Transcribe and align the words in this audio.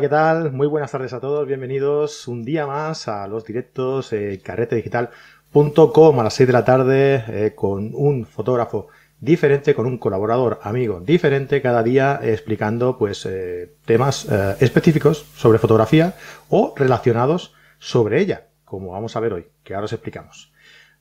¿qué 0.00 0.08
tal? 0.08 0.52
Muy 0.52 0.68
buenas 0.68 0.92
tardes 0.92 1.12
a 1.12 1.18
todos. 1.18 1.44
Bienvenidos 1.48 2.28
un 2.28 2.44
día 2.44 2.68
más 2.68 3.08
a 3.08 3.26
los 3.26 3.44
directos 3.44 4.12
eh, 4.12 4.40
carretedigital.com 4.44 6.20
a 6.20 6.22
las 6.22 6.34
6 6.34 6.46
de 6.46 6.52
la 6.52 6.64
tarde 6.64 7.24
eh, 7.26 7.52
con 7.56 7.90
un 7.94 8.24
fotógrafo 8.24 8.88
diferente, 9.18 9.74
con 9.74 9.86
un 9.86 9.98
colaborador 9.98 10.60
amigo 10.62 11.00
diferente 11.00 11.60
cada 11.60 11.82
día 11.82 12.20
explicando 12.22 12.96
pues 12.96 13.26
eh, 13.26 13.74
temas 13.86 14.28
eh, 14.30 14.54
específicos 14.60 15.26
sobre 15.34 15.58
fotografía 15.58 16.14
o 16.48 16.74
relacionados 16.76 17.54
sobre 17.80 18.20
ella, 18.20 18.46
como 18.64 18.92
vamos 18.92 19.16
a 19.16 19.20
ver 19.20 19.32
hoy, 19.32 19.46
que 19.64 19.74
ahora 19.74 19.86
os 19.86 19.92
explicamos. 19.92 20.52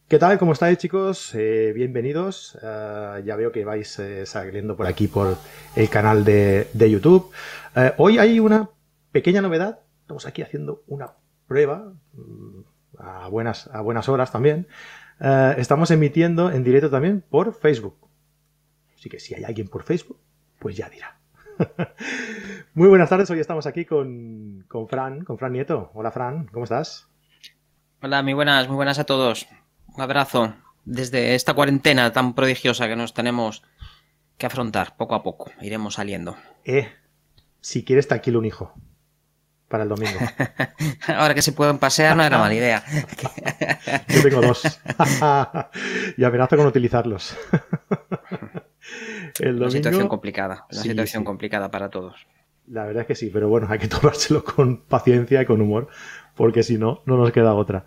¿Qué 0.07 0.17
tal? 0.17 0.39
¿Cómo 0.39 0.53
estáis 0.53 0.79
chicos? 0.79 1.35
Eh, 1.35 1.71
bienvenidos. 1.75 2.57
Ya 2.63 3.35
veo 3.35 3.51
que 3.51 3.65
vais 3.65 3.99
eh, 3.99 4.25
saliendo 4.25 4.75
por 4.77 4.87
aquí 4.87 5.07
por 5.07 5.35
el 5.75 5.89
canal 5.89 6.23
de, 6.23 6.69
de 6.71 6.89
YouTube. 6.89 7.29
Hoy 7.97 8.17
hay 8.17 8.39
una 8.39 8.69
pequeña 9.17 9.41
novedad. 9.41 9.79
Estamos 10.01 10.27
aquí 10.27 10.43
haciendo 10.43 10.83
una 10.85 11.13
prueba 11.47 11.91
mm, 12.13 12.59
a 12.99 13.27
buenas, 13.29 13.67
a 13.73 13.81
buenas 13.81 14.07
horas 14.09 14.31
también. 14.31 14.67
Uh, 15.19 15.57
estamos 15.57 15.89
emitiendo 15.89 16.51
en 16.51 16.63
directo 16.63 16.91
también 16.91 17.23
por 17.27 17.55
Facebook. 17.55 17.97
Así 18.95 19.09
que 19.09 19.19
si 19.19 19.33
hay 19.33 19.43
alguien 19.43 19.69
por 19.69 19.81
Facebook, 19.81 20.19
pues 20.59 20.77
ya 20.77 20.87
dirá. 20.87 21.19
Muy 22.75 22.87
buenas 22.89 23.09
tardes. 23.09 23.27
Hoy 23.31 23.39
estamos 23.39 23.65
aquí 23.65 23.85
con, 23.85 24.65
con 24.67 24.87
Fran, 24.87 25.23
con 25.23 25.39
Fran 25.39 25.53
Nieto. 25.53 25.89
Hola 25.95 26.11
Fran, 26.11 26.45
¿cómo 26.51 26.65
estás? 26.65 27.07
Hola, 28.03 28.21
muy 28.21 28.33
buenas, 28.33 28.67
muy 28.67 28.75
buenas 28.75 28.99
a 28.99 29.05
todos. 29.05 29.47
Un 29.87 29.99
abrazo 29.99 30.53
desde 30.85 31.33
esta 31.33 31.55
cuarentena 31.55 32.13
tan 32.13 32.35
prodigiosa 32.35 32.87
que 32.87 32.95
nos 32.95 33.15
tenemos 33.15 33.63
que 34.37 34.45
afrontar 34.45 34.95
poco 34.95 35.15
a 35.15 35.23
poco. 35.23 35.49
Iremos 35.59 35.95
saliendo. 35.95 36.37
Eh, 36.63 36.87
si 37.61 37.83
quieres, 37.83 38.07
un 38.27 38.45
hijo. 38.45 38.75
Para 39.67 39.83
el 39.83 39.89
domingo. 39.89 40.17
Ahora 41.07 41.33
que 41.33 41.41
se 41.41 41.51
pueden 41.51 41.77
pasear 41.77 42.15
no 42.15 42.23
era 42.23 42.37
mala 42.37 42.53
idea. 42.55 42.83
Yo 44.07 44.23
tengo 44.23 44.41
dos. 44.41 44.63
y 46.17 46.23
amenazo 46.23 46.55
con 46.55 46.67
utilizarlos. 46.67 47.35
el 49.39 49.59
domingo... 49.59 49.63
Una 49.63 49.71
situación 49.71 50.07
complicada. 50.07 50.65
Una 50.71 50.81
sí, 50.81 50.89
situación 50.89 51.23
sí. 51.23 51.25
complicada 51.25 51.69
para 51.69 51.89
todos. 51.89 52.15
La 52.67 52.85
verdad 52.85 53.01
es 53.01 53.07
que 53.07 53.15
sí, 53.15 53.29
pero 53.31 53.49
bueno, 53.49 53.67
hay 53.69 53.79
que 53.79 53.87
tomárselo 53.87 54.43
con 54.43 54.83
paciencia 54.83 55.41
y 55.41 55.45
con 55.45 55.61
humor, 55.61 55.87
porque 56.35 56.63
si 56.63 56.77
no, 56.77 57.01
no 57.05 57.17
nos 57.17 57.31
queda 57.31 57.53
otra. 57.53 57.85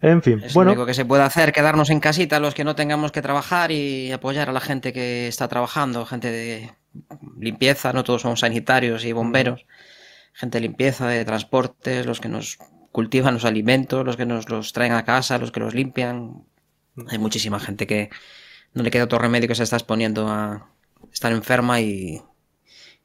En 0.00 0.22
fin, 0.22 0.40
es 0.44 0.54
bueno. 0.54 0.70
lo 0.70 0.72
único 0.74 0.86
que 0.86 0.94
se 0.94 1.04
puede 1.04 1.24
hacer, 1.24 1.52
quedarnos 1.52 1.90
en 1.90 1.98
casita 1.98 2.38
los 2.38 2.54
que 2.54 2.62
no 2.62 2.76
tengamos 2.76 3.10
que 3.10 3.20
trabajar 3.20 3.72
y 3.72 4.12
apoyar 4.12 4.48
a 4.48 4.52
la 4.52 4.60
gente 4.60 4.92
que 4.92 5.26
está 5.26 5.48
trabajando, 5.48 6.06
gente 6.06 6.30
de 6.30 6.70
limpieza, 7.38 7.92
no 7.92 8.04
todos 8.04 8.22
somos 8.22 8.40
sanitarios 8.40 9.04
y 9.04 9.12
bomberos, 9.12 9.66
gente 10.38 10.58
de 10.58 10.62
limpieza, 10.62 11.08
de 11.08 11.24
transportes, 11.24 12.06
los 12.06 12.20
que 12.20 12.28
nos 12.28 12.58
cultivan 12.92 13.34
los 13.34 13.44
alimentos, 13.44 14.06
los 14.06 14.16
que 14.16 14.24
nos 14.24 14.48
los 14.48 14.72
traen 14.72 14.92
a 14.92 15.04
casa, 15.04 15.38
los 15.38 15.50
que 15.50 15.58
los 15.58 15.74
limpian. 15.74 16.44
Hay 17.08 17.18
muchísima 17.18 17.58
gente 17.58 17.88
que 17.88 18.08
no 18.72 18.84
le 18.84 18.90
queda 18.92 19.04
otro 19.04 19.18
remedio 19.18 19.48
que 19.48 19.56
se 19.56 19.64
está 19.64 19.76
exponiendo 19.76 20.28
a 20.28 20.70
estar 21.12 21.32
enferma 21.32 21.80
y, 21.80 22.22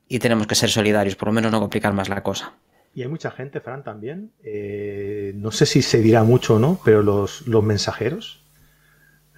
y 0.07 0.19
tenemos 0.19 0.45
que 0.45 0.53
ser 0.53 0.69
solidarios, 0.69 1.15
por 1.15 1.29
lo 1.29 1.33
menos 1.33 1.51
no 1.51 1.59
complicar 1.59 1.91
más 1.93 2.07
la 2.07 2.21
cosa. 2.21 2.53
Y 2.93 3.01
hay 3.01 3.07
mucha 3.07 3.31
gente, 3.31 3.59
Fran, 3.61 3.83
también. 3.83 4.31
Eh, 4.43 5.33
no 5.35 5.49
sé 5.49 5.65
si 5.65 5.81
se 5.81 6.01
dirá 6.01 6.23
mucho 6.23 6.55
o 6.55 6.59
no, 6.59 6.79
pero 6.85 7.01
los, 7.01 7.47
los 7.47 7.63
mensajeros 7.63 8.45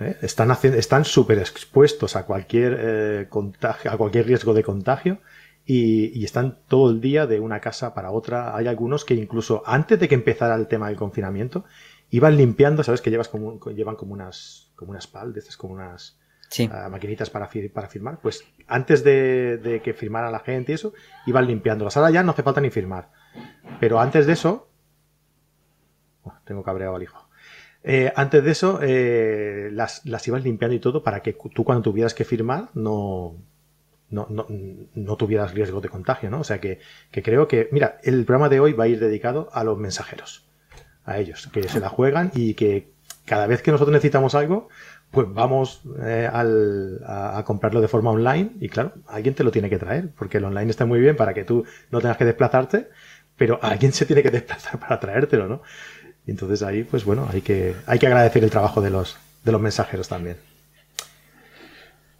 ¿eh? 0.02 0.18
están 0.22 0.52
haciendo, 0.52 0.78
están 0.78 1.06
súper 1.06 1.40
expuestos 1.40 2.18
a 2.18 2.26
cualquier 2.26 2.78
eh, 2.78 3.28
contagio, 3.30 3.90
a 3.90 3.98
cualquier 3.98 4.26
riesgo 4.28 4.54
de 4.54 4.64
contagio 4.64 5.20
y, 5.66 6.20
y, 6.20 6.26
están 6.26 6.60
todo 6.68 6.92
el 6.92 7.02
día 7.02 7.26
de 7.26 7.40
una 7.40 7.60
casa 7.60 7.94
para 7.94 8.12
otra. 8.12 8.56
Hay 8.56 8.68
algunos 8.68 9.04
que 9.04 9.16
incluso 9.16 9.64
antes 9.66 10.00
de 10.00 10.08
que 10.08 10.16
empezara 10.16 10.56
el 10.56 10.68
tema 10.68 10.88
del 10.88 10.96
confinamiento 10.96 11.66
iban 12.12 12.38
limpiando, 12.38 12.84
sabes 12.84 13.02
que 13.02 13.10
llevas 13.10 13.30
como, 13.30 13.60
llevan 13.72 13.96
como 13.96 14.14
unas, 14.14 14.72
como 14.76 14.92
unas 14.92 15.08
paldes, 15.08 15.58
como 15.58 15.74
unas 15.74 16.18
sí. 16.50 16.70
uh, 16.72 16.90
maquinitas 16.90 17.30
para, 17.30 17.50
para 17.74 17.88
firmar. 17.88 18.20
Pues 18.22 18.46
antes 18.68 19.04
de, 19.04 19.58
de 19.58 19.82
que 19.82 19.94
firmara 19.94 20.30
la 20.30 20.40
gente 20.40 20.72
y 20.72 20.76
eso, 20.76 20.94
iban 21.26 21.48
limpiándolas. 21.48 21.98
Ahora 21.98 22.12
ya 22.12 22.24
no 22.24 22.32
hace 22.32 22.44
falta 22.44 22.62
ni 22.62 22.70
firmar. 22.70 23.12
Pero 23.80 24.00
antes 24.00 24.28
de 24.28 24.34
eso. 24.34 24.70
Oh, 26.24 26.34
tengo 26.46 26.64
cabreado 26.64 26.96
al 26.96 27.04
hijo. 27.04 27.28
Eh, 27.84 28.12
antes 28.16 28.44
de 28.44 28.52
eso, 28.52 28.80
eh, 28.82 29.70
las, 29.72 30.06
las, 30.06 30.28
ibas 30.28 30.44
limpiando 30.44 30.76
y 30.76 30.80
todo 30.80 31.04
para 31.04 31.22
que 31.22 31.38
tú 31.54 31.64
cuando 31.64 31.84
tuvieras 31.84 32.16
que 32.16 32.26
firmar 32.26 32.70
no, 32.74 33.36
no, 34.16 34.28
no, 34.30 34.48
no 34.96 35.16
tuvieras 35.18 35.54
riesgo 35.54 35.82
de 35.82 35.90
contagio, 35.90 36.30
¿no? 36.30 36.40
O 36.40 36.44
sea 36.44 36.60
que, 36.60 36.80
que, 37.12 37.22
creo 37.22 37.48
que, 37.48 37.68
mira, 37.72 38.00
el 38.04 38.26
programa 38.26 38.50
de 38.50 38.60
hoy 38.60 38.74
va 38.74 38.86
a 38.86 38.88
ir 38.88 39.00
dedicado 39.00 39.50
a 39.54 39.64
los 39.64 39.78
mensajeros, 39.78 40.46
a 41.04 41.20
ellos, 41.20 41.50
que 41.52 41.68
se 41.68 41.80
la 41.80 41.90
juegan 41.90 42.32
y 42.34 42.54
que 42.54 42.88
cada 43.26 43.48
vez 43.48 43.62
que 43.62 43.72
nosotros 43.72 43.94
necesitamos 43.94 44.34
algo, 44.36 44.70
pues 45.12 45.28
vamos 45.32 45.82
eh, 46.02 46.30
a, 46.32 47.44
comprarlo 47.46 47.82
de 47.82 47.88
forma 47.88 48.12
online 48.12 48.52
y 48.60 48.70
claro, 48.70 48.94
alguien 49.08 49.36
te 49.36 49.44
lo 49.44 49.52
tiene 49.52 49.70
que 49.70 49.78
traer, 49.78 50.10
porque 50.18 50.38
el 50.38 50.46
online 50.46 50.72
está 50.72 50.86
muy 50.86 51.00
bien 51.00 51.16
para 51.16 51.34
que 51.34 51.44
tú 51.44 51.66
no 51.92 52.00
tengas 52.02 52.18
que 52.18 52.26
desplazarte, 52.26 52.90
pero 53.36 53.60
alguien 53.62 53.92
se 53.94 54.06
tiene 54.06 54.24
que 54.24 54.32
desplazar 54.32 54.80
para 54.80 55.00
traértelo, 55.00 55.48
¿no? 55.48 55.62
Entonces 56.28 56.64
ahí, 56.64 56.84
pues 56.84 57.06
bueno, 57.06 57.28
hay 57.32 57.42
que, 57.42 57.76
hay 57.86 58.00
que 58.00 58.08
agradecer 58.08 58.44
el 58.44 58.50
trabajo 58.50 58.82
de 58.82 58.90
los, 58.90 59.18
de 59.44 59.52
los 59.52 59.62
mensajeros 59.62 60.08
también. 60.08 60.38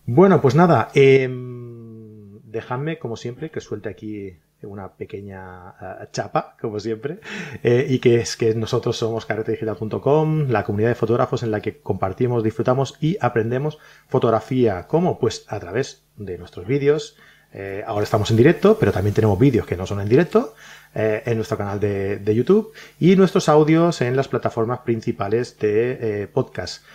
Bueno, 0.06 0.40
pues 0.40 0.54
nada, 0.54 0.90
eh, 0.94 1.28
dejadme, 2.56 2.98
como 2.98 3.18
siempre, 3.18 3.52
que 3.52 3.60
suelte 3.60 3.90
aquí 3.90 4.38
una 4.64 4.94
pequeña 4.94 5.76
uh, 5.80 6.06
chapa, 6.12 6.56
como 6.60 6.80
siempre, 6.80 7.20
eh, 7.62 7.86
y 7.88 8.00
que 8.00 8.16
es 8.16 8.36
que 8.36 8.56
nosotros 8.56 8.98
somos 8.98 9.26
carretedigital.com, 9.26 10.50
la 10.50 10.64
comunidad 10.64 10.90
de 10.90 10.96
fotógrafos 10.96 11.44
en 11.44 11.52
la 11.52 11.62
que 11.62 11.78
compartimos, 11.78 12.44
disfrutamos 12.44 12.96
y 13.00 13.18
aprendemos 13.22 13.78
fotografía. 14.08 14.88
¿Cómo? 14.88 15.20
Pues 15.20 15.46
a 15.50 15.60
través 15.60 16.04
de 16.16 16.38
nuestros 16.38 16.66
vídeos. 16.66 17.18
Eh, 17.54 17.84
ahora 17.86 18.04
estamos 18.04 18.32
en 18.32 18.38
directo, 18.38 18.78
pero 18.80 18.92
también 18.92 19.14
tenemos 19.14 19.38
vídeos 19.38 19.66
que 19.66 19.78
no 19.78 19.86
son 19.86 20.02
en 20.02 20.10
directo 20.10 20.56
eh, 20.98 21.24
en 21.26 21.36
nuestro 21.36 21.58
canal 21.58 21.78
de, 21.78 22.20
de, 22.20 22.34
YouTube 22.34 22.72
y 23.02 23.18
nuestros 23.18 23.50
audios 23.50 24.00
en 24.00 24.16
las 24.16 24.30
plataformas 24.30 24.80
principales 24.80 25.60
de 25.60 26.22
eh, 26.24 26.28
podcast, 26.28 26.86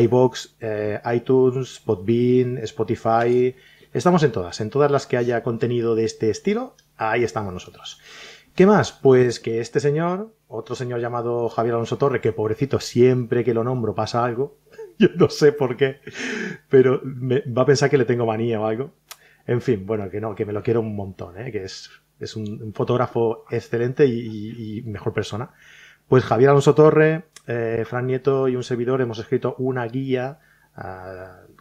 iBox, 0.00 0.56
eh, 0.60 1.00
iTunes, 1.14 1.80
Podbean, 1.84 2.58
Spotify. 2.58 3.54
Estamos 3.92 4.22
en 4.22 4.32
todas, 4.32 4.60
en 4.60 4.70
todas 4.70 4.90
las 4.90 5.06
que 5.06 5.16
haya 5.16 5.42
contenido 5.42 5.94
de 5.94 6.04
este 6.04 6.30
estilo, 6.30 6.74
ahí 6.96 7.24
estamos 7.24 7.52
nosotros. 7.52 8.00
¿Qué 8.54 8.66
más? 8.66 8.92
Pues 8.92 9.40
que 9.40 9.60
este 9.60 9.80
señor, 9.80 10.34
otro 10.48 10.74
señor 10.74 11.00
llamado 11.00 11.48
Javier 11.48 11.74
Alonso 11.74 11.98
Torre, 11.98 12.20
que 12.20 12.32
pobrecito, 12.32 12.80
siempre 12.80 13.44
que 13.44 13.54
lo 13.54 13.64
nombro 13.64 13.94
pasa 13.94 14.24
algo, 14.24 14.58
yo 14.98 15.08
no 15.16 15.28
sé 15.28 15.52
por 15.52 15.76
qué, 15.76 16.00
pero 16.68 17.00
va 17.04 17.62
a 17.62 17.66
pensar 17.66 17.90
que 17.90 17.98
le 17.98 18.04
tengo 18.04 18.26
manía 18.26 18.60
o 18.60 18.66
algo. 18.66 18.92
En 19.46 19.60
fin, 19.60 19.86
bueno, 19.86 20.10
que 20.10 20.20
no, 20.20 20.34
que 20.34 20.44
me 20.44 20.52
lo 20.52 20.62
quiero 20.62 20.80
un 20.80 20.96
montón, 20.96 21.38
¿eh? 21.38 21.52
que 21.52 21.64
es 21.64 21.90
es 22.20 22.36
un, 22.36 22.72
fotógrafo 22.74 23.44
excelente 23.50 24.06
y, 24.06 24.82
mejor 24.86 25.12
persona. 25.12 25.50
Pues 26.08 26.24
Javier 26.24 26.50
Alonso 26.50 26.74
Torre, 26.74 27.24
eh, 27.46 27.84
Fran 27.86 28.06
Nieto 28.06 28.48
y 28.48 28.56
un 28.56 28.62
servidor 28.62 29.00
hemos 29.00 29.18
escrito 29.18 29.54
una 29.58 29.84
guía 29.86 30.38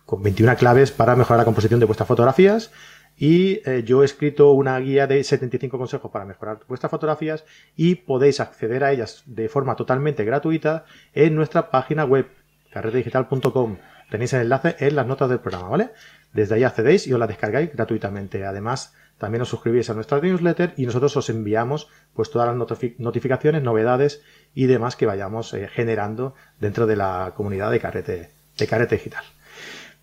con 0.06 0.22
21 0.22 0.56
claves 0.56 0.92
para 0.92 1.16
mejorar 1.16 1.40
la 1.40 1.46
composición 1.46 1.80
de 1.80 1.86
vuestras 1.86 2.08
fotografías 2.08 2.72
y 3.18 3.62
eh, 3.70 3.84
yo 3.86 4.02
he 4.02 4.06
escrito 4.06 4.52
una 4.52 4.78
guía 4.80 5.08
de 5.08 5.24
75 5.24 5.78
consejos 5.78 6.12
para 6.12 6.26
mejorar 6.26 6.60
vuestras 6.68 6.92
fotografías 6.92 7.46
y 7.76 7.96
podéis 7.96 8.40
acceder 8.40 8.84
a 8.84 8.92
ellas 8.92 9.24
de 9.26 9.48
forma 9.48 9.76
totalmente 9.76 10.26
gratuita 10.26 10.86
en 11.14 11.36
nuestra 11.36 11.72
página 11.72 12.04
web 12.04 12.28
carretedigital.com. 12.72 13.78
Tenéis 14.12 14.34
el 14.34 14.42
enlace 14.42 14.76
en 14.80 14.96
las 14.96 15.08
notas 15.08 15.30
del 15.30 15.40
programa, 15.40 15.70
¿vale? 15.70 15.92
Desde 16.34 16.56
ahí 16.56 16.64
accedéis 16.64 17.08
y 17.08 17.14
os 17.14 17.20
la 17.20 17.28
descargáis 17.28 17.72
gratuitamente. 17.72 18.46
Además, 18.46 18.94
también 19.18 19.42
os 19.42 19.50
suscribís 19.50 19.90
a 19.90 19.94
nuestra 19.94 20.20
newsletter 20.20 20.74
y 20.76 20.86
nosotros 20.86 21.16
os 21.16 21.30
enviamos 21.30 21.88
pues 22.14 22.30
todas 22.30 22.48
las 22.50 22.58
notific 22.58 23.00
notificaciones, 23.00 23.64
novedades 23.64 24.22
y 24.54 24.66
demás 24.66 24.98
que 24.98 25.06
vayamos 25.06 25.54
eh, 25.54 25.70
generando 25.70 26.36
dentro 26.60 26.86
de 26.86 26.98
la 26.98 27.34
comunidad 27.36 27.72
de 27.72 27.80
Carrete, 27.80 28.32
de 28.58 28.68
Carrete 28.68 28.96
Digital. 28.96 29.24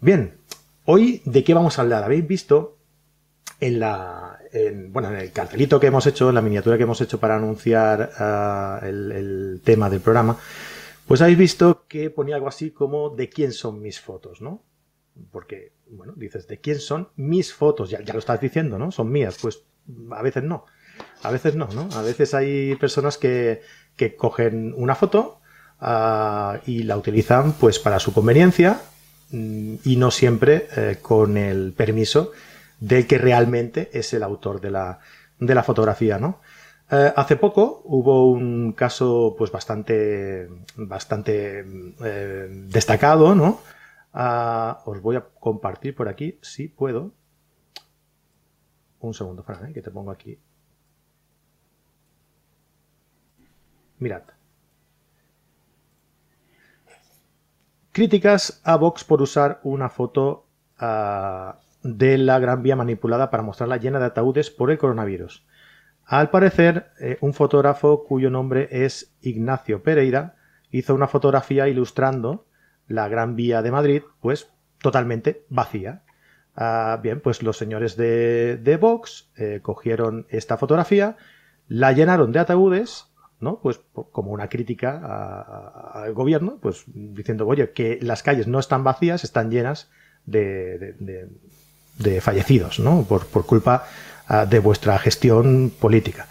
Bien, 0.02 0.34
hoy 0.84 1.22
de 1.25 1.44
qué 1.44 1.54
vamos 1.54 1.78
a 1.78 1.82
hablar. 1.82 2.02
Habéis 2.02 2.26
visto 2.26 2.76
en 3.60 3.78
la 3.78 4.37
en, 4.52 4.93
bueno 4.93 5.08
en 5.10 5.14
el 5.14 5.31
cartelito 5.31 5.78
que 5.78 5.87
hemos 5.87 6.04
hecho, 6.08 6.28
en 6.28 6.34
la 6.34 6.43
miniatura 6.43 6.76
que 6.76 6.82
hemos 6.82 7.00
hecho 7.00 7.20
para 7.20 7.37
anunciar 7.37 8.10
uh, 8.19 8.84
el, 8.84 9.60
tema 9.64 9.88
del 9.88 10.00
programa, 10.00 10.37
pues 11.06 11.22
habéis 11.22 11.38
visto 11.38 11.84
que 11.87 12.10
ponía 12.10 12.34
algo 12.34 12.49
así 12.49 12.72
como 12.72 13.10
de 13.10 13.28
quién 13.28 13.52
son 13.52 13.81
mis 13.81 14.00
fotos, 14.00 14.40
¿no? 14.40 14.64
Porque 15.31 15.72
bueno, 15.88 16.14
dices, 16.16 16.48
¿de 16.48 16.58
quién 16.58 16.81
son 16.81 17.10
mis 17.14 17.55
fotos? 17.55 17.88
Ya, 17.88 18.02
ya, 18.02 18.12
lo 18.12 18.19
estás 18.19 18.40
diciendo, 18.40 18.81
¿no? 18.81 18.90
Son 18.90 19.08
mías. 19.08 19.38
Pues 19.40 19.62
a 20.10 20.22
veces 20.22 20.43
no. 20.43 20.66
A 21.22 21.31
veces 21.31 21.55
no, 21.55 21.69
¿no? 21.69 21.88
A 21.93 22.02
veces 22.02 22.34
hay 22.34 22.75
personas 22.75 23.19
que, 23.19 23.60
que 23.94 24.16
cogen 24.16 24.75
una 24.76 24.96
foto 24.96 25.38
uh, 25.81 26.58
y 26.66 26.82
la 26.82 26.96
utilizan 26.96 27.52
pues 27.52 27.78
para 27.78 28.00
su 28.00 28.12
conveniencia 28.12 28.81
y 29.32 29.96
no 29.96 30.11
siempre 30.11 30.69
eh, 30.76 30.99
con 31.00 31.37
el 31.37 31.73
permiso 31.73 32.32
del 32.81 33.06
que 33.06 33.19
realmente 33.19 33.90
es 33.93 34.12
el 34.12 34.23
autor 34.23 34.61
de 34.61 34.70
la, 34.70 34.99
de 35.38 35.55
la 35.55 35.62
fotografía, 35.62 36.19
¿no? 36.19 36.40
Eh, 36.90 37.12
hace 37.17 37.37
poco 37.37 37.82
hubo 37.87 38.31
un 38.31 38.73
caso 38.73 39.34
pues 39.38 39.50
bastante, 39.50 40.49
bastante 40.76 41.64
eh, 42.05 42.49
destacado, 42.69 43.34
¿no? 43.34 43.61
Ah, 44.12 44.82
os 44.84 45.00
voy 45.00 45.17
a 45.17 45.25
compartir 45.40 45.94
por 45.94 46.08
aquí, 46.08 46.38
si 46.43 46.69
puedo. 46.69 47.12
Un 49.00 49.14
segundo, 49.14 49.43
Fran, 49.43 49.73
que 49.73 49.82
te 49.82 49.90
pongo 49.90 50.11
aquí. 50.11 50.38
Mirad. 53.99 54.23
Críticas 57.93 58.62
a 58.65 58.77
Vox 58.77 59.05
por 59.05 59.21
usar 59.21 59.61
una 59.62 59.91
foto 59.91 60.47
ah, 60.79 61.59
de 61.83 62.17
la 62.17 62.39
Gran 62.39 62.62
Vía 62.62 62.75
manipulada 62.75 63.29
para 63.29 63.43
mostrarla 63.43 63.77
llena 63.77 63.99
de 63.99 64.06
ataúdes 64.06 64.50
por 64.50 64.71
el 64.71 64.79
coronavirus. 64.79 65.44
Al 66.06 66.31
parecer, 66.31 66.91
eh, 66.99 67.19
un 67.21 67.35
fotógrafo 67.35 68.05
cuyo 68.05 68.31
nombre 68.31 68.69
es 68.71 69.15
Ignacio 69.21 69.83
Pereira 69.83 70.37
hizo 70.71 70.94
una 70.94 71.06
fotografía 71.06 71.69
ilustrando 71.69 72.47
la 72.89 73.09
Gran 73.09 73.37
Vía 73.37 73.61
de 73.61 73.71
Madrid, 73.71 74.03
pues 74.21 74.50
totalmente 74.79 75.44
vacía. 75.50 76.03
Ah, 76.56 76.99
bien, 77.03 77.21
pues 77.21 77.43
los 77.43 77.59
señores 77.59 77.97
de, 77.97 78.79
Vox 78.81 79.31
eh, 79.37 79.61
cogieron 79.61 80.27
esta 80.31 80.56
fotografía, 80.56 81.19
la 81.69 81.93
llenaron 81.93 82.33
de 82.33 82.39
ataúdes, 82.39 83.12
¿no? 83.43 83.59
Pues 83.61 83.81
como 84.12 84.31
una 84.31 84.49
crítica 84.49 85.44
al 85.94 86.12
gobierno, 86.15 86.59
pues 86.61 86.85
diciendo, 86.87 87.47
oye, 87.47 87.73
que 87.73 87.99
las 88.00 88.23
calles 88.23 88.47
no 88.47 88.59
están 88.59 88.85
vacías, 88.85 89.25
están 89.25 89.50
llenas 89.50 89.91
de, 90.25 90.94
de, 91.99 92.21
fallecidos, 92.21 92.79
¿no? 92.79 93.05
Por, 93.05 93.27
por 93.27 93.44
culpa 93.44 93.85
ah, 94.29 94.47
de 94.47 94.59
vuestra 94.61 94.99
gestión 94.99 95.73
política. 95.79 96.29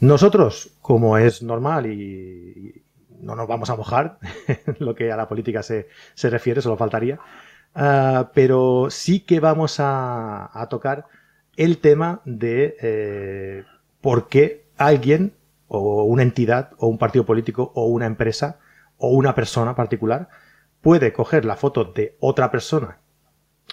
Nosotros, 0.00 0.70
como 0.80 1.18
es 1.18 1.42
normal 1.42 1.86
y, 1.86 2.82
no 3.20 3.34
nos 3.34 3.48
vamos 3.48 3.70
a 3.70 3.76
mojar 3.76 4.18
lo 4.78 4.94
que 4.94 5.10
a 5.10 5.16
la 5.16 5.28
política 5.28 5.62
se, 5.62 5.88
se 6.14 6.30
refiere, 6.30 6.62
solo 6.62 6.76
faltaría, 6.76 7.18
ah, 7.74 8.30
pero 8.34 8.88
sí 8.90 9.20
que 9.20 9.40
vamos 9.40 9.80
a, 9.80 10.50
a 10.52 10.68
tocar 10.68 11.06
el 11.56 11.78
tema 11.78 12.20
de 12.24 12.76
eh, 12.80 13.64
por 14.00 14.28
qué 14.28 14.66
alguien 14.76 15.32
o 15.68 16.04
una 16.04 16.22
entidad 16.22 16.70
o 16.78 16.86
un 16.86 16.98
partido 16.98 17.26
político 17.26 17.72
o 17.74 17.86
una 17.86 18.06
empresa 18.06 18.58
o 18.98 19.08
una 19.10 19.34
persona 19.34 19.74
particular 19.74 20.28
puede 20.80 21.12
coger 21.12 21.44
la 21.44 21.56
foto 21.56 21.84
de 21.84 22.16
otra 22.20 22.50
persona 22.50 22.98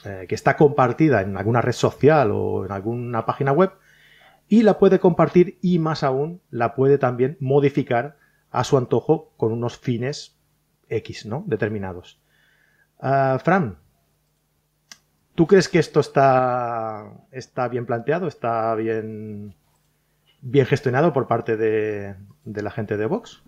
eh, 0.05 0.25
que 0.27 0.35
está 0.35 0.57
compartida 0.57 1.21
en 1.21 1.37
alguna 1.37 1.61
red 1.61 1.73
social 1.73 2.31
o 2.31 2.65
en 2.65 2.71
alguna 2.71 3.25
página 3.25 3.51
web 3.51 3.71
y 4.47 4.63
la 4.63 4.77
puede 4.77 4.99
compartir 4.99 5.57
y 5.61 5.79
más 5.79 6.03
aún 6.03 6.41
la 6.49 6.75
puede 6.75 6.97
también 6.97 7.37
modificar 7.39 8.17
a 8.51 8.63
su 8.63 8.77
antojo 8.77 9.33
con 9.37 9.51
unos 9.51 9.77
fines 9.77 10.37
X, 10.89 11.25
¿no? 11.25 11.43
Determinados. 11.47 12.19
Ah, 12.99 13.39
Fran, 13.43 13.77
¿tú 15.35 15.47
crees 15.47 15.67
que 15.67 15.79
esto 15.79 15.99
está, 15.99 17.11
está 17.31 17.67
bien 17.67 17.85
planteado? 17.85 18.27
¿Está 18.27 18.75
bien, 18.75 19.55
bien 20.43 20.65
gestionado 20.65 21.13
por 21.13 21.27
parte 21.27 21.57
de, 21.57 22.15
de 22.45 22.61
la 22.61 22.69
gente 22.69 22.97
de 22.97 23.05
Vox? 23.07 23.41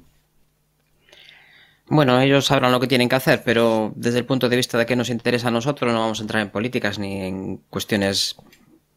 Bueno, 1.87 2.19
ellos 2.19 2.45
sabrán 2.45 2.71
lo 2.71 2.79
que 2.79 2.87
tienen 2.87 3.09
que 3.09 3.15
hacer, 3.15 3.43
pero 3.45 3.93
desde 3.95 4.17
el 4.17 4.25
punto 4.25 4.49
de 4.49 4.55
vista 4.55 4.77
de 4.77 4.87
que 4.87 4.95
nos 4.95 5.09
interesa 5.09 5.49
a 5.49 5.51
nosotros, 5.51 5.93
no 5.93 5.99
vamos 5.99 6.19
a 6.19 6.23
entrar 6.23 6.41
en 6.41 6.49
políticas 6.49 6.97
ni 6.97 7.21
en 7.21 7.57
cuestiones 7.69 8.37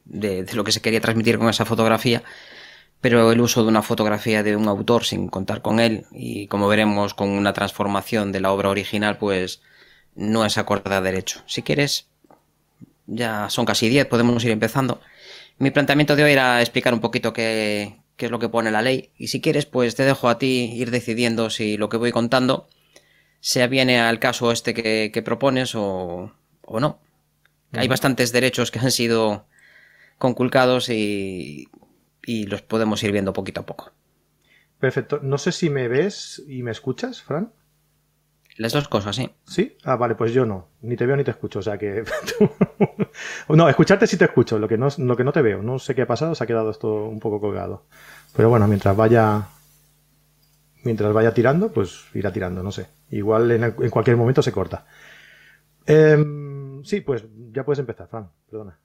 de, 0.07 0.47
lo 0.55 0.65
que 0.65 0.73
se 0.73 0.81
quería 0.81 1.01
transmitir 1.01 1.39
con 1.39 1.51
esa 1.51 1.67
fotografía, 1.67 2.23
pero 3.03 3.31
el 3.31 3.41
uso 3.43 3.63
de 3.63 3.69
una 3.69 3.83
fotografía 3.83 4.43
de 4.43 4.57
un 4.57 4.69
autor 4.69 5.05
sin 5.05 5.29
contar 5.29 5.61
con 5.61 5.81
él 5.81 6.07
y 6.13 6.47
como 6.47 6.67
veremos 6.67 7.13
con 7.13 7.29
una 7.29 7.53
transformación 7.53 8.33
de 8.33 8.41
la 8.41 8.53
obra 8.53 8.71
original, 8.71 9.19
pues 9.19 9.61
no 10.15 10.47
es 10.47 10.57
acorde 10.57 11.01
derecho. 11.03 11.43
Si 11.47 11.63
quieres, 11.63 12.09
ya 13.07 13.51
son 13.51 13.67
casi 13.67 13.89
10, 13.91 14.07
podemos 14.07 14.43
ir 14.45 14.51
empezando. 14.51 15.01
Mi 15.59 15.71
planteamiento 15.71 16.17
de 16.17 16.25
hoy 16.25 16.33
era 16.33 16.61
explicar 16.61 16.95
un 16.95 17.01
poquito 17.01 17.33
qué, 17.33 18.01
qué 18.17 18.27
es 18.27 18.31
lo 18.31 18.39
que 18.39 18.49
pone 18.49 18.71
la 18.71 18.83
ley 18.83 19.13
y 19.17 19.29
si 19.29 19.41
quieres, 19.41 19.65
pues 19.65 19.95
te 19.95 20.05
dejo 20.05 20.29
a 20.29 20.39
ti 20.39 20.73
ir 20.75 20.91
decidiendo 20.91 21.51
si 21.51 21.77
lo 21.77 21.89
que 21.89 21.97
voy 21.97 22.13
contando 22.13 22.69
se 23.41 23.63
aviene 23.63 24.01
al 24.01 24.19
caso 24.19 24.53
este 24.53 24.75
que, 24.75 25.23
propones 25.23 25.75
o, 25.75 26.33
no. 26.69 27.01
Hay 27.73 27.87
bastantes 27.87 28.33
derechos 28.33 28.71
que 28.71 28.79
han 28.79 28.91
sido 28.91 29.47
conculcados 30.19 30.89
y, 30.89 31.69
y 32.25 32.47
los 32.47 32.63
podemos 32.63 33.03
ir 33.03 33.13
viendo 33.13 33.33
poquito 33.33 33.61
a 33.61 33.67
poco. 33.67 33.93
Perfecto. 34.81 35.21
No 35.23 35.39
sé 35.39 35.53
si 35.53 35.71
me 35.71 35.89
ves 35.89 36.43
y 36.49 36.63
me 36.63 36.71
escuchas, 36.71 37.23
Fran. 37.23 37.53
Las 38.59 38.73
dos 38.73 38.89
cosas, 38.89 39.15
sí. 39.15 39.31
¿Sí? 39.45 39.77
Ah, 39.85 39.97
vale, 39.97 40.17
pues 40.17 40.33
yo 40.33 40.45
no. 40.45 40.69
Ni 40.83 40.97
te 40.97 41.07
veo 41.07 41.17
ni 41.17 41.25
te 41.25 41.31
escucho. 41.31 41.61
O 41.61 41.63
sea 41.63 41.79
que. 41.79 42.05
no, 43.49 43.69
escucharte 43.69 44.07
sí 44.07 44.17
te 44.17 44.25
escucho. 44.25 44.59
Lo 44.59 44.67
que, 44.67 44.77
no, 44.77 44.89
lo 44.99 45.17
que 45.17 45.25
no 45.25 45.33
te 45.33 45.43
veo. 45.43 45.63
No 45.63 45.79
sé 45.79 45.95
qué 45.95 46.03
ha 46.03 46.07
pasado. 46.07 46.35
Se 46.35 46.43
ha 46.43 46.47
quedado 46.47 46.71
esto 46.71 47.05
un 47.05 47.21
poco 47.21 47.41
colgado. 47.41 47.85
Pero 48.35 48.51
bueno, 48.51 48.67
mientras 48.67 48.97
vaya 48.97 49.49
mientras 50.83 51.13
vaya 51.13 51.35
tirando, 51.35 51.71
pues 51.71 52.07
irá 52.15 52.33
tirando, 52.33 52.63
no 52.63 52.73
sé. 52.73 52.89
Igual 53.11 53.51
en, 53.51 53.73
cualquier 53.91 54.17
momento 54.17 54.43
se 54.43 54.53
corta. 54.53 54.87
Em, 55.87 56.83
sí, 56.85 57.01
pues 57.01 57.25
ya 57.53 57.65
puedes 57.65 57.79
empezar, 57.79 58.09
Fran, 58.09 58.31
perdona. 58.51 58.79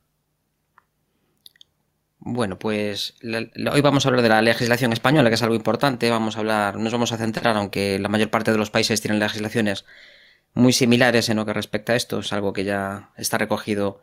Bueno, 2.25 2.57
pues 2.57 3.15
hoy 3.21 3.81
vamos 3.81 4.05
a 4.05 4.09
hablar 4.09 4.23
de 4.23 4.29
la 4.29 4.41
legislación 4.41 4.93
española, 4.93 5.29
que 5.29 5.35
es 5.35 5.43
algo 5.43 5.55
importante. 5.55 6.09
Vamos 6.09 6.37
a 6.37 6.39
hablar, 6.39 6.77
nos 6.77 6.93
vamos 6.93 7.11
a 7.11 7.17
centrar, 7.17 7.57
aunque 7.57 7.99
la 7.99 8.07
mayor 8.07 8.29
parte 8.29 8.53
de 8.53 8.57
los 8.57 8.69
países 8.69 9.01
tienen 9.01 9.19
legislaciones 9.19 9.83
muy 10.53 10.71
similares 10.71 11.27
en 11.27 11.35
lo 11.35 11.45
que 11.45 11.51
respecta 11.51 11.91
a 11.91 11.95
esto, 11.97 12.19
es 12.19 12.31
algo 12.31 12.53
que 12.53 12.63
ya 12.63 13.09
está 13.17 13.37
recogido 13.37 14.01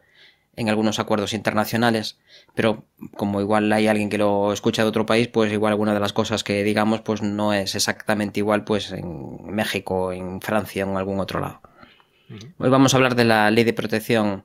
en 0.54 0.68
algunos 0.68 0.98
acuerdos 0.98 1.32
internacionales, 1.32 2.18
pero 2.54 2.84
como 3.16 3.40
igual 3.40 3.72
hay 3.72 3.86
alguien 3.86 4.10
que 4.10 4.18
lo 4.18 4.52
escucha 4.52 4.82
de 4.82 4.88
otro 4.88 5.06
país, 5.06 5.28
pues 5.28 5.50
igual 5.50 5.72
alguna 5.72 5.94
de 5.94 6.00
las 6.00 6.12
cosas 6.12 6.44
que 6.44 6.62
digamos 6.62 7.00
pues 7.00 7.22
no 7.22 7.54
es 7.54 7.74
exactamente 7.74 8.40
igual 8.40 8.64
pues 8.64 8.92
en 8.92 9.46
México, 9.46 10.12
en 10.12 10.42
Francia 10.42 10.84
o 10.84 10.90
en 10.90 10.96
algún 10.98 11.20
otro 11.20 11.40
lado. 11.40 11.62
Hoy 12.58 12.68
vamos 12.68 12.92
a 12.92 12.98
hablar 12.98 13.14
de 13.14 13.24
la 13.24 13.50
ley 13.50 13.64
de 13.64 13.72
protección 13.72 14.44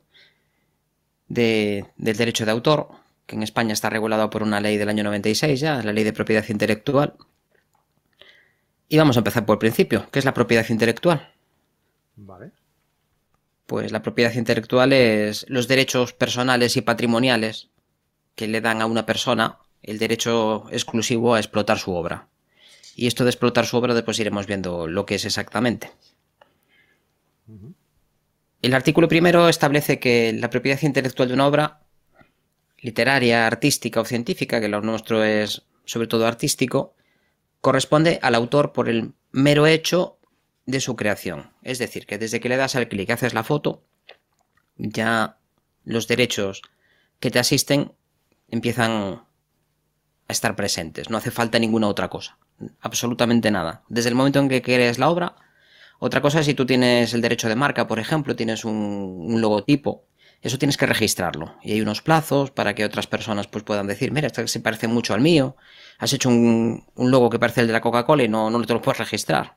del 1.28 1.86
derecho 1.98 2.46
de 2.46 2.52
autor, 2.52 3.05
que 3.26 3.36
en 3.36 3.44
España 3.44 3.74
está 3.74 3.90
regulado 3.90 4.30
por 4.30 4.44
una 4.44 4.62
ley 4.62 4.78
del 4.78 4.90
año 4.90 5.04
96 5.04 5.60
ya, 5.60 5.82
la 5.82 5.94
ley 5.94 6.04
de 6.04 6.14
propiedad 6.14 6.46
intelectual. 6.48 7.16
Y 8.88 8.98
vamos 8.98 9.18
a 9.18 9.20
empezar 9.20 9.46
por 9.46 9.56
el 9.56 9.60
principio, 9.60 10.08
¿qué 10.12 10.20
es 10.20 10.26
la 10.26 10.34
propiedad 10.34 10.66
intelectual? 10.70 11.34
Vale. 12.16 12.52
Pues 13.66 13.92
la 13.92 14.04
propiedad 14.04 14.34
intelectual 14.34 14.94
es 14.94 15.46
los 15.50 15.68
derechos 15.68 16.14
personales 16.14 16.78
y 16.78 16.82
patrimoniales 16.82 17.70
que 18.36 18.48
le 18.48 18.62
dan 18.62 18.82
a 18.82 18.86
una 18.86 19.06
persona 19.06 19.58
el 19.82 19.98
derecho 19.98 20.66
exclusivo 20.72 21.34
a 21.34 21.40
explotar 21.40 21.80
su 21.80 21.94
obra. 21.94 22.28
Y 22.96 23.08
esto 23.08 23.24
de 23.24 23.32
explotar 23.32 23.66
su 23.66 23.76
obra 23.78 23.94
después 23.94 24.20
iremos 24.20 24.46
viendo 24.46 24.88
lo 24.88 25.06
que 25.06 25.16
es 25.16 25.26
exactamente. 25.26 25.92
El 28.62 28.74
artículo 28.74 29.08
primero 29.08 29.50
establece 29.50 30.00
que 30.00 30.34
la 30.34 30.50
propiedad 30.50 30.82
intelectual 30.82 31.28
de 31.28 31.34
una 31.34 31.48
obra 31.48 31.85
literaria, 32.86 33.48
artística 33.48 34.00
o 34.00 34.06
científica, 34.06 34.62
que 34.62 34.70
lo 34.70 34.82
nuestro 34.82 35.24
es 35.24 35.64
sobre 35.86 36.08
todo 36.08 36.28
artístico, 36.28 36.94
corresponde 37.62 38.20
al 38.22 38.36
autor 38.36 38.74
por 38.74 38.90
el 38.90 39.14
mero 39.32 39.66
hecho 39.66 40.20
de 40.66 40.80
su 40.80 40.96
creación. 40.96 41.52
Es 41.64 41.80
decir, 41.80 42.06
que 42.06 42.18
desde 42.18 42.40
que 42.40 42.50
le 42.50 42.58
das 42.58 42.76
al 42.76 42.88
clic 42.88 43.10
haces 43.10 43.34
la 43.34 43.44
foto, 43.44 43.84
ya 44.78 45.38
los 45.84 46.08
derechos 46.08 46.62
que 47.20 47.32
te 47.32 47.40
asisten 47.40 47.92
empiezan 48.50 48.92
a 50.28 50.32
estar 50.32 50.56
presentes. 50.56 51.10
No 51.10 51.18
hace 51.18 51.32
falta 51.32 51.60
ninguna 51.60 51.88
otra 51.88 52.10
cosa. 52.10 52.38
Absolutamente 52.82 53.52
nada. 53.52 53.84
Desde 53.90 54.10
el 54.10 54.16
momento 54.16 54.40
en 54.40 54.50
que 54.50 54.62
quieres 54.62 55.00
la 55.00 55.10
obra, 55.10 55.36
otra 56.00 56.22
cosa 56.22 56.40
es 56.40 56.46
si 56.46 56.54
tú 56.54 56.66
tienes 56.66 57.14
el 57.14 57.22
derecho 57.22 57.50
de 57.50 57.56
marca, 57.56 57.88
por 57.88 58.00
ejemplo, 58.00 58.36
tienes 58.36 58.66
un, 58.66 59.42
logotipo, 59.42 60.06
eso 60.42 60.58
tienes 60.58 60.78
que 60.78 60.86
registrarlo. 60.86 61.56
Y 61.64 61.74
hay 61.74 61.82
unos 61.82 62.02
plazos 62.02 62.52
para 62.52 62.76
que 62.76 62.86
otras 62.86 63.08
personas 63.08 63.48
pues, 63.48 63.64
puedan 63.64 63.88
decir, 63.88 64.12
mira, 64.12 64.28
esto 64.28 64.46
se 64.48 64.60
parece 64.60 64.88
mucho 64.88 65.14
al 65.14 65.22
mío. 65.22 65.56
Has 65.98 66.14
hecho 66.14 66.30
un, 66.30 66.86
logo 66.96 67.30
que 67.30 67.40
parece 67.40 67.62
el 67.62 67.68
de 67.68 67.74
la 67.74 67.82
Coca-Cola 67.82 68.24
y 68.24 68.28
no, 68.28 68.50
no 68.50 68.64
te 68.64 68.74
lo 68.74 68.82
puedes 68.82 69.00
registrar. 69.00 69.56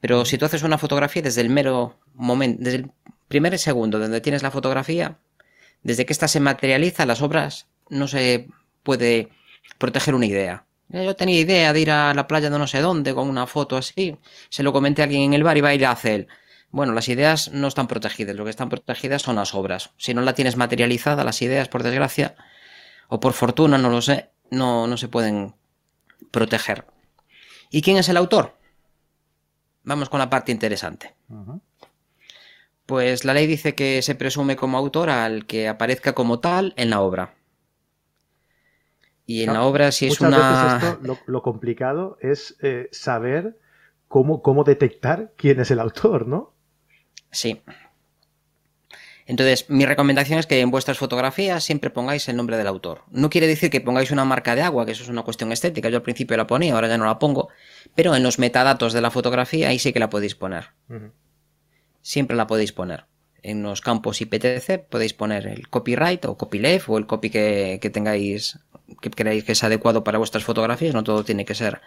Pero 0.00 0.24
si 0.24 0.38
tú 0.38 0.44
haces 0.44 0.62
una 0.62 0.78
fotografía 0.78 1.22
desde 1.22 1.40
el 1.40 1.50
mero 1.50 1.98
momento, 2.14 2.62
desde 2.62 2.78
el 2.78 2.90
primer 3.28 3.58
segundo 3.58 3.98
donde 3.98 4.20
tienes 4.20 4.42
la 4.42 4.50
fotografía, 4.50 5.18
desde 5.82 6.06
que 6.06 6.12
ésta 6.12 6.28
se 6.28 6.40
materializa, 6.40 7.06
las 7.06 7.22
obras 7.22 7.66
no 7.88 8.06
se 8.06 8.48
puede 8.82 9.30
proteger 9.78 10.14
una 10.14 10.26
idea. 10.26 10.64
Yo 10.88 11.16
tenía 11.16 11.40
idea 11.40 11.72
de 11.72 11.80
ir 11.80 11.90
a 11.90 12.14
la 12.14 12.26
playa 12.26 12.50
de 12.50 12.58
no 12.58 12.66
sé 12.66 12.80
dónde 12.80 13.14
con 13.14 13.28
una 13.28 13.46
foto 13.46 13.76
así. 13.76 14.16
Se 14.48 14.62
lo 14.62 14.72
comenté 14.72 15.02
a 15.02 15.04
alguien 15.04 15.22
en 15.22 15.34
el 15.34 15.42
bar 15.42 15.56
y 15.56 15.60
va 15.60 15.70
a 15.70 15.74
ir 15.74 15.86
a 15.86 15.90
hacer. 15.90 16.28
Bueno, 16.74 16.92
las 16.92 17.08
ideas 17.08 17.52
no 17.52 17.68
están 17.68 17.86
protegidas. 17.86 18.34
Lo 18.34 18.42
que 18.42 18.50
están 18.50 18.68
protegidas 18.68 19.22
son 19.22 19.36
las 19.36 19.54
obras. 19.54 19.92
Si 19.96 20.12
no 20.12 20.22
la 20.22 20.34
tienes 20.34 20.56
materializada, 20.56 21.22
las 21.22 21.40
ideas, 21.40 21.68
por 21.68 21.84
desgracia, 21.84 22.34
o 23.06 23.20
por 23.20 23.32
fortuna, 23.32 23.78
no 23.78 23.90
lo 23.90 24.02
sé, 24.02 24.30
no, 24.50 24.88
no 24.88 24.96
se 24.96 25.06
pueden 25.06 25.54
proteger. 26.32 26.84
¿Y 27.70 27.80
quién 27.80 27.96
es 27.96 28.08
el 28.08 28.16
autor? 28.16 28.56
Vamos 29.84 30.08
con 30.08 30.18
la 30.18 30.28
parte 30.28 30.50
interesante. 30.50 31.14
Pues 32.86 33.24
la 33.24 33.34
ley 33.34 33.46
dice 33.46 33.76
que 33.76 34.02
se 34.02 34.16
presume 34.16 34.56
como 34.56 34.76
autor 34.76 35.10
al 35.10 35.46
que 35.46 35.68
aparezca 35.68 36.12
como 36.12 36.40
tal 36.40 36.74
en 36.76 36.90
la 36.90 37.02
obra. 37.02 37.36
Y 39.26 39.44
en 39.44 39.52
la 39.52 39.62
obra, 39.62 39.92
si 39.92 40.08
es 40.08 40.20
una. 40.20 40.74
Veces 40.80 40.98
esto, 40.98 41.18
lo, 41.26 41.42
complicado 41.42 42.18
es 42.20 42.56
eh, 42.62 42.88
saber 42.90 43.60
cómo, 44.08 44.42
cómo 44.42 44.64
detectar 44.64 45.34
quién 45.36 45.60
es 45.60 45.70
el 45.70 45.78
autor, 45.78 46.26
¿no? 46.26 46.53
Sí. 47.34 47.60
Entonces, 49.26 49.70
mi 49.70 49.86
recomendación 49.86 50.38
es 50.38 50.46
que 50.46 50.60
en 50.60 50.70
vuestras 50.70 50.98
fotografías 50.98 51.64
siempre 51.64 51.90
pongáis 51.90 52.28
el 52.28 52.36
nombre 52.36 52.58
del 52.58 52.66
autor. 52.66 53.02
No 53.10 53.30
quiere 53.30 53.46
decir 53.46 53.70
que 53.70 53.80
pongáis 53.80 54.10
una 54.10 54.24
marca 54.24 54.54
de 54.54 54.62
agua, 54.62 54.84
que 54.84 54.92
eso 54.92 55.02
es 55.02 55.08
una 55.08 55.22
cuestión 55.22 55.50
estética. 55.50 55.88
Yo 55.88 55.96
al 55.96 56.02
principio 56.02 56.36
la 56.36 56.46
ponía, 56.46 56.74
ahora 56.74 56.88
ya 56.88 56.98
no 56.98 57.06
la 57.06 57.18
pongo. 57.18 57.48
Pero 57.94 58.14
en 58.14 58.22
los 58.22 58.38
metadatos 58.38 58.92
de 58.92 59.00
la 59.00 59.10
fotografía 59.10 59.68
ahí 59.68 59.78
sí 59.78 59.92
que 59.92 59.98
la 59.98 60.10
podéis 60.10 60.34
poner. 60.34 60.70
Siempre 62.02 62.36
la 62.36 62.46
podéis 62.46 62.72
poner. 62.72 63.06
En 63.42 63.62
los 63.62 63.80
campos 63.80 64.20
IPTC 64.20 64.88
podéis 64.88 65.14
poner 65.14 65.46
el 65.46 65.68
copyright 65.68 66.24
o 66.26 66.36
copyleft 66.36 66.88
o 66.88 66.98
el 66.98 67.06
copy 67.06 67.30
que, 67.30 67.78
que 67.80 67.90
tengáis, 67.90 68.58
que 69.00 69.10
creáis 69.10 69.44
que 69.44 69.52
es 69.52 69.64
adecuado 69.64 70.04
para 70.04 70.18
vuestras 70.18 70.44
fotografías. 70.44 70.94
No 70.94 71.02
todo 71.02 71.24
tiene 71.24 71.46
que 71.46 71.54
ser 71.54 71.80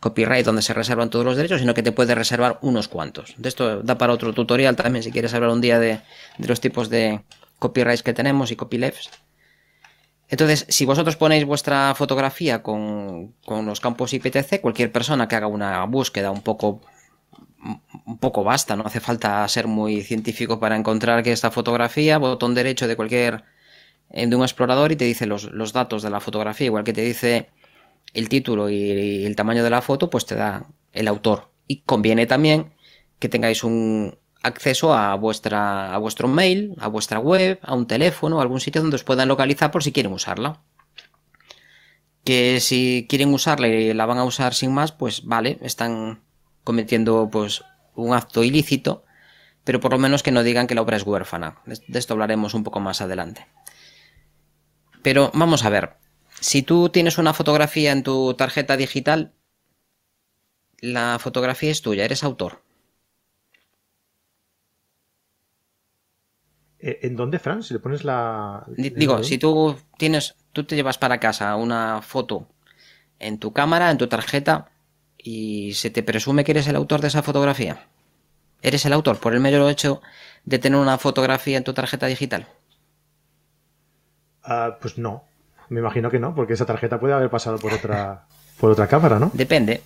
copyright 0.00 0.46
donde 0.46 0.62
se 0.62 0.72
reservan 0.72 1.10
todos 1.10 1.24
los 1.24 1.36
derechos, 1.36 1.60
sino 1.60 1.74
que 1.74 1.82
te 1.82 1.92
puedes 1.92 2.16
reservar 2.16 2.58
unos 2.62 2.88
cuantos. 2.88 3.34
De 3.36 3.48
esto 3.48 3.82
da 3.82 3.98
para 3.98 4.14
otro 4.14 4.32
tutorial 4.32 4.74
también, 4.74 5.02
si 5.02 5.12
quieres 5.12 5.34
hablar 5.34 5.50
un 5.50 5.60
día 5.60 5.78
de, 5.78 6.00
los 6.38 6.60
tipos 6.60 6.88
de 6.88 7.20
copyrights 7.58 8.02
que 8.02 8.14
tenemos 8.14 8.50
y 8.50 8.56
copylefts. 8.56 9.10
Entonces, 10.28 10.64
si 10.68 10.86
vosotros 10.86 11.16
ponéis 11.16 11.44
vuestra 11.44 11.94
fotografía 11.94 12.62
con, 12.62 13.34
los 13.46 13.80
campos 13.80 14.14
IPTC, 14.14 14.60
cualquier 14.60 14.90
persona 14.90 15.28
que 15.28 15.36
haga 15.36 15.48
una 15.48 15.84
búsqueda 15.84 16.30
un 16.30 16.42
poco 16.42 16.80
un 18.06 18.16
poco 18.16 18.42
basta, 18.42 18.74
no 18.74 18.84
hace 18.86 19.00
falta 19.00 19.46
ser 19.46 19.66
muy 19.66 20.02
científico 20.02 20.58
para 20.58 20.76
encontrar 20.76 21.22
que 21.22 21.30
esta 21.30 21.50
fotografía, 21.50 22.16
botón 22.16 22.54
derecho 22.54 22.88
de 22.88 22.96
cualquier 22.96 23.44
eh, 24.08 24.26
de 24.26 24.34
un 24.34 24.40
explorador 24.40 24.92
y 24.92 24.96
te 24.96 25.04
dice 25.04 25.26
los, 25.26 25.44
los 25.44 25.74
datos 25.74 26.02
de 26.02 26.08
la 26.08 26.20
fotografía, 26.20 26.66
igual 26.66 26.84
que 26.84 26.94
te 26.94 27.02
dice 27.02 27.50
el 28.12 28.28
título 28.28 28.68
y 28.70 29.24
el 29.24 29.36
tamaño 29.36 29.64
de 29.64 29.70
la 29.70 29.82
foto, 29.82 30.10
pues 30.10 30.26
te 30.26 30.34
da 30.34 30.66
el 30.92 31.08
autor. 31.08 31.50
Y 31.66 31.82
conviene 31.82 32.26
también 32.26 32.72
que 33.18 33.28
tengáis 33.28 33.64
un 33.64 34.18
acceso 34.42 34.94
a, 34.94 35.14
vuestra, 35.14 35.94
a 35.94 35.98
vuestro 35.98 36.28
mail, 36.28 36.74
a 36.78 36.88
vuestra 36.88 37.18
web, 37.18 37.58
a 37.62 37.74
un 37.74 37.86
teléfono, 37.86 38.38
a 38.38 38.42
algún 38.42 38.60
sitio 38.60 38.80
donde 38.80 38.96
os 38.96 39.04
puedan 39.04 39.28
localizar 39.28 39.70
por 39.70 39.82
si 39.82 39.92
quieren 39.92 40.12
usarla. 40.12 40.60
Que 42.24 42.60
si 42.60 43.06
quieren 43.08 43.32
usarla 43.32 43.68
y 43.68 43.94
la 43.94 44.06
van 44.06 44.18
a 44.18 44.24
usar 44.24 44.54
sin 44.54 44.72
más, 44.72 44.92
pues 44.92 45.24
vale, 45.24 45.58
están 45.62 46.22
cometiendo 46.64 47.28
pues 47.30 47.64
un 47.94 48.14
acto 48.14 48.42
ilícito, 48.44 49.04
pero 49.64 49.80
por 49.80 49.92
lo 49.92 49.98
menos 49.98 50.22
que 50.22 50.32
no 50.32 50.42
digan 50.42 50.66
que 50.66 50.74
la 50.74 50.82
obra 50.82 50.96
es 50.96 51.02
huérfana. 51.04 51.58
De 51.64 51.98
esto 51.98 52.14
hablaremos 52.14 52.54
un 52.54 52.64
poco 52.64 52.80
más 52.80 53.00
adelante. 53.00 53.46
Pero 55.02 55.30
vamos 55.34 55.64
a 55.64 55.70
ver, 55.70 55.96
si 56.40 56.62
tú 56.62 56.88
tienes 56.88 57.18
una 57.18 57.34
fotografía 57.34 57.92
en 57.92 58.02
tu 58.02 58.34
tarjeta 58.34 58.76
digital, 58.76 59.32
la 60.80 61.18
fotografía 61.18 61.70
es 61.70 61.82
tuya, 61.82 62.04
eres 62.04 62.24
autor. 62.24 62.62
Eh, 66.78 67.00
¿En 67.02 67.14
dónde, 67.14 67.38
Fran? 67.38 67.62
Si 67.62 67.74
le 67.74 67.80
pones 67.80 68.04
la. 68.04 68.64
Digo, 68.76 69.22
si 69.22 69.38
tú 69.38 69.76
tienes. 69.98 70.36
Tú 70.52 70.64
te 70.64 70.74
llevas 70.74 70.98
para 70.98 71.20
casa 71.20 71.54
una 71.56 72.02
foto 72.02 72.48
en 73.18 73.38
tu 73.38 73.52
cámara, 73.52 73.90
en 73.90 73.98
tu 73.98 74.08
tarjeta, 74.08 74.70
y 75.16 75.74
se 75.74 75.90
te 75.90 76.02
presume 76.02 76.42
que 76.42 76.52
eres 76.52 76.66
el 76.66 76.76
autor 76.76 77.00
de 77.02 77.08
esa 77.08 77.22
fotografía. 77.22 77.86
¿Eres 78.62 78.84
el 78.84 78.92
autor 78.92 79.20
por 79.20 79.34
el 79.34 79.40
mero 79.40 79.68
hecho 79.68 80.02
de 80.44 80.58
tener 80.58 80.80
una 80.80 80.98
fotografía 80.98 81.58
en 81.58 81.64
tu 81.64 81.72
tarjeta 81.72 82.06
digital? 82.06 82.48
Ah, 84.42 84.78
pues 84.80 84.98
no. 84.98 85.29
Me 85.70 85.80
imagino 85.80 86.10
que 86.10 86.18
no, 86.18 86.34
porque 86.34 86.52
esa 86.54 86.66
tarjeta 86.66 87.00
puede 87.00 87.14
haber 87.14 87.30
pasado 87.30 87.58
por 87.58 87.72
otra, 87.72 88.24
por 88.58 88.70
otra 88.70 88.88
cámara, 88.88 89.18
¿no? 89.18 89.30
Depende. 89.32 89.82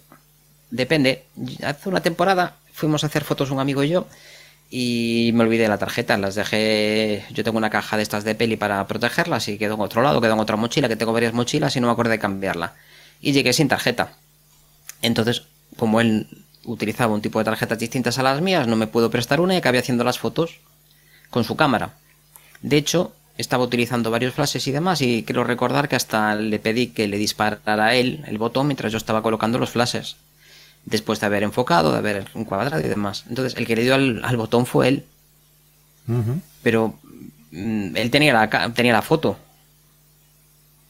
Depende. 0.71 1.25
Hace 1.63 1.89
una 1.89 2.01
temporada 2.01 2.57
fuimos 2.73 3.05
a 3.05 3.07
hacer 3.07 3.23
fotos 3.23 3.51
un 3.51 3.61
amigo 3.61 3.85
y 3.85 3.91
yo 3.91 4.07
y 4.71 5.31
me 5.35 5.45
olvidé 5.45 5.69
la 5.69 5.79
tarjeta. 5.79 6.17
Las 6.17 6.35
dejé. 6.35 7.25
Yo 7.33 7.45
tengo 7.45 7.59
una 7.59 7.71
caja 7.71 7.99
de 7.99 8.03
estas 8.03 8.25
de 8.25 8.35
peli 8.35 8.57
para 8.57 8.87
protegerlas 8.87 9.47
y 9.49 9.59
quedó 9.59 9.75
en 9.75 9.81
otro 9.83 10.03
lado, 10.03 10.21
quedó 10.21 10.33
en 10.33 10.41
otra 10.41 10.57
mochila, 10.57 10.89
que 10.89 10.97
tengo 10.97 11.13
varias 11.13 11.35
mochilas 11.35 11.77
y 11.77 11.81
no 11.81 11.87
me 11.87 11.93
acordé 11.93 12.13
de 12.13 12.19
cambiarla. 12.19 12.73
Y 13.21 13.33
llegué 13.33 13.53
sin 13.53 13.69
tarjeta. 13.69 14.15
Entonces, 15.03 15.45
como 15.77 16.01
él 16.01 16.27
utilizaba 16.65 17.13
un 17.13 17.21
tipo 17.21 17.39
de 17.39 17.45
tarjetas 17.45 17.79
distintas 17.79 18.19
a 18.19 18.23
las 18.23 18.41
mías, 18.41 18.67
no 18.67 18.75
me 18.75 18.87
puedo 18.87 19.11
prestar 19.11 19.41
una 19.41 19.55
y 19.55 19.59
acabé 19.59 19.79
haciendo 19.79 20.03
las 20.03 20.19
fotos 20.19 20.61
con 21.29 21.45
su 21.45 21.57
cámara. 21.57 21.91
De 22.63 22.79
hecho, 22.79 23.13
estaba 23.37 23.65
utilizando 23.65 24.11
varios 24.11 24.35
flashes 24.35 24.67
y 24.67 24.73
demás 24.73 25.01
y 25.03 25.25
quiero 25.25 25.45
recordar 25.45 25.89
que 25.89 25.97
hasta 25.97 26.35
le 26.37 26.59
pedí 26.59 26.89
que 26.89 27.09
le 27.09 27.19
disparara 27.19 27.87
a 27.87 27.95
él 27.95 28.25
el 28.27 28.39
botón 28.39 28.69
mientras 28.69 28.93
yo 28.93 28.99
estaba 28.99 29.23
colocando 29.23 29.59
los 29.59 29.71
flashes. 29.71 30.17
Después 30.85 31.19
de 31.19 31.27
haber 31.27 31.43
enfocado, 31.43 31.93
de 31.93 31.99
haber 31.99 32.29
encuadrado 32.35 32.85
y 32.85 32.89
demás. 32.89 33.25
Entonces, 33.29 33.57
el 33.57 33.67
que 33.67 33.75
le 33.75 33.83
dio 33.83 33.95
al, 33.95 34.37
botón 34.37 34.67
fue 34.67 34.89
él. 34.89 35.05
Pero 36.63 36.99
mm, 37.53 37.97
él 37.97 38.11
tenía 38.11 38.35
la, 38.35 38.73
tenía 38.75 38.93
la 38.93 39.01
foto. 39.01 39.39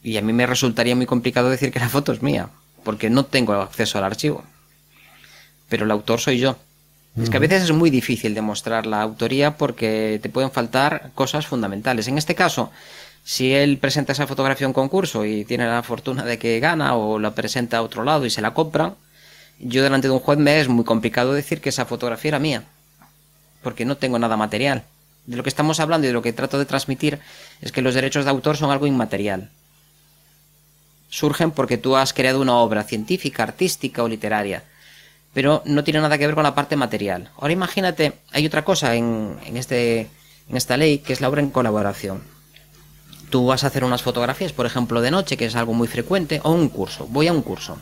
Y 0.03 0.17
a 0.17 0.23
mí 0.23 0.33
me 0.33 0.47
resultaría 0.47 0.97
muy 0.97 1.07
complicado 1.07 1.49
decir 1.49 1.71
que 1.71 1.79
la 1.79 1.89
foto 1.89 2.13
es 2.13 2.23
mía, 2.23 2.49
porque 2.83 3.09
no 3.09 3.25
tengo 3.25 3.53
acceso 3.55 3.97
al 3.99 4.05
archivo. 4.05 4.43
Pero 5.69 5.85
el 5.85 5.93
autor 5.93 6.21
soy 6.21 6.39
yo. 6.39 6.57
Es 7.21 7.31
que 7.31 7.37
a 7.37 7.41
veces 7.41 7.63
es 7.63 7.73
muy 7.73 7.91
difícil 7.91 8.35
demostrar 8.35 8.87
la 8.87 9.01
autoría 9.01 9.57
porque 9.57 10.19
te 10.21 10.29
pueden 10.29 10.51
faltar 10.51 11.13
cosas 11.15 11.47
fundamentales. 11.47 12.09
En 12.09 12.19
este 12.19 12.35
caso, 12.35 12.73
si 13.23 13.53
él 13.53 13.79
presenta 13.79 14.13
esa 14.13 14.27
fotografía 14.27 14.67
a 14.67 14.69
un 14.69 14.75
concurso 14.75 15.25
y 15.25 15.45
tiene 15.45 15.65
la 15.67 15.85
fortuna 15.85 16.25
de 16.25 16.39
que 16.39 16.59
gana 16.59 16.97
o 16.97 17.21
la 17.21 17.35
presenta 17.35 17.79
a 17.79 17.83
otro 17.83 18.03
lado 18.03 18.27
y 18.27 18.31
se 18.31 18.43
la 18.43 18.53
compra, 18.53 18.95
yo 19.61 19.85
delante 19.85 20.09
de 20.09 20.15
un 20.15 20.19
juez 20.19 20.39
me 20.39 20.61
es 20.61 20.67
muy 20.67 20.85
complicado 20.85 21.33
decir 21.33 21.61
que 21.61 21.69
esa 21.69 21.85
fotografía 21.85 22.31
era 22.31 22.39
mía, 22.41 22.65
porque 23.63 23.85
no 23.85 23.97
tengo 23.97 24.19
nada 24.19 24.37
material. 24.37 24.83
De 25.27 25.37
lo 25.37 25.45
que 25.45 25.49
estamos 25.51 25.79
hablando 25.79 26.07
y 26.07 26.09
de 26.09 26.15
lo 26.15 26.23
que 26.23 26.33
trato 26.33 26.59
de 26.59 26.67
transmitir 26.67 27.21
es 27.61 27.71
que 27.71 27.81
los 27.81 27.95
derechos 27.95 28.25
de 28.25 28.33
autor 28.33 28.57
son 28.57 28.73
algo 28.73 28.89
inmaterial. 28.89 29.51
Surgen 31.11 31.53
porque 31.53 31.79
tú 31.79 31.95
has 31.97 32.13
creado 32.13 32.41
una 32.41 32.57
obra 32.57 32.83
científica, 32.83 33.45
artística 33.45 34.03
o 34.03 34.09
literaria 34.09 34.65
pero 35.35 35.63
no 35.67 35.85
tiene 35.85 36.01
nada 36.01 36.17
que 36.17 36.27
ver 36.27 36.35
con 36.35 36.45
la 36.45 36.55
parte 36.55 36.77
material. 36.77 37.31
Ahora 37.37 37.53
imagínate, 37.53 38.15
hay 38.33 38.47
otra 38.47 38.65
cosa 38.65 38.95
en, 38.95 39.37
este, 39.55 40.09
en 40.49 40.57
esta 40.57 40.77
ley 40.77 40.99
que 40.99 41.13
es 41.13 41.21
la 41.21 41.29
obra 41.29 41.43
en 41.43 41.51
colaboración. 41.51 42.23
Tú 43.31 43.47
vas 43.47 43.65
a 43.65 43.67
hacer 43.67 43.85
unas 43.85 44.03
fotografías, 44.03 44.53
por 44.53 44.65
ejemplo, 44.65 45.01
de 45.01 45.11
noche, 45.11 45.37
que 45.37 45.47
es 45.47 45.57
algo 45.57 45.75
muy 45.75 45.89
frecuente, 45.89 46.41
o 46.45 46.53
un 46.53 46.69
curso. 46.69 47.09
Voy 47.11 47.27
a 47.27 47.33
un 47.33 47.43
curso. 47.43 47.77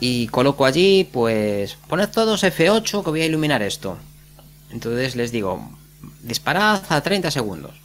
Y 0.00 0.26
coloco 0.26 0.66
allí, 0.66 1.08
pues, 1.10 1.78
poned 1.86 2.08
todos 2.08 2.42
F8 2.42 3.04
que 3.04 3.10
voy 3.10 3.22
a 3.22 3.26
iluminar 3.26 3.62
esto. 3.62 3.96
Entonces 4.70 5.14
les 5.14 5.30
digo, 5.30 5.70
disparad 6.22 6.82
a 6.88 7.00
30 7.00 7.30
segundos. 7.30 7.80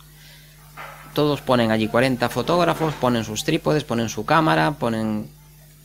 Todos 1.14 1.42
ponen 1.42 1.70
allí 1.70 1.88
40 1.88 2.30
fotógrafos, 2.30 2.96
ponen 2.96 3.24
sus 3.24 3.44
trípodes, 3.44 3.84
ponen 3.84 4.10
su 4.10 4.26
cámara, 4.26 4.72
ponen 4.72 5.30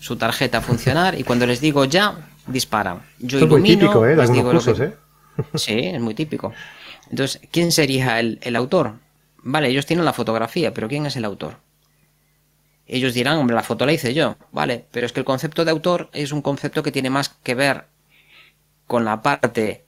su 0.00 0.16
tarjeta 0.16 0.58
a 0.58 0.62
funcionar 0.62 1.18
y 1.18 1.24
cuando 1.24 1.46
les 1.46 1.60
digo 1.60 1.84
ya, 1.84 2.16
disparan. 2.46 3.02
Yo 3.18 3.38
es 3.38 3.46
muy 3.46 3.62
típico, 3.62 4.06
¿eh? 4.06 4.16
¿eh? 4.16 4.94
Sí, 5.54 5.78
es 5.78 6.00
muy 6.00 6.14
típico. 6.14 6.52
Entonces, 7.10 7.40
¿quién 7.50 7.72
sería 7.72 8.20
el, 8.20 8.56
autor? 8.56 8.94
Vale, 9.42 9.68
ellos 9.68 9.86
tienen 9.86 10.04
la 10.04 10.12
fotografía, 10.12 10.72
pero 10.72 10.88
¿quién 10.88 11.06
es 11.06 11.16
el 11.16 11.24
autor? 11.24 11.58
Ellos 12.86 13.14
dirán, 13.14 13.38
hombre, 13.38 13.56
la 13.56 13.62
foto 13.62 13.84
la 13.84 13.92
hice 13.92 14.14
yo, 14.14 14.36
vale, 14.52 14.86
pero 14.92 15.06
es 15.06 15.12
que 15.12 15.20
el 15.20 15.26
concepto 15.26 15.64
de 15.64 15.72
autor 15.72 16.08
es 16.12 16.32
un 16.32 16.40
concepto 16.40 16.82
que 16.82 16.92
tiene 16.92 17.10
más 17.10 17.28
que 17.28 17.54
ver 17.54 17.86
con 18.86 19.04
la 19.04 19.22
parte 19.22 19.84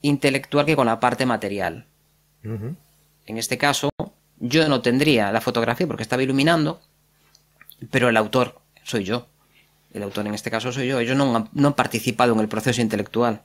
intelectual 0.00 0.66
que 0.66 0.76
con 0.76 0.86
la 0.86 1.00
parte 1.00 1.26
material. 1.26 1.86
En 2.44 3.38
este 3.38 3.58
caso, 3.58 3.90
yo 4.38 4.68
no 4.68 4.80
tendría 4.80 5.32
la 5.32 5.40
fotografía 5.40 5.88
porque 5.88 6.04
estaba 6.04 6.22
iluminando, 6.22 6.80
pero 7.90 8.08
el 8.08 8.16
autor 8.16 8.60
soy 8.84 9.02
yo 9.02 9.26
el 9.98 10.04
autor 10.04 10.26
en 10.26 10.34
este 10.34 10.50
caso 10.50 10.72
soy 10.72 10.88
yo, 10.88 11.00
ellos 11.00 11.16
no 11.16 11.48
han, 11.54 11.74
participado 11.74 12.32
en 12.34 12.40
el 12.40 12.48
proceso 12.48 12.80
intelectual. 12.80 13.42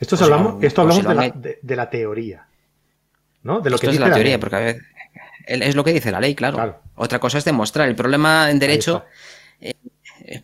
Esto, 0.00 0.22
hablamos, 0.22 0.62
esto 0.62 0.82
hablamos 0.82 1.04
de, 1.04 1.76
la, 1.76 1.88
teoría, 1.88 2.46
¿no? 3.42 3.60
De 3.60 3.70
lo 3.70 3.78
que 3.78 3.88
es 3.88 3.98
la, 3.98 4.12
teoría, 4.12 4.40
porque 4.40 4.56
a 4.56 4.58
veces 4.58 4.82
es 5.46 5.76
lo 5.76 5.84
que 5.84 5.92
dice 5.92 6.10
la 6.10 6.20
ley, 6.20 6.34
claro. 6.34 6.80
Otra 6.96 7.18
cosa 7.18 7.38
es 7.38 7.44
demostrar. 7.44 7.88
El 7.88 7.94
problema 7.94 8.50
en 8.50 8.58
derecho, 8.58 9.04
eh, 9.60 9.74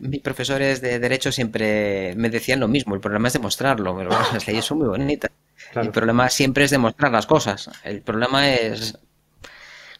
mis 0.00 0.20
profesores 0.20 0.80
de 0.80 0.98
derecho 0.98 1.32
siempre 1.32 2.14
me 2.16 2.28
decían 2.28 2.60
lo 2.60 2.68
mismo. 2.68 2.94
El 2.94 3.00
problema 3.00 3.28
es 3.28 3.34
demostrarlo, 3.34 3.96
pero 3.96 4.10
las 4.10 4.46
leyes 4.46 4.64
son 4.64 4.78
muy 4.78 4.88
bonitas. 4.88 5.30
El 5.74 5.90
problema 5.90 6.28
siempre 6.28 6.64
es 6.64 6.70
demostrar 6.70 7.12
las 7.12 7.26
cosas. 7.26 7.70
El 7.84 8.02
problema 8.02 8.50
es 8.50 8.98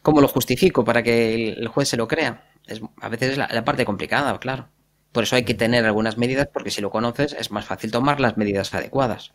cómo 0.01 0.21
lo 0.21 0.27
justifico 0.27 0.83
para 0.83 1.01
que 1.03 1.49
el 1.49 1.67
juez 1.67 1.89
se 1.89 1.97
lo 1.97 2.07
crea. 2.07 2.43
es, 2.67 2.81
a 3.01 3.09
veces 3.09 3.31
es 3.31 3.37
la, 3.37 3.65
parte 3.65 3.85
complicada, 3.85 4.37
claro. 4.39 4.67
Por 5.11 5.23
eso 5.23 5.35
hay 5.35 5.43
que 5.43 5.53
tener 5.53 5.85
algunas 5.85 6.17
medidas, 6.17 6.47
porque 6.51 6.71
si 6.71 6.81
lo 6.81 6.89
conoces 6.89 7.33
es 7.33 7.51
más 7.51 7.65
fácil 7.65 7.91
tomar 7.91 8.19
las 8.19 8.37
medidas 8.37 8.73
adecuadas. 8.73 9.33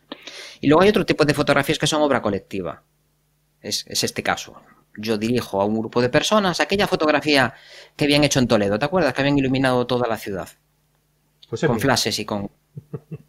Y 0.60 0.68
luego 0.68 0.82
hay 0.82 0.88
otro 0.88 1.04
tipo 1.04 1.24
de 1.24 1.34
fotografías 1.34 1.78
que 1.78 1.86
son 1.86 2.02
obra 2.02 2.22
colectiva. 2.22 2.82
Es, 3.60 3.84
este 3.88 4.22
caso. 4.22 4.60
Yo 4.96 5.18
dirijo 5.18 5.60
a 5.60 5.66
un 5.66 5.78
grupo 5.78 6.00
de 6.00 6.08
personas 6.08 6.60
aquella 6.60 6.86
fotografía 6.86 7.52
que 7.96 8.04
habían 8.04 8.24
hecho 8.24 8.38
en 8.38 8.48
Toledo. 8.48 8.78
¿Te 8.78 8.86
acuerdas? 8.86 9.12
Que 9.12 9.20
habían 9.20 9.38
iluminado 9.38 9.86
toda 9.86 10.08
la 10.08 10.16
ciudad. 10.16 10.48
Pues 11.48 11.62
con 11.62 11.80
flashes 11.80 12.18
y 12.18 12.24
con... 12.24 12.50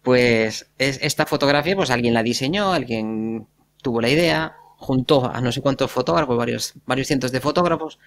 Pues 0.00 0.70
es, 0.78 1.00
esta 1.02 1.26
fotografía, 1.26 1.76
pues 1.76 1.90
alguien 1.90 2.14
la 2.14 2.22
diseñó, 2.22 2.72
alguien 2.72 3.46
tuvo 3.82 4.00
la 4.00 4.08
idea, 4.08 4.56
juntó 4.78 5.30
a 5.30 5.40
no 5.40 5.52
sé 5.52 5.60
cuántos 5.60 5.90
fotógrafos, 5.90 6.38
varios, 6.38 6.74
varios 6.86 7.08
cientos 7.08 7.30
de 7.30 7.40
fotógrafos, 7.40 7.98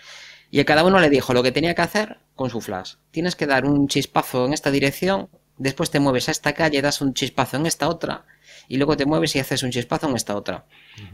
y 0.51 0.59
a 0.59 0.65
cada 0.65 0.83
uno 0.83 0.99
le 0.99 1.09
dijo 1.09 1.33
lo 1.33 1.41
que 1.41 1.51
tenía 1.51 1.73
que 1.73 1.81
hacer 1.81 2.19
con 2.35 2.49
su 2.49 2.59
flash. 2.59 2.95
Tienes 3.11 3.35
que 3.35 3.47
dar 3.47 3.65
un 3.65 3.87
chispazo 3.87 4.45
en 4.45 4.53
esta 4.53 4.69
dirección, 4.69 5.29
después 5.57 5.89
te 5.89 6.01
mueves 6.01 6.27
a 6.27 6.31
esta 6.31 6.53
calle, 6.53 6.81
das 6.81 7.01
un 7.01 7.13
chispazo 7.13 7.55
en 7.57 7.65
esta 7.65 7.87
otra, 7.87 8.25
y 8.67 8.77
luego 8.77 8.97
te 8.97 9.05
mueves 9.05 9.35
y 9.35 9.39
haces 9.39 9.63
un 9.63 9.71
chispazo 9.71 10.09
en 10.09 10.15
esta 10.15 10.35
otra. 10.35 10.65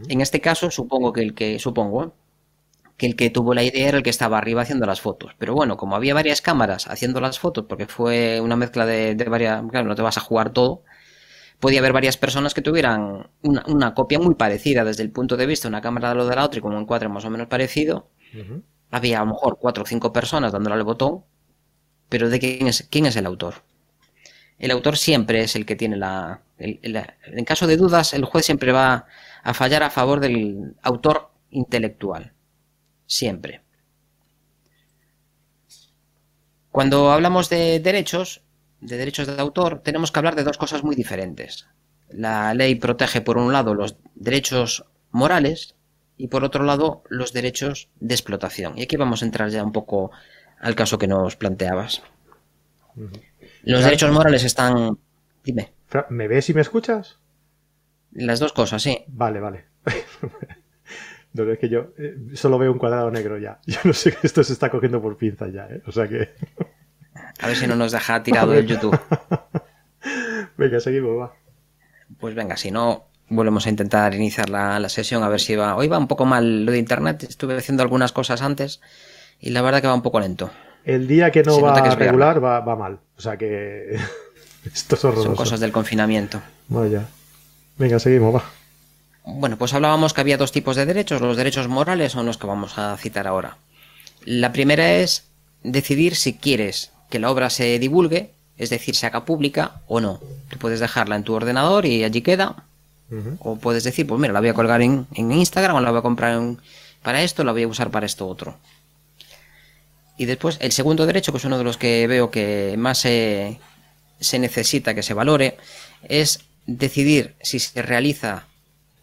En 0.10 0.22
este 0.22 0.42
caso, 0.42 0.72
supongo 0.72 1.14
que 1.14 1.22
el 1.22 1.36
que, 1.36 1.60
supongo, 1.60 2.16
que 2.98 3.06
el 3.06 3.16
que 3.16 3.30
tuvo 3.30 3.54
la 3.54 3.64
idea 3.64 3.90
era 3.90 3.98
el 3.98 4.04
que 4.04 4.10
estaba 4.10 4.40
arriba 4.40 4.64
haciendo 4.64 4.88
las 4.88 5.02
fotos. 5.02 5.36
Pero 5.38 5.54
bueno, 5.54 5.78
como 5.78 5.96
había 5.96 6.16
varias 6.16 6.42
cámaras 6.42 6.88
haciendo 6.88 7.22
las 7.22 7.38
fotos, 7.38 7.66
porque 7.70 7.86
fue 7.86 8.42
una 8.42 8.56
mezcla 8.56 8.88
de, 8.88 9.14
de 9.14 9.26
varias, 9.26 9.62
claro, 9.70 9.88
no 9.88 9.96
te 9.96 10.02
vas 10.02 10.18
a 10.18 10.22
jugar 10.22 10.52
todo, 10.52 10.84
podía 11.60 11.80
haber 11.80 11.94
varias 11.94 12.18
personas 12.18 12.54
que 12.54 12.62
tuvieran 12.62 13.30
una, 13.44 13.94
copia 13.94 14.20
muy 14.20 14.36
parecida 14.36 14.84
desde 14.84 15.04
el 15.04 15.12
punto 15.12 15.38
de 15.38 15.46
vista 15.46 15.68
de 15.68 15.74
una 15.74 15.82
cámara 15.82 16.10
de 16.10 16.16
lo 16.16 16.28
de 16.28 16.36
la 16.36 16.44
otra 16.44 16.58
y 16.58 16.62
con 16.62 16.74
un 16.74 16.82
encuadre 16.82 17.10
más 17.10 17.26
o 17.26 17.30
menos 17.30 17.48
parecido. 17.48 18.10
Había 18.92 19.20
a 19.20 19.26
lo 19.26 19.34
mejor 19.34 19.58
cuatro 19.60 19.84
o 19.84 19.88
cinco 19.88 20.14
personas 20.14 20.52
dándole 20.52 20.76
al 20.76 20.84
botón, 20.84 21.24
pero 22.10 22.30
¿de 22.30 22.40
quién 22.40 22.68
es, 22.68 22.88
quién 22.90 23.06
es 23.06 23.16
el 23.16 23.26
autor? 23.26 23.64
El 24.60 24.72
autor 24.72 24.98
siempre 24.98 25.42
es 25.42 25.56
el 25.56 25.66
que 25.66 25.76
tiene 25.76 25.98
la, 25.98 26.42
En 26.58 27.46
caso 27.46 27.68
de 27.68 27.78
dudas, 27.78 28.14
el 28.14 28.26
juez 28.26 28.46
siempre 28.46 28.72
va 28.72 29.06
a 29.44 29.54
fallar 29.54 29.84
a 29.84 29.90
favor 29.90 30.20
del 30.20 30.76
autor 30.82 31.30
intelectual. 31.52 32.34
Siempre. 33.06 33.62
Cuando 36.72 37.12
hablamos 37.12 37.50
de 37.50 37.80
derechos, 37.80 38.42
de 38.82 38.98
derechos 38.98 39.28
de 39.28 39.40
autor, 39.40 39.82
tenemos 39.84 40.12
que 40.12 40.20
hablar 40.20 40.36
de 40.36 40.44
dos 40.44 40.58
cosas 40.58 40.84
muy 40.84 40.96
diferentes. 40.96 41.68
La 42.10 42.54
ley 42.54 42.76
protege, 42.76 43.22
por 43.22 43.38
un 43.38 43.52
lado, 43.54 43.74
los 43.74 43.98
derechos 44.16 44.86
morales 45.12 45.76
y, 46.18 46.28
por 46.28 46.44
otro 46.44 46.64
lado, 46.64 47.04
los 47.10 47.34
derechos 47.34 47.90
de 48.00 48.16
explotación. 48.16 48.78
Y 48.78 48.84
aquí 48.84 48.98
vamos 48.98 49.22
a 49.22 49.26
entrar 49.26 49.50
ya 49.50 49.64
un 49.64 49.72
poco 49.72 50.12
al 50.60 50.76
caso 50.76 50.98
que 50.98 51.08
nos 51.08 51.36
planteabas. 51.36 52.04
Los 53.64 53.84
derechos 53.84 54.12
morales 54.12 54.44
están... 54.44 54.98
Dime. 55.44 55.72
¿Me 56.10 56.28
ves 56.28 56.50
y 56.50 56.54
me 56.54 56.62
escuchas? 56.62 57.20
Las 58.12 58.40
dos 58.40 58.54
cosas, 58.54 58.82
sí. 58.82 59.06
Vale, 59.08 59.40
vale. 59.40 59.66
No, 61.34 61.52
es 61.52 61.60
que 61.60 61.70
yo 61.70 61.94
eh, 61.98 62.18
solo 62.34 62.58
veo 62.58 62.72
un 62.72 62.80
cuadrado 62.80 63.12
negro 63.12 63.38
ya. 63.38 63.60
Yo 63.68 63.80
no 63.84 63.94
sé 63.94 64.12
que 64.12 64.26
esto 64.26 64.44
se 64.44 64.54
está 64.54 64.72
cogiendo 64.72 65.02
por 65.02 65.18
pinza 65.18 65.48
ya, 65.48 65.68
¿eh? 65.68 65.84
O 65.86 65.92
sea 65.92 66.08
que... 66.08 66.30
A 67.40 67.48
ver 67.48 67.56
si 67.56 67.68
no 67.68 67.76
nos 67.76 67.92
deja 67.92 68.24
tirado 68.24 68.54
el 68.56 68.66
YouTube. 68.66 69.00
venga, 70.58 70.80
seguimos, 70.80 71.20
va. 71.20 71.36
Pues 72.20 72.34
venga, 72.34 72.58
si 72.58 72.72
no, 72.72 73.10
volvemos 73.30 73.66
a 73.66 73.70
intentar 73.70 74.14
iniciar 74.14 74.50
la, 74.50 74.88
sesión 74.90 75.24
a 75.24 75.30
ver 75.30 75.40
si 75.40 75.56
va. 75.56 75.76
Hoy 75.76 75.88
va 75.88 75.98
un 75.98 76.08
poco 76.08 76.26
mal 76.26 76.66
lo 76.66 76.72
de 76.72 76.78
internet. 76.78 77.24
Estuve 77.24 77.58
haciendo 77.58 77.84
algunas 77.84 78.12
cosas 78.12 78.42
antes 78.42 78.82
y 79.40 79.52
la 79.52 79.62
verdad 79.62 79.82
que 79.82 79.88
va 79.88 79.94
un 79.94 80.02
poco 80.02 80.20
lento. 80.20 80.50
El 80.86 81.08
día 81.08 81.32
que 81.32 81.44
no 81.44 81.60
va 81.62 81.74
a 81.74 81.96
regular 81.96 82.44
va, 82.44 82.60
va, 82.62 82.76
mal. 82.76 83.00
O 83.18 83.22
sea 83.22 83.38
que. 83.38 83.98
Esto 84.74 84.96
es 84.96 85.06
horroroso. 85.06 85.28
Son 85.28 85.36
cosas 85.36 85.60
del 85.60 85.72
confinamiento. 85.72 86.42
Vaya. 86.68 87.06
Venga, 87.78 88.00
seguimos, 88.00 88.36
va. 88.36 88.44
Bueno, 89.24 89.58
pues 89.58 89.74
hablábamos 89.74 90.14
que 90.14 90.22
había 90.22 90.38
dos 90.38 90.52
tipos 90.52 90.76
de 90.76 90.86
derechos. 90.86 91.22
Los 91.22 91.38
derechos 91.38 91.68
morales 91.68 92.14
son 92.14 92.26
los 92.26 92.38
que 92.38 92.48
vamos 92.48 92.78
a 92.78 92.96
citar 92.98 93.28
ahora. 93.28 93.58
La 94.24 94.52
primera 94.52 94.94
es 94.94 95.26
decidir 95.64 96.16
si 96.16 96.34
quieres 96.34 96.92
que 97.10 97.20
la 97.20 97.30
obra 97.30 97.50
se 97.50 97.78
divulgue, 97.80 98.32
es 98.58 98.70
decir, 98.70 98.96
se 98.96 99.06
haga 99.06 99.26
pública 99.26 99.82
o 99.88 100.00
no. 100.00 100.20
Tú 100.50 100.58
puedes 100.58 100.80
dejarla 100.80 101.16
en 101.16 101.24
tu 101.24 101.34
ordenador 101.34 101.86
y 101.86 102.04
allí 102.04 102.22
queda. 102.22 102.67
O 103.40 103.58
puedes 103.58 103.84
decir, 103.84 104.06
pues 104.06 104.20
mira, 104.20 104.34
la 104.34 104.40
voy 104.40 104.50
a 104.50 104.54
colgar 104.54 104.82
en, 104.82 105.08
Instagram 105.14 105.78
o 105.78 105.82
la 105.82 105.92
voy 105.92 106.00
a 106.00 106.02
comprar 106.02 106.40
para 107.02 107.22
esto, 107.22 107.44
la 107.44 107.54
voy 107.54 107.64
a 107.64 107.68
usar 107.68 107.90
para 107.90 108.06
esto 108.06 108.28
otro. 108.28 108.58
Y 110.18 110.26
después, 110.26 110.58
el 110.62 110.72
segundo 110.72 111.06
derecho, 111.06 111.32
que 111.32 111.38
es 111.38 111.46
uno 111.46 111.58
de 111.58 111.64
los 111.64 111.78
que 111.78 112.06
veo 112.08 112.32
que 112.32 112.76
más 112.78 112.98
se, 112.98 113.60
se 114.20 114.40
necesita 114.40 114.94
que 114.94 115.04
se 115.04 115.14
valore, 115.14 115.58
es 116.10 116.42
decidir 116.66 117.36
si 117.42 117.60
se 117.60 117.82
realiza 117.82 118.46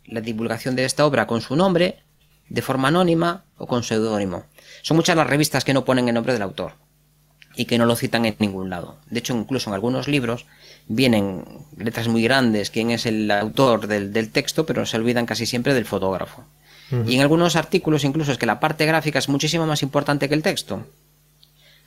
la 0.06 0.20
divulgación 0.20 0.76
de 0.76 0.84
esta 0.84 1.06
obra 1.06 1.26
con 1.26 1.40
su 1.40 1.56
nombre, 1.56 2.00
de 2.48 2.62
forma 2.62 2.88
anónima 2.88 3.44
o 3.56 3.66
con 3.66 3.84
seudónimo. 3.84 4.44
Son 4.82 4.96
muchas 4.96 5.16
las 5.16 5.26
revistas 5.26 5.64
que 5.64 5.72
no 5.72 5.84
ponen 5.84 6.08
el 6.08 6.14
nombre 6.14 6.34
del 6.34 6.42
autor 6.42 6.83
y 7.56 7.66
que 7.66 7.78
no 7.78 7.86
lo 7.86 7.96
citan 7.96 8.24
en 8.26 8.36
ningún 8.38 8.70
lado. 8.70 8.96
De 9.10 9.20
hecho, 9.20 9.34
incluso 9.34 9.70
en 9.70 9.74
algunos 9.74 10.08
libros 10.08 10.46
vienen 10.88 11.44
letras 11.76 12.08
muy 12.08 12.22
grandes 12.22 12.70
quién 12.70 12.90
es 12.90 13.06
el 13.06 13.30
autor 13.30 13.86
del, 13.86 14.30
texto, 14.30 14.66
pero 14.66 14.86
se 14.86 14.96
olvidan 14.96 15.26
casi 15.26 15.46
siempre 15.46 15.74
del 15.74 15.84
fotógrafo. 15.84 16.44
Y 17.06 17.16
en 17.16 17.22
algunos 17.22 17.56
artículos 17.56 18.04
incluso 18.04 18.30
es 18.30 18.38
que 18.38 18.46
la 18.46 18.60
parte 18.60 18.86
gráfica 18.86 19.18
es 19.18 19.28
muchísimo 19.28 19.66
más 19.66 19.82
importante 19.82 20.28
que 20.28 20.34
el 20.34 20.42
texto. 20.42 20.86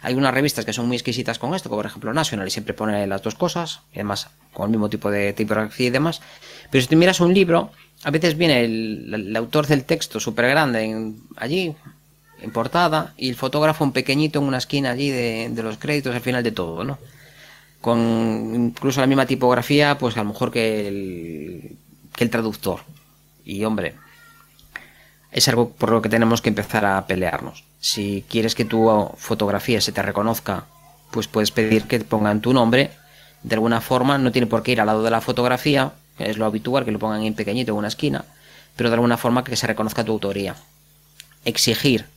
Hay 0.01 0.13
unas 0.13 0.33
revistas 0.33 0.65
que 0.65 0.73
son 0.73 0.87
muy 0.87 0.97
exquisitas 0.97 1.39
con 1.39 1.55
esto, 1.55 1.69
como 1.69 1.79
por 1.79 1.85
ejemplo 1.85 2.13
National, 2.13 2.47
y 2.47 2.51
siempre 2.51 2.73
pone 2.73 3.07
las 3.07 3.21
dos 3.23 3.35
cosas, 3.35 3.81
y 3.93 3.99
además 3.99 4.29
con 4.53 4.65
el 4.65 4.71
mismo 4.71 4.89
tipo 4.89 5.09
de 5.09 5.33
tipografía 5.33 5.87
y 5.87 5.91
demás. 5.91 6.21
Pero 6.69 6.81
si 6.81 6.87
tú 6.87 6.97
miras 6.97 7.19
un 7.19 7.33
libro, 7.33 7.71
a 8.03 8.11
veces 8.11 8.37
viene 8.37 8.63
el, 8.63 9.35
autor 9.35 9.65
del 9.65 9.85
texto 9.85 10.19
súper 10.19 10.49
grande 10.49 11.13
allí, 11.35 11.75
en 12.41 12.51
portada 12.51 13.13
y 13.17 13.29
el 13.29 13.35
fotógrafo 13.35 13.83
un 13.83 13.91
pequeñito 13.91 14.39
en 14.39 14.45
una 14.45 14.57
esquina 14.57 14.91
allí 14.91 15.09
de, 15.09 15.51
los 15.55 15.77
créditos 15.77 16.15
al 16.15 16.21
final 16.21 16.43
de 16.43 16.51
todo, 16.51 16.83
¿no? 16.83 16.97
Con 17.81 18.53
incluso 18.55 19.01
la 19.01 19.07
misma 19.07 19.25
tipografía, 19.25 19.97
pues 19.97 20.15
a 20.17 20.23
lo 20.23 20.29
mejor 20.29 20.51
que 20.51 20.87
el, 20.87 21.77
que 22.15 22.23
el 22.23 22.29
traductor. 22.29 22.81
Y 23.45 23.63
hombre, 23.63 23.95
es 25.31 25.47
algo 25.47 25.69
por 25.69 25.91
lo 25.91 26.01
que 26.01 26.09
tenemos 26.09 26.41
que 26.41 26.49
empezar 26.49 26.85
a 26.85 27.05
pelearnos. 27.07 27.63
Si 27.79 28.25
quieres 28.29 28.55
que 28.55 28.65
tu 28.65 29.09
fotografía 29.17 29.79
se 29.81 29.91
te 29.91 30.01
reconozca, 30.01 30.65
pues 31.11 31.27
puedes 31.27 31.51
pedir 31.51 31.83
que 31.83 31.99
pongan 31.99 32.41
tu 32.41 32.53
nombre. 32.53 32.91
De 33.43 33.55
alguna 33.55 33.81
forma, 33.81 34.17
no 34.17 34.31
tiene 34.31 34.47
por 34.47 34.63
qué 34.63 34.71
ir 34.71 34.81
al 34.81 34.87
lado 34.87 35.03
de 35.03 35.11
la 35.11 35.21
fotografía, 35.21 35.93
es 36.17 36.37
lo 36.37 36.45
habitual 36.45 36.85
que 36.85 36.91
lo 36.91 36.99
pongan 36.99 37.21
en 37.23 37.35
pequeñito 37.35 37.71
en 37.71 37.77
una 37.77 37.87
esquina, 37.87 38.25
pero 38.75 38.89
de 38.89 38.95
alguna 38.95 39.17
forma 39.17 39.43
que 39.43 39.55
se 39.55 39.67
reconozca 39.67 40.03
tu 40.03 40.11
autoría. 40.11 40.55
Exigir 41.45 42.07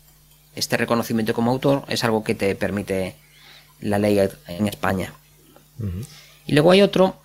este 0.54 0.76
reconocimiento 0.76 1.34
como 1.34 1.50
autor 1.50 1.84
es 1.88 2.04
algo 2.04 2.24
que 2.24 2.34
te 2.34 2.54
permite 2.54 3.16
la 3.80 3.98
ley 3.98 4.18
en 4.48 4.66
España. 4.66 5.12
Y 6.46 6.52
luego 6.52 6.72
hay 6.72 6.82
otro, 6.82 7.16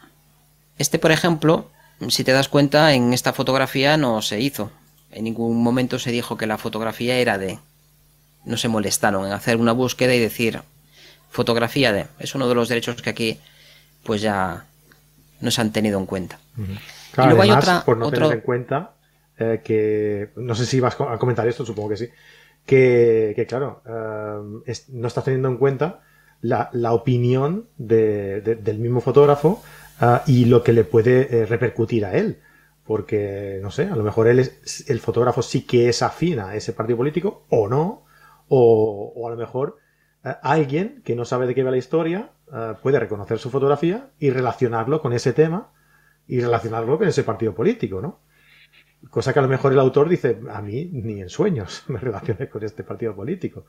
este 0.78 1.00
por 1.00 1.12
ejemplo, 1.12 1.70
si 2.10 2.24
te 2.24 2.32
das 2.32 2.48
cuenta, 2.48 2.94
en 2.94 3.14
esta 3.14 3.34
fotografía 3.34 3.98
no 3.98 4.22
se 4.22 4.40
hizo. 4.40 4.72
En 5.12 5.24
ningún 5.24 5.62
momento 5.62 6.00
se 6.00 6.12
dijo 6.12 6.38
que 6.38 6.48
la 6.48 6.58
fotografía 6.58 7.18
era 7.18 7.38
de. 7.38 7.60
No 8.46 8.58
se 8.58 8.68
molestaron 8.68 9.26
en 9.26 9.34
hacer 9.34 9.58
una 9.58 9.72
búsqueda 9.72 10.14
y 10.14 10.20
decir 10.20 10.62
fotografía 11.30 11.92
de. 11.92 12.08
Es 12.20 12.36
uno 12.36 12.48
de 12.48 12.56
los 12.56 12.70
derechos 12.70 13.02
que 13.02 13.10
aquí 13.10 13.40
pues 14.04 14.22
ya 14.22 14.66
no 15.42 15.52
se 15.52 15.62
han 15.62 15.72
tenido 15.72 16.00
en 16.00 16.06
cuenta. 16.06 16.40
y 16.58 17.26
luego 17.26 17.42
hay 17.42 17.52
otra, 17.52 17.84
por 17.84 17.98
no 17.98 18.12
tener 18.12 18.32
en 18.32 18.42
cuenta 18.42 18.92
eh, 19.38 19.62
que 19.64 20.30
no 20.36 20.56
sé 20.56 20.66
si 20.66 20.80
vas 20.80 20.96
a 21.00 21.18
comentar 21.18 21.48
esto, 21.48 21.66
supongo 21.66 21.90
que 21.90 21.98
sí, 21.98 22.10
que, 22.65 23.45
claro, 23.47 23.82
eh, 23.86 24.73
no 24.89 25.08
estás 25.08 25.23
teniendo 25.23 25.49
en 25.49 25.58
cuenta 25.58 26.01
la, 26.41 26.93
opinión 26.93 27.67
del 27.78 28.80
mismo 28.80 29.01
fotógrafo 29.01 29.63
eh, 30.01 30.19
y 30.28 30.45
lo 30.45 30.63
que 30.63 30.73
le 30.73 30.84
puede 30.84 31.41
eh, 31.41 31.45
repercutir 31.45 32.06
a 32.06 32.15
él. 32.15 32.39
Porque, 32.86 33.60
no 33.63 33.71
sé, 33.71 33.84
a 33.88 33.95
lo 33.95 34.04
mejor 34.04 34.28
él 34.28 34.39
es, 34.39 34.89
el 34.89 34.99
fotógrafo 34.99 35.41
sí 35.41 35.65
que 35.65 35.89
es 35.89 36.04
afín 36.04 36.39
a 36.39 36.56
ese 36.56 36.73
partido 36.73 36.97
político, 36.97 37.45
o 37.49 37.67
no, 37.67 38.06
o, 38.47 39.28
a 39.28 39.32
lo 39.32 39.38
mejor 39.38 39.78
alguien 40.41 41.01
que 41.04 41.15
no 41.15 41.25
sabe 41.25 41.47
de 41.47 41.54
qué 41.54 41.63
va 41.63 41.71
la 41.71 41.78
historia 41.78 42.32
puede 42.82 42.99
reconocer 42.99 43.38
su 43.38 43.51
fotografía 43.51 44.10
y 44.19 44.32
relacionarlo 44.32 45.01
con 45.01 45.13
ese 45.13 45.34
tema 45.34 45.71
y 46.28 46.41
relacionarlo 46.41 46.97
con 46.97 47.08
ese 47.08 47.23
partido 47.23 47.54
político, 47.54 48.01
¿no? 48.01 48.19
Cosa 49.10 49.34
que 49.34 49.39
a 49.39 49.41
lo 49.41 49.48
mejor 49.48 49.72
el 49.72 49.80
autor 49.80 50.10
dice, 50.10 50.39
a 50.52 50.62
mí 50.62 50.86
ni 50.86 51.22
en 51.22 51.30
sueños 51.30 51.84
me 51.88 52.00
relacioné 52.00 52.50
con 52.50 52.63
este 52.63 52.84
partido 52.84 53.15
político, 53.15 53.65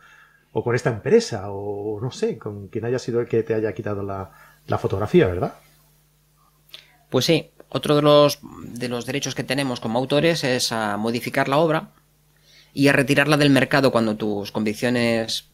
o 0.52 0.64
con 0.64 0.74
esta 0.74 0.90
empresa, 0.90 1.50
o 1.50 2.00
no 2.00 2.10
sé, 2.10 2.38
con 2.38 2.68
quien 2.68 2.84
haya 2.84 2.98
sido 2.98 3.20
el 3.20 3.28
que 3.28 3.42
te 3.42 3.54
haya 3.54 3.72
quitado 3.74 4.02
la, 4.02 4.30
fotografía, 4.78 5.26
¿verdad? 5.26 5.54
Pues 7.10 7.24
sí, 7.26 7.50
otro 7.68 7.94
de 7.96 8.02
los, 8.02 8.38
de 8.42 8.88
los 8.88 9.06
derechos 9.06 9.34
que 9.34 9.44
tenemos 9.44 9.80
como 9.80 9.98
autores 9.98 10.44
es 10.44 10.72
a 10.72 10.96
modificar 10.96 11.48
la 11.48 11.58
obra 11.58 11.90
y 12.72 12.88
a 12.88 12.92
retirarla 12.92 13.36
del 13.36 13.50
mercado 13.50 13.92
cuando 13.92 14.16
tus 14.16 14.50
convicciones 14.50 15.48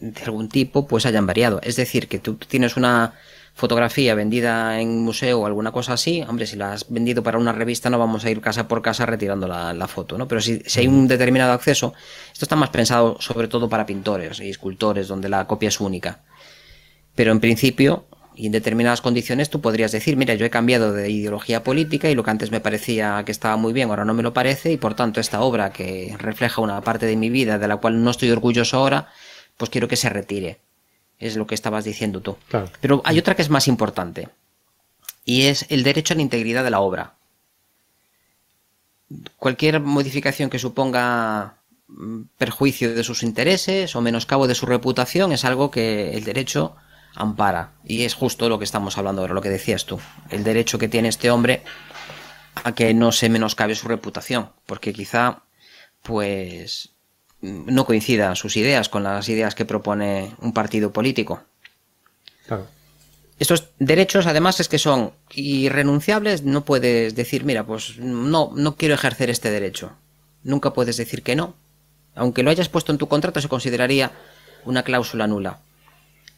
de 0.00 0.22
algún 0.22 0.48
tipo 0.48 0.86
pues 0.86 1.06
hayan 1.06 1.26
variado. 1.26 1.60
Es 1.62 1.76
decir, 1.76 2.08
que 2.08 2.18
tú 2.18 2.36
tienes 2.36 2.76
una 2.76 3.14
fotografía 3.56 4.14
vendida 4.14 4.78
en 4.82 5.00
museo 5.02 5.40
o 5.40 5.46
alguna 5.46 5.72
cosa 5.72 5.94
así, 5.94 6.22
hombre, 6.28 6.46
si 6.46 6.56
la 6.56 6.74
has 6.74 6.90
vendido 6.90 7.22
para 7.22 7.38
una 7.38 7.52
revista 7.52 7.88
no 7.88 7.98
vamos 7.98 8.22
a 8.26 8.30
ir 8.30 8.42
casa 8.42 8.68
por 8.68 8.82
casa 8.82 9.06
retirando 9.06 9.48
la, 9.48 9.88
foto, 9.88 10.18
¿no? 10.18 10.28
Pero 10.28 10.42
si, 10.42 10.60
si, 10.66 10.80
hay 10.80 10.88
un 10.88 11.08
determinado 11.08 11.52
acceso, 11.52 11.94
esto 12.30 12.44
está 12.44 12.54
más 12.54 12.68
pensado 12.68 13.16
sobre 13.18 13.48
todo 13.48 13.66
para 13.70 13.86
pintores 13.86 14.40
y 14.40 14.50
escultores, 14.50 15.08
donde 15.08 15.30
la 15.30 15.46
copia 15.46 15.70
es 15.70 15.80
única. 15.80 16.20
Pero 17.14 17.32
en 17.32 17.40
principio, 17.40 18.04
y 18.34 18.44
en 18.44 18.52
determinadas 18.52 19.00
condiciones, 19.00 19.48
tú 19.48 19.62
podrías 19.62 19.90
decir, 19.90 20.18
mira, 20.18 20.34
yo 20.34 20.44
he 20.44 20.50
cambiado 20.50 20.92
de 20.92 21.08
ideología 21.10 21.64
política 21.64 22.10
y 22.10 22.14
lo 22.14 22.24
que 22.24 22.32
antes 22.32 22.50
me 22.50 22.60
parecía 22.60 23.22
que 23.24 23.32
estaba 23.32 23.56
muy 23.56 23.72
bien, 23.72 23.88
ahora 23.88 24.04
no 24.04 24.12
me 24.12 24.22
lo 24.22 24.34
parece, 24.34 24.70
y 24.70 24.76
por 24.76 24.92
tanto 24.92 25.18
esta 25.18 25.40
obra 25.40 25.72
que 25.72 26.14
refleja 26.18 26.60
una 26.60 26.82
parte 26.82 27.06
de 27.06 27.16
mi 27.16 27.30
vida 27.30 27.58
de 27.58 27.68
la 27.68 27.78
cual 27.78 28.04
no 28.04 28.10
estoy 28.10 28.30
orgulloso 28.30 28.76
ahora, 28.76 29.08
pues 29.56 29.70
quiero 29.70 29.88
que 29.88 29.96
se 29.96 30.10
retire 30.10 30.65
es 31.18 31.36
lo 31.36 31.46
que 31.46 31.54
estabas 31.54 31.84
diciendo 31.84 32.20
tú. 32.20 32.36
Pero 32.80 33.02
hay 33.04 33.18
otra 33.18 33.34
que 33.34 33.42
es 33.42 33.50
más 33.50 33.68
importante, 33.68 34.28
y 35.24 35.46
es 35.46 35.66
el 35.68 35.82
derecho 35.82 36.14
a 36.14 36.16
la 36.16 36.22
integridad 36.22 36.64
de 36.64 36.70
la 36.70 36.80
obra. 36.80 37.14
Cualquier 39.36 39.80
modificación 39.80 40.50
que 40.50 40.58
suponga 40.58 41.56
mm, 41.88 42.22
perjuicio 42.38 42.94
de 42.94 43.04
sus 43.04 43.22
intereses 43.22 43.94
o 43.94 44.00
menoscabo 44.00 44.46
de 44.46 44.54
su 44.54 44.66
reputación 44.66 45.32
es 45.32 45.44
algo 45.44 45.70
que 45.70 46.14
el 46.16 46.24
derecho 46.24 46.76
ampara. 47.16 47.72
Y 47.84 48.04
es 48.04 48.14
justo 48.14 48.48
lo 48.48 48.58
que 48.58 48.64
estamos 48.64 48.96
hablando 48.98 49.22
ahora, 49.22 49.34
lo 49.34 49.42
que 49.42 49.48
decías 49.48 49.84
tú. 49.84 49.98
El 50.30 50.44
derecho 50.44 50.78
que 50.78 50.88
tiene 50.88 51.08
este 51.08 51.30
hombre 51.30 51.62
a 52.62 52.74
que 52.74 52.94
no 52.94 53.12
se 53.12 53.28
menoscabe 53.28 53.74
su 53.74 53.88
reputación. 53.88 54.50
Porque 54.66 54.92
quizá, 54.92 55.42
pues, 56.02 56.90
no 57.40 57.84
coincidan 57.84 58.36
sus 58.36 58.56
ideas 58.56 58.88
con 58.88 59.02
las 59.02 59.28
ideas 59.28 59.54
que 59.54 59.64
propone 59.64 60.34
un 60.40 60.52
partido 60.52 60.92
político. 60.92 61.42
Estos 63.38 63.68
derechos, 63.78 64.26
además, 64.26 64.60
es 64.60 64.68
que 64.68 64.78
son 64.78 65.12
irrenunciables. 65.34 66.42
No 66.42 66.64
puedes 66.64 67.14
decir, 67.14 67.44
mira, 67.44 67.64
pues 67.64 67.98
no, 67.98 68.50
no 68.54 68.76
quiero 68.76 68.94
ejercer 68.94 69.28
este 69.28 69.50
derecho. 69.50 69.92
Nunca 70.42 70.72
puedes 70.72 70.96
decir 70.96 71.22
que 71.22 71.36
no. 71.36 71.54
Aunque 72.14 72.42
lo 72.42 72.50
hayas 72.50 72.70
puesto 72.70 72.92
en 72.92 72.98
tu 72.98 73.08
contrato, 73.08 73.40
se 73.40 73.48
consideraría 73.48 74.12
una 74.64 74.82
cláusula 74.82 75.26
nula. 75.26 75.58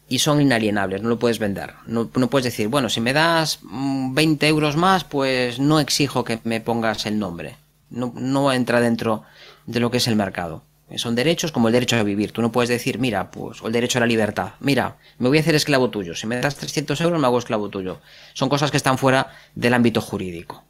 Y 0.08 0.18
son 0.20 0.40
inalienables, 0.40 1.02
no 1.02 1.08
lo 1.10 1.18
puedes 1.18 1.38
vender. 1.38 1.74
No, 1.86 2.10
no 2.12 2.30
puedes 2.30 2.46
decir, 2.46 2.68
bueno, 2.68 2.88
si 2.88 3.00
me 3.00 3.12
das 3.12 3.60
20 3.62 4.46
mm, 4.46 4.48
euros 4.48 4.76
más, 4.76 5.04
pues 5.04 5.60
no 5.60 5.78
exijo 5.78 6.24
que 6.24 6.40
me 6.44 6.60
pongas 6.60 7.06
el 7.06 7.18
nombre. 7.18 7.56
No, 7.90 8.12
no 8.16 8.52
entra 8.52 8.80
dentro 8.80 9.22
de 9.66 9.80
lo 9.80 9.90
que 9.90 9.98
es 9.98 10.08
el 10.08 10.16
mercado. 10.16 10.62
Son 10.96 11.14
derechos 11.14 11.52
como 11.52 11.68
el 11.68 11.72
derecho 11.72 11.96
a 11.96 12.02
vivir. 12.02 12.32
Tú 12.32 12.40
no 12.40 12.50
puedes 12.50 12.70
decir, 12.70 12.98
mira, 12.98 13.30
pues, 13.30 13.62
o 13.62 13.66
el 13.66 13.72
derecho 13.72 13.98
a 13.98 14.00
la 14.00 14.06
libertad. 14.06 14.52
Mira, 14.60 14.96
me 15.18 15.28
voy 15.28 15.36
a 15.36 15.40
hacer 15.42 15.54
esclavo 15.54 15.90
tuyo. 15.90 16.14
Si 16.14 16.26
me 16.26 16.40
das 16.40 16.56
300 16.56 16.98
euros, 17.02 17.20
me 17.20 17.26
hago 17.26 17.38
esclavo 17.38 17.68
tuyo. 17.68 18.00
Son 18.32 18.48
cosas 18.48 18.70
que 18.70 18.78
están 18.78 18.96
fuera 18.96 19.34
del 19.54 19.74
ámbito 19.74 20.00
jurídico. 20.00 20.64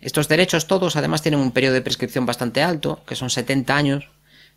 Estos 0.00 0.26
derechos 0.26 0.66
todos, 0.66 0.96
además, 0.96 1.22
tienen 1.22 1.38
un 1.38 1.52
periodo 1.52 1.74
de 1.74 1.82
prescripción 1.82 2.26
bastante 2.26 2.62
alto, 2.62 3.04
que 3.06 3.14
son 3.14 3.30
70 3.30 3.76
años 3.76 4.10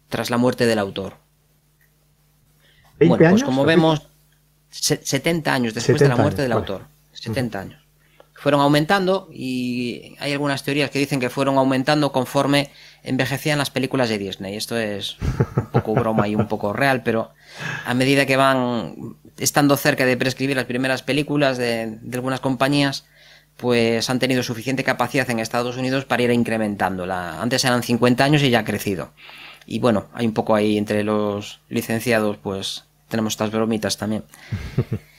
tras 0.09 0.31
la 0.31 0.37
muerte 0.37 0.65
del 0.65 0.79
autor. 0.79 1.17
bueno, 2.99 3.29
pues 3.29 3.43
como 3.43 3.65
vemos, 3.65 4.01
70 4.71 5.53
años 5.53 5.73
después 5.75 5.99
de 5.99 6.09
la 6.09 6.15
muerte 6.15 6.41
del 6.41 6.53
autor. 6.53 6.85
70 7.13 7.59
años 7.59 7.84
fueron 8.35 8.61
aumentando 8.61 9.29
y 9.31 10.15
hay 10.19 10.33
algunas 10.33 10.63
teorías 10.63 10.89
que 10.91 10.99
dicen 10.99 11.19
que 11.19 11.29
fueron 11.29 11.57
aumentando 11.57 12.11
conforme 12.11 12.69
envejecían 13.01 13.57
las 13.57 13.71
películas 13.71 14.09
de 14.09 14.17
Disney. 14.17 14.55
Esto 14.55 14.77
es 14.77 15.17
un 15.55 15.67
poco 15.71 15.93
broma 15.93 16.27
y 16.27 16.35
un 16.35 16.47
poco 16.47 16.73
real, 16.73 17.01
pero 17.01 17.31
a 17.85 17.93
medida 17.93 18.25
que 18.25 18.35
van 18.35 19.15
estando 19.37 19.77
cerca 19.77 20.05
de 20.05 20.17
prescribir 20.17 20.55
las 20.55 20.65
primeras 20.65 21.01
películas 21.01 21.57
de, 21.57 21.97
algunas 22.13 22.41
compañías, 22.41 23.05
pues 23.57 24.09
han 24.09 24.19
tenido 24.19 24.43
suficiente 24.43 24.83
capacidad 24.83 25.29
en 25.29 25.39
Estados 25.39 25.77
Unidos 25.77 26.03
para 26.03 26.23
ir 26.23 26.31
incrementándola. 26.31 27.41
Antes 27.41 27.63
eran 27.63 27.83
50 27.83 28.23
años 28.23 28.43
y 28.43 28.49
ya 28.49 28.59
ha 28.59 28.65
crecido. 28.65 29.13
Y 29.65 29.79
bueno, 29.79 30.07
hay 30.13 30.25
un 30.27 30.33
poco 30.33 30.55
ahí 30.55 30.77
entre 30.77 31.03
los 31.03 31.61
licenciados, 31.69 32.37
pues 32.37 32.83
tenemos 33.07 33.33
estas 33.33 33.51
bromitas 33.51 33.97
también. 33.97 34.23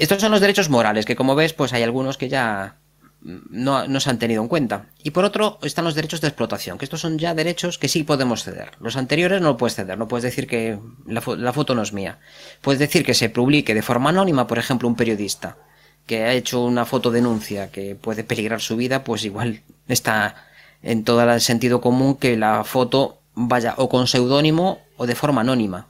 Estos 0.00 0.22
son 0.22 0.32
los 0.32 0.40
derechos 0.40 0.70
morales, 0.70 1.04
que 1.04 1.14
como 1.14 1.34
ves, 1.34 1.52
pues 1.52 1.74
hay 1.74 1.82
algunos 1.82 2.16
que 2.16 2.30
ya 2.30 2.76
no, 3.20 4.00
se 4.00 4.08
han 4.08 4.18
tenido 4.18 4.40
en 4.40 4.48
cuenta. 4.48 4.86
Y 5.02 5.10
por 5.10 5.26
otro 5.26 5.58
están 5.60 5.84
los 5.84 5.94
derechos 5.94 6.22
de 6.22 6.28
explotación, 6.28 6.78
que 6.78 6.86
estos 6.86 7.02
son 7.02 7.18
ya 7.18 7.34
derechos 7.34 7.76
que 7.76 7.86
sí 7.86 8.02
podemos 8.02 8.42
ceder. 8.42 8.70
Los 8.80 8.96
anteriores 8.96 9.42
no 9.42 9.48
lo 9.48 9.56
puedes 9.58 9.74
ceder, 9.74 9.98
no 9.98 10.08
puedes 10.08 10.22
decir 10.22 10.46
que 10.46 10.78
la, 11.06 11.20
foto 11.52 11.74
no 11.74 11.82
es 11.82 11.92
mía. 11.92 12.18
Puedes 12.62 12.78
decir 12.78 13.04
que 13.04 13.12
se 13.12 13.28
publique 13.28 13.74
de 13.74 13.82
forma 13.82 14.08
anónima, 14.08 14.46
por 14.46 14.58
ejemplo, 14.58 14.88
un 14.88 14.96
periodista 14.96 15.58
que 16.06 16.24
ha 16.24 16.32
hecho 16.32 16.64
una 16.64 16.86
fotodenuncia 16.86 17.70
que 17.70 17.94
puede 17.94 18.24
peligrar 18.24 18.62
su 18.62 18.76
vida, 18.76 19.04
pues 19.04 19.26
igual 19.26 19.60
está 19.86 20.34
en 20.82 21.04
todo 21.04 21.30
el 21.30 21.42
sentido 21.42 21.82
común 21.82 22.16
que 22.16 22.38
la 22.38 22.64
foto 22.64 23.20
vaya 23.34 23.74
o 23.76 23.90
con 23.90 24.06
seudónimo 24.06 24.80
o 24.96 25.06
de 25.06 25.14
forma 25.14 25.42
anónima. 25.42 25.88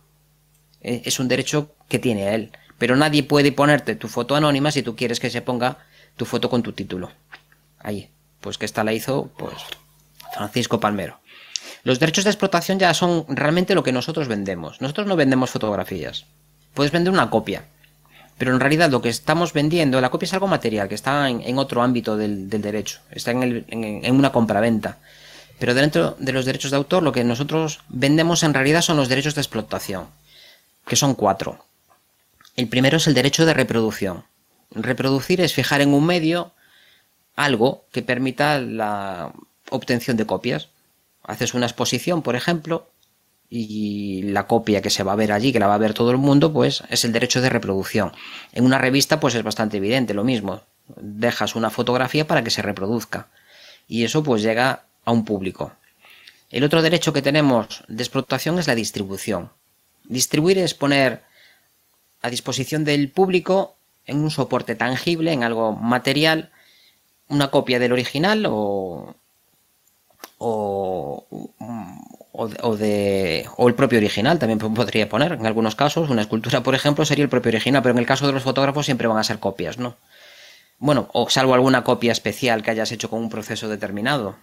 E, 0.80 1.02
es 1.04 1.20
un 1.20 1.28
derecho 1.28 1.76
que 1.88 2.00
tiene 2.00 2.34
él. 2.34 2.50
Pero 2.80 2.96
nadie 2.96 3.22
puede 3.22 3.52
ponerte 3.52 3.94
tu 3.94 4.08
foto 4.08 4.34
anónima 4.34 4.72
si 4.72 4.82
tú 4.82 4.96
quieres 4.96 5.20
que 5.20 5.28
se 5.28 5.42
ponga 5.42 5.76
tu 6.16 6.24
foto 6.24 6.48
con 6.48 6.62
tu 6.62 6.72
título. 6.72 7.10
Ahí. 7.78 8.08
Pues 8.40 8.56
que 8.56 8.64
esta 8.64 8.84
la 8.84 8.94
hizo, 8.94 9.30
pues, 9.36 9.52
Francisco 10.32 10.80
Palmero. 10.80 11.20
Los 11.84 12.00
derechos 12.00 12.24
de 12.24 12.30
explotación 12.30 12.78
ya 12.78 12.94
son 12.94 13.26
realmente 13.28 13.74
lo 13.74 13.82
que 13.82 13.92
nosotros 13.92 14.28
vendemos. 14.28 14.80
Nosotros 14.80 15.06
no 15.06 15.14
vendemos 15.14 15.50
fotografías. 15.50 16.24
Puedes 16.72 16.90
vender 16.90 17.12
una 17.12 17.28
copia. 17.28 17.66
Pero 18.38 18.54
en 18.54 18.60
realidad 18.60 18.90
lo 18.90 19.02
que 19.02 19.10
estamos 19.10 19.52
vendiendo, 19.52 20.00
la 20.00 20.08
copia 20.08 20.24
es 20.24 20.32
algo 20.32 20.46
material, 20.46 20.88
que 20.88 20.94
está 20.94 21.28
en, 21.28 21.58
otro 21.58 21.82
ámbito 21.82 22.16
del, 22.16 22.48
derecho. 22.48 23.00
Está 23.10 23.32
en, 23.32 23.42
el, 23.42 23.64
en 23.68 24.16
una 24.16 24.32
compraventa. 24.32 24.96
Pero 25.58 25.74
dentro 25.74 26.16
de 26.18 26.32
los 26.32 26.46
derechos 26.46 26.70
de 26.70 26.78
autor, 26.78 27.02
lo 27.02 27.12
que 27.12 27.24
nosotros 27.24 27.80
vendemos 27.90 28.42
en 28.42 28.54
realidad 28.54 28.80
son 28.80 28.96
los 28.96 29.10
derechos 29.10 29.34
de 29.34 29.42
explotación, 29.42 30.06
que 30.86 30.96
son 30.96 31.14
cuatro. 31.14 31.66
El 32.60 32.68
primero 32.68 32.98
es 32.98 33.06
el 33.06 33.14
derecho 33.14 33.46
de 33.46 33.54
reproducción. 33.54 34.24
Reproducir 34.70 35.40
es 35.40 35.54
fijar 35.54 35.80
en 35.80 35.94
un 35.94 36.04
medio 36.04 36.52
algo 37.34 37.86
que 37.90 38.02
permita 38.02 38.60
la 38.60 39.32
obtención 39.70 40.18
de 40.18 40.26
copias. 40.26 40.68
Haces 41.22 41.54
una 41.54 41.64
exposición, 41.64 42.20
por 42.20 42.36
ejemplo, 42.36 42.90
y 43.48 44.24
la 44.24 44.46
copia 44.46 44.82
que 44.82 44.90
se 44.90 45.02
va 45.02 45.12
a 45.12 45.16
ver 45.16 45.32
allí, 45.32 45.54
que 45.54 45.58
la 45.58 45.68
va 45.68 45.74
a 45.76 45.78
ver 45.78 45.94
todo 45.94 46.10
el 46.10 46.18
mundo, 46.18 46.52
pues 46.52 46.82
es 46.90 47.06
el 47.06 47.12
derecho 47.12 47.40
de 47.40 47.48
reproducción. 47.48 48.12
En 48.52 48.66
una 48.66 48.76
revista, 48.76 49.20
pues 49.20 49.34
es 49.34 49.42
bastante 49.42 49.78
evidente 49.78 50.12
lo 50.12 50.22
mismo. 50.22 50.60
Dejas 51.00 51.56
una 51.56 51.70
fotografía 51.70 52.26
para 52.26 52.44
que 52.44 52.50
se 52.50 52.60
reproduzca. 52.60 53.28
Y 53.88 54.04
eso 54.04 54.22
pues 54.22 54.42
llega 54.42 54.84
a 55.06 55.12
un 55.12 55.24
público. 55.24 55.72
El 56.50 56.64
otro 56.64 56.82
derecho 56.82 57.14
que 57.14 57.22
tenemos 57.22 57.84
de 57.88 58.02
explotación 58.02 58.58
es 58.58 58.66
la 58.66 58.74
distribución. 58.74 59.48
Distribuir 60.04 60.58
es 60.58 60.74
poner 60.74 61.29
a 62.22 62.30
disposición 62.30 62.84
del 62.84 63.10
público 63.10 63.76
en 64.06 64.18
un 64.18 64.30
soporte 64.30 64.74
tangible, 64.74 65.32
en 65.32 65.44
algo 65.44 65.72
material, 65.72 66.50
una 67.28 67.48
copia 67.48 67.78
del 67.78 67.92
original 67.92 68.46
o, 68.48 69.14
o, 70.38 71.26
o, 72.32 72.76
de, 72.76 73.46
o 73.56 73.68
el 73.68 73.74
propio 73.74 73.98
original, 73.98 74.38
también 74.38 74.58
podría 74.58 75.08
poner. 75.08 75.32
En 75.32 75.46
algunos 75.46 75.74
casos, 75.74 76.10
una 76.10 76.22
escultura, 76.22 76.62
por 76.62 76.74
ejemplo, 76.74 77.04
sería 77.04 77.24
el 77.24 77.30
propio 77.30 77.50
original, 77.50 77.82
pero 77.82 77.92
en 77.92 77.98
el 77.98 78.06
caso 78.06 78.26
de 78.26 78.32
los 78.32 78.42
fotógrafos 78.42 78.86
siempre 78.86 79.06
van 79.06 79.18
a 79.18 79.24
ser 79.24 79.38
copias, 79.38 79.78
¿no? 79.78 79.96
Bueno, 80.78 81.08
o 81.12 81.28
salvo 81.28 81.54
alguna 81.54 81.84
copia 81.84 82.10
especial 82.10 82.62
que 82.62 82.70
hayas 82.70 82.90
hecho 82.90 83.10
con 83.10 83.20
un 83.20 83.28
proceso 83.28 83.68
determinado 83.68 84.36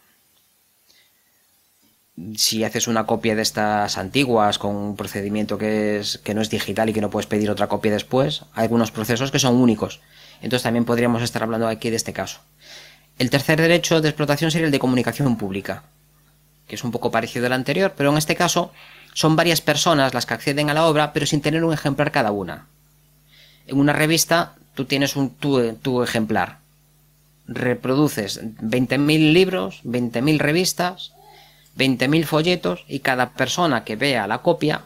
si 2.36 2.64
haces 2.64 2.88
una 2.88 3.06
copia 3.06 3.36
de 3.36 3.42
estas 3.42 3.98
antiguas 3.98 4.58
con 4.58 4.76
un 4.76 4.96
procedimiento 4.96 5.58
que, 5.58 6.00
es, 6.00 6.18
que 6.18 6.34
no 6.34 6.42
es 6.42 6.50
digital 6.50 6.90
y 6.90 6.94
que 6.94 7.02
no 7.02 7.10
puedes 7.10 7.28
pedir 7.28 7.50
otra 7.52 7.68
copia 7.68 7.92
después, 7.92 8.44
hay 8.54 8.64
algunos 8.64 8.92
procesos 8.92 9.32
que 9.32 9.40
son 9.40 9.56
únicos. 9.56 10.00
Entonces 10.42 10.64
también 10.64 10.86
podríamos 10.86 11.22
estar 11.22 11.44
hablando 11.44 11.68
aquí 11.68 11.90
de 11.90 11.96
este 11.96 12.14
caso. 12.14 12.40
El 13.20 13.30
tercer 13.30 13.60
derecho 13.60 14.02
de 14.02 14.10
explotación 14.10 14.52
sería 14.52 14.66
el 14.66 14.72
de 14.72 14.80
comunicación 14.80 15.38
pública, 15.38 15.84
que 16.68 16.76
es 16.76 16.84
un 16.84 16.92
poco 16.92 17.12
parecido 17.12 17.46
al 17.46 17.54
anterior, 17.54 17.94
pero 17.96 18.12
en 18.12 18.18
este 18.18 18.36
caso 18.36 18.72
son 19.14 19.36
varias 19.36 19.62
personas 19.62 20.14
las 20.14 20.26
que 20.26 20.34
acceden 20.34 20.70
a 20.70 20.74
la 20.74 20.86
obra, 20.86 21.14
pero 21.14 21.26
sin 21.26 21.42
tener 21.42 21.64
un 21.64 21.74
ejemplar 21.74 22.12
cada 22.12 22.32
una. 22.32 22.68
En 23.68 23.80
una 23.80 23.94
revista 23.94 24.56
tú 24.76 24.86
tienes 24.86 25.16
un, 25.16 25.32
tu, 25.32 25.74
tu 25.74 26.04
ejemplar. 26.04 26.60
Reproduces 27.48 28.44
20.000 28.44 29.34
libros, 29.34 29.82
20.000 29.84 30.38
revistas, 30.38 31.14
20.000 31.78 32.26
folletos 32.26 32.86
y 32.88 33.00
cada 33.00 33.32
persona 33.32 33.84
que 33.84 33.96
vea 33.96 34.28
la 34.28 34.40
copia 34.40 34.82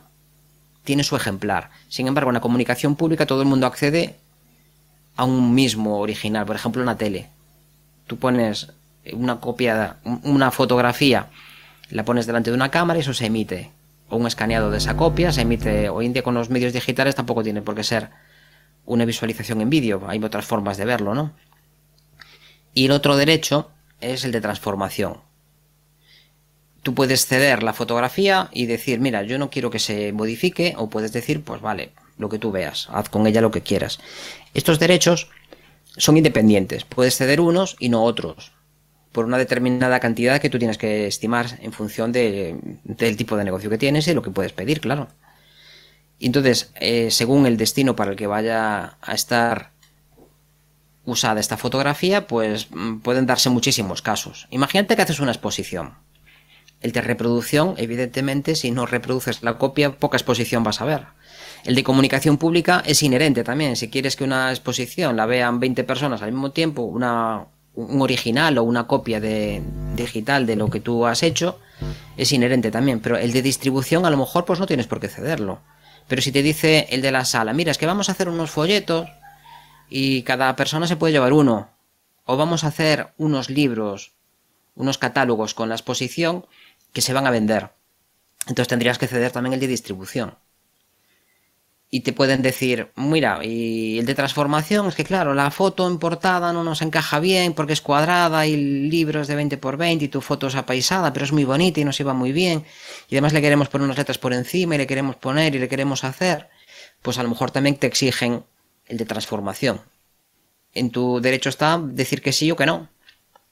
tiene 0.84 1.04
su 1.04 1.16
ejemplar. 1.16 1.70
Sin 1.90 2.08
embargo, 2.08 2.30
en 2.32 2.36
la 2.36 2.42
comunicación 2.42 2.96
pública 2.96 3.26
todo 3.26 3.42
el 3.42 3.48
mundo 3.48 3.68
accede 3.68 4.16
a 5.16 5.24
un 5.24 5.54
mismo 5.54 6.00
original, 6.00 6.46
por 6.46 6.56
ejemplo, 6.56 6.82
una 6.82 6.98
tele. 6.98 7.30
Tú 8.08 8.18
pones 8.18 8.72
una 9.14 9.40
copia, 9.40 9.98
una 10.24 10.52
fotografía, 10.52 11.28
la 11.90 12.06
pones 12.06 12.26
delante 12.26 12.50
de 12.50 12.56
una 12.56 12.72
cámara 12.72 12.98
y 12.98 13.02
eso 13.02 13.14
se 13.14 13.28
emite. 13.28 13.72
o 14.10 14.18
un 14.18 14.28
escaneado 14.28 14.70
de 14.70 14.78
esa 14.78 14.98
copia, 14.98 15.32
se 15.32 15.42
emite 15.42 15.88
hoy 15.88 16.06
en 16.06 16.12
día 16.12 16.22
con 16.22 16.34
los 16.34 16.50
medios 16.50 16.74
digitales 16.74 17.16
tampoco 17.16 17.44
tiene 17.44 17.62
por 17.62 17.76
qué 17.76 17.84
ser 17.84 18.10
una 18.86 19.06
visualización 19.06 19.62
en 19.62 19.70
vídeo, 19.70 20.04
hay 20.06 20.22
otras 20.22 20.44
formas 20.44 20.76
de 20.76 20.84
verlo, 20.84 21.16
¿no? 21.16 21.32
Y 22.74 22.86
el 22.86 22.92
otro 22.92 23.16
derecho 23.16 23.72
es 24.02 24.26
el 24.26 24.34
de 24.34 24.42
transformación. 24.42 25.22
Tú 26.84 26.94
puedes 26.94 27.26
ceder 27.26 27.64
la 27.64 27.74
fotografía 27.74 28.50
y 28.52 28.66
decir, 28.66 29.00
mira, 29.00 29.24
yo 29.24 29.38
no 29.38 29.50
quiero 29.50 29.70
que 29.70 29.80
se 29.80 30.14
modifique, 30.14 30.74
o 30.78 30.90
puedes 30.90 31.14
decir, 31.14 31.44
pues 31.44 31.62
vale, 31.62 31.92
lo 32.18 32.30
que 32.30 32.40
tú 32.40 32.52
veas, 32.52 32.88
haz 32.92 33.10
con 33.10 33.28
ella 33.28 33.42
lo 33.42 33.52
que 33.52 33.62
quieras. 33.62 34.00
Estos 34.54 34.80
derechos 34.80 35.30
son 35.98 36.18
independientes, 36.18 36.86
puedes 36.86 37.18
ceder 37.18 37.40
unos 37.42 37.76
y 37.80 37.90
no 37.90 38.04
otros 38.04 38.54
por 39.12 39.26
una 39.26 39.38
determinada 39.38 40.00
cantidad 40.00 40.40
que 40.40 40.50
tú 40.50 40.58
tienes 40.58 40.78
que 40.78 41.08
estimar 41.08 41.60
en 41.62 41.74
función 41.74 42.12
del 42.12 43.18
tipo 43.18 43.36
de 43.36 43.44
negocio 43.44 43.70
que 43.70 43.78
tienes 43.78 44.08
y 44.08 44.14
lo 44.14 44.22
que 44.22 44.32
puedes 44.32 44.54
pedir, 44.54 44.80
claro. 44.80 45.10
Entonces, 46.20 46.72
eh, 46.76 47.12
según 47.12 47.46
el 47.46 47.58
destino 47.58 47.96
para 47.96 48.12
el 48.12 48.18
que 48.18 48.28
vaya 48.28 48.98
a 49.02 49.14
estar 49.14 49.72
usada 51.04 51.40
esta 51.40 51.58
fotografía, 51.58 52.28
pues 52.28 52.68
mm, 52.70 53.00
pueden 53.00 53.26
darse 53.26 53.50
muchísimos 53.50 54.02
casos. 54.02 54.48
Imagínate 54.52 54.96
que 54.96 55.02
haces 55.02 55.20
una 55.20 55.32
exposición. 55.32 55.96
El 56.82 56.92
de 56.92 57.02
reproducción, 57.02 57.76
evidentemente, 57.78 58.56
si 58.56 58.72
no 58.72 58.86
reproduces 58.86 59.44
la 59.44 59.58
copia, 59.58 59.92
poca 59.92 60.18
exposición 60.18 60.64
vas 60.64 60.82
a 60.82 60.86
ver. 60.86 61.06
El 61.64 61.76
de 61.76 61.84
comunicación 61.84 62.38
pública 62.38 62.82
es 62.86 63.04
inherente 63.04 63.44
también. 63.44 63.76
Si 63.76 63.90
quieres 63.90 64.16
que 64.16 64.24
una 64.24 64.50
exposición 64.50 65.16
la 65.16 65.28
vean 65.28 65.60
20 65.60 65.84
personas 65.84 66.24
al 66.24 66.32
mismo 66.32 66.52
tiempo, 66.52 66.82
una, 66.82 67.46
un 67.76 68.02
original 68.02 68.58
o 68.58 68.64
una 68.64 68.88
copia 68.88 69.20
de, 69.20 69.62
digital 69.96 70.48
de 70.48 70.56
lo 70.56 70.70
que 70.70 70.80
tú 70.80 71.06
has 71.06 71.22
hecho, 71.22 71.60
es 72.18 72.32
inherente 72.32 72.72
también. 72.72 73.00
Pero 73.00 73.18
el 73.18 73.32
de 73.32 73.44
distribución 73.44 74.06
a 74.06 74.10
lo 74.10 74.18
mejor 74.18 74.46
pues 74.46 74.60
no 74.60 74.66
tienes 74.66 74.88
por 74.88 75.00
qué 75.00 75.08
cederlo. 75.08 75.60
Pero 76.08 76.24
si 76.24 76.32
te 76.32 76.42
dice 76.42 76.88
el 76.90 77.04
de 77.04 77.12
la 77.12 77.26
sala, 77.26 77.54
mira, 77.54 77.72
es 77.72 77.78
que 77.78 77.86
vamos 77.86 78.10
a 78.10 78.14
hacer 78.14 78.28
unos 78.28 78.50
folletos 78.50 79.08
y 79.88 80.24
cada 80.24 80.56
persona 80.56 80.88
se 80.88 80.96
puede 80.96 81.14
llevar 81.14 81.34
uno. 81.34 81.70
O 82.26 82.38
vamos 82.38 82.64
a 82.64 82.68
hacer 82.68 83.14
unos 83.18 83.52
libros, 83.52 84.14
unos 84.76 84.98
catálogos 84.98 85.54
con 85.54 85.70
la 85.70 85.76
exposición 85.76 86.46
que 86.94 87.02
se 87.02 87.14
van 87.14 87.28
a 87.28 87.32
vender. 87.32 87.70
Entonces 88.42 88.68
tendrías 88.68 88.98
que 88.98 89.08
ceder 89.08 89.32
también 89.32 89.54
el 89.54 89.60
de 89.60 89.68
distribución 89.68 90.36
y 91.94 92.00
te 92.00 92.14
pueden 92.14 92.42
decir, 92.42 92.90
mira, 92.96 93.44
y 93.44 94.00
el 94.00 94.06
de 94.06 94.16
transformación 94.16 94.88
es 94.88 94.96
que 94.96 95.04
claro, 95.04 95.34
la 95.34 95.52
foto 95.52 95.88
en 95.90 96.00
portada 96.00 96.54
no 96.54 96.64
nos 96.64 96.82
encaja 96.82 97.20
bien 97.20 97.54
porque 97.54 97.74
es 97.74 97.82
cuadrada 97.82 98.48
y 98.48 98.54
el 98.54 98.90
libro 98.90 99.20
es 99.20 99.28
de 99.28 99.36
20 99.36 99.58
por 99.58 99.76
20 99.76 100.06
y 100.06 100.08
tu 100.08 100.22
foto 100.22 100.48
es 100.48 100.56
apaisada, 100.56 101.12
pero 101.12 101.26
es 101.26 101.34
muy 101.34 101.44
bonita 101.44 101.82
y 101.82 101.84
nos 101.84 102.00
iba 102.00 102.14
muy 102.14 102.32
bien 102.32 102.64
y 103.10 103.16
además 103.16 103.34
le 103.34 103.42
queremos 103.42 103.68
poner 103.68 103.86
unas 103.86 103.98
letras 103.98 104.18
por 104.18 104.32
encima 104.32 104.76
y 104.76 104.78
le 104.78 104.88
queremos 104.88 105.18
poner 105.18 105.54
y 105.54 105.60
le 105.60 105.68
queremos 105.68 106.06
hacer, 106.06 106.48
pues 107.02 107.18
a 107.18 107.24
lo 107.24 107.30
mejor 107.30 107.52
también 107.52 107.76
te 107.76 107.88
exigen 107.88 108.46
el 108.86 108.98
de 108.98 109.06
transformación. 109.06 109.82
En 110.74 110.92
tu 110.92 111.20
derecho 111.20 111.50
está 111.50 111.78
decir 111.78 112.22
que 112.22 112.32
sí 112.32 112.50
o 112.52 112.56
que 112.56 112.66
no. 112.66 112.88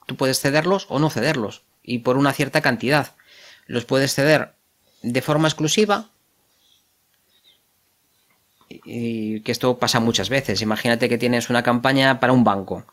Tú 0.05 0.15
puedes 0.15 0.39
cederlos 0.39 0.85
o 0.87 0.99
no 0.99 1.09
cederlos 1.09 1.63
y 1.83 1.99
por 1.99 2.15
una 2.15 2.31
cierta 2.31 2.61
cantidad. 2.61 3.15
Los 3.69 3.85
puedes 3.85 4.15
ceder 4.15 4.55
de 5.03 5.21
forma 5.21 5.47
exclusiva 5.47 6.09
y 8.67 9.41
que 9.41 9.51
esto 9.51 9.77
pasa 9.77 9.99
muchas 9.99 10.29
veces. 10.29 10.63
Imagínate 10.63 11.07
que 11.07 11.19
tienes 11.19 11.51
una 11.51 11.61
campaña 11.61 12.19
para 12.19 12.33
un 12.33 12.43
banco. 12.43 12.83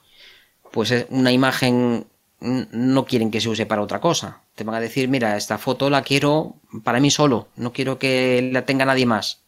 Pues 0.73 1.07
una 1.09 1.33
imagen 1.33 2.07
no 2.41 3.07
quieren 3.07 3.31
que 3.31 3.41
se 3.41 3.49
use 3.49 3.65
para 3.65 3.81
otra 3.81 4.03
cosa. 4.03 4.43
Te 4.55 4.65
van 4.65 4.75
a 4.75 4.81
decir, 4.81 5.09
mira, 5.09 5.39
esta 5.39 5.57
foto 5.57 5.89
la 5.89 6.03
quiero 6.03 6.57
para 6.85 7.01
mí 7.01 7.11
solo, 7.11 7.49
no 7.57 7.73
quiero 7.73 7.99
que 7.99 8.47
la 8.53 8.67
tenga 8.67 8.85
nadie 8.85 9.07
más. 9.07 9.41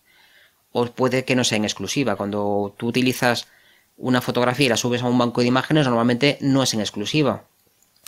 O 0.73 0.87
puede 0.87 1.27
que 1.27 1.37
no 1.37 1.45
sea 1.45 1.57
en 1.57 1.65
exclusiva. 1.65 2.17
Cuando 2.17 2.75
tú 2.79 2.87
utilizas 2.87 3.49
una 3.99 4.23
fotografía 4.23 4.65
y 4.65 4.69
la 4.71 4.79
subes 4.79 5.03
a 5.03 5.07
un 5.07 5.19
banco 5.19 5.43
de 5.43 5.49
imágenes, 5.49 5.87
normalmente 5.87 6.39
no 6.41 6.63
es 6.63 6.73
en 6.73 6.81
exclusiva. 6.81 7.45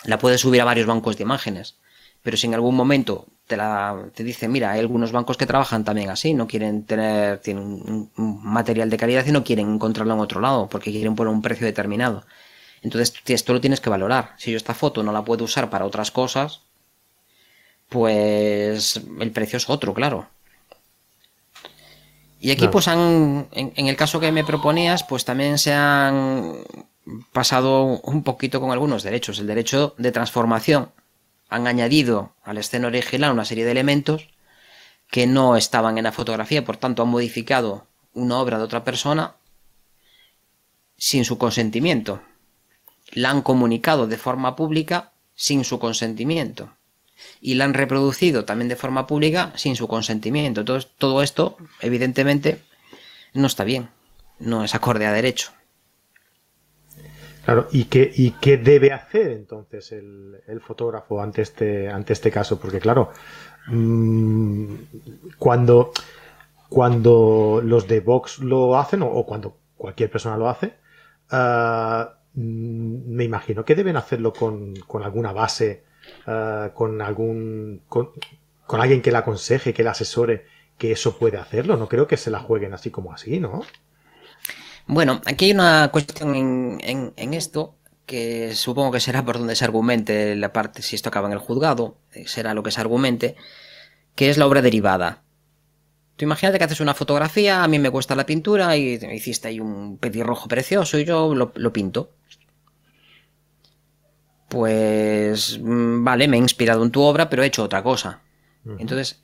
La 0.05 0.19
puedes 0.19 0.41
subir 0.41 0.63
a 0.63 0.65
varios 0.65 0.87
bancos 0.87 1.19
de 1.19 1.25
imágenes. 1.25 1.77
Pero 2.23 2.37
si 2.37 2.47
en 2.47 2.55
algún 2.55 2.75
momento 2.75 3.27
te, 3.47 3.57
la, 3.57 4.11
te 4.15 4.25
dice, 4.25 4.49
mira, 4.49 4.73
hay 4.73 4.81
algunos 4.81 5.13
bancos 5.13 5.37
que 5.37 5.47
trabajan 5.47 5.85
también 5.85 6.11
así, 6.11 6.35
no 6.35 6.47
quieren 6.47 6.85
tener 6.85 7.39
tienen 7.39 7.65
un, 8.17 8.41
material 8.43 8.91
de 8.91 8.97
calidad 8.97 9.27
y 9.27 9.33
no 9.33 9.45
quieren 9.45 9.75
encontrarlo 9.75 10.15
en 10.15 10.21
otro 10.21 10.41
lado, 10.41 10.69
porque 10.69 10.91
quieren 10.91 11.15
poner 11.17 11.33
un 11.33 11.43
precio 11.43 11.67
determinado. 11.67 12.25
Entonces 12.83 13.15
esto 13.27 13.53
lo 13.53 13.61
tienes 13.61 13.81
que 13.81 13.91
valorar. 13.91 14.35
Si 14.39 14.51
yo 14.51 14.57
esta 14.57 14.75
foto 14.75 15.03
no 15.03 15.13
la 15.13 15.25
puedo 15.25 15.45
usar 15.45 15.69
para 15.71 15.85
otras 15.85 16.11
cosas, 16.11 16.63
pues 17.89 19.01
el 19.21 19.33
precio 19.33 19.57
es 19.57 19.69
otro, 19.69 19.93
claro. 19.95 20.29
Y 22.43 22.53
aquí, 22.53 22.69
pues 22.69 22.89
han, 22.89 23.49
en, 23.53 23.73
en, 23.77 23.87
el 23.87 23.97
caso 23.97 24.19
que 24.19 24.33
me 24.33 24.45
proponías, 24.45 25.05
pues 25.05 25.27
también 25.27 25.59
se 25.59 25.75
han 25.75 26.65
pasado 27.33 28.01
un 28.03 28.23
poquito 28.23 28.61
con 28.61 28.71
algunos 28.71 29.03
derechos. 29.03 29.39
El 29.39 29.47
derecho 29.47 29.95
de 29.99 30.13
transformación, 30.13 30.91
han 31.51 31.67
añadido 31.67 32.33
a 32.43 32.55
la 32.55 32.61
escena 32.61 32.87
original 32.87 33.33
una 33.33 33.45
serie 33.45 33.65
de 33.65 33.73
elementos 33.73 34.29
que 35.11 35.27
no 35.27 35.57
estaban 35.57 35.99
en 35.99 36.05
la 36.05 36.13
fotografía, 36.13 36.65
por 36.65 36.77
tanto 36.77 37.03
han 37.03 37.09
modificado 37.09 37.87
una 38.15 38.39
obra 38.39 38.59
de 38.59 38.65
otra 38.65 38.85
persona 38.85 39.35
sin 40.97 41.25
su 41.25 41.39
consentimiento. 41.39 42.23
La 43.11 43.31
han 43.31 43.43
comunicado 43.43 44.07
de 44.07 44.17
forma 44.17 44.55
pública 44.55 45.13
sin 45.35 45.65
su 45.65 45.81
consentimiento. 45.81 46.73
Y 47.41 47.55
la 47.55 47.65
han 47.65 47.75
reproducido 47.75 48.45
también 48.45 48.69
de 48.69 48.77
forma 48.77 49.07
pública 49.07 49.53
sin 49.57 49.75
su 49.75 49.89
consentimiento. 49.89 50.61
Entonces, 50.61 50.91
todo 50.97 51.23
esto, 51.23 51.57
evidentemente, 51.81 52.63
no 53.35 53.47
está 53.47 53.65
bien. 53.65 53.91
No 54.39 54.65
es 54.65 54.75
acorde 54.75 55.07
a 55.07 55.13
derecho. 55.13 55.53
Claro, 57.51 57.67
¿y 57.73 57.87
qué, 57.87 58.09
y 58.15 58.31
qué 58.41 58.59
debe 58.59 58.93
hacer 58.93 59.33
entonces 59.33 59.91
el, 59.91 60.61
fotógrafo 60.61 61.21
ante 61.21 61.43
este, 61.43 61.89
ante 61.89 62.13
este 62.13 62.31
caso? 62.31 62.61
Porque 62.61 62.79
claro, 62.79 63.11
mm, 63.67 64.75
cuando, 65.37 65.91
cuando 66.69 67.61
los 67.65 67.89
de 67.89 67.99
Vox 67.99 68.39
lo 68.39 68.79
hacen, 68.79 69.03
o, 69.03 69.27
cuando 69.27 69.57
cualquier 69.77 70.13
persona 70.13 70.37
lo 70.37 70.49
hace, 70.49 70.75
mm, 72.35 73.17
me 73.17 73.25
imagino 73.25 73.65
que 73.65 73.75
deben 73.75 73.97
hacerlo 73.97 74.33
con, 74.33 74.75
alguna 75.03 75.33
base, 75.33 75.83
ah, 76.29 76.71
con 76.73 77.03
algún. 77.03 77.83
Con, 77.89 78.11
con 78.65 78.81
alguien 78.81 79.03
que 79.03 79.11
le 79.11 79.19
aconseje, 79.19 79.75
que 79.75 79.83
le 79.83 79.89
asesore 79.89 80.47
que 80.79 80.93
eso 80.93 81.19
puede 81.19 81.39
hacerlo. 81.39 81.77
No 81.77 81.89
creo 81.89 82.07
que 82.07 82.17
se 82.17 82.31
la 82.31 82.39
jueguen 82.39 82.75
así 82.75 82.93
como 82.93 83.13
así, 83.13 83.41
¿no? 83.41 83.63
Bueno, 84.87 85.21
aquí 85.27 85.47
hay 85.47 85.53
una 85.53 85.89
cuestión 85.93 86.35
en, 86.35 87.13
en, 87.17 87.35
esto 87.35 87.77
que 88.07 88.55
supongo 88.55 88.91
que 88.93 89.01
será 89.01 89.25
por 89.25 89.39
donde 89.39 89.55
se 89.55 89.65
argumente 89.65 90.35
la 90.37 90.53
parte, 90.53 90.83
si 90.83 90.97
esto 90.97 91.09
acaba 91.09 91.29
en 91.29 91.33
el 91.33 91.39
juzgado, 91.39 91.99
eh, 92.13 92.27
será 92.27 92.55
lo 92.55 92.63
que 92.63 92.71
se 92.71 92.81
argumente, 92.81 93.37
que 94.15 94.31
es 94.31 94.39
la 94.39 94.47
obra 94.47 94.63
derivada. 94.63 95.23
Tú 96.17 96.25
imagínate 96.25 96.59
que 96.59 96.65
haces 96.65 96.81
una 96.81 96.95
fotografía, 96.95 97.63
a 97.63 97.69
mí 97.69 97.79
me 97.79 97.91
cuesta 97.91 98.17
la 98.17 98.27
pintura 98.27 98.77
y 98.77 98.95
hiciste 99.13 99.49
ahí 99.49 99.61
un 99.61 99.97
petirrojo 99.99 100.49
precioso 100.49 100.99
y 100.99 101.05
yo 101.05 101.35
lo, 101.35 101.53
lo 101.55 101.73
pinto. 101.73 102.11
Pues 104.49 105.59
mm, 105.63 106.03
vale, 106.05 106.27
me 106.27 106.37
he 106.37 106.41
inspirado 106.41 106.83
en 106.83 106.91
tu 106.91 107.03
obra, 107.03 107.31
pero 107.31 107.43
he 107.43 107.47
hecho 107.47 107.63
otra 107.63 107.83
cosa. 107.83 108.21
Entonces, 108.79 109.21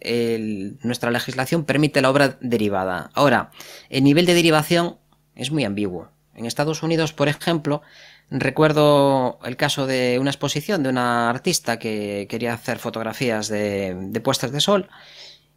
nuestra 0.83 1.11
legislación 1.11 1.65
permite 1.65 2.01
la 2.01 2.11
obra 2.11 2.39
derivada. 2.41 3.11
Ahora, 3.13 3.51
el 3.91 4.03
nivel 4.03 4.25
de 4.25 4.35
derivación 4.35 4.97
es 5.37 5.53
muy 5.53 5.65
ambiguo. 5.65 6.09
En 6.35 6.45
Estados 6.45 6.83
Unidos, 6.83 7.13
por 7.13 7.29
ejemplo, 7.29 7.83
recuerdo 8.31 9.39
el 9.45 9.57
caso 9.57 9.87
de 9.87 10.19
una 10.19 10.31
exposición 10.31 10.83
de 10.83 10.89
una 10.89 11.31
artista 11.31 11.79
que 11.79 12.27
quería 12.29 12.53
hacer 12.53 12.79
fotografías 12.79 13.49
de, 13.49 14.21
puestas 14.23 14.53
de 14.53 14.61
sol. 14.61 14.89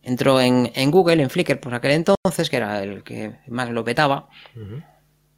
Entró 0.03 0.39
en, 0.39 0.91
Google, 0.91 1.21
en 1.21 1.29
Flickr 1.29 1.59
por 1.59 1.73
aquel 1.73 1.91
entonces, 1.91 2.49
que 2.49 2.57
era 2.57 2.81
el 2.83 3.03
que 3.03 3.39
más 3.47 3.69
lo 3.69 3.83
petaba, 3.83 4.29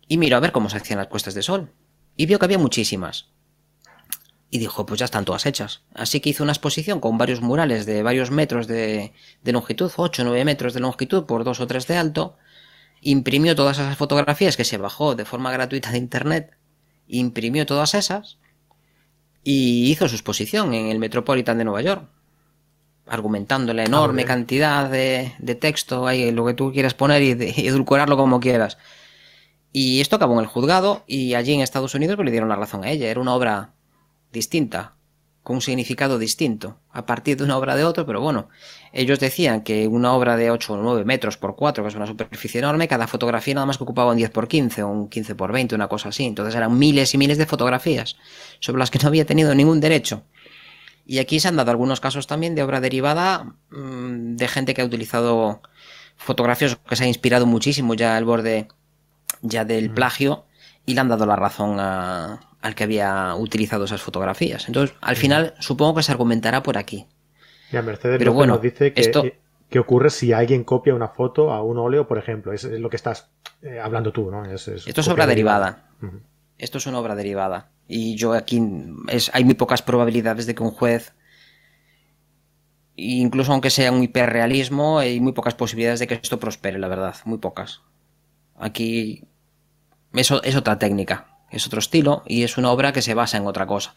y 0.08 0.17
miró 0.17 0.38
a 0.38 0.41
ver 0.41 0.51
cómo 0.51 0.69
se 0.69 0.77
hacían 0.77 0.99
las 0.99 1.08
puestas 1.08 1.34
de 1.34 1.41
sol. 1.41 1.71
Y 2.15 2.25
vio 2.27 2.38
que 2.38 2.45
había 2.45 2.60
muchísimas. 2.60 3.30
Y 4.51 4.60
dijo, 4.60 4.86
pues 4.86 4.99
ya 4.99 5.06
están 5.06 5.25
todas 5.25 5.45
hechas. 5.45 5.82
Así 5.95 6.19
que 6.19 6.30
hizo 6.30 6.43
una 6.43 6.51
exposición 6.51 6.99
con 6.99 7.17
varios 7.17 7.41
murales 7.41 7.86
de 7.86 8.04
varios 8.04 8.30
metros 8.30 8.67
de, 8.67 9.13
de 9.41 9.51
longitud, 9.54 9.91
8 9.95 10.21
o 10.21 10.25
9 10.25 10.45
metros 10.45 10.73
de 10.73 10.82
longitud 10.82 11.25
por 11.25 11.43
2 11.43 11.62
o 11.62 11.67
3 11.67 11.88
de 11.88 11.97
alto, 11.97 12.38
imprimió 13.02 13.56
todas 13.56 13.80
esas 13.80 13.98
fotografías 13.98 14.56
que 14.56 14.64
se 14.64 14.78
bajó 14.78 15.16
de 15.16 15.26
forma 15.26 15.52
gratuita 15.52 15.92
de 15.92 15.98
internet, 15.98 16.58
imprimió 17.08 17.66
todas 17.66 17.94
esas 17.96 18.38
y 19.44 19.92
hizo 19.92 20.08
su 20.08 20.16
exposición 20.16 20.74
en 20.74 20.88
el 20.88 21.00
Metropolitan 21.00 21.58
de 21.58 21.66
Nueva 21.66 21.82
York, 21.82 22.08
argumentando 23.08 23.74
la 23.74 23.84
enorme 23.84 24.24
cantidad 24.24 24.90
de, 24.90 25.34
texto, 25.60 26.08
ahí, 26.08 26.32
lo 26.32 26.46
que 26.46 26.54
tú 26.54 26.72
quieras 26.72 26.94
poner 26.94 27.24
y, 27.24 27.32
edulcorarlo 27.68 28.16
como 28.16 28.40
quieras. 28.40 28.78
Y 29.74 30.02
esto 30.02 30.18
acabó 30.18 30.34
en 30.34 30.42
el 30.42 30.46
juzgado 30.46 31.04
y 31.08 31.34
allí 31.34 31.54
en 31.54 31.62
Estados 31.62 31.96
Unidos 31.96 32.16
pues, 32.18 32.26
le 32.26 32.32
dieron 32.32 32.50
la 32.50 32.56
razón 32.56 32.84
a 32.84 32.92
ella, 32.92 33.10
era 33.10 33.20
una 33.20 33.34
obra 33.34 33.74
distinta, 34.32 34.96
con 35.43 35.56
un 35.56 35.62
significado 35.62 36.19
distinto, 36.19 36.77
a 36.91 37.06
partir 37.06 37.36
de 37.38 37.43
una 37.43 37.58
obra 37.58 37.75
de 37.75 37.84
otro, 37.84 38.06
pero 38.06 38.21
bueno, 38.21 38.49
ellos 38.93 39.19
decían 39.19 39.62
que 39.62 39.88
una 39.88 40.13
obra 40.13 40.38
de 40.38 40.51
8 40.51 40.73
o 40.73 40.77
9 40.77 41.04
metros 41.04 41.38
por 41.38 41.56
4, 41.56 41.84
que 41.84 41.88
es 41.88 41.95
una 41.95 42.06
superficie 42.06 42.60
enorme, 42.60 42.88
cada 42.88 43.08
fotografía 43.08 43.56
nada 43.56 43.65
más 43.65 43.77
que 43.77 43.84
ocupaba 43.84 44.12
un 44.12 44.17
10 44.17 44.30
por 44.30 44.47
15 44.47 44.84
o 44.84 44.89
un 44.89 45.10
15 45.10 45.34
por 45.34 45.51
20, 45.51 45.73
una 45.73 45.88
cosa 45.88 46.10
así. 46.10 46.25
Entonces 46.25 46.54
eran 46.54 46.77
miles 46.77 47.13
y 47.15 47.17
miles 47.17 47.39
de 47.39 47.47
fotografías 47.47 48.17
sobre 48.60 48.80
las 48.80 48.91
que 48.91 48.99
no 48.99 49.08
había 49.08 49.25
tenido 49.25 49.56
ningún 49.56 49.80
derecho. 49.80 50.23
Y 51.06 51.17
aquí 51.17 51.39
se 51.39 51.47
han 51.47 51.56
dado 51.56 51.71
algunos 51.71 51.99
casos 51.99 52.27
también 52.27 52.54
de 52.54 52.62
obra 52.62 52.80
derivada 52.80 53.56
mm, 53.71 54.36
de 54.36 54.47
gente 54.47 54.73
que 54.75 54.82
ha 54.84 54.86
utilizado 54.86 55.62
fotografías 56.17 56.77
que 56.88 56.95
se 56.95 57.04
ha 57.04 57.08
inspirado 57.08 57.47
muchísimo 57.47 57.95
ya 57.95 58.15
al 58.15 58.25
borde 58.25 58.67
ya 59.41 59.65
del 59.65 59.89
plagio 59.89 60.45
y 60.86 60.93
le 60.93 61.01
han 61.01 61.10
dado 61.10 61.25
la 61.25 61.36
razón 61.36 61.77
al 62.62 62.76
que 62.76 62.84
había 62.84 63.36
utilizado 63.36 63.86
esas 63.86 64.02
fotografías. 64.02 64.67
Entonces, 64.67 64.95
al 65.02 65.15
final, 65.15 65.56
supongo 65.60 65.95
que 65.95 66.04
se 66.04 66.12
argumentará 66.12 66.62
por 66.63 66.78
aquí. 66.78 67.08
Ya, 67.71 67.82
Mercedes 67.82 68.17
Pero 68.19 68.34
bueno, 68.34 68.54
nos 68.54 68.62
dice 68.62 68.93
que, 68.93 69.02
esto... 69.02 69.24
que 69.69 69.80
ocurre 69.80 70.10
si 70.10 70.34
alguien 70.34 70.63
copia 70.63 70.93
una 70.93 71.08
foto 71.08 71.52
a 71.52 71.63
un 71.63 71.78
óleo, 71.78 72.08
por 72.08 72.17
ejemplo. 72.17 72.54
Es, 72.54 72.63
lo 72.63 72.89
que 72.89 72.97
estás 72.97 73.32
eh, 73.62 73.80
hablando 73.80 74.12
tú, 74.12 74.30
¿no? 74.30 74.43
esto 74.45 74.71
es 74.74 75.08
obra 75.08 75.26
derivada. 75.26 75.89
Esto 76.58 76.78
es 76.78 76.86
una 76.86 77.00
obra 77.00 77.15
derivada. 77.15 77.71
Y 77.88 78.15
yo 78.15 78.34
aquí 78.34 78.62
es, 79.08 79.32
hay 79.34 79.43
muy 79.43 79.56
pocas 79.56 79.82
probabilidades 79.82 80.45
de 80.45 80.54
que 80.54 80.63
un 80.63 80.71
juez, 80.71 81.13
incluso 82.95 83.52
aunque 83.52 83.71
sea 83.71 83.91
un 83.91 84.04
hiperrealismo, 84.04 85.00
hay 85.00 85.19
muy 85.19 85.34
pocas 85.34 85.56
posibilidades 85.56 86.00
de 86.00 86.08
que 86.08 86.15
esto 86.15 86.39
prospere, 86.39 86.78
la 86.78 86.88
verdad. 86.88 87.15
Muy 87.26 87.39
pocas. 87.39 87.82
Aquí 88.56 89.28
eso 90.13 90.43
es 90.43 90.56
otra 90.56 90.78
técnica, 90.78 91.39
es 91.52 91.68
otro 91.68 91.80
estilo 91.80 92.24
y 92.26 92.44
es 92.44 92.58
una 92.58 92.72
obra 92.72 92.94
que 92.94 93.02
se 93.02 93.14
basa 93.14 93.38
en 93.38 93.46
otra 93.46 93.66
cosa. 93.66 93.94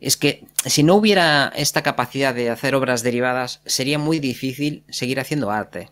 Es 0.00 0.16
que 0.16 0.46
si 0.64 0.82
no 0.82 0.94
hubiera 0.94 1.52
esta 1.56 1.82
capacidad 1.82 2.34
de 2.34 2.50
hacer 2.50 2.74
obras 2.74 3.02
derivadas, 3.02 3.62
sería 3.64 3.98
muy 3.98 4.18
difícil 4.18 4.84
seguir 4.88 5.20
haciendo 5.20 5.50
arte. 5.50 5.90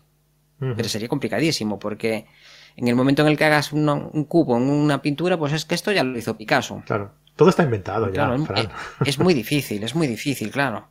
Pero 0.57 0.87
sería 0.87 1.09
complicadísimo, 1.09 1.79
porque 1.79 2.27
en 2.77 2.87
el 2.87 2.95
momento 2.95 3.21
en 3.21 3.27
el 3.27 3.37
que 3.37 3.43
hagas 3.43 3.73
un 3.73 4.25
cubo 4.25 4.57
en 4.57 4.63
una 4.63 5.01
pintura, 5.01 5.37
pues 5.37 5.53
es 5.53 5.65
que 5.65 5.75
esto 5.75 5.91
ya 5.91 6.03
lo 6.03 6.17
hizo 6.17 6.37
Picasso. 6.37 6.81
Claro, 6.85 7.11
todo 7.35 7.49
está 7.49 7.63
inventado 7.63 8.11
ya. 8.11 8.35
es, 9.05 9.19
muy 9.19 9.33
difícil, 9.33 9.83
es 9.83 9.95
muy 9.95 10.07
difícil, 10.07 10.51
claro. 10.51 10.87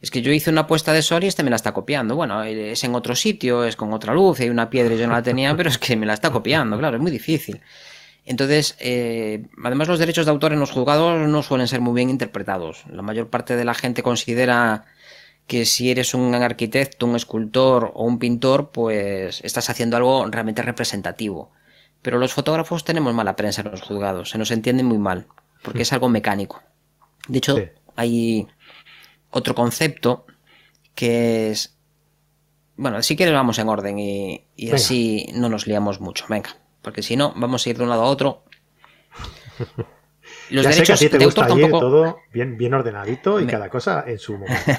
Es 0.00 0.10
que 0.10 0.20
yo 0.20 0.32
hice 0.32 0.50
una 0.50 0.66
puesta 0.66 0.92
de 0.92 1.00
sol 1.00 1.24
y 1.24 1.28
este 1.28 1.42
me 1.42 1.50
la 1.50 1.56
está 1.56 1.72
copiando. 1.72 2.16
Bueno, 2.16 2.42
es 2.42 2.82
en 2.84 2.94
otro 2.94 3.14
sitio, 3.14 3.64
es 3.64 3.76
con 3.76 3.92
otra 3.92 4.12
luz, 4.12 4.40
hay 4.40 4.50
una 4.50 4.68
piedra 4.68 4.94
y 4.94 4.98
yo 4.98 5.06
no 5.06 5.14
la 5.14 5.22
tenía, 5.22 5.56
pero 5.56 5.70
es 5.70 5.78
que 5.78 5.96
me 5.96 6.06
la 6.06 6.14
está 6.14 6.30
copiando, 6.30 6.76
claro, 6.78 6.96
es 6.96 7.02
muy 7.02 7.12
difícil. 7.12 7.60
Entonces, 8.26 8.76
eh, 8.80 9.46
además 9.62 9.88
los 9.88 9.98
derechos 9.98 10.24
de 10.24 10.32
autor 10.32 10.52
en 10.52 10.60
los 10.60 10.70
juzgados 10.70 11.28
no 11.28 11.42
suelen 11.42 11.68
ser 11.68 11.80
muy 11.80 11.94
bien 11.94 12.08
interpretados. 12.08 12.84
La 12.88 13.02
mayor 13.02 13.28
parte 13.28 13.54
de 13.56 13.64
la 13.64 13.74
gente 13.74 14.02
considera 14.02 14.86
que 15.46 15.66
si 15.66 15.90
eres 15.90 16.14
un 16.14 16.34
arquitecto, 16.34 17.04
un 17.04 17.16
escultor 17.16 17.92
o 17.94 18.04
un 18.04 18.18
pintor, 18.18 18.70
pues 18.70 19.42
estás 19.44 19.68
haciendo 19.68 19.98
algo 19.98 20.26
realmente 20.26 20.62
representativo. 20.62 21.52
Pero 22.00 22.18
los 22.18 22.32
fotógrafos 22.32 22.84
tenemos 22.84 23.12
mala 23.12 23.36
prensa 23.36 23.60
en 23.60 23.70
los 23.70 23.82
juzgados, 23.82 24.30
se 24.30 24.38
nos 24.38 24.50
entiende 24.50 24.82
muy 24.82 24.98
mal, 24.98 25.26
porque 25.62 25.82
es 25.82 25.92
algo 25.92 26.08
mecánico. 26.08 26.62
De 27.28 27.38
hecho, 27.38 27.58
hay 27.94 28.46
otro 29.30 29.54
concepto 29.54 30.24
que 30.94 31.50
es... 31.50 31.76
Bueno, 32.76 33.02
si 33.02 33.16
quieres 33.16 33.34
vamos 33.34 33.58
en 33.58 33.68
orden 33.68 33.98
y, 33.98 34.46
y 34.56 34.70
así 34.72 35.28
no 35.34 35.48
nos 35.48 35.66
liamos 35.66 36.00
mucho. 36.00 36.24
Venga 36.28 36.56
porque 36.84 37.02
si 37.02 37.16
no, 37.16 37.32
vamos 37.34 37.66
a 37.66 37.70
ir 37.70 37.78
de 37.78 37.82
un 37.82 37.88
lado 37.88 38.02
a 38.02 38.06
otro. 38.06 38.44
Los 40.50 40.64
derechos 40.64 40.98
sé 40.98 41.06
que 41.06 41.06
a 41.06 41.10
ti 41.10 41.18
te 41.18 41.24
gusta 41.24 41.46
tampoco... 41.46 41.80
todo 41.80 42.18
bien, 42.32 42.56
bien 42.56 42.74
ordenadito 42.74 43.40
y 43.40 43.46
cada 43.46 43.68
cosa 43.68 44.04
en 44.06 44.18
su 44.18 44.34
momento. 44.34 44.54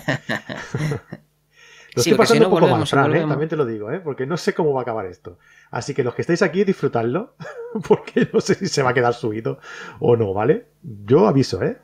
Lo 1.96 2.02
estoy 2.02 2.18
pasando 2.18 2.50
un 2.50 2.54
poco 2.54 2.68
mal, 2.68 2.86
Fran, 2.86 3.16
¿eh? 3.16 3.26
también 3.26 3.48
te 3.48 3.56
lo 3.56 3.66
digo, 3.66 3.90
¿eh? 3.90 4.02
porque 4.02 4.26
no 4.26 4.36
sé 4.36 4.54
cómo 4.54 4.74
va 4.74 4.82
a 4.82 4.84
acabar 4.84 5.06
esto. 5.06 5.40
Así 5.72 5.94
que 5.94 6.04
los 6.04 6.14
que 6.14 6.24
estáis 6.24 6.42
aquí, 6.42 6.66
disfrutadlo, 6.66 7.36
porque 7.88 8.30
no 8.34 8.42
sé 8.42 8.56
si 8.56 8.68
se 8.68 8.84
va 8.84 8.90
a 8.90 8.94
quedar 8.94 9.14
subido 9.14 9.60
o 10.00 10.18
no, 10.18 10.34
¿vale? 10.34 10.68
Yo 10.84 11.26
aviso, 11.26 11.64
¿eh? 11.64 11.78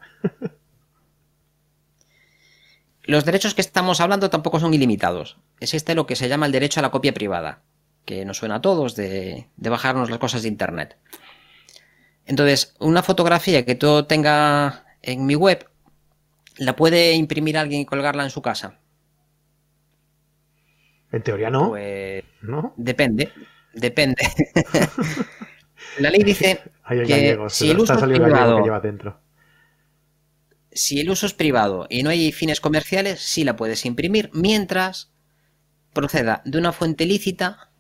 los 3.04 3.24
derechos 3.24 3.54
que 3.54 3.62
estamos 3.62 4.02
hablando 4.02 4.30
tampoco 4.30 4.60
son 4.60 4.74
ilimitados. 4.74 5.40
Es 5.62 5.74
este 5.74 5.96
lo 5.96 6.06
que 6.06 6.18
se 6.18 6.28
llama 6.28 6.46
el 6.46 6.52
derecho 6.52 6.82
a 6.82 6.84
la 6.84 6.92
copia 6.92 7.14
privada 7.14 7.64
que 8.06 8.26
nos 8.26 8.38
suena 8.38 8.56
a 8.56 8.62
todos, 8.62 8.96
de, 8.96 9.48
bajarnos 9.58 10.10
las 10.10 10.20
cosas 10.20 10.42
de 10.42 10.48
Internet. 10.48 10.98
Entonces, 12.26 12.76
una 12.80 13.04
fotografía 13.04 13.66
que 13.66 13.76
todo 13.76 14.06
tenga 14.06 14.86
en 15.02 15.26
mi 15.26 15.36
web, 15.36 15.68
¿la 16.58 16.76
puede 16.76 17.14
imprimir 17.14 17.58
alguien 17.58 17.82
y 17.82 17.86
colgarla 17.86 18.24
en 18.24 18.30
su 18.30 18.42
casa? 18.42 18.80
En 21.12 21.24
teoría 21.24 21.50
no. 21.50 21.70
Pues 21.70 22.24
¿No? 22.42 22.74
depende, 22.78 23.32
depende. 23.74 24.24
La 26.00 26.10
ley 26.10 26.24
dice 26.24 26.62
que 26.88 27.38
si 27.50 27.70
el 27.70 27.80
uso 27.80 27.94
es 27.94 28.02
privado, 28.02 28.64
si 30.72 31.02
el 31.02 31.10
uso 31.10 31.26
es 31.26 31.34
privado 31.34 31.88
y 31.90 32.04
no 32.04 32.10
hay 32.10 32.32
fines 32.32 32.62
comerciales, 32.62 33.20
sí 33.20 33.44
la 33.44 33.56
puedes 33.56 33.86
imprimir 33.86 34.30
mientras 34.34 35.12
proceda 35.92 36.42
de 36.46 36.58
una 36.58 36.72
fuente 36.72 37.06
lícita 37.06 37.71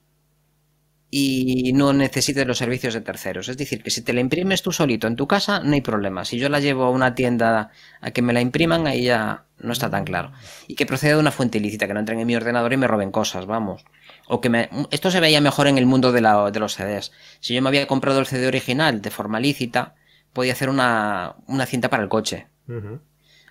y 1.13 1.73
no 1.73 1.91
necesites 1.91 2.47
los 2.47 2.57
servicios 2.57 2.93
de 2.93 3.01
terceros. 3.01 3.49
Es 3.49 3.57
decir, 3.57 3.83
que 3.83 3.91
si 3.91 4.01
te 4.01 4.13
la 4.13 4.21
imprimes 4.21 4.61
tú 4.61 4.71
solito 4.71 5.07
en 5.07 5.17
tu 5.17 5.27
casa, 5.27 5.59
no 5.59 5.73
hay 5.73 5.81
problema. 5.81 6.23
Si 6.23 6.39
yo 6.39 6.47
la 6.47 6.61
llevo 6.61 6.85
a 6.85 6.89
una 6.89 7.15
tienda 7.15 7.69
a 7.99 8.11
que 8.11 8.21
me 8.21 8.31
la 8.31 8.39
impriman, 8.39 8.87
ahí 8.87 9.03
ya 9.03 9.43
no 9.59 9.73
está 9.73 9.89
tan 9.89 10.05
claro. 10.05 10.31
Y 10.67 10.75
que 10.75 10.85
proceda 10.85 11.15
de 11.15 11.19
una 11.19 11.31
fuente 11.31 11.57
ilícita, 11.57 11.85
que 11.85 11.93
no 11.93 11.99
entren 11.99 12.21
en 12.21 12.27
mi 12.27 12.35
ordenador 12.35 12.71
y 12.71 12.77
me 12.77 12.87
roben 12.87 13.11
cosas, 13.11 13.45
vamos. 13.45 13.83
O 14.27 14.39
que 14.39 14.47
me... 14.47 14.69
Esto 14.89 15.11
se 15.11 15.19
veía 15.19 15.41
mejor 15.41 15.67
en 15.67 15.77
el 15.77 15.85
mundo 15.85 16.13
de, 16.13 16.21
la, 16.21 16.49
de 16.49 16.59
los 16.61 16.75
CDs. 16.75 17.11
Si 17.41 17.53
yo 17.53 17.61
me 17.61 17.67
había 17.67 17.87
comprado 17.87 18.21
el 18.21 18.25
CD 18.25 18.47
original 18.47 19.01
de 19.01 19.11
forma 19.11 19.41
lícita, 19.41 19.95
podía 20.31 20.53
hacer 20.53 20.69
una, 20.69 21.35
una 21.45 21.65
cinta 21.65 21.89
para 21.89 22.03
el 22.03 22.09
coche. 22.09 22.47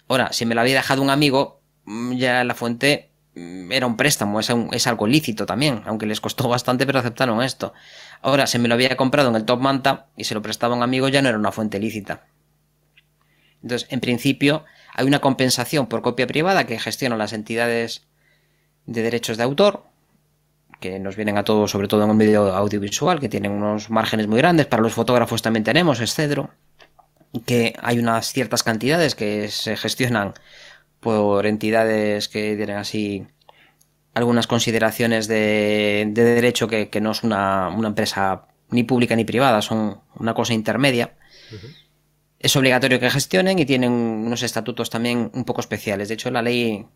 Ahora, 0.08 0.32
si 0.32 0.46
me 0.46 0.54
la 0.54 0.62
había 0.62 0.76
dejado 0.76 1.02
un 1.02 1.10
amigo, 1.10 1.60
mm, 1.84 2.14
ya 2.14 2.42
la 2.42 2.54
fuente 2.54 3.09
era 3.34 3.86
un 3.86 3.96
préstamo, 3.96 4.40
es, 4.40 4.86
algo 4.86 5.06
lícito 5.06 5.46
también, 5.46 5.82
aunque 5.86 6.06
les 6.06 6.20
costó 6.20 6.48
bastante, 6.48 6.86
pero 6.86 6.98
aceptaron 6.98 7.42
esto. 7.42 7.72
Ahora, 8.22 8.46
si 8.46 8.58
me 8.58 8.68
lo 8.68 8.74
había 8.74 8.96
comprado 8.96 9.30
en 9.30 9.36
el 9.36 9.44
Top 9.44 9.60
Manta 9.60 10.06
y 10.16 10.24
se 10.24 10.34
lo 10.34 10.42
prestaba 10.42 10.74
un 10.74 10.82
amigo, 10.82 11.08
ya 11.08 11.22
no 11.22 11.28
era 11.28 11.38
una 11.38 11.52
fuente 11.52 11.78
lícita. 11.78 12.26
Entonces, 13.62 13.88
en 13.90 14.00
principio, 14.00 14.64
hay 14.94 15.06
una 15.06 15.20
compensación 15.20 15.86
por 15.86 16.02
copia 16.02 16.26
privada 16.26 16.66
que 16.66 16.78
gestionan 16.78 17.18
las 17.18 17.32
entidades 17.32 18.06
de 18.86 19.02
derechos 19.02 19.36
de 19.36 19.44
autor, 19.44 19.84
que 20.80 20.98
nos 20.98 21.14
vienen 21.14 21.36
a 21.36 21.44
todos, 21.44 21.70
sobre 21.70 21.88
todo 21.88 22.04
en 22.04 22.10
un 22.10 22.16
medio 22.16 22.54
audiovisual, 22.54 23.20
que 23.20 23.28
tienen 23.28 23.52
unos 23.52 23.90
márgenes 23.90 24.26
muy 24.26 24.38
grandes. 24.38 24.66
Para 24.66 24.82
los 24.82 24.94
fotógrafos 24.94 25.42
también 25.42 25.62
tenemos, 25.62 26.00
es 26.00 26.14
Cedro, 26.14 26.50
que 27.46 27.74
hay 27.80 27.98
unas 27.98 28.32
ciertas 28.32 28.62
cantidades 28.62 29.14
que 29.14 29.48
se 29.48 29.76
gestionan 29.76 30.34
por 31.00 31.46
entidades 31.46 32.28
que 32.28 32.56
tienen 32.56 32.76
así 32.76 33.26
algunas 34.14 34.46
consideraciones 34.46 35.28
de, 35.28 36.10
derecho 36.14 36.68
que, 36.68 36.88
no 37.00 37.12
es 37.12 37.22
una, 37.22 37.74
empresa 37.84 38.46
ni 38.70 38.84
pública 38.84 39.16
ni 39.16 39.24
privada, 39.24 39.62
son 39.62 40.00
una 40.16 40.34
cosa 40.34 40.54
intermedia. 40.54 41.14
Es 42.38 42.56
obligatorio 42.56 43.00
que 43.00 43.10
gestionen 43.10 43.58
y 43.58 43.66
tienen 43.66 43.92
unos 43.92 44.42
estatutos 44.42 44.90
también 44.90 45.30
un 45.34 45.44
poco 45.44 45.60
especiales. 45.60 46.08
De 46.08 46.14
hecho, 46.14 46.30
la 46.30 46.42
ley 46.42 46.86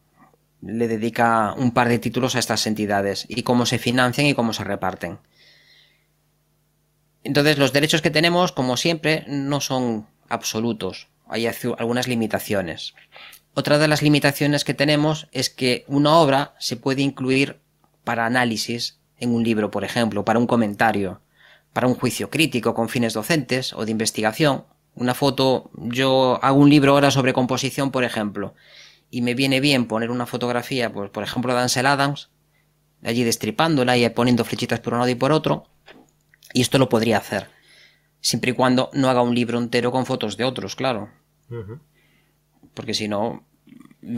le 0.62 0.88
dedica 0.88 1.54
un 1.56 1.72
par 1.72 1.88
de 1.88 1.98
títulos 1.98 2.36
a 2.36 2.38
estas 2.38 2.66
entidades 2.66 3.26
y 3.28 3.42
cómo 3.42 3.66
se 3.66 3.78
financian 3.78 4.26
y 4.26 4.34
cómo 4.34 4.52
se 4.52 4.64
reparten. 4.64 5.18
Entonces, 7.22 7.58
los 7.58 7.72
derechos 7.72 8.02
que 8.02 8.10
tenemos, 8.10 8.52
como 8.52 8.76
siempre, 8.76 9.24
no 9.28 9.60
son 9.60 10.06
absolutos. 10.28 11.08
Hay 11.28 11.46
algunas 11.78 12.08
limitaciones. 12.08 12.94
Otra 13.56 13.78
de 13.78 13.86
las 13.86 14.02
limitaciones 14.02 14.64
que 14.64 14.74
tenemos 14.74 15.28
es 15.30 15.48
que 15.48 15.84
una 15.86 16.18
obra 16.18 16.56
se 16.58 16.76
puede 16.76 17.02
incluir 17.02 17.60
para 18.02 18.26
análisis 18.26 18.98
en 19.18 19.32
un 19.32 19.44
libro, 19.44 19.70
por 19.70 19.84
ejemplo, 19.84 20.24
para 20.24 20.40
un 20.40 20.48
comentario, 20.48 21.20
para 21.72 21.86
un 21.86 21.94
juicio 21.94 22.30
crítico 22.30 22.74
con 22.74 22.88
fines 22.88 23.12
docentes 23.12 23.72
o 23.72 23.84
de 23.84 23.92
investigación. 23.92 24.64
Una 24.96 25.14
foto, 25.14 25.70
yo 25.74 26.40
hago 26.42 26.58
un 26.58 26.68
libro 26.68 26.92
ahora 26.92 27.12
sobre 27.12 27.32
composición, 27.32 27.92
por 27.92 28.02
ejemplo, 28.02 28.54
y 29.08 29.22
me 29.22 29.34
viene 29.34 29.60
bien 29.60 29.86
poner 29.86 30.10
una 30.10 30.26
fotografía, 30.26 30.92
pues, 30.92 31.10
por 31.10 31.22
ejemplo, 31.22 31.54
de 31.54 31.60
Ansel 31.60 31.86
Adams, 31.86 32.30
allí 33.04 33.22
destripándola 33.22 33.96
y 33.96 34.08
poniendo 34.10 34.44
flechitas 34.44 34.80
por 34.80 34.94
un 34.94 34.98
lado 34.98 35.10
y 35.12 35.14
por 35.14 35.30
otro, 35.30 35.68
y 36.52 36.60
esto 36.60 36.78
lo 36.78 36.88
podría 36.88 37.18
hacer, 37.18 37.48
siempre 38.20 38.50
y 38.50 38.54
cuando 38.54 38.90
no 38.94 39.08
haga 39.08 39.22
un 39.22 39.34
libro 39.34 39.58
entero 39.58 39.92
con 39.92 40.06
fotos 40.06 40.36
de 40.36 40.42
otros, 40.42 40.74
claro 40.74 41.08
porque 42.72 42.94
si 42.94 43.08
no, 43.08 43.44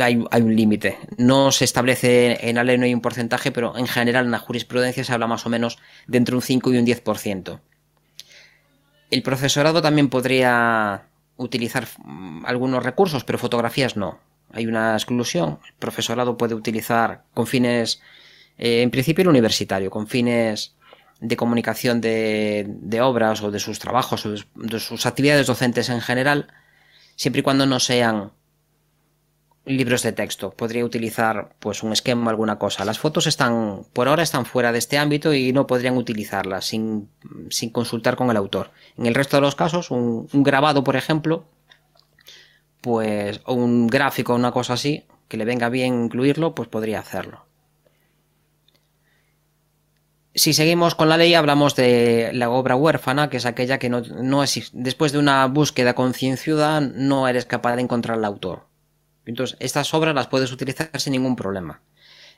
hay, 0.00 0.16
un 0.16 0.56
límite. 0.56 0.98
No 1.16 1.52
se 1.52 1.64
establece 1.64 2.48
en 2.48 2.56
la 2.56 2.64
no 2.64 2.84
hay 2.84 2.94
un 2.94 3.00
porcentaje, 3.00 3.52
pero 3.52 3.76
en 3.76 3.86
general 3.86 4.26
en 4.26 4.30
la 4.30 4.38
jurisprudencia 4.38 5.04
se 5.04 5.12
habla 5.12 5.26
más 5.26 5.46
o 5.46 5.50
menos 5.50 5.78
de 6.06 6.18
entre 6.18 6.34
un 6.34 6.42
5 6.42 6.72
y 6.72 6.78
un 6.78 6.86
10%. 6.86 7.60
El 9.10 9.22
profesorado 9.22 9.82
también 9.82 10.08
podría 10.08 11.06
utilizar 11.36 11.86
mm, 12.04 12.44
algunos 12.46 12.82
recursos, 12.82 13.24
pero 13.24 13.38
fotografías 13.38 13.96
no. 13.96 14.18
Hay 14.52 14.66
una 14.66 14.94
exclusión. 14.94 15.60
El 15.66 15.74
profesorado 15.78 16.36
puede 16.36 16.54
utilizar 16.54 17.24
con 17.34 17.46
fines, 17.46 18.00
eh, 18.58 18.82
en 18.82 18.90
principio 18.90 19.22
el 19.22 19.28
universitario, 19.28 19.90
con 19.90 20.06
fines 20.06 20.74
de 21.20 21.36
comunicación 21.36 22.00
de, 22.00 23.00
obras 23.02 23.42
o 23.42 23.50
de 23.50 23.58
sus 23.58 23.78
trabajos 23.78 24.26
o 24.26 24.34
de, 24.54 24.80
sus 24.80 25.06
actividades 25.06 25.46
docentes 25.46 25.88
en 25.88 26.00
general, 26.00 26.48
siempre 27.16 27.40
y 27.40 27.42
cuando 27.42 27.66
no 27.66 27.80
sean 27.80 28.30
libros 29.66 30.02
de 30.02 30.12
texto. 30.12 30.50
Podría 30.50 30.84
utilizar 30.84 31.56
pues 31.58 31.82
un 31.82 31.92
esquema 31.92 32.30
alguna 32.30 32.58
cosa. 32.58 32.84
Las 32.84 32.98
fotos 32.98 33.26
están, 33.26 33.82
por 33.92 34.08
ahora 34.08 34.22
están 34.22 34.46
fuera 34.46 34.72
de 34.72 34.78
este 34.78 34.96
ámbito 34.96 35.34
y 35.34 35.52
no 35.52 35.66
podrían 35.66 35.96
utilizarlas 35.96 36.66
sin, 36.66 37.10
consultar 37.72 38.16
con 38.16 38.30
el 38.30 38.36
autor. 38.36 38.70
En 38.96 39.06
el 39.06 39.14
resto 39.14 39.36
de 39.36 39.42
los 39.42 39.56
casos, 39.56 39.90
un, 39.90 40.28
grabado, 40.32 40.84
por 40.84 40.96
ejemplo, 40.96 41.44
pues, 42.80 43.40
o 43.44 43.54
un 43.54 43.88
gráfico 43.88 44.34
una 44.34 44.52
cosa 44.52 44.74
así, 44.74 45.04
que 45.28 45.36
le 45.36 45.44
venga 45.44 45.68
bien 45.68 46.04
incluirlo, 46.04 46.54
pues 46.54 46.68
podría 46.68 47.00
hacerlo. 47.00 47.45
Si 50.36 50.52
seguimos 50.52 50.94
con 50.94 51.08
la 51.08 51.16
ley, 51.16 51.32
hablamos 51.32 51.74
de 51.76 52.30
la 52.34 52.50
obra 52.50 52.76
huérfana, 52.76 53.30
que 53.30 53.38
es 53.38 53.46
aquella 53.46 53.78
que 53.78 53.88
no, 53.88 54.02
no 54.02 54.44
es, 54.44 54.70
después 54.74 55.10
de 55.12 55.18
una 55.18 55.46
búsqueda 55.46 55.94
concienzuda 55.94 56.82
no 56.82 57.26
eres 57.26 57.46
capaz 57.46 57.74
de 57.74 57.80
encontrar 57.80 58.18
al 58.18 58.24
autor. 58.26 58.66
Entonces, 59.24 59.56
estas 59.60 59.94
obras 59.94 60.14
las 60.14 60.26
puedes 60.26 60.52
utilizar 60.52 60.90
sin 61.00 61.12
ningún 61.12 61.36
problema. 61.36 61.80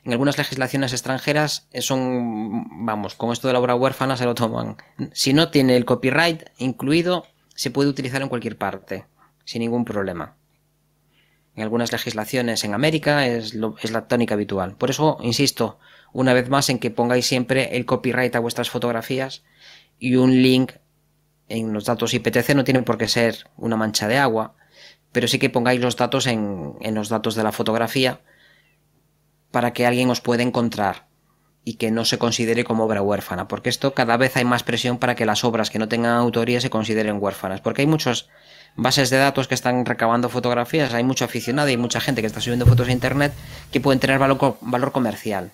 En 0.05 0.13
algunas 0.13 0.37
legislaciones 0.37 0.93
extranjeras 0.93 1.67
son, 1.81 2.85
vamos, 2.85 3.15
con 3.15 3.33
esto 3.33 3.49
de 3.49 3.53
la 3.53 3.59
obra 3.59 3.75
huérfana 3.75 4.15
se 4.15 4.23
lo 4.23 4.33
toman. 4.33 4.77
Si 5.11 5.33
no 5.33 5.49
tiene 5.49 5.75
el 5.75 5.83
copyright 5.83 6.43
incluido, 6.57 7.25
se 7.53 7.69
puede 7.69 7.89
utilizar 7.89 8.21
en 8.21 8.29
cualquier 8.29 8.57
parte, 8.57 9.07
sin 9.43 9.59
ningún 9.59 9.83
problema. 9.83 10.37
En 11.53 11.63
algunas 11.63 11.91
legislaciones 11.91 12.63
en 12.63 12.73
América 12.73 13.27
es 13.27 13.55
la 13.55 14.07
tónica 14.07 14.35
habitual. 14.35 14.77
Por 14.77 14.89
eso, 14.89 15.17
insisto, 15.21 15.79
una 16.13 16.33
vez 16.33 16.49
más 16.49 16.69
en 16.69 16.79
que 16.79 16.91
pongáis 16.91 17.25
siempre 17.25 17.77
el 17.77 17.85
copyright 17.85 18.35
a 18.35 18.39
vuestras 18.39 18.69
fotografías 18.69 19.43
y 19.99 20.15
un 20.15 20.41
link 20.41 20.73
en 21.47 21.73
los 21.73 21.85
datos 21.85 22.13
IPTC 22.13 22.55
no 22.55 22.63
tiene 22.63 22.83
por 22.83 22.97
qué 22.97 23.07
ser 23.07 23.47
una 23.57 23.75
mancha 23.75 24.07
de 24.07 24.17
agua, 24.17 24.55
pero 25.11 25.27
sí 25.27 25.39
que 25.39 25.49
pongáis 25.49 25.81
los 25.81 25.95
datos 25.95 26.27
en, 26.27 26.75
en 26.81 26.95
los 26.95 27.09
datos 27.09 27.35
de 27.35 27.43
la 27.43 27.51
fotografía 27.51 28.21
para 29.51 29.73
que 29.73 29.85
alguien 29.85 30.09
os 30.09 30.21
pueda 30.21 30.43
encontrar 30.43 31.07
y 31.63 31.75
que 31.75 31.91
no 31.91 32.05
se 32.05 32.17
considere 32.17 32.63
como 32.63 32.85
obra 32.85 33.01
huérfana, 33.01 33.47
porque 33.47 33.69
esto 33.69 33.93
cada 33.93 34.17
vez 34.17 34.37
hay 34.37 34.45
más 34.45 34.63
presión 34.63 34.97
para 34.97 35.15
que 35.15 35.25
las 35.25 35.43
obras 35.43 35.69
que 35.69 35.79
no 35.79 35.87
tengan 35.87 36.13
autoría 36.13 36.61
se 36.61 36.69
consideren 36.69 37.17
huérfanas, 37.21 37.61
porque 37.61 37.81
hay 37.81 37.87
muchas 37.87 38.29
bases 38.75 39.09
de 39.09 39.17
datos 39.17 39.47
que 39.47 39.55
están 39.55 39.85
recabando 39.85 40.29
fotografías, 40.29 40.93
hay 40.93 41.03
mucho 41.03 41.25
aficionado 41.25 41.69
y 41.69 41.77
mucha 41.77 41.99
gente 41.99 42.21
que 42.21 42.27
está 42.27 42.41
subiendo 42.41 42.65
fotos 42.65 42.87
a 42.87 42.91
internet 42.91 43.33
que 43.71 43.81
pueden 43.81 43.99
tener 43.99 44.19
valor, 44.19 44.57
valor 44.61 44.91
comercial. 44.91 45.51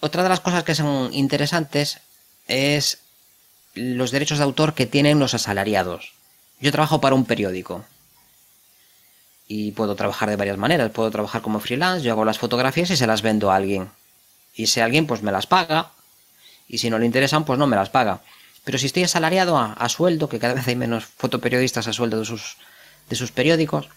Otra 0.00 0.22
de 0.22 0.28
las 0.28 0.40
cosas 0.40 0.64
que 0.64 0.74
son 0.74 1.12
interesantes 1.12 2.00
es 2.46 2.98
los 3.74 4.10
derechos 4.10 4.38
de 4.38 4.44
autor 4.44 4.74
que 4.74 4.86
tienen 4.86 5.18
los 5.18 5.34
asalariados. 5.34 6.12
Yo 6.60 6.72
trabajo 6.72 7.00
para 7.00 7.14
un 7.14 7.24
periódico 7.24 7.84
y 9.46 9.72
puedo 9.72 9.96
trabajar 9.96 10.28
de 10.28 10.36
varias 10.36 10.58
maneras. 10.58 10.90
Puedo 10.90 11.10
trabajar 11.10 11.42
como 11.42 11.60
freelance, 11.60 12.04
yo 12.04 12.12
hago 12.12 12.24
las 12.24 12.38
fotografías 12.38 12.90
y 12.90 12.96
se 12.96 13.06
las 13.06 13.22
vendo 13.22 13.50
a 13.50 13.56
alguien. 13.56 13.90
Y 14.54 14.64
ese 14.64 14.82
alguien 14.82 15.06
pues 15.06 15.22
me 15.22 15.32
las 15.32 15.46
paga 15.46 15.90
y 16.68 16.78
si 16.78 16.90
no 16.90 16.98
le 16.98 17.06
interesan 17.06 17.44
pues 17.44 17.58
no 17.58 17.66
me 17.66 17.76
las 17.76 17.90
paga. 17.90 18.20
Pero 18.64 18.78
si 18.78 18.86
estoy 18.86 19.04
asalariado 19.04 19.56
a, 19.56 19.88
sueldo, 19.88 20.28
que 20.28 20.38
cada 20.38 20.52
vez 20.52 20.68
hay 20.68 20.76
menos 20.76 21.06
fotoperiodistas 21.06 21.88
a 21.88 21.92
sueldo 21.94 22.18
de 22.18 22.26
sus, 22.26 22.58
de 23.08 23.16
sus 23.16 23.32
periódicos, 23.32 23.88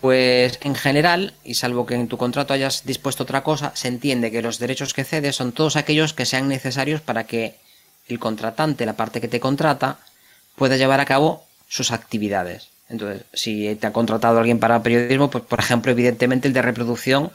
pues 0.00 0.58
en 0.62 0.74
general, 0.74 1.34
y 1.44 1.54
salvo 1.54 1.84
que 1.84 1.94
en 1.94 2.08
tu 2.08 2.16
contrato 2.16 2.54
hayas 2.54 2.84
dispuesto 2.84 3.24
otra 3.24 3.42
cosa, 3.42 3.72
se 3.74 3.88
entiende 3.88 4.30
que 4.30 4.42
los 4.42 4.58
derechos 4.58 4.94
que 4.94 5.04
cedes 5.04 5.36
son 5.36 5.52
todos 5.52 5.76
aquellos 5.76 6.14
que 6.14 6.26
sean 6.26 6.48
necesarios 6.48 7.00
para 7.00 7.24
que 7.24 7.56
el 8.08 8.18
contratante, 8.18 8.86
la 8.86 8.96
parte 8.96 9.20
que 9.20 9.28
te 9.28 9.40
contrata, 9.40 9.98
pueda 10.56 10.76
llevar 10.76 11.00
a 11.00 11.04
cabo 11.04 11.44
sus 11.68 11.90
actividades. 11.90 12.68
Entonces, 12.88 13.24
si 13.32 13.74
te 13.76 13.86
ha 13.86 13.92
contratado 13.92 14.38
alguien 14.38 14.58
para 14.58 14.82
periodismo, 14.82 15.30
pues 15.30 15.44
por 15.44 15.60
ejemplo, 15.60 15.92
evidentemente 15.92 16.48
el 16.48 16.54
de 16.54 16.62
reproducción 16.62 17.30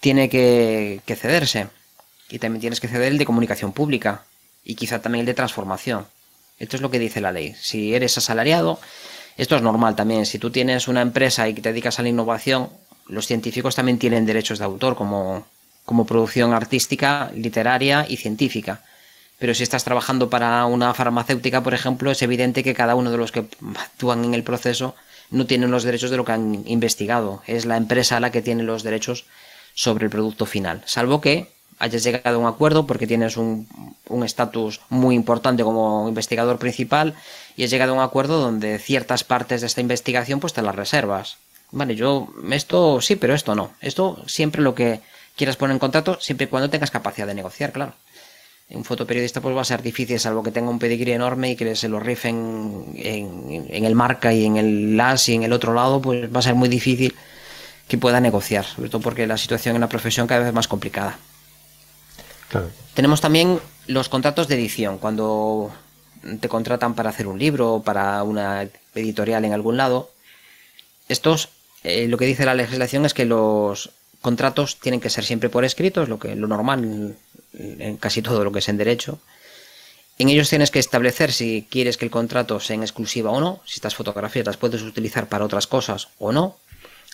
tiene 0.00 0.28
que, 0.28 1.00
que 1.06 1.16
cederse. 1.16 1.68
Y 2.28 2.38
también 2.38 2.60
tienes 2.60 2.80
que 2.80 2.88
ceder 2.88 3.12
el 3.12 3.18
de 3.18 3.24
comunicación 3.24 3.72
pública. 3.72 4.24
Y 4.64 4.74
quizá 4.74 5.00
también 5.00 5.20
el 5.20 5.26
de 5.26 5.34
transformación. 5.34 6.06
Esto 6.58 6.76
es 6.76 6.82
lo 6.82 6.90
que 6.90 6.98
dice 6.98 7.20
la 7.20 7.32
ley. 7.32 7.54
Si 7.58 7.94
eres 7.94 8.18
asalariado, 8.18 8.80
esto 9.36 9.56
es 9.56 9.62
normal 9.62 9.96
también. 9.96 10.26
Si 10.26 10.38
tú 10.38 10.50
tienes 10.50 10.88
una 10.88 11.02
empresa 11.02 11.48
y 11.48 11.54
te 11.54 11.70
dedicas 11.70 11.98
a 11.98 12.02
la 12.02 12.08
innovación, 12.08 12.70
los 13.08 13.26
científicos 13.26 13.74
también 13.74 13.98
tienen 13.98 14.26
derechos 14.26 14.58
de 14.58 14.64
autor 14.64 14.96
como, 14.96 15.46
como 15.84 16.06
producción 16.06 16.54
artística, 16.54 17.30
literaria 17.34 18.06
y 18.08 18.16
científica. 18.16 18.82
Pero 19.38 19.54
si 19.54 19.62
estás 19.62 19.84
trabajando 19.84 20.30
para 20.30 20.64
una 20.64 20.94
farmacéutica, 20.94 21.62
por 21.62 21.74
ejemplo, 21.74 22.10
es 22.10 22.22
evidente 22.22 22.64
que 22.64 22.74
cada 22.74 22.94
uno 22.94 23.10
de 23.10 23.18
los 23.18 23.32
que 23.32 23.46
actúan 23.78 24.24
en 24.24 24.34
el 24.34 24.42
proceso 24.42 24.94
no 25.30 25.46
tienen 25.46 25.70
los 25.70 25.82
derechos 25.82 26.10
de 26.10 26.16
lo 26.16 26.24
que 26.24 26.32
han 26.32 26.62
investigado. 26.66 27.42
Es 27.46 27.66
la 27.66 27.76
empresa 27.76 28.20
la 28.20 28.30
que 28.30 28.42
tiene 28.42 28.62
los 28.62 28.82
derechos 28.82 29.26
sobre 29.74 30.04
el 30.06 30.10
producto 30.10 30.46
final. 30.46 30.82
Salvo 30.86 31.20
que 31.20 31.52
hayas 31.78 32.02
llegado 32.02 32.36
a 32.36 32.40
un 32.40 32.46
acuerdo 32.46 32.86
porque 32.86 33.06
tienes 33.06 33.36
un 33.36 33.66
estatus 34.24 34.80
muy 34.88 35.14
importante 35.14 35.62
como 35.62 36.08
investigador 36.08 36.58
principal 36.58 37.14
y 37.56 37.64
has 37.64 37.70
llegado 37.70 37.92
a 37.92 37.96
un 37.96 38.02
acuerdo 38.02 38.40
donde 38.40 38.78
ciertas 38.78 39.24
partes 39.24 39.60
de 39.60 39.66
esta 39.66 39.80
investigación 39.80 40.40
pues 40.40 40.52
te 40.52 40.62
las 40.62 40.74
reservas. 40.74 41.38
Vale, 41.72 41.96
yo 41.96 42.28
esto 42.50 43.00
sí, 43.00 43.16
pero 43.16 43.34
esto 43.34 43.54
no. 43.54 43.72
Esto 43.80 44.22
siempre 44.26 44.62
lo 44.62 44.74
que 44.74 45.00
quieras 45.36 45.56
poner 45.56 45.74
en 45.74 45.80
contrato, 45.80 46.18
siempre 46.20 46.46
y 46.46 46.48
cuando 46.48 46.70
tengas 46.70 46.90
capacidad 46.90 47.26
de 47.26 47.34
negociar, 47.34 47.72
claro 47.72 47.94
un 48.70 48.84
fotoperiodista 48.84 49.40
pues 49.40 49.56
va 49.56 49.60
a 49.60 49.64
ser 49.64 49.82
difícil, 49.82 50.18
salvo 50.18 50.42
que 50.42 50.50
tenga 50.50 50.70
un 50.70 50.78
pedigrí 50.78 51.12
enorme 51.12 51.52
y 51.52 51.56
que 51.56 51.76
se 51.76 51.88
lo 51.88 52.00
rifen 52.00 52.86
en, 52.96 53.84
el 53.84 53.94
marca 53.94 54.32
y 54.32 54.44
en 54.44 54.56
el 54.56 54.96
LAS 54.96 55.28
y 55.28 55.34
en 55.34 55.44
el 55.44 55.52
otro 55.52 55.72
lado, 55.72 56.02
pues 56.02 56.34
va 56.34 56.40
a 56.40 56.42
ser 56.42 56.54
muy 56.54 56.68
difícil 56.68 57.14
que 57.86 57.98
pueda 57.98 58.20
negociar, 58.20 58.64
sobre 58.64 58.88
todo 58.88 59.00
porque 59.00 59.26
la 59.26 59.36
situación 59.36 59.76
en 59.76 59.82
la 59.82 59.88
profesión 59.88 60.26
cada 60.26 60.40
vez 60.40 60.48
es 60.48 60.54
más 60.54 60.66
complicada. 60.66 61.18
Tenemos 62.94 63.20
también 63.20 63.60
los 63.86 64.08
contratos 64.08 64.48
de 64.48 64.54
edición, 64.54 64.98
cuando 64.98 65.72
te 66.40 66.48
contratan 66.48 66.94
para 66.94 67.10
hacer 67.10 67.26
un 67.26 67.38
libro 67.38 67.74
o 67.74 67.82
para 67.82 68.22
una 68.22 68.68
editorial 68.94 69.44
en 69.44 69.52
algún 69.52 69.76
lado. 69.76 70.10
Estos, 71.08 71.50
eh, 71.84 72.08
lo 72.08 72.18
que 72.18 72.26
dice 72.26 72.44
la 72.44 72.54
legislación 72.54 73.06
es 73.06 73.14
que 73.14 73.24
los 73.24 73.90
contratos 74.20 74.80
tienen 74.80 75.00
que 75.00 75.10
ser 75.10 75.24
siempre 75.24 75.48
por 75.48 75.64
escrito, 75.64 76.02
es 76.02 76.08
lo 76.08 76.18
que 76.18 76.34
lo 76.34 76.48
normal 76.48 77.16
en 77.58 77.96
casi 77.96 78.22
todo 78.22 78.44
lo 78.44 78.52
que 78.52 78.58
es 78.58 78.68
en 78.68 78.76
derecho. 78.76 79.18
En 80.18 80.28
ellos 80.30 80.48
tienes 80.48 80.70
que 80.70 80.78
establecer 80.78 81.32
si 81.32 81.66
quieres 81.70 81.96
que 81.98 82.06
el 82.06 82.10
contrato 82.10 82.58
sea 82.58 82.74
en 82.74 82.82
exclusiva 82.82 83.30
o 83.30 83.40
no, 83.40 83.60
si 83.66 83.74
estas 83.74 83.94
fotografías 83.94 84.46
las 84.46 84.56
puedes 84.56 84.82
utilizar 84.82 85.28
para 85.28 85.44
otras 85.44 85.66
cosas 85.66 86.08
o 86.18 86.32
no. 86.32 86.56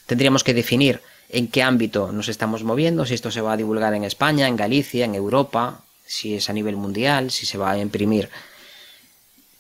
Tendríamos 0.07 0.45
que 0.45 0.55
definir 0.55 1.01
en 1.33 1.49
qué 1.49 1.63
ámbito 1.63 2.13
nos 2.13 2.29
estamos 2.29 2.63
moviendo, 2.63 3.07
si 3.07 3.15
esto 3.15 3.31
se 3.31 3.41
va 3.41 3.55
a 3.55 3.57
divulgar 3.57 3.95
en 3.95 4.05
España, 4.05 4.47
en 4.47 4.57
Galicia, 4.57 5.07
en 5.07 5.15
Europa, 5.15 5.81
si 6.07 6.35
es 6.35 6.51
a 6.51 6.53
nivel 6.53 6.77
mundial, 6.77 7.31
si 7.31 7.47
se 7.47 7.57
va 7.57 7.71
a 7.71 7.79
imprimir 7.79 8.29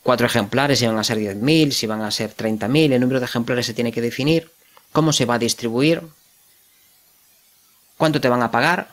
cuatro 0.02 0.26
ejemplares, 0.26 0.78
si 0.78 0.86
van 0.86 0.98
a 0.98 1.04
ser 1.04 1.18
10.000, 1.18 1.70
si 1.70 1.86
van 1.86 2.02
a 2.02 2.10
ser 2.10 2.36
30.000, 2.36 2.92
el 2.92 3.00
número 3.00 3.20
de 3.20 3.26
ejemplares 3.26 3.64
se 3.64 3.72
tiene 3.72 3.90
que 3.90 4.02
definir, 4.02 4.50
cómo 4.92 5.14
se 5.14 5.24
va 5.24 5.34
a 5.34 5.38
distribuir, 5.38 6.02
cuánto 7.96 8.20
te 8.20 8.28
van 8.28 8.42
a 8.42 8.50
pagar, 8.50 8.88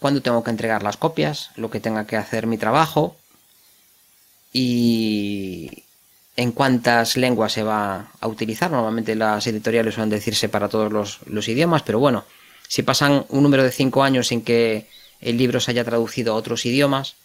cuándo 0.00 0.22
tengo 0.22 0.42
que 0.42 0.50
entregar 0.50 0.82
las 0.82 0.96
copias, 0.96 1.50
lo 1.54 1.70
que 1.70 1.78
tenga 1.78 2.04
que 2.06 2.16
hacer 2.16 2.48
mi 2.48 2.58
trabajo 2.58 3.16
y 4.52 5.81
en 6.36 6.52
cuántas 6.52 7.16
lenguas 7.16 7.52
se 7.52 7.62
va 7.62 8.10
a 8.20 8.26
utilizar. 8.26 8.70
Normalmente 8.70 9.14
las 9.14 9.46
editoriales 9.46 9.94
suelen 9.94 10.10
decirse 10.10 10.48
para 10.48 10.68
todos 10.68 10.92
los, 11.26 11.48
idiomas, 11.48 11.82
pero 11.82 11.98
bueno, 11.98 12.24
si 12.68 12.82
pasan 12.82 13.26
un 13.28 13.42
número 13.42 13.62
de 13.62 13.72
cinco 13.72 14.02
años 14.02 14.28
sin 14.28 14.42
que 14.42 14.86
el 15.20 15.36
libro 15.36 15.60
se 15.60 15.70
haya 15.70 15.84
traducido 15.84 16.32
a 16.32 16.36
otros 16.36 16.64
idiomas, 16.66 17.16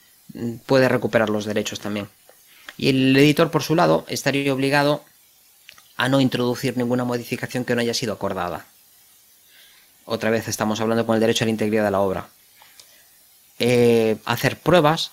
puede 0.65 0.89
recuperar 0.89 1.29
los 1.29 1.45
derechos 1.45 1.79
también. 1.79 2.09
Y 2.77 2.89
el 2.89 3.15
editor, 3.17 3.49
por 3.49 3.63
su 3.63 3.75
lado, 3.75 4.05
estaría 4.07 4.53
obligado 4.53 5.03
a 5.95 6.09
no 6.09 6.21
introducir 6.21 6.77
ninguna 6.77 7.05
modificación 7.05 7.65
que 7.65 7.73
no 7.73 7.81
haya 7.81 7.93
sido 7.93 8.13
acordada. 8.13 8.65
Otra 10.05 10.29
vez 10.29 10.47
estamos 10.47 10.79
hablando 10.79 11.05
con 11.05 11.15
el 11.15 11.21
derecho 11.21 11.43
a 11.43 11.47
la 11.47 11.51
integridad 11.51 11.85
de 11.85 11.91
la 11.91 11.99
obra. 11.99 12.27
Eh, 13.59 14.17
hacer 14.25 14.57
pruebas 14.57 15.11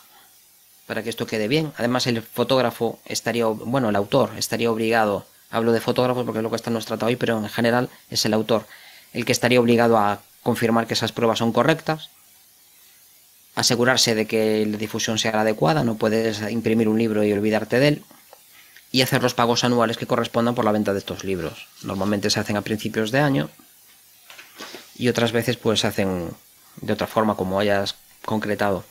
para 0.87 1.03
que 1.03 1.11
esto 1.11 1.27
quede 1.27 1.49
bien. 1.49 1.73
Además, 1.77 2.07
el 2.07 2.23
fotógrafo 2.23 2.99
estaría, 3.07 3.47
bueno, 3.47 3.89
el 3.89 3.97
autor 3.97 4.31
estaría 4.37 4.71
obligado, 4.71 5.27
hablo 5.51 5.73
de 5.73 5.81
fotógrafos 5.81 6.25
porque 6.25 6.39
es 6.39 6.43
lo 6.43 6.51
que 6.51 6.57
está 6.57 6.71
en 6.71 7.03
hoy, 7.03 7.17
pero 7.17 7.39
en 7.39 7.49
general 7.49 7.89
es 8.11 8.25
el 8.25 8.35
autor 8.35 8.67
el 9.13 9.25
que 9.25 9.33
estaría 9.33 9.61
obligado 9.61 9.97
a 9.97 10.21
confirmar 10.43 10.87
que 10.87 10.95
esas 10.95 11.13
pruebas 11.13 11.39
son 11.39 11.53
correctas. 11.53 12.11
asegurarse 13.55 14.17
de 14.17 14.27
que 14.27 14.67
la 14.67 14.77
difusión 14.77 15.17
sea 15.17 15.31
la 15.33 15.43
adecuada, 15.43 15.85
no 15.85 15.95
puedes 15.95 16.43
imprimir 16.51 16.89
un 16.89 16.99
libro 16.99 17.23
y 17.23 17.33
olvidarte 17.33 17.79
de 17.79 17.89
él, 17.89 18.05
y 18.91 19.03
hacer 19.03 19.23
los 19.23 19.35
pagos 19.35 19.65
anuales 19.65 19.97
que 19.97 20.07
correspondan 20.07 20.55
por 20.57 20.65
la 20.65 20.73
venta 20.73 20.93
de 20.93 20.99
estos 20.99 21.25
libros. 21.25 21.69
Normalmente 21.83 22.31
se 22.31 22.41
hacen 22.41 22.57
a 22.57 22.63
principios 22.63 23.11
de 23.11 23.21
año 23.21 23.51
y 24.97 25.09
otras 25.09 25.33
veces 25.33 25.57
pues 25.57 25.81
se 25.81 25.87
hacen 25.87 26.31
de 26.81 26.93
otra 26.93 27.07
forma 27.07 27.37
como 27.37 27.59
hayas 27.59 27.97
concretado. 28.25 28.85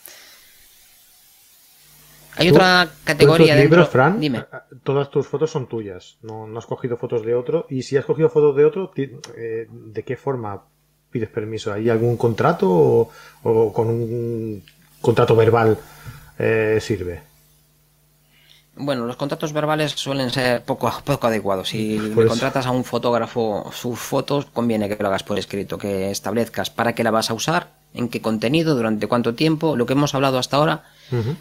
Hay 2.36 2.50
otra 2.50 2.90
categoría 3.04 3.56
de 3.56 3.64
libros, 3.64 3.90
Fran, 3.90 4.20
Dime. 4.20 4.46
Todas 4.84 5.10
tus 5.10 5.28
fotos 5.28 5.52
son 5.52 5.68
tuyas, 5.68 6.18
no, 6.22 6.48
has 6.58 6.66
cogido 6.66 6.98
fotos 6.98 7.26
de 7.26 7.36
otro. 7.36 7.66
Y 7.70 7.84
si 7.84 7.98
has 7.98 8.06
cogido 8.06 8.30
fotos 8.30 8.56
de 8.56 8.66
otro, 8.66 8.92
eh, 8.96 9.68
¿de 9.70 10.04
qué 10.04 10.18
forma 10.18 10.64
pides 11.12 11.30
permiso? 11.30 11.72
¿Hay 11.72 11.90
algún 11.90 12.18
contrato 12.18 13.10
o, 13.44 13.74
con 13.74 13.88
un 13.88 14.64
contrato 15.02 15.36
verbal 15.36 15.78
eh, 16.40 16.80
sirve? 16.82 17.34
Bueno, 18.76 19.06
los 19.06 19.18
contratos 19.18 19.54
verbales 19.54 19.92
suelen 19.92 20.32
ser 20.32 20.64
poco, 20.64 20.92
poco 21.04 21.28
adecuados. 21.28 21.70
Si 21.70 22.00
le 22.00 22.26
contratas 22.26 22.66
a 22.66 22.72
un 22.72 22.84
fotógrafo 22.84 23.70
sus 23.72 24.00
fotos, 24.00 24.46
conviene 24.46 24.90
que 24.90 24.98
lo 25.00 25.10
hagas 25.10 25.22
por 25.22 25.38
escrito, 25.38 25.78
que 25.78 26.10
establezcas 26.10 26.72
para 26.72 26.96
qué 26.96 27.04
la 27.04 27.12
vas 27.12 27.30
a 27.30 27.36
usar, 27.36 27.70
en 27.94 28.10
qué 28.10 28.20
contenido, 28.20 28.74
durante 28.76 29.06
cuánto 29.06 29.36
tiempo, 29.36 29.76
lo 29.76 29.86
que 29.86 29.94
hemos 29.94 30.16
hablado 30.16 30.40
hasta 30.40 30.58
ahora. 30.58 30.84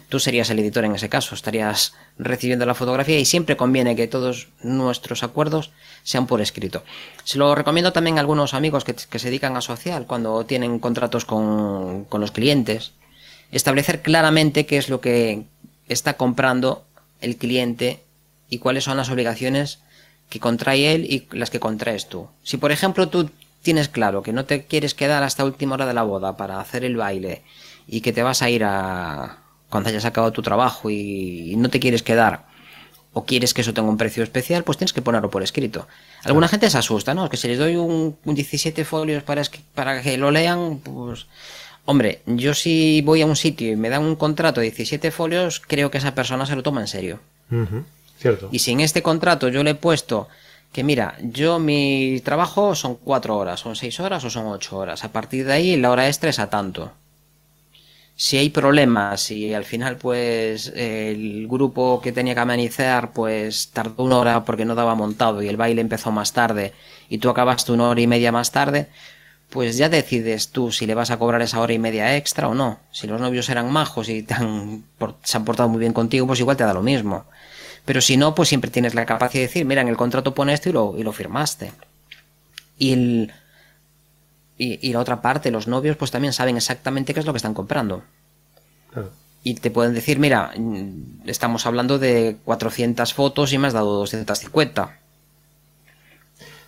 Tú 0.09 0.19
serías 0.19 0.49
el 0.51 0.59
editor 0.59 0.85
en 0.85 0.95
ese 0.95 1.09
caso, 1.09 1.33
estarías 1.33 1.93
recibiendo 2.19 2.65
la 2.65 2.75
fotografía 2.75 3.17
y 3.17 3.25
siempre 3.25 3.57
conviene 3.57 3.95
que 3.95 4.07
todos 4.07 4.49
nuestros 4.61 5.23
acuerdos 5.23 5.71
sean 6.03 6.27
por 6.27 6.41
escrito. 6.41 6.83
Se 7.23 7.39
lo 7.39 7.55
recomiendo 7.55 7.91
también 7.91 8.17
a 8.17 8.21
algunos 8.21 8.53
amigos 8.53 8.83
que, 8.83 8.93
se 8.93 9.27
dedican 9.27 9.57
a 9.57 9.61
social 9.61 10.05
cuando 10.05 10.45
tienen 10.45 10.77
contratos 10.79 11.25
con, 11.25 12.05
con 12.05 12.21
los 12.21 12.31
clientes. 12.31 12.91
Establecer 13.51 14.01
claramente 14.01 14.65
qué 14.65 14.77
es 14.77 14.89
lo 14.89 15.01
que 15.01 15.43
está 15.87 16.13
comprando 16.17 16.85
el 17.21 17.37
cliente 17.37 18.03
y 18.49 18.59
cuáles 18.59 18.83
son 18.83 18.97
las 18.97 19.09
obligaciones 19.09 19.79
que 20.29 20.39
contrae 20.39 20.93
él 20.93 21.05
y 21.05 21.27
las 21.31 21.49
que 21.49 21.59
contraes 21.59 22.09
tú. 22.09 22.27
Si 22.43 22.57
por 22.57 22.71
ejemplo 22.71 23.09
tú 23.09 23.29
tienes 23.61 23.89
claro 23.89 24.21
que 24.23 24.33
no 24.33 24.45
te 24.45 24.65
quieres 24.65 24.93
quedar 24.93 25.23
hasta 25.23 25.45
última 25.45 25.75
hora 25.75 25.85
de 25.85 25.93
la 25.93 26.03
boda 26.03 26.37
para 26.37 26.59
hacer 26.59 26.83
el 26.83 26.97
baile 26.97 27.43
y 27.87 28.01
que 28.01 28.13
te 28.13 28.23
vas 28.23 28.41
a 28.41 28.49
ir 28.49 28.63
a 28.63 29.42
cuando 29.73 29.89
hayas 29.89 30.05
acabado 30.05 30.31
tu 30.31 30.43
trabajo 30.43 30.91
y, 30.91 31.55
no 31.57 31.67
te 31.67 31.79
quieres 31.79 32.03
quedar 32.03 32.45
o 33.11 33.25
quieres 33.25 33.55
que 33.55 33.61
eso 33.61 33.73
tenga 33.73 33.89
un 33.89 33.97
precio 33.97 34.21
especial, 34.21 34.63
pues 34.63 34.77
tienes 34.77 34.93
que 34.93 35.01
ponerlo 35.01 35.31
por 35.31 35.41
escrito. 35.41 35.87
Alguna 36.23 36.47
gente 36.47 36.69
se 36.69 36.77
asusta, 36.77 37.15
¿no? 37.15 37.27
Que 37.27 37.37
si 37.37 37.47
les 37.47 37.57
doy 37.57 37.75
un, 37.75 38.15
17 38.23 38.85
folios 38.85 39.23
para, 39.23 39.41
para 39.73 40.01
que 40.03 40.17
lo 40.17 40.29
lean, 40.29 40.77
pues... 40.77 41.25
Hombre, 41.85 42.21
yo 42.27 42.53
si 42.53 43.01
voy 43.01 43.21
a 43.21 43.25
un 43.25 43.35
sitio 43.35 43.71
y 43.71 43.75
me 43.75 43.89
dan 43.89 44.03
un 44.03 44.15
contrato 44.15 44.61
de 44.61 44.67
17 44.67 45.09
folios, 45.09 45.59
creo 45.59 45.89
que 45.89 45.97
esa 45.97 46.13
persona 46.13 46.45
se 46.45 46.55
lo 46.55 46.61
toma 46.61 46.81
en 46.81 46.87
serio. 46.87 47.19
Cierto. 48.19 48.49
Y 48.51 48.59
si 48.59 48.71
en 48.71 48.79
este 48.79 49.01
contrato 49.01 49.49
yo 49.49 49.63
le 49.63 49.71
he 49.71 49.75
puesto 49.75 50.27
que 50.71 50.83
mira, 50.83 51.17
yo 51.21 51.57
mi 51.57 52.21
trabajo 52.23 52.75
son 52.75 52.95
4 52.95 53.35
horas, 53.35 53.59
son 53.59 53.75
6 53.75 53.99
horas 53.99 54.23
o 54.23 54.29
son 54.29 54.45
8 54.45 54.77
horas. 54.77 55.03
A 55.03 55.11
partir 55.11 55.45
de 55.45 55.53
ahí 55.53 55.77
la 55.77 55.89
hora 55.89 56.07
extra 56.07 56.29
es 56.29 56.37
a 56.37 56.49
tanto. 56.49 56.91
Si 58.15 58.37
hay 58.37 58.49
problemas 58.49 59.31
y 59.31 59.53
al 59.53 59.65
final 59.65 59.97
pues 59.97 60.71
el 60.75 61.47
grupo 61.47 61.99
que 62.01 62.11
tenía 62.11 62.35
que 62.35 62.39
amenizar 62.39 63.11
pues 63.11 63.69
tardó 63.71 64.03
una 64.03 64.17
hora 64.19 64.45
porque 64.45 64.65
no 64.65 64.75
daba 64.75 64.95
montado 64.95 65.41
y 65.41 65.47
el 65.47 65.57
baile 65.57 65.81
empezó 65.81 66.11
más 66.11 66.31
tarde 66.31 66.73
y 67.09 67.17
tú 67.17 67.29
acabaste 67.29 67.71
una 67.71 67.89
hora 67.89 68.01
y 68.01 68.07
media 68.07 68.31
más 68.31 68.51
tarde, 68.51 68.87
pues 69.49 69.77
ya 69.77 69.89
decides 69.89 70.49
tú 70.49 70.71
si 70.71 70.85
le 70.85 70.95
vas 70.95 71.11
a 71.11 71.17
cobrar 71.17 71.41
esa 71.41 71.59
hora 71.59 71.73
y 71.73 71.79
media 71.79 72.15
extra 72.15 72.47
o 72.47 72.55
no. 72.55 72.79
Si 72.91 73.07
los 73.07 73.21
novios 73.21 73.49
eran 73.49 73.71
majos 73.71 74.09
y 74.09 74.25
se 74.25 75.37
han 75.37 75.45
portado 75.45 75.69
muy 75.69 75.79
bien 75.79 75.93
contigo, 75.93 76.25
pues 76.25 76.39
igual 76.39 76.57
te 76.57 76.63
da 76.63 76.73
lo 76.73 76.81
mismo. 76.81 77.25
Pero 77.85 78.01
si 78.01 78.17
no, 78.17 78.33
pues 78.33 78.49
siempre 78.49 78.71
tienes 78.71 78.95
la 78.95 79.05
capacidad 79.05 79.41
de 79.41 79.47
decir, 79.47 79.65
mira, 79.65 79.81
en 79.81 79.89
el 79.89 79.97
contrato 79.97 80.33
pone 80.33 80.53
esto 80.53 80.69
y 80.69 80.73
lo, 80.73 80.95
y 80.97 81.03
lo 81.03 81.11
firmaste. 81.11 81.71
Y, 82.77 82.93
el, 82.93 83.33
y, 84.57 84.93
la 84.93 84.99
otra 84.99 85.21
parte, 85.21 85.51
los 85.51 85.67
novios, 85.67 85.97
pues 85.97 86.11
también 86.11 86.31
saben 86.31 86.57
exactamente 86.57 87.13
qué 87.13 87.19
es 87.19 87.25
lo 87.25 87.33
que 87.33 87.37
están 87.37 87.53
comprando. 87.53 88.03
Y 89.43 89.55
te 89.55 89.71
pueden 89.71 89.93
decir, 89.93 90.19
mira, 90.19 90.51
estamos 91.25 91.65
hablando 91.65 91.99
de 91.99 92.37
400 92.45 93.13
fotos 93.13 93.51
y 93.51 93.57
me 93.57 93.67
has 93.67 93.73
dado 93.73 93.93
250. 93.93 94.99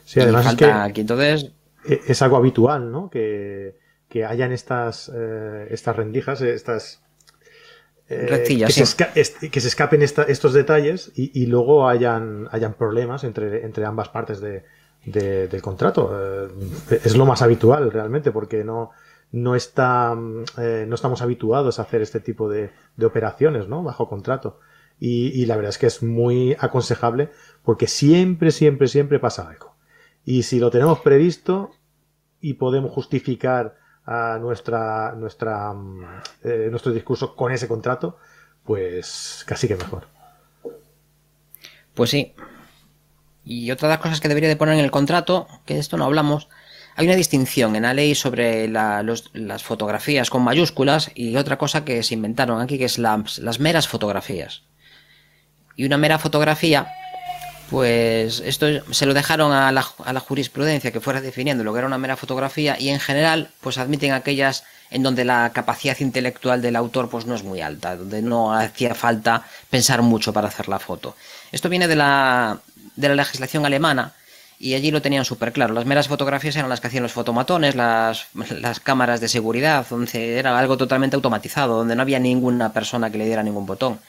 Sí, 0.06 0.20
además 0.20 0.46
es 0.48 0.56
que 0.56 0.66
aquí, 0.66 1.02
entonces 1.02 1.52
e-, 1.88 2.02
es 2.08 2.22
algo 2.22 2.38
habitual, 2.38 2.92
¿no? 2.92 3.10
Que, 3.10 3.78
que 4.10 4.26
hayan 4.26 4.52
estas, 4.52 5.12
eh, 5.14 5.68
estas 5.70 5.96
rendijas, 5.96 6.42
estas... 6.42 7.02
Eh, 8.08 8.44
que, 8.48 8.72
se 8.72 9.50
que, 9.50 9.62
se 9.62 9.68
escapen 9.68 10.04
estos 10.04 10.54
detalles 10.54 11.12
y, 11.16 11.48
luego 11.48 11.90
hayan, 11.90 12.48
hayan 12.52 12.76
problemas 12.76 13.24
entre, 13.24 13.66
entre 13.66 13.84
ambas 13.84 14.10
partes 14.10 14.40
de, 14.42 14.64
del 15.06 15.62
contrato. 15.62 16.48
Eh, 16.48 17.00
es 17.04 17.16
lo 17.16 17.26
más 17.26 17.42
habitual 17.42 17.92
realmente 17.92 18.32
porque 18.32 18.64
no, 18.64 18.92
no, 19.32 19.56
está, 19.56 20.16
no 20.16 20.96
estamos 20.96 21.22
habituados 21.22 21.80
a 21.80 21.84
hacer 21.84 22.02
este 22.02 22.20
tipo 22.20 22.50
de, 22.50 22.72
de 22.96 23.06
operaciones 23.06 23.68
¿no? 23.68 23.84
bajo 23.84 24.10
contrato. 24.10 24.60
Y, 25.00 25.28
y, 25.42 25.46
la 25.46 25.58
verdad 25.58 25.72
es 25.72 25.78
que 25.78 25.88
es 25.88 26.02
muy 26.04 26.56
aconsejable 26.58 27.30
porque 27.64 27.88
siempre, 27.88 28.52
siempre, 28.52 28.88
siempre 28.88 29.20
pasa 29.20 29.50
algo. 29.50 29.76
Y 30.24 30.44
si 30.44 30.60
lo 30.60 30.72
tenemos 30.72 31.00
previsto 31.00 31.72
y 32.40 32.54
podemos 32.54 32.92
justificar 32.92 33.76
a 34.06 34.38
nuestra, 34.40 35.14
nuestra, 35.14 35.74
mm, 35.74 36.06
eh, 36.44 36.68
nuestro 36.70 36.92
discurso 36.92 37.36
con 37.36 37.52
ese 37.52 37.68
contrato, 37.68 38.18
pues 38.64 39.44
casi 39.48 39.68
que 39.68 39.76
mejor. 39.76 40.06
Pues 41.94 42.10
sí. 42.10 42.34
Y 43.46 43.72
otra 43.72 43.88
de 43.88 43.94
las 43.94 44.02
cosas 44.02 44.20
que 44.20 44.28
debería 44.28 44.50
de 44.50 44.56
poner 44.56 44.76
en 44.76 44.84
el 44.84 44.92
contrato, 44.92 45.48
que 45.66 45.76
de 45.76 45.80
esto 45.80 45.98
no 45.98 46.06
hablamos, 46.06 46.48
hay 46.96 47.06
una 47.06 47.16
distinción 47.16 47.76
en 47.76 47.84
la 47.84 47.94
ley 47.94 48.16
sobre 48.16 48.68
las 48.68 49.64
fotografías 49.64 50.30
con 50.30 50.44
mayúsculas 50.44 51.12
y 51.14 51.36
otra 51.36 51.58
cosa 51.58 51.86
que 51.86 52.04
se 52.04 52.14
inventaron 52.14 52.62
aquí, 52.62 52.78
que 52.78 52.86
es 52.86 52.98
las 52.98 53.60
meras 53.60 53.88
fotografías. 53.88 54.64
Y 55.76 55.86
una 55.86 55.98
mera 55.98 56.18
fotografía 56.18 56.88
pues 57.70 58.42
esto 58.46 58.68
se 58.94 59.06
lo 59.06 59.14
dejaron 59.14 59.52
a 59.52 59.72
la, 59.72 60.20
jurisprudencia 60.20 60.92
que 60.92 61.00
fuera 61.00 61.22
definiendo 61.22 61.64
lo 61.64 61.74
que 61.74 61.80
era 61.80 61.88
una 61.88 61.98
mera 61.98 62.16
fotografía 62.16 62.80
y 62.80 62.90
en 62.90 63.00
general 63.00 63.50
pues 63.62 63.78
admiten 63.78 64.14
aquellas 64.14 64.64
en 64.92 65.02
donde 65.02 65.26
la 65.26 65.52
capacidad 65.52 66.00
intelectual 66.00 66.62
del 66.62 66.76
autor 66.76 67.10
pues 67.10 67.26
no 67.26 67.34
es 67.34 67.44
muy 67.44 67.62
alta, 67.62 67.96
donde 67.96 68.22
no 68.22 68.54
hacía 68.54 68.94
falta 68.94 69.44
pensar 69.70 70.04
mucho 70.04 70.32
para 70.32 70.48
hacer 70.48 70.70
la 70.70 70.78
foto. 70.78 71.16
Esto 71.52 71.70
viene 71.70 71.88
de 71.88 71.96
la, 71.96 72.60
de 72.96 73.10
la 73.10 73.16
legislación 73.16 73.66
alemana 73.66 74.14
y 74.58 74.74
allí 74.74 74.92
lo 74.92 75.02
tenían 75.02 75.26
súper 75.26 75.52
claro. 75.52 75.74
Las 75.74 75.86
meras 75.86 76.08
fotografías 76.08 76.56
eran 76.56 76.70
las 76.70 76.80
que 76.80 76.88
hacían 76.88 77.04
los 77.04 77.12
fotomatones, 77.12 77.76
las, 77.76 78.28
las 78.34 78.80
cámaras 78.80 79.20
de 79.20 79.28
seguridad, 79.28 79.86
donde 79.90 80.38
era 80.40 80.58
algo 80.58 80.78
totalmente 80.78 81.16
automatizado, 81.16 81.78
donde 81.78 81.96
no 81.96 82.02
había 82.02 82.20
ninguna 82.20 82.72
persona 82.72 83.10
que 83.12 83.18
le 83.18 83.26
diera 83.26 83.44
ningún 83.44 83.66
botón. 83.66 84.00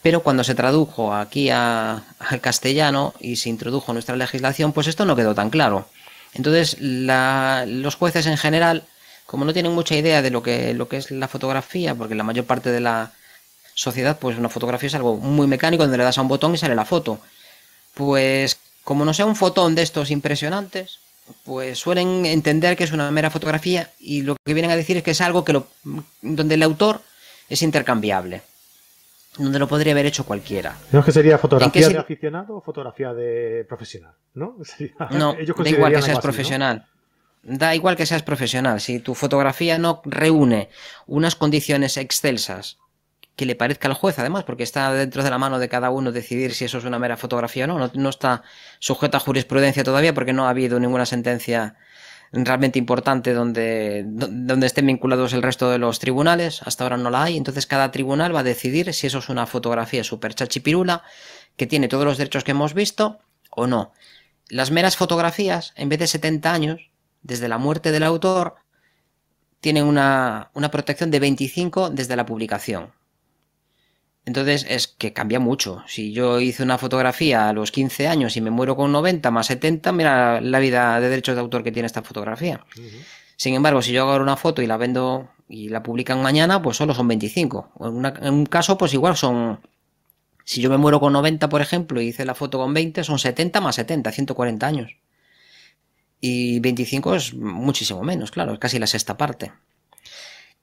Pero 0.00 0.22
cuando 0.22 0.42
se 0.44 0.54
tradujo 0.54 1.14
aquí 1.14 1.50
al 1.50 2.02
castellano 2.40 3.12
y 3.20 3.36
se 3.36 3.50
introdujo 3.50 3.92
nuestra 3.92 4.16
legislación, 4.16 4.72
pues 4.72 4.86
esto 4.86 5.04
no 5.04 5.16
quedó 5.16 5.34
tan 5.34 5.50
claro. 5.50 5.86
Entonces, 6.32 6.78
los 6.80 7.94
jueces 7.96 8.26
en 8.26 8.38
general, 8.38 8.84
como 9.26 9.44
no 9.44 9.52
tienen 9.52 9.72
mucha 9.72 9.94
idea 9.94 10.22
de 10.22 10.30
lo 10.30 10.42
que, 10.42 10.72
lo 10.72 10.88
que 10.88 10.96
es 10.96 11.10
la 11.10 11.28
fotografía, 11.28 11.94
porque 11.94 12.14
la 12.14 12.24
mayor 12.24 12.46
parte 12.46 12.70
de 12.70 12.80
la 12.80 13.12
sociedad, 13.74 14.18
pues 14.18 14.38
una 14.38 14.48
fotografía 14.48 14.86
es 14.86 14.94
algo 14.94 15.18
muy 15.18 15.46
mecánico, 15.46 15.82
donde 15.82 15.98
le 15.98 16.04
das 16.04 16.16
a 16.16 16.22
un 16.22 16.28
botón 16.28 16.54
y 16.54 16.58
sale 16.58 16.74
la 16.74 16.86
foto. 16.86 17.18
Pues, 17.94 18.58
como 18.84 19.04
no 19.04 19.14
sea 19.14 19.26
un 19.26 19.36
fotón 19.36 19.74
de 19.74 19.82
estos 19.82 20.10
impresionantes, 20.10 20.98
pues 21.44 21.78
suelen 21.78 22.26
entender 22.26 22.76
que 22.76 22.84
es 22.84 22.92
una 22.92 23.10
mera 23.10 23.30
fotografía 23.30 23.90
y 23.98 24.22
lo 24.22 24.36
que 24.44 24.54
vienen 24.54 24.70
a 24.70 24.76
decir 24.76 24.96
es 24.96 25.02
que 25.02 25.12
es 25.12 25.20
algo 25.20 25.44
que 25.44 25.52
lo, 25.52 25.66
donde 26.20 26.54
el 26.54 26.62
autor 26.62 27.00
es 27.48 27.62
intercambiable 27.62 28.42
donde 29.38 29.58
lo 29.58 29.66
podría 29.66 29.92
haber 29.92 30.06
hecho 30.06 30.24
cualquiera. 30.24 30.76
¿No 30.90 31.04
que 31.04 31.12
sería 31.12 31.38
fotografía 31.38 31.88
de 31.88 31.98
aficionado 31.98 32.56
o 32.56 32.60
fotografía 32.60 33.14
de 33.14 33.64
profesional? 33.66 34.14
No, 34.34 34.56
no 35.10 35.34
da 35.34 35.70
igual 35.70 35.92
que 35.94 36.02
seas 36.02 36.20
profesional. 36.20 36.86
Da 37.42 37.74
igual 37.74 37.96
que 37.96 38.06
seas 38.06 38.22
profesional. 38.22 38.80
Si 38.80 39.00
tu 39.00 39.14
fotografía 39.14 39.78
no 39.78 40.02
reúne 40.04 40.68
unas 41.06 41.34
condiciones 41.34 41.96
excelsas 41.96 42.78
que 43.36 43.46
le 43.46 43.54
parezca 43.54 43.88
al 43.88 43.94
juez, 43.94 44.18
además, 44.18 44.44
porque 44.44 44.62
está 44.62 44.92
dentro 44.92 45.22
de 45.22 45.30
la 45.30 45.38
mano 45.38 45.58
de 45.58 45.68
cada 45.68 45.90
uno 45.90 46.12
decidir 46.12 46.54
si 46.54 46.64
eso 46.66 46.78
es 46.78 46.84
una 46.84 46.98
mera 46.98 47.16
fotografía 47.16 47.64
o 47.64 47.66
no. 47.66 47.78
No, 47.78 47.90
no 47.94 48.08
está 48.08 48.42
sujeta 48.78 49.16
a 49.16 49.20
jurisprudencia 49.20 49.84
todavía 49.84 50.14
porque 50.14 50.32
no 50.32 50.46
ha 50.46 50.50
habido 50.50 50.78
ninguna 50.78 51.06
sentencia 51.06 51.76
realmente 52.32 52.78
importante 52.78 53.34
donde, 53.34 54.04
donde 54.06 54.66
estén 54.66 54.86
vinculados 54.86 55.34
el 55.34 55.42
resto 55.42 55.70
de 55.70 55.78
los 55.78 55.98
tribunales. 55.98 56.62
Hasta 56.62 56.84
ahora 56.84 56.96
no 56.96 57.10
la 57.10 57.24
hay. 57.24 57.36
Entonces 57.36 57.66
cada 57.66 57.90
tribunal 57.90 58.34
va 58.34 58.40
a 58.40 58.44
decidir 58.44 58.92
si 58.94 59.06
eso 59.06 59.18
es 59.18 59.28
una 59.28 59.46
fotografía 59.46 60.02
super 60.02 60.34
chachipirula 60.34 61.02
que 61.56 61.66
tiene 61.66 61.88
todos 61.88 62.04
los 62.04 62.18
derechos 62.18 62.44
que 62.44 62.52
hemos 62.52 62.72
visto 62.72 63.20
o 63.50 63.66
no. 63.66 63.92
Las 64.48 64.70
meras 64.70 64.96
fotografías, 64.96 65.72
en 65.76 65.88
vez 65.88 65.98
de 65.98 66.06
70 66.06 66.52
años, 66.52 66.90
desde 67.22 67.48
la 67.48 67.58
muerte 67.58 67.92
del 67.92 68.02
autor, 68.02 68.56
tienen 69.60 69.84
una, 69.84 70.50
una 70.54 70.70
protección 70.70 71.10
de 71.10 71.20
25 71.20 71.90
desde 71.90 72.16
la 72.16 72.26
publicación. 72.26 72.92
Entonces 74.24 74.64
es 74.68 74.86
que 74.86 75.12
cambia 75.12 75.40
mucho. 75.40 75.82
Si 75.86 76.12
yo 76.12 76.40
hice 76.40 76.62
una 76.62 76.78
fotografía 76.78 77.48
a 77.48 77.52
los 77.52 77.72
15 77.72 78.06
años 78.06 78.36
y 78.36 78.40
me 78.40 78.50
muero 78.50 78.76
con 78.76 78.92
90 78.92 79.30
más 79.30 79.46
70, 79.46 79.90
mira 79.92 80.40
la 80.40 80.60
vida 80.60 81.00
de 81.00 81.08
derechos 81.08 81.34
de 81.34 81.40
autor 81.40 81.64
que 81.64 81.72
tiene 81.72 81.86
esta 81.86 82.02
fotografía. 82.02 82.64
Sin 83.36 83.54
embargo, 83.54 83.82
si 83.82 83.92
yo 83.92 84.08
hago 84.08 84.22
una 84.22 84.36
foto 84.36 84.62
y 84.62 84.66
la 84.66 84.76
vendo 84.76 85.28
y 85.48 85.68
la 85.68 85.82
publican 85.82 86.22
mañana, 86.22 86.62
pues 86.62 86.76
solo 86.76 86.94
son 86.94 87.08
25. 87.08 87.72
En, 87.80 88.32
un 88.34 88.46
caso, 88.46 88.78
pues 88.78 88.94
igual 88.94 89.16
son... 89.16 89.60
Si 90.44 90.60
yo 90.60 90.70
me 90.70 90.76
muero 90.76 91.00
con 91.00 91.12
90, 91.12 91.48
por 91.48 91.60
ejemplo, 91.60 92.00
y 92.00 92.08
hice 92.08 92.24
la 92.24 92.34
foto 92.34 92.58
con 92.58 92.72
20, 92.72 93.04
son 93.04 93.18
70 93.18 93.60
más 93.60 93.74
70, 93.74 94.12
140 94.12 94.66
años. 94.66 94.96
Y 96.20 96.60
25 96.60 97.14
es 97.16 97.34
muchísimo 97.34 98.02
menos, 98.02 98.30
claro, 98.30 98.52
es 98.52 98.60
casi 98.60 98.78
la 98.78 98.86
sexta 98.86 99.16
parte. 99.16 99.52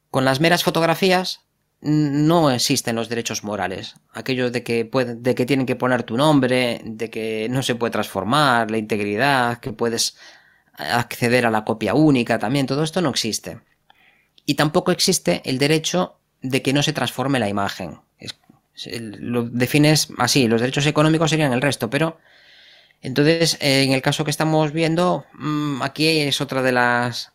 Con 0.10 0.26
las 0.26 0.40
meras 0.40 0.64
fotografías, 0.64 1.42
no 1.82 2.52
existen 2.52 2.96
los 2.96 3.10
derechos 3.10 3.44
morales. 3.44 3.96
Aquello 4.14 4.52
de 4.52 4.64
que, 4.64 4.90
de 5.18 5.36
que 5.36 5.46
tienen 5.46 5.66
que 5.66 5.76
poner 5.76 6.04
tu 6.04 6.18
nombre, 6.18 6.82
de 6.84 7.10
que 7.10 7.48
no 7.50 7.64
se 7.64 7.76
puede 7.76 7.92
transformar, 7.92 8.70
la 8.70 8.78
integridad, 8.78 9.60
que 9.60 9.72
puedes 9.72 10.18
acceder 10.74 11.46
a 11.46 11.52
la 11.52 11.66
copia 11.66 11.94
única 11.94 12.40
también, 12.40 12.66
todo 12.66 12.84
esto 12.84 13.02
no 13.02 13.10
existe. 13.10 13.60
Y 14.46 14.56
tampoco 14.56 14.92
existe 14.92 15.42
el 15.46 15.58
derecho 15.58 16.18
de 16.42 16.62
que 16.62 16.74
no 16.74 16.84
se 16.84 16.94
transforme 16.94 17.40
la 17.40 17.50
imagen. 17.50 18.00
lo 18.86 19.44
defines 19.44 20.10
así, 20.18 20.48
los 20.48 20.62
derechos 20.62 20.86
económicos 20.86 21.30
serían 21.30 21.54
el 21.54 21.62
resto, 21.62 21.90
pero 21.90 22.18
entonces 23.02 23.58
en 23.60 23.92
el 23.92 24.02
caso 24.02 24.24
que 24.24 24.32
estamos 24.32 24.72
viendo, 24.72 25.26
mm, 25.34 25.82
aquí 25.82 26.08
es 26.08 26.42
otra 26.42 26.62
de 26.62 26.72
las 26.72 27.34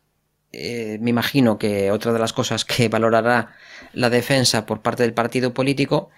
eh, 0.54 0.98
me 1.00 1.10
imagino 1.10 1.58
que 1.58 1.90
otra 1.90 2.12
de 2.12 2.18
las 2.18 2.32
cosas 2.32 2.64
que 2.64 2.88
valorará 2.90 3.52
la 3.92 4.10
defensa 4.10 4.66
por 4.66 4.82
parte 4.82 5.02
del 5.02 5.14
partido 5.14 5.54
político 5.54 6.10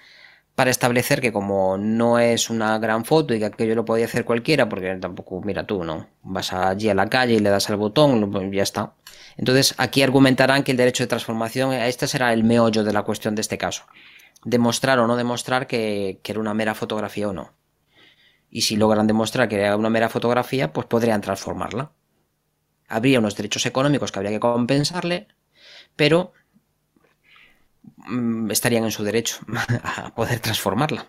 para 0.55 0.71
establecer 0.71 1.21
que 1.21 1.33
como 1.33 1.77
no 1.77 2.19
es 2.19 2.49
una 2.49 2.79
gran 2.79 3.05
foto 3.05 3.35
y 3.35 3.39
que 3.39 3.45
aquello 3.45 3.75
lo 3.75 3.85
podía 3.85 4.07
hacer 4.07 4.25
cualquiera, 4.25 4.69
porque 4.69 4.95
tampoco, 4.97 5.43
mira 5.43 5.67
tú, 5.67 5.85
¿no? 5.85 6.09
Vas 6.23 6.53
allí 6.53 6.89
a 6.89 6.95
la 6.95 7.09
calle 7.09 7.35
y 7.35 7.39
le 7.41 7.51
das 7.51 7.69
al 7.69 7.77
botón, 7.77 8.53
ya 8.53 8.63
está. 8.63 8.95
Entonces 9.37 9.75
aquí 9.77 10.03
argumentarán 10.03 10.63
que 10.63 10.71
el 10.73 10.79
derecho 10.79 11.03
de 11.05 11.09
transformación, 11.09 11.75
este 11.75 12.09
será 12.09 12.33
el 12.33 12.43
meollo 12.43 12.85
de 12.85 12.93
la 12.95 13.03
cuestión 13.03 13.35
de 13.35 13.43
este 13.43 13.59
caso. 13.59 13.85
Demostrar 14.45 14.99
o 14.99 15.07
no 15.07 15.17
demostrar 15.17 15.67
que 15.67 16.21
era 16.25 16.41
una 16.41 16.55
mera 16.55 16.75
fotografía 16.75 17.29
o 17.29 17.33
no. 17.35 17.53
Y 18.51 18.63
si 18.63 18.77
logran 18.77 19.07
demostrar 19.07 19.49
que 19.49 19.57
era 19.57 19.77
una 19.77 19.91
mera 19.91 20.09
fotografía, 20.09 20.73
pues 20.73 20.87
podrían 20.87 21.21
transformarla 21.21 21.91
habría 22.89 23.19
unos 23.19 23.37
derechos 23.37 23.67
económicos 23.67 24.13
que 24.13 24.19
habría 24.19 24.33
que 24.33 24.41
compensarle, 24.41 25.29
pero 25.97 26.33
mm, 28.09 28.51
estarían 28.51 28.85
en 28.85 28.91
su 28.91 29.05
derecho 29.05 29.39
a 29.83 30.15
poder 30.15 30.41
transformarla. 30.41 31.07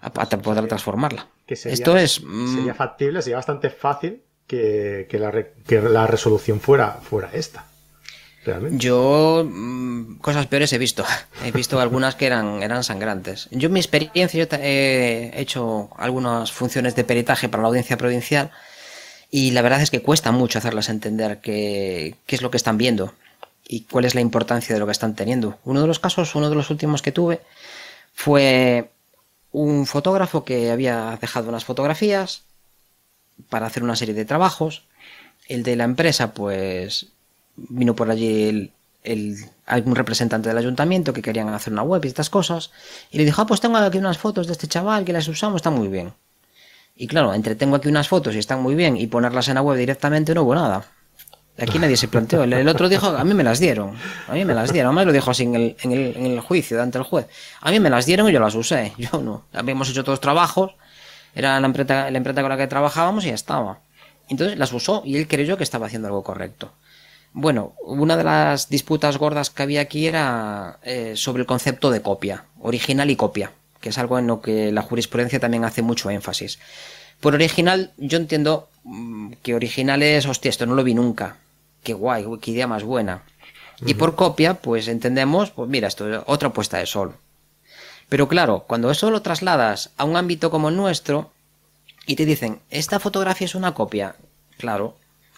A, 0.00 0.10
poder 0.10 0.66
transformarla. 0.66 1.28
Esto 1.46 1.96
es. 1.96 2.22
Mm, 2.24 2.56
sería 2.56 2.74
factible, 2.74 3.22
sería 3.22 3.36
bastante 3.36 3.70
fácil 3.70 4.22
que, 4.48 5.06
la, 5.12 6.06
resolución 6.06 6.60
fuera, 6.60 6.98
fuera 7.02 7.30
esta. 7.32 7.66
Realmente. 8.44 8.78
Yo 8.78 9.46
mm, 9.48 10.16
cosas 10.18 10.48
peores 10.48 10.72
he 10.72 10.78
visto. 10.78 11.04
He 11.44 11.52
visto 11.52 11.80
algunas 11.80 12.16
que 12.16 12.26
eran, 12.26 12.64
eran 12.64 12.82
sangrantes. 12.82 13.48
Yo 13.52 13.68
en 13.68 13.74
mi 13.74 13.78
experiencia 13.78 14.44
yo 14.44 14.56
he 14.60 15.30
hecho 15.36 15.90
algunas 15.96 16.50
funciones 16.50 16.96
de 16.96 17.04
peritaje 17.04 17.48
para 17.48 17.62
la 17.62 17.68
audiencia 17.68 17.96
provincial 17.96 18.50
y 19.34 19.52
la 19.52 19.62
verdad 19.62 19.80
es 19.80 19.90
que 19.90 20.02
cuesta 20.02 20.30
mucho 20.30 20.58
hacerlas 20.58 20.90
entender 20.90 21.40
qué, 21.40 22.16
es 22.28 22.42
lo 22.42 22.50
que 22.50 22.58
están 22.58 22.76
viendo 22.76 23.14
y 23.66 23.80
cuál 23.84 24.04
es 24.04 24.14
la 24.14 24.20
importancia 24.20 24.74
de 24.74 24.78
lo 24.78 24.84
que 24.84 24.92
están 24.92 25.16
teniendo. 25.16 25.58
Uno 25.64 25.80
de 25.80 25.86
los 25.86 25.98
casos, 25.98 26.34
uno 26.34 26.50
de 26.50 26.54
los 26.54 26.68
últimos 26.68 27.00
que 27.00 27.12
tuve, 27.12 27.40
fue 28.12 28.90
un 29.50 29.86
fotógrafo 29.86 30.44
que 30.44 30.70
había 30.70 31.16
dejado 31.18 31.48
unas 31.48 31.64
fotografías 31.64 32.42
para 33.48 33.64
hacer 33.66 33.82
una 33.82 33.96
serie 33.96 34.12
de 34.12 34.26
trabajos. 34.26 34.84
El 35.48 35.62
de 35.62 35.76
la 35.76 35.84
empresa, 35.84 36.34
pues, 36.34 37.06
vino 37.56 37.96
por 37.96 38.10
allí 38.10 38.70
el, 39.02 39.38
algún 39.64 39.94
representante 39.94 40.50
del 40.50 40.58
ayuntamiento 40.58 41.14
que 41.14 41.22
querían 41.22 41.48
hacer 41.48 41.72
una 41.72 41.84
web 41.84 42.04
y 42.04 42.08
estas 42.08 42.28
cosas. 42.28 42.70
Y 43.10 43.16
le 43.16 43.24
dijo, 43.24 43.40
ah, 43.40 43.46
pues 43.46 43.62
tengo 43.62 43.78
aquí 43.78 43.96
unas 43.96 44.18
fotos 44.18 44.46
de 44.46 44.52
este 44.52 44.68
chaval 44.68 45.06
que 45.06 45.14
las 45.14 45.26
usamos, 45.26 45.56
está 45.56 45.70
muy 45.70 45.88
bien. 45.88 46.12
Y 47.02 47.08
claro, 47.08 47.34
entretengo 47.34 47.74
aquí 47.74 47.88
unas 47.88 48.06
fotos 48.06 48.36
y 48.36 48.38
están 48.38 48.62
muy 48.62 48.76
bien 48.76 48.96
y 48.96 49.08
ponerlas 49.08 49.48
en 49.48 49.56
la 49.56 49.62
web 49.62 49.76
directamente 49.76 50.36
no 50.36 50.42
hubo 50.44 50.54
nada. 50.54 50.84
Aquí 51.58 51.80
nadie 51.80 51.96
se 51.96 52.06
planteó. 52.06 52.44
El, 52.44 52.68
otro 52.68 52.88
dijo, 52.88 53.08
a 53.08 53.24
mí 53.24 53.34
me 53.34 53.42
las 53.42 53.58
dieron. 53.58 53.96
A 54.28 54.34
mí 54.34 54.44
me 54.44 54.54
las 54.54 54.72
dieron. 54.72 54.90
Además 54.90 55.06
lo 55.06 55.12
dijo 55.12 55.32
así 55.32 55.42
en 55.42 55.56
el, 55.56 56.40
juicio, 56.40 56.80
ante 56.80 56.98
el 56.98 57.04
juez. 57.04 57.26
A 57.60 57.72
mí 57.72 57.80
me 57.80 57.90
las 57.90 58.06
dieron 58.06 58.28
y 58.28 58.32
yo 58.32 58.38
las 58.38 58.54
usé. 58.54 58.92
Yo 58.98 59.20
no. 59.20 59.46
Habíamos 59.52 59.90
hecho 59.90 60.04
todos 60.04 60.20
trabajos. 60.20 60.76
Era 61.34 61.58
la 61.58 61.66
empresa, 61.66 62.08
la 62.08 62.16
empresa 62.16 62.40
con 62.40 62.50
la 62.50 62.56
que 62.56 62.68
trabajábamos 62.68 63.24
y 63.24 63.30
ya 63.30 63.34
estaba. 63.34 63.80
Entonces 64.28 64.56
las 64.56 64.72
usó 64.72 65.02
y 65.04 65.16
él 65.16 65.26
creyó 65.26 65.56
que 65.56 65.64
estaba 65.64 65.86
haciendo 65.86 66.06
algo 66.06 66.22
correcto. 66.22 66.70
Bueno, 67.32 67.72
una 67.84 68.16
de 68.16 68.22
las 68.22 68.68
disputas 68.68 69.16
gordas 69.16 69.50
que 69.50 69.64
había 69.64 69.80
aquí 69.80 70.06
era 70.06 70.78
eh, 70.84 71.14
sobre 71.16 71.40
el 71.40 71.46
concepto 71.48 71.90
de 71.90 72.00
copia, 72.00 72.44
original 72.60 73.10
y 73.10 73.16
copia 73.16 73.50
que 73.82 73.90
es 73.90 73.98
algo 73.98 74.18
en 74.18 74.28
lo 74.28 74.40
que 74.40 74.72
la 74.72 74.80
jurisprudencia 74.80 75.40
también 75.40 75.64
hace 75.64 75.82
mucho 75.82 76.08
énfasis. 76.08 76.58
Por 77.20 77.34
original, 77.34 77.92
yo 77.98 78.16
entiendo 78.16 78.70
mm, 78.84 79.32
que 79.42 79.54
original 79.54 80.02
es, 80.02 80.24
hostia, 80.24 80.48
esto 80.48 80.64
no 80.64 80.74
lo 80.74 80.84
vi 80.84 80.94
nunca. 80.94 81.36
Qué 81.82 81.92
guay, 81.92 82.24
qué 82.40 82.52
idea 82.52 82.66
más 82.66 82.84
buena. 82.84 83.24
Y 83.84 83.94
por 83.94 84.14
copia, 84.14 84.54
pues 84.54 84.86
entendemos, 84.86 85.50
pues 85.50 85.68
mira, 85.68 85.88
esto 85.88 86.08
es 86.08 86.22
otra 86.26 86.50
puesta 86.50 86.78
de 86.78 86.86
sol. 86.86 87.16
Pero 88.08 88.28
claro, 88.28 88.64
cuando 88.68 88.90
eso 88.90 89.10
lo 89.10 89.22
trasladas 89.22 89.90
a 89.96 90.04
un 90.04 90.16
ámbito 90.16 90.50
como 90.50 90.68
el 90.68 90.76
nuestro 90.76 91.32
y 92.06 92.14
te 92.14 92.24
dicen, 92.24 92.60
esta 92.70 93.00
fotografía 93.00 93.46
es 93.46 93.56
una 93.56 93.74
copia, 93.74 94.14
claro, 94.58 94.96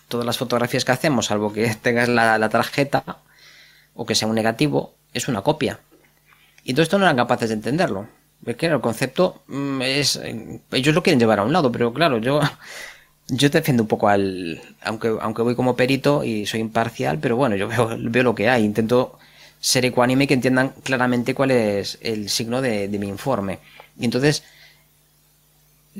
todas 0.09 0.27
las 0.27 0.37
fotografías 0.37 0.85
que 0.85 0.93
hacemos, 0.93 1.27
salvo 1.27 1.53
que 1.53 1.75
tengas 1.83 2.09
la, 2.11 2.37
la 2.37 2.49
tarjeta 2.51 3.05
o 3.95 4.05
que 4.05 4.15
sea 4.15 4.29
un 4.29 4.35
negativo, 4.35 4.95
es 5.15 5.29
una 5.29 5.41
copia. 5.41 5.81
Y 6.63 6.79
esto 6.79 6.99
no 6.99 7.05
eran 7.05 7.17
capaces 7.17 7.49
de 7.49 7.55
entenderlo. 7.55 8.09
Es 8.47 8.57
que 8.57 8.67
el 8.67 8.81
concepto 8.81 9.43
mm, 9.47 9.83
es. 9.83 10.21
Ellos 10.73 10.95
lo 10.95 11.03
quieren 11.03 11.21
llevar 11.21 11.39
a 11.39 11.45
un 11.45 11.53
lado, 11.53 11.73
pero 11.73 11.93
claro, 11.93 12.19
yo. 12.19 12.41
Yo 13.29 13.49
defiendo 13.49 13.85
un 13.85 13.89
poco 13.89 14.09
al. 14.09 14.61
Aunque, 14.83 15.17
aunque 15.19 15.41
voy 15.41 15.55
como 15.55 15.77
perito 15.77 16.25
y 16.25 16.45
soy 16.45 16.61
imparcial, 16.61 17.21
pero 17.21 17.37
bueno, 17.37 17.57
yo 17.57 17.69
veo, 17.71 17.97
veo 17.99 18.23
lo 18.23 18.35
que 18.35 18.51
hay. 18.51 18.65
Intento 18.65 19.19
ser 19.61 19.87
ecuánime 19.87 20.25
y 20.25 20.27
que 20.27 20.35
entiendan 20.35 20.75
claramente 20.83 21.35
cuál 21.35 21.51
es 21.53 21.97
el 22.03 22.29
signo 22.29 22.61
de, 22.61 22.87
mi 22.89 23.09
informe. 23.09 23.61
Y 23.99 24.05
entonces. 24.05 24.43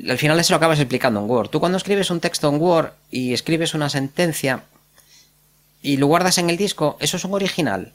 Al 0.07 0.19
final 0.19 0.39
eso 0.39 0.53
lo 0.53 0.57
acabas 0.57 0.79
explicando 0.79 1.19
en 1.19 1.27
Word. 1.27 1.49
Tú 1.49 1.59
cuando 1.59 1.77
escribes 1.77 2.11
un 2.11 2.19
texto 2.19 2.49
en 2.49 2.61
Word 2.61 2.91
y 3.09 3.33
escribes 3.33 3.73
una 3.73 3.89
sentencia 3.89 4.63
y 5.81 5.97
lo 5.97 6.07
guardas 6.07 6.37
en 6.37 6.49
el 6.49 6.57
disco, 6.57 6.97
eso 6.99 7.17
es 7.17 7.23
un 7.23 7.33
original. 7.33 7.93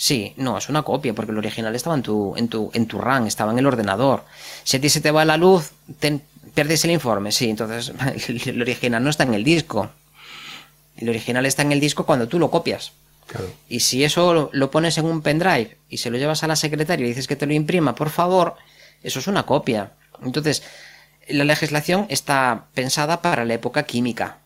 Sí, 0.00 0.32
no, 0.36 0.56
es 0.56 0.68
una 0.68 0.84
copia, 0.84 1.12
porque 1.12 1.32
el 1.32 1.38
original 1.38 1.74
estaba 1.74 1.96
en 1.96 2.02
tu, 2.02 2.32
en 2.36 2.46
tu, 2.46 2.70
en 2.72 2.86
tu 2.86 2.98
RAM, 3.00 3.26
estaba 3.26 3.50
en 3.50 3.58
el 3.58 3.66
ordenador. 3.66 4.24
Si 4.62 4.76
a 4.76 4.80
ti 4.80 4.88
se 4.88 5.00
te 5.00 5.10
va 5.10 5.24
la 5.24 5.36
luz, 5.36 5.72
pierdes 6.54 6.84
el 6.84 6.92
informe, 6.92 7.32
sí, 7.32 7.50
entonces 7.50 7.92
el 8.46 8.62
original 8.62 9.02
no 9.02 9.10
está 9.10 9.24
en 9.24 9.34
el 9.34 9.42
disco. 9.42 9.90
El 10.96 11.08
original 11.08 11.44
está 11.46 11.62
en 11.62 11.72
el 11.72 11.80
disco 11.80 12.06
cuando 12.06 12.28
tú 12.28 12.38
lo 12.38 12.48
copias. 12.48 12.92
Y 13.68 13.80
si 13.80 14.04
eso 14.04 14.50
lo, 14.52 14.70
pones 14.70 14.98
en 14.98 15.04
un 15.04 15.20
pendrive 15.20 15.76
y 15.88 15.96
se 15.96 16.10
lo 16.10 16.16
llevas 16.16 16.44
a 16.44 16.46
la 16.46 16.54
secretaria 16.54 17.04
y 17.04 17.08
dices 17.08 17.26
que 17.26 17.34
te 17.34 17.46
lo 17.46 17.52
imprima, 17.52 17.96
por 17.96 18.10
favor, 18.10 18.54
eso 19.02 19.18
es 19.18 19.26
una 19.26 19.46
copia. 19.46 19.94
Entonces, 20.22 20.62
la 21.26 21.42
legislación 21.42 22.06
está 22.08 22.66
pensada 22.72 23.20
para 23.20 23.44
la 23.44 23.54
época 23.54 23.82
química. 23.82 24.38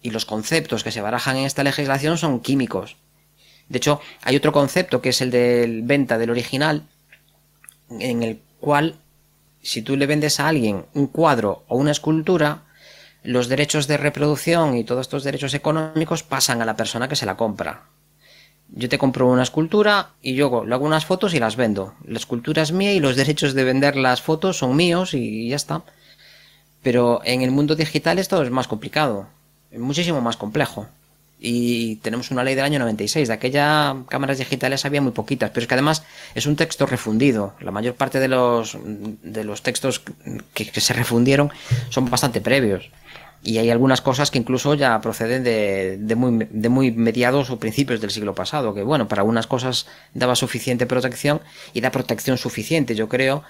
Y 0.00 0.10
los 0.10 0.26
conceptos 0.26 0.84
que 0.84 0.92
se 0.92 1.00
barajan 1.00 1.38
en 1.38 1.44
esta 1.44 1.64
legislación 1.64 2.18
son 2.18 2.38
químicos. 2.38 2.96
De 3.68 3.78
hecho, 3.78 4.00
hay 4.22 4.36
otro 4.36 4.52
concepto 4.52 5.00
que 5.00 5.08
es 5.08 5.20
el 5.20 5.30
de 5.30 5.80
venta 5.82 6.18
del 6.18 6.30
original, 6.30 6.82
en 7.90 8.22
el 8.22 8.40
cual 8.60 8.96
si 9.62 9.82
tú 9.82 9.96
le 9.96 10.06
vendes 10.06 10.38
a 10.38 10.48
alguien 10.48 10.86
un 10.94 11.08
cuadro 11.08 11.64
o 11.66 11.76
una 11.76 11.90
escultura, 11.90 12.62
los 13.24 13.48
derechos 13.48 13.88
de 13.88 13.96
reproducción 13.96 14.76
y 14.76 14.84
todos 14.84 15.02
estos 15.02 15.24
derechos 15.24 15.54
económicos 15.54 16.22
pasan 16.22 16.62
a 16.62 16.64
la 16.64 16.76
persona 16.76 17.08
que 17.08 17.16
se 17.16 17.26
la 17.26 17.36
compra. 17.36 17.82
Yo 18.68 18.88
te 18.88 18.98
compro 18.98 19.28
una 19.28 19.42
escultura 19.42 20.10
y 20.22 20.34
yo 20.34 20.64
le 20.64 20.74
hago 20.74 20.86
unas 20.86 21.06
fotos 21.06 21.34
y 21.34 21.40
las 21.40 21.56
vendo. 21.56 21.94
La 22.04 22.18
escultura 22.18 22.62
es 22.62 22.72
mía 22.72 22.92
y 22.92 23.00
los 23.00 23.16
derechos 23.20 23.54
de 23.54 23.64
vender 23.64 23.96
las 23.96 24.22
fotos 24.22 24.58
son 24.58 24.76
míos 24.76 25.14
y 25.14 25.48
ya 25.48 25.56
está. 25.56 25.82
Pero 26.82 27.20
en 27.24 27.42
el 27.42 27.50
mundo 27.50 27.74
digital 27.74 28.20
esto 28.20 28.40
es 28.42 28.50
más 28.50 28.68
complicado, 28.68 29.26
muchísimo 29.72 30.20
más 30.20 30.36
complejo 30.36 30.86
y 31.38 31.96
tenemos 31.96 32.30
una 32.30 32.44
ley 32.44 32.54
del 32.54 32.64
año 32.64 32.78
96. 32.78 33.28
De 33.28 33.34
aquella 33.34 33.96
cámaras 34.08 34.38
digitales 34.38 34.84
había 34.84 35.02
muy 35.02 35.12
poquitas, 35.12 35.50
pero 35.50 35.62
es 35.62 35.68
que 35.68 35.74
además 35.74 36.02
es 36.34 36.46
un 36.46 36.56
texto 36.56 36.86
refundido. 36.86 37.54
La 37.60 37.70
mayor 37.70 37.94
parte 37.94 38.20
de 38.20 38.28
los, 38.28 38.78
de 38.84 39.44
los 39.44 39.62
textos 39.62 40.02
que, 40.54 40.80
se 40.80 40.94
refundieron 40.94 41.50
son 41.90 42.08
bastante 42.10 42.40
previos. 42.40 42.90
Y 43.42 43.58
hay 43.58 43.70
algunas 43.70 44.00
cosas 44.00 44.30
que 44.30 44.38
incluso 44.38 44.74
ya 44.74 45.00
proceden 45.00 45.44
de, 45.44 45.98
de, 46.00 46.14
muy, 46.16 46.48
de 46.50 46.68
muy 46.68 46.90
mediados 46.90 47.50
o 47.50 47.60
principios 47.60 48.00
del 48.00 48.10
siglo 48.10 48.34
pasado, 48.34 48.74
que 48.74 48.82
bueno, 48.82 49.06
para 49.06 49.20
algunas 49.20 49.46
cosas 49.46 49.86
daba 50.14 50.34
suficiente 50.34 50.86
protección 50.86 51.40
y 51.72 51.80
da 51.80 51.90
protección 51.90 52.38
suficiente, 52.38 52.96
yo 52.96 53.08
creo, 53.08 53.44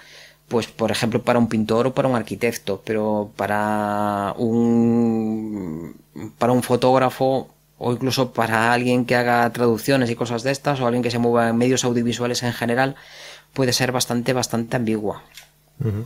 pues 0.49 0.67
por 0.67 0.91
ejemplo 0.91 1.23
para 1.23 1.39
un 1.39 1.47
pintor 1.47 1.87
o 1.87 1.93
para 1.93 2.09
un 2.09 2.15
arquitecto, 2.15 2.81
pero 2.85 3.31
para 3.35 4.35
un 4.37 5.95
para 6.37 6.53
un 6.53 6.61
fotógrafo 6.61 7.49
o 7.77 7.91
incluso 7.91 8.33
para 8.33 8.73
alguien 8.73 9.05
que 9.05 9.15
haga 9.15 9.49
traducciones 9.51 10.09
y 10.09 10.15
cosas 10.15 10.43
de 10.43 10.51
estas 10.51 10.79
o 10.79 10.87
alguien 10.87 11.03
que 11.03 11.11
se 11.11 11.19
mueva 11.19 11.49
en 11.49 11.57
medios 11.57 11.83
audiovisuales 11.83 12.43
en 12.43 12.53
general 12.53 12.95
puede 13.53 13.73
ser 13.73 13.91
bastante 13.91 14.33
bastante 14.33 14.75
ambigua. 14.75 15.23
O 15.79 16.05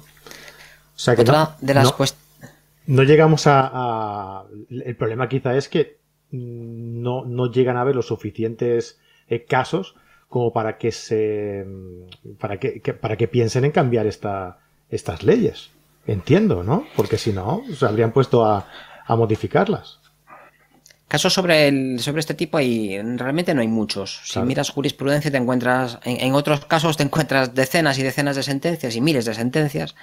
sea 0.96 1.16
que 1.16 1.22
Otra 1.22 1.56
de 1.62 1.74
las 1.74 1.86
no, 1.86 2.06
no 2.88 3.04
llegamos 3.04 3.48
a, 3.48 3.70
a, 3.72 4.44
el 4.70 4.96
problema 4.96 5.30
quizá 5.30 5.56
es 5.56 5.70
que 5.70 5.98
no, 6.32 7.26
no 7.26 7.52
llegan 7.52 7.78
a 7.78 7.84
ver 7.84 7.96
los 7.96 8.08
suficientes 8.08 9.00
eh, 9.28 9.46
casos 9.46 9.96
como 10.28 10.54
para 10.54 10.78
que 10.78 10.92
se 10.92 11.66
para 12.40 12.58
que, 12.58 12.82
que, 12.82 12.94
para 12.94 13.18
que 13.18 13.28
piensen 13.28 13.66
en 13.66 13.72
cambiar 13.72 14.08
esta, 14.08 14.60
estas 14.90 15.24
leyes. 15.24 15.70
Entiendo, 16.08 16.64
¿no? 16.64 16.86
Porque 16.96 17.18
si 17.18 17.32
no, 17.32 17.64
se 17.74 17.86
habrían 17.86 18.12
puesto 18.12 18.46
a, 18.46 18.68
a 19.06 19.16
modificarlas. 19.16 20.01
Casos 21.12 21.34
sobre, 21.34 21.68
el, 21.68 22.00
sobre 22.00 22.22
este 22.22 22.36
tipo 22.36 22.58
hay, 22.58 22.98
realmente 23.18 23.54
no 23.54 23.60
hay 23.60 23.68
muchos. 23.68 24.22
Si 24.24 24.32
claro. 24.32 24.48
miras 24.48 24.70
jurisprudencia 24.70 25.30
te 25.30 25.36
encuentras, 25.36 26.00
en, 26.06 26.22
en, 26.22 26.34
otros 26.36 26.66
casos 26.68 26.96
te 26.96 27.04
encuentras 27.04 27.54
decenas 27.54 28.00
y 28.00 28.04
decenas 28.04 28.38
de 28.38 28.44
sentencias 28.44 28.96
y 28.96 29.02
miles 29.02 29.26
de 29.26 29.34
sentencias 29.34 29.94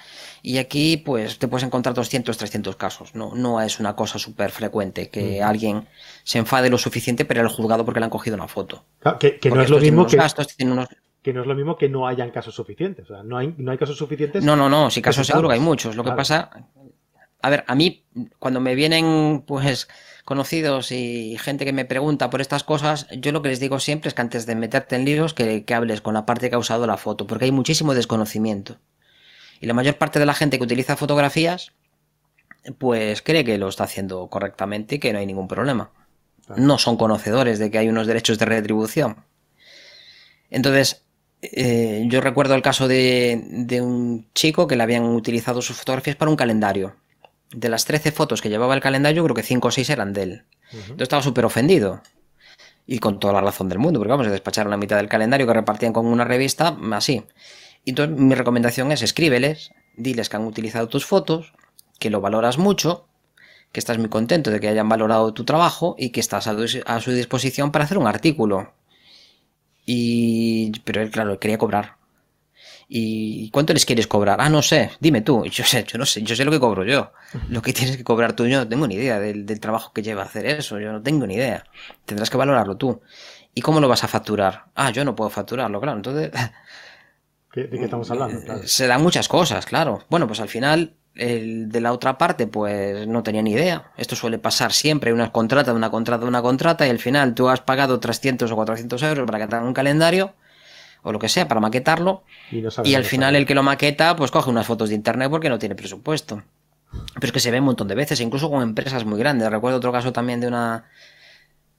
y 0.43 0.59
aquí 0.59 0.97
pues 0.97 1.39
te 1.39 1.47
puedes 1.47 1.65
encontrar 1.65 1.95
200, 1.95 2.37
300 2.37 2.75
casos. 2.75 3.15
No, 3.15 3.33
no 3.33 3.59
es 3.59 3.79
una 3.79 3.95
cosa 3.95 4.19
súper 4.19 4.51
frecuente 4.51 5.09
que 5.09 5.39
mm. 5.41 5.43
alguien 5.43 5.87
se 6.23 6.37
enfade 6.37 6.69
lo 6.69 6.77
suficiente 6.77 7.25
pero 7.25 7.41
el 7.41 7.47
juzgado 7.47 7.83
porque 7.85 8.01
le 8.01 8.03
han 8.03 8.11
cogido 8.11 8.35
una 8.35 8.47
foto. 8.47 8.85
Claro, 8.99 9.17
que, 9.17 9.39
que 9.39 9.49
no 9.49 9.63
es 9.63 9.71
lo 9.71 9.79
mismo 9.79 10.05
que... 10.05 10.15
Gastos, 10.15 10.55
unos... 10.59 10.89
Que 11.23 11.33
no 11.33 11.41
es 11.41 11.47
lo 11.47 11.55
mismo 11.55 11.75
que 11.75 11.89
no 11.89 12.05
hayan 12.05 12.29
casos 12.29 12.53
suficientes. 12.53 13.09
O 13.09 13.15
sea, 13.15 13.23
no 13.23 13.35
hay, 13.35 13.55
no 13.57 13.71
hay 13.71 13.79
casos 13.79 13.97
suficientes. 13.97 14.43
No, 14.43 14.55
no, 14.55 14.69
no. 14.69 14.91
Si 14.91 15.01
casos 15.01 15.25
seguro 15.25 15.47
que 15.47 15.55
hay 15.55 15.59
muchos. 15.59 15.95
Lo 15.95 16.03
claro. 16.03 16.15
que 16.15 16.19
pasa. 16.19 16.51
A 17.41 17.49
ver, 17.49 17.63
a 17.67 17.75
mí, 17.75 18.03
cuando 18.39 18.59
me 18.59 18.75
vienen, 18.75 19.43
pues 19.47 19.87
conocidos 20.25 20.91
y 20.91 21.37
gente 21.39 21.65
que 21.65 21.73
me 21.73 21.85
pregunta 21.85 22.29
por 22.29 22.41
estas 22.41 22.63
cosas, 22.63 23.07
yo 23.17 23.31
lo 23.31 23.41
que 23.41 23.49
les 23.49 23.59
digo 23.59 23.79
siempre 23.79 24.09
es 24.09 24.13
que 24.13 24.21
antes 24.21 24.45
de 24.45 24.55
meterte 24.55 24.95
en 24.95 25.05
líos, 25.05 25.33
que, 25.33 25.63
que, 25.65 25.73
hables 25.73 26.01
con 26.01 26.13
la 26.13 26.25
parte 26.25 26.49
que 26.49 26.55
ha 26.55 26.59
usado 26.59 26.85
la 26.85 26.97
foto, 26.97 27.25
porque 27.25 27.45
hay 27.45 27.51
muchísimo 27.51 27.95
desconocimiento. 27.95 28.77
Y 29.59 29.65
la 29.65 29.73
mayor 29.73 29.97
parte 29.97 30.19
de 30.19 30.25
la 30.25 30.33
gente 30.33 30.57
que 30.57 30.63
utiliza 30.63 30.97
fotografías, 30.97 31.71
pues 32.77 33.21
cree 33.21 33.43
que 33.43 33.57
lo 33.57 33.69
está 33.69 33.85
haciendo 33.85 34.27
correctamente 34.27 34.95
y 34.95 34.99
que 34.99 35.13
no 35.13 35.19
hay 35.19 35.25
ningún 35.25 35.47
problema. 35.47 35.91
Claro. 36.45 36.61
No 36.61 36.77
son 36.77 36.97
conocedores 36.97 37.57
de 37.57 37.71
que 37.71 37.79
hay 37.79 37.89
unos 37.89 38.05
derechos 38.05 38.37
de 38.37 38.45
retribución. 38.45 39.25
Entonces, 40.51 41.05
eh, 41.41 42.03
yo 42.07 42.21
recuerdo 42.21 42.53
el 42.53 42.61
caso 42.61 42.87
de, 42.87 43.41
de 43.49 43.81
un 43.81 44.27
chico 44.33 44.67
que 44.67 44.75
le 44.75 44.83
habían 44.83 45.05
utilizado 45.05 45.61
sus 45.61 45.77
fotografías 45.77 46.17
para 46.17 46.29
un 46.29 46.37
calendario 46.37 46.95
de 47.51 47.69
las 47.69 47.85
13 47.85 48.11
fotos 48.11 48.41
que 48.41 48.49
llevaba 48.49 48.75
el 48.75 48.81
calendario, 48.81 49.23
creo 49.23 49.35
que 49.35 49.43
5 49.43 49.67
o 49.67 49.71
6 49.71 49.89
eran 49.89 50.13
de 50.13 50.23
él. 50.23 50.45
Uh 50.71 50.75
-huh. 50.75 50.95
Yo 50.97 51.03
estaba 51.03 51.21
súper 51.21 51.45
ofendido. 51.45 52.01
Y 52.85 52.99
con 52.99 53.19
toda 53.19 53.33
la 53.33 53.41
razón 53.41 53.69
del 53.69 53.77
mundo, 53.77 53.99
porque 53.99 54.11
vamos, 54.11 54.27
a 54.27 54.31
despacharon 54.31 54.71
la 54.71 54.77
mitad 54.77 54.97
del 54.97 55.09
calendario 55.09 55.45
que 55.45 55.53
repartían 55.53 55.93
con 55.93 56.07
una 56.07 56.25
revista, 56.25 56.75
así. 56.91 57.23
Y 57.85 57.91
entonces 57.91 58.17
mi 58.17 58.33
recomendación 58.33 58.91
es 58.91 59.03
escríbeles, 59.03 59.71
diles 59.95 60.27
que 60.27 60.37
han 60.37 60.45
utilizado 60.45 60.87
tus 60.87 61.05
fotos, 61.05 61.53
que 61.99 62.09
lo 62.09 62.19
valoras 62.21 62.57
mucho, 62.57 63.07
que 63.71 63.79
estás 63.79 63.99
muy 63.99 64.09
contento 64.09 64.49
de 64.49 64.59
que 64.59 64.67
hayan 64.67 64.89
valorado 64.89 65.33
tu 65.33 65.45
trabajo 65.45 65.95
y 65.99 66.09
que 66.09 66.19
estás 66.19 66.47
a, 66.47 66.55
a 66.85 66.99
su 66.99 67.11
disposición 67.11 67.71
para 67.71 67.85
hacer 67.85 67.97
un 67.97 68.07
artículo. 68.07 68.73
Y... 69.85 70.71
Pero 70.83 71.01
él, 71.01 71.11
claro, 71.11 71.39
quería 71.39 71.57
cobrar. 71.57 71.98
¿Y 72.91 73.51
cuánto 73.51 73.71
les 73.71 73.85
quieres 73.85 74.07
cobrar? 74.07 74.41
Ah, 74.41 74.49
no 74.49 74.63
sé, 74.63 74.89
dime 74.99 75.21
tú. 75.21 75.45
Yo 75.45 75.63
sé, 75.63 75.85
yo 75.87 75.99
no 75.99 76.07
sé, 76.07 76.23
yo 76.23 76.35
sé 76.35 76.43
lo 76.43 76.49
que 76.49 76.59
cobro 76.59 76.83
yo. 76.83 77.11
Lo 77.47 77.61
que 77.61 77.71
tienes 77.71 77.95
que 77.95 78.03
cobrar 78.03 78.33
tú, 78.33 78.47
yo 78.47 78.57
no 78.57 78.67
tengo 78.67 78.87
ni 78.87 78.95
idea 78.95 79.19
del, 79.19 79.45
del, 79.45 79.59
trabajo 79.59 79.93
que 79.93 80.01
lleva 80.01 80.23
hacer 80.23 80.47
eso, 80.47 80.79
yo 80.79 80.91
no 80.91 80.99
tengo 81.03 81.27
ni 81.27 81.35
idea. 81.35 81.65
Tendrás 82.05 82.31
que 82.31 82.37
valorarlo 82.37 82.77
tú. 82.77 82.99
¿Y 83.53 83.61
cómo 83.61 83.79
lo 83.79 83.87
vas 83.87 84.03
a 84.03 84.07
facturar? 84.07 84.65
Ah, 84.73 84.89
yo 84.89 85.05
no 85.05 85.15
puedo 85.15 85.29
facturarlo, 85.29 85.79
claro. 85.79 85.97
Entonces. 85.97 86.31
¿Qué, 87.51 87.65
¿De 87.65 87.77
qué 87.77 87.83
estamos 87.83 88.09
hablando? 88.09 88.41
Claro. 88.45 88.61
Se 88.65 88.87
dan 88.87 89.03
muchas 89.03 89.27
cosas, 89.27 89.67
claro. 89.67 90.05
Bueno, 90.09 90.25
pues 90.25 90.39
al 90.39 90.49
final, 90.49 90.95
el 91.13 91.69
de 91.69 91.81
la 91.81 91.93
otra 91.93 92.17
parte, 92.17 92.47
pues 92.47 93.05
no 93.07 93.21
tenía 93.21 93.43
ni 93.43 93.51
idea. 93.51 93.91
Esto 93.97 94.15
suele 94.15 94.39
pasar 94.39 94.73
siempre, 94.73 95.13
una 95.13 95.31
contrata, 95.31 95.73
una 95.73 95.91
contrata, 95.91 96.25
una 96.25 96.41
contrata, 96.41 96.87
y 96.87 96.89
al 96.89 96.99
final 96.99 97.35
tú 97.35 97.49
has 97.49 97.61
pagado 97.61 97.99
300 97.99 98.51
o 98.51 98.55
400 98.55 99.03
euros 99.03 99.27
para 99.27 99.37
que 99.37 99.47
te 99.47 99.55
hagan 99.55 99.67
un 99.67 99.73
calendario 99.75 100.33
o 101.03 101.11
lo 101.11 101.19
que 101.19 101.29
sea 101.29 101.47
para 101.47 101.59
maquetarlo 101.59 102.23
y, 102.51 102.61
no 102.61 102.69
y 102.83 102.95
al 102.95 103.05
final 103.05 103.35
el 103.35 103.45
que 103.45 103.55
lo 103.55 103.63
maqueta 103.63 104.15
pues 104.15 104.31
coge 104.31 104.49
unas 104.49 104.65
fotos 104.67 104.89
de 104.89 104.95
internet 104.95 105.29
porque 105.29 105.49
no 105.49 105.59
tiene 105.59 105.75
presupuesto. 105.75 106.43
Pero 107.13 107.27
es 107.27 107.31
que 107.31 107.39
se 107.39 107.51
ve 107.51 107.59
un 107.59 107.65
montón 107.65 107.87
de 107.87 107.95
veces, 107.95 108.19
incluso 108.19 108.49
con 108.49 108.63
empresas 108.63 109.05
muy 109.05 109.19
grandes. 109.19 109.49
Recuerdo 109.49 109.77
otro 109.77 109.91
caso 109.91 110.11
también 110.11 110.39
de 110.39 110.47
una 110.47 110.85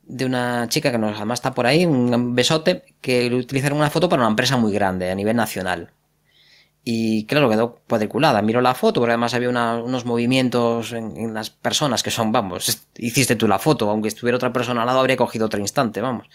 de 0.02 0.24
una 0.24 0.68
chica 0.68 0.90
que 0.90 0.98
nos 0.98 1.16
además 1.16 1.38
está 1.38 1.54
por 1.54 1.66
ahí, 1.66 1.86
un 1.86 2.34
besote, 2.34 2.84
que 3.00 3.32
utilizaron 3.32 3.78
una 3.78 3.90
foto 3.90 4.08
para 4.08 4.22
una 4.22 4.30
empresa 4.30 4.56
muy 4.56 4.72
grande 4.72 5.10
a 5.10 5.14
nivel 5.14 5.36
nacional. 5.36 5.90
Y 6.82 7.26
claro, 7.26 7.48
quedó 7.48 7.78
cuadriculada. 7.88 8.42
Miro 8.42 8.60
la 8.60 8.74
foto, 8.74 9.00
porque 9.00 9.12
además 9.12 9.34
había 9.34 9.48
una, 9.48 9.76
unos 9.76 10.06
movimientos 10.06 10.92
en, 10.92 11.16
en, 11.16 11.34
las 11.34 11.50
personas 11.50 12.02
que 12.02 12.10
son, 12.10 12.32
vamos, 12.32 12.86
hiciste 12.96 13.36
tú 13.36 13.46
la 13.46 13.58
foto, 13.58 13.88
aunque 13.90 14.08
estuviera 14.08 14.36
otra 14.36 14.52
persona 14.52 14.80
al 14.80 14.86
lado 14.86 14.98
habría 14.98 15.16
cogido 15.16 15.46
otro 15.46 15.60
instante, 15.60 16.00
vamos. 16.00 16.28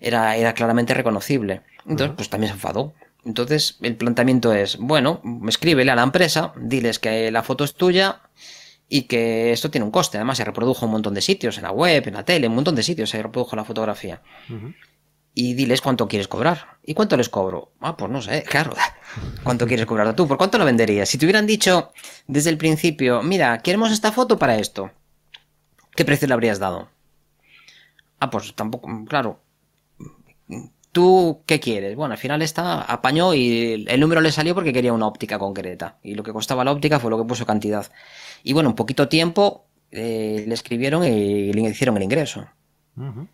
Era, 0.00 0.36
era 0.36 0.54
claramente 0.54 0.94
reconocible. 0.94 1.62
Entonces, 1.86 2.08
uh 2.08 2.12
-huh. 2.12 2.16
pues 2.16 2.28
también 2.30 2.50
se 2.50 2.54
enfadó. 2.54 2.94
Entonces, 3.24 3.78
el 3.82 3.96
planteamiento 3.96 4.52
es, 4.52 4.76
bueno, 4.78 5.20
escríbele 5.48 5.90
a 5.90 5.96
la 5.96 6.02
empresa, 6.02 6.52
diles 6.56 6.98
que 6.98 7.30
la 7.30 7.42
foto 7.42 7.64
es 7.64 7.74
tuya 7.74 8.20
y 8.88 9.02
que 9.02 9.52
esto 9.52 9.70
tiene 9.70 9.84
un 9.84 9.90
coste. 9.90 10.16
Además, 10.18 10.38
se 10.38 10.44
reprodujo 10.44 10.86
un 10.86 10.92
montón 10.92 11.14
de 11.14 11.20
sitios, 11.20 11.56
en 11.56 11.64
la 11.64 11.72
web, 11.72 12.06
en 12.06 12.14
la 12.14 12.24
tele, 12.24 12.46
un 12.46 12.54
montón 12.54 12.76
de 12.76 12.82
sitios 12.84 13.10
se 13.10 13.20
reprodujo 13.22 13.56
la 13.56 13.64
fotografía. 13.64 14.22
Uh 14.48 14.52
-huh. 14.52 14.74
Y 15.34 15.54
diles 15.54 15.82
cuánto 15.82 16.06
quieres 16.08 16.28
cobrar. 16.28 16.78
¿Y 16.84 16.94
cuánto 16.94 17.16
les 17.16 17.28
cobro? 17.28 17.72
Ah, 17.80 17.96
pues 17.96 18.10
no 18.10 18.22
sé, 18.22 18.42
claro. 18.44 18.74
¿Cuánto 19.42 19.66
quieres 19.66 19.86
cobrar 19.86 20.14
tú? 20.14 20.26
¿Por 20.28 20.38
cuánto 20.38 20.56
lo 20.56 20.64
venderías? 20.64 21.08
Si 21.08 21.18
te 21.18 21.26
hubieran 21.26 21.46
dicho 21.46 21.92
desde 22.26 22.50
el 22.50 22.56
principio, 22.58 23.22
mira, 23.22 23.58
queremos 23.58 23.90
esta 23.90 24.12
foto 24.12 24.38
para 24.38 24.56
esto, 24.56 24.90
¿qué 25.96 26.04
precio 26.04 26.28
le 26.28 26.34
habrías 26.34 26.58
dado? 26.58 26.88
Ah, 28.20 28.30
pues 28.30 28.54
tampoco, 28.54 28.88
claro, 29.06 29.40
¿Tú 30.96 31.42
qué 31.44 31.60
quieres? 31.60 31.94
Bueno, 31.94 32.12
al 32.12 32.18
final 32.18 32.40
está 32.40 32.80
apañó 32.80 33.34
y 33.34 33.84
el 33.86 34.00
número 34.00 34.22
le 34.22 34.32
salió 34.32 34.54
porque 34.54 34.72
quería 34.72 34.94
una 34.94 35.06
óptica 35.06 35.38
concreta. 35.38 35.98
Y 36.02 36.14
lo 36.14 36.22
que 36.22 36.32
costaba 36.32 36.64
la 36.64 36.72
óptica 36.72 36.98
fue 36.98 37.10
lo 37.10 37.18
que 37.18 37.28
puso 37.28 37.44
cantidad. 37.44 37.84
Y 38.42 38.54
bueno, 38.54 38.70
en 38.70 38.76
poquito 38.76 39.06
tiempo 39.06 39.66
eh, 39.90 40.46
le 40.48 40.54
escribieron 40.54 41.04
y 41.04 41.52
le 41.52 41.60
hicieron 41.68 41.98
el 41.98 42.02
ingreso. 42.02 42.46
Uh 42.96 43.02
-huh. 43.02 43.28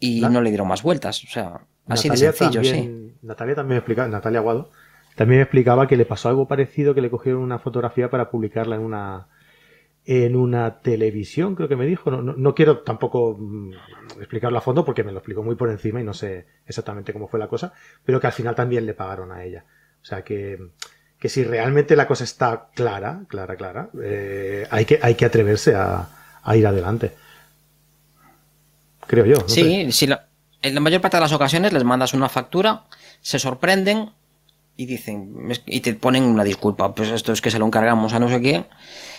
Y 0.00 0.18
la... 0.18 0.30
no 0.30 0.40
le 0.40 0.50
dieron 0.50 0.66
más 0.66 0.82
vueltas. 0.82 1.22
O 1.22 1.28
sea, 1.28 1.60
así 1.86 2.08
Natalia 2.08 2.32
de 2.32 2.36
sencillo, 2.36 2.62
también, 2.62 3.12
sí. 3.12 3.18
Natalia 3.22 3.54
también 3.54 3.78
explicaba, 3.78 4.08
Natalia 4.08 4.40
Aguado, 4.40 4.70
también 5.14 5.42
explicaba 5.42 5.86
que 5.86 5.96
le 5.96 6.06
pasó 6.06 6.28
algo 6.28 6.48
parecido, 6.48 6.92
que 6.92 7.02
le 7.02 7.10
cogieron 7.10 7.40
una 7.40 7.60
fotografía 7.60 8.10
para 8.10 8.30
publicarla 8.32 8.74
en 8.74 8.82
una 8.82 9.28
en 10.06 10.36
una 10.36 10.78
televisión, 10.78 11.56
creo 11.56 11.68
que 11.68 11.74
me 11.74 11.84
dijo. 11.84 12.10
No, 12.10 12.22
no, 12.22 12.34
no, 12.34 12.54
quiero 12.54 12.78
tampoco 12.78 13.36
mm, 13.38 13.72
explicarlo 14.20 14.56
a 14.56 14.60
fondo 14.60 14.84
porque 14.84 15.02
me 15.02 15.10
lo 15.10 15.18
explicó 15.18 15.42
muy 15.42 15.56
por 15.56 15.68
encima 15.68 16.00
y 16.00 16.04
no 16.04 16.14
sé 16.14 16.46
exactamente 16.64 17.12
cómo 17.12 17.26
fue 17.26 17.40
la 17.40 17.48
cosa, 17.48 17.72
pero 18.04 18.20
que 18.20 18.28
al 18.28 18.32
final 18.32 18.54
también 18.54 18.86
le 18.86 18.94
pagaron 18.94 19.32
a 19.32 19.42
ella. 19.42 19.64
O 20.00 20.04
sea 20.04 20.22
que, 20.22 20.58
que 21.18 21.28
si 21.28 21.42
realmente 21.42 21.96
la 21.96 22.06
cosa 22.06 22.22
está 22.22 22.68
clara, 22.72 23.22
clara, 23.26 23.56
clara, 23.56 23.90
eh, 24.00 24.66
hay, 24.70 24.84
que, 24.84 25.00
hay 25.02 25.16
que 25.16 25.24
atreverse 25.24 25.74
a, 25.74 26.08
a, 26.40 26.56
ir 26.56 26.64
adelante. 26.64 27.12
Creo 29.08 29.26
yo. 29.26 29.38
No 29.38 29.48
sí, 29.48 29.90
si 29.90 30.06
la, 30.06 30.28
en 30.62 30.74
la 30.76 30.80
mayor 30.80 31.00
parte 31.00 31.16
de 31.16 31.22
las 31.22 31.32
ocasiones 31.32 31.72
les 31.72 31.82
mandas 31.82 32.14
una 32.14 32.28
factura, 32.28 32.84
se 33.22 33.40
sorprenden 33.40 34.12
y 34.76 34.86
dicen, 34.86 35.34
y 35.66 35.80
te 35.80 35.94
ponen 35.94 36.22
una 36.22 36.44
disculpa, 36.44 36.94
pues 36.94 37.08
esto 37.10 37.32
es 37.32 37.40
que 37.40 37.50
se 37.50 37.58
lo 37.58 37.66
encargamos 37.66 38.12
a 38.12 38.20
no 38.20 38.28
sé 38.28 38.40
quién 38.40 38.66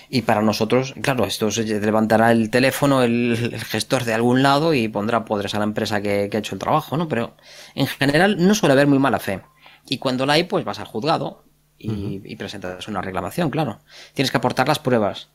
y 0.10 0.22
para 0.22 0.42
nosotros, 0.42 0.94
claro, 1.02 1.26
esto 1.26 1.52
se 1.52 1.64
levantará 1.64 2.32
el 2.32 2.50
teléfono 2.50 3.04
el, 3.04 3.52
el, 3.54 3.64
gestor 3.64 4.06
de 4.06 4.14
algún 4.14 4.42
lado 4.42 4.74
y 4.74 4.88
pondrá 4.88 5.26
poderes 5.26 5.54
a 5.54 5.60
la 5.60 5.66
empresa 5.66 6.02
que, 6.02 6.30
que, 6.32 6.38
ha 6.38 6.40
hecho 6.40 6.56
el 6.56 6.60
trabajo, 6.60 6.96
¿no? 6.96 7.10
Pero 7.10 7.36
en 7.76 7.88
general 7.88 8.38
no 8.40 8.56
suele 8.56 8.74
haber 8.74 8.88
muy 8.88 9.00
mala 9.00 9.20
fe. 9.20 9.42
Y 9.90 9.98
cuando 9.98 10.26
la 10.26 10.34
hay, 10.34 10.46
pues 10.46 10.64
vas 10.64 10.80
al 10.80 10.86
juzgado 10.86 11.44
y, 11.78 11.90
uh 11.90 11.94
-huh. 11.94 12.22
y 12.24 12.36
presentas 12.38 12.88
una 12.88 13.02
reclamación, 13.02 13.50
claro. 13.50 13.80
Tienes 14.14 14.32
que 14.32 14.38
aportar 14.38 14.68
las 14.68 14.80
pruebas. 14.80 15.30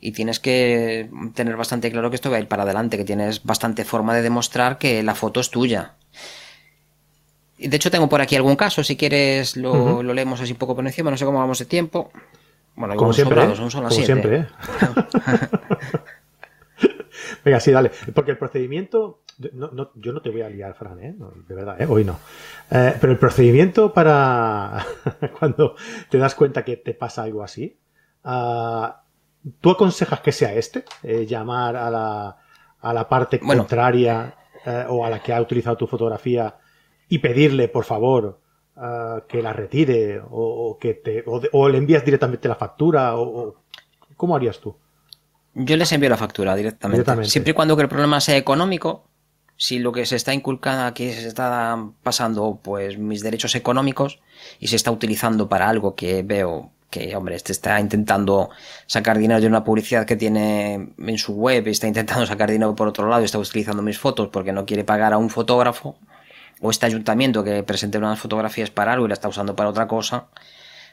Y 0.00 0.12
tienes 0.12 0.38
que 0.38 1.08
tener 1.34 1.56
bastante 1.56 1.90
claro 1.90 2.10
que 2.10 2.16
esto 2.16 2.30
va 2.30 2.36
a 2.36 2.40
ir 2.40 2.48
para 2.48 2.64
adelante, 2.64 2.96
que 2.96 3.04
tienes 3.04 3.42
bastante 3.42 3.84
forma 3.84 4.14
de 4.14 4.22
demostrar 4.22 4.78
que 4.78 5.02
la 5.02 5.14
foto 5.14 5.40
es 5.40 5.50
tuya. 5.50 5.94
De 7.58 7.76
hecho, 7.76 7.90
tengo 7.90 8.08
por 8.08 8.20
aquí 8.20 8.36
algún 8.36 8.56
caso, 8.56 8.84
si 8.84 8.96
quieres 8.96 9.56
lo, 9.56 9.72
uh 9.72 9.98
-huh. 9.98 10.02
lo 10.02 10.12
leemos 10.12 10.40
así 10.40 10.52
un 10.52 10.58
poco 10.58 10.74
por 10.74 10.86
encima, 10.86 11.10
no 11.10 11.16
sé 11.16 11.24
cómo 11.24 11.38
vamos 11.38 11.58
de 11.58 11.64
tiempo. 11.64 12.10
Bueno, 12.76 12.96
como 12.96 13.12
siempre, 13.12 13.36
sobrados, 13.36 13.58
¿eh? 13.60 13.70
son 13.70 13.80
como 13.82 13.90
siete. 13.90 14.06
siempre. 14.06 14.36
¿eh? 14.38 14.46
Venga, 17.44 17.60
sí, 17.60 17.70
dale. 17.70 17.90
Porque 18.14 18.30
el 18.32 18.38
procedimiento. 18.38 19.20
no- 19.52 19.70
no- 19.72 19.90
yo 19.96 20.12
no 20.12 20.20
te 20.22 20.30
voy 20.30 20.42
a 20.42 20.48
liar, 20.48 20.74
Fran, 20.74 20.98
¿eh? 21.00 21.14
No, 21.18 21.30
de 21.46 21.54
verdad, 21.54 21.80
¿eh? 21.80 21.86
hoy 21.88 22.04
no. 22.04 22.18
Eh, 22.70 22.94
pero 23.00 23.12
el 23.12 23.18
procedimiento 23.18 23.92
para 23.92 24.84
cuando 25.38 25.74
te 26.08 26.18
das 26.18 26.34
cuenta 26.34 26.64
que 26.64 26.76
te 26.76 26.94
pasa 26.94 27.22
algo 27.24 27.42
así, 27.42 27.76
ah, 28.24 29.02
¿tú 29.60 29.70
aconsejas 29.70 30.20
que 30.20 30.32
sea 30.32 30.52
este? 30.54 30.84
Eh, 31.02 31.26
llamar 31.26 31.76
a 31.76 31.90
la, 31.90 32.36
a 32.80 32.92
la 32.92 33.08
parte 33.08 33.40
Bueno. 33.42 33.62
contraria 33.62 34.34
o 34.88 35.04
a 35.04 35.10
la 35.10 35.22
que 35.22 35.30
ha 35.34 35.40
utilizado 35.42 35.76
tu 35.76 35.86
fotografía 35.86 36.54
y 37.08 37.18
pedirle, 37.18 37.68
por 37.68 37.84
favor, 37.84 38.40
ah, 38.76 39.22
que 39.28 39.42
la 39.42 39.52
retire 39.52 40.20
o, 40.20 40.26
o 40.70 40.78
que 40.78 40.94
te, 40.94 41.22
o, 41.26 41.40
o 41.52 41.68
le 41.68 41.78
envías 41.78 42.04
directamente 42.04 42.48
la 42.48 42.54
factura 42.56 43.16
o, 43.16 43.22
o- 43.48 43.54
¿cómo 44.16 44.36
harías 44.36 44.58
tú? 44.60 44.76
Yo 45.54 45.76
les 45.76 45.92
envío 45.92 46.10
la 46.10 46.16
factura 46.16 46.54
directamente. 46.56 46.98
Directamente. 46.98 47.30
Siempre 47.30 47.52
y 47.52 47.54
cuando 47.54 47.76
que 47.76 47.82
el 47.82 47.88
problema 47.88 48.20
sea 48.20 48.36
económico, 48.36 49.04
si 49.56 49.78
lo 49.78 49.92
que 49.92 50.04
se 50.04 50.16
está 50.16 50.34
inculcando 50.34 50.82
aquí 50.84 51.12
se 51.12 51.28
está 51.28 51.78
pasando, 52.02 52.58
pues 52.62 52.98
mis 52.98 53.22
derechos 53.22 53.54
económicos 53.54 54.20
y 54.58 54.66
se 54.66 54.76
está 54.76 54.90
utilizando 54.90 55.48
para 55.48 55.68
algo 55.68 55.94
que 55.94 56.22
veo 56.24 56.70
que, 56.90 57.14
hombre, 57.16 57.34
este 57.36 57.50
está 57.52 57.78
intentando 57.80 58.50
sacar 58.86 59.18
dinero 59.18 59.40
de 59.40 59.46
una 59.48 59.64
publicidad 59.64 60.06
que 60.06 60.14
tiene 60.16 60.92
en 60.96 61.18
su 61.18 61.34
web 61.34 61.66
y 61.66 61.70
está 61.70 61.86
intentando 61.88 62.24
sacar 62.26 62.50
dinero 62.50 62.74
por 62.74 62.86
otro 62.88 63.08
lado 63.08 63.22
y 63.22 63.24
está 63.24 63.38
utilizando 63.38 63.82
mis 63.82 63.98
fotos 63.98 64.28
porque 64.28 64.52
no 64.52 64.64
quiere 64.64 64.84
pagar 64.84 65.12
a 65.12 65.18
un 65.18 65.28
fotógrafo 65.30 65.96
o 66.64 66.70
este 66.70 66.86
ayuntamiento 66.86 67.44
que 67.44 67.62
presente 67.62 67.98
unas 67.98 68.18
fotografías 68.18 68.70
para 68.70 68.94
algo 68.94 69.04
y 69.04 69.08
la 69.08 69.12
está 69.12 69.28
usando 69.28 69.54
para 69.54 69.68
otra 69.68 69.86
cosa, 69.86 70.28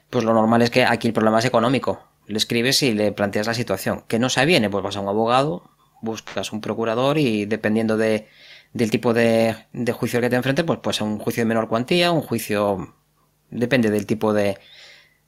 pues 0.10 0.26
lo 0.26 0.34
normal 0.34 0.62
es 0.62 0.70
que 0.70 0.84
aquí 0.84 1.08
el 1.08 1.14
problema 1.14 1.40
es 1.40 1.46
económico. 1.46 2.04
Le 2.28 2.38
escribes 2.38 2.84
y 2.84 2.92
le 2.94 3.14
planteas 3.14 3.48
la 3.48 3.54
situación. 3.54 4.04
Que 4.10 4.20
no 4.20 4.28
se 4.28 4.46
viene, 4.46 4.70
pues 4.70 4.84
vas 4.84 4.98
a 4.98 5.00
un 5.00 5.08
abogado, 5.08 5.64
buscas 6.02 6.52
un 6.52 6.60
procurador 6.60 7.18
y 7.18 7.46
dependiendo 7.46 7.96
de, 7.96 8.28
del 8.74 8.92
tipo 8.92 9.14
de, 9.14 9.56
de 9.72 9.92
juicio 9.94 10.20
que 10.20 10.30
te 10.30 10.36
enfrentes, 10.36 10.66
pues 10.66 10.80
puede 10.80 10.98
ser 10.98 11.08
un 11.08 11.20
juicio 11.20 11.40
de 11.40 11.46
menor 11.48 11.70
cuantía, 11.70 12.12
un 12.12 12.22
juicio... 12.22 12.94
Depende 13.50 13.92
del 13.92 14.06
tipo 14.06 14.34
de, 14.34 14.58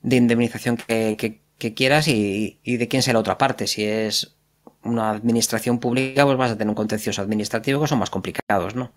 de 0.02 0.16
indemnización 0.18 0.76
que 0.76 1.40
quieras 1.74 2.10
y, 2.10 2.60
y 2.64 2.76
de 2.76 2.90
quién 2.90 3.02
sea 3.02 3.14
la 3.14 3.20
otra 3.22 3.38
parte. 3.38 3.66
Si 3.66 3.86
es 3.86 4.36
una 4.84 5.10
administración 5.12 5.80
pública, 5.80 6.26
pues 6.26 6.38
vas 6.38 6.52
a 6.52 6.58
tener 6.58 6.68
un 6.68 6.76
contencioso 6.76 7.22
administrativo 7.22 7.80
que 7.80 7.88
son 7.88 8.00
más 8.00 8.10
complicados, 8.10 8.76
¿no? 8.76 8.92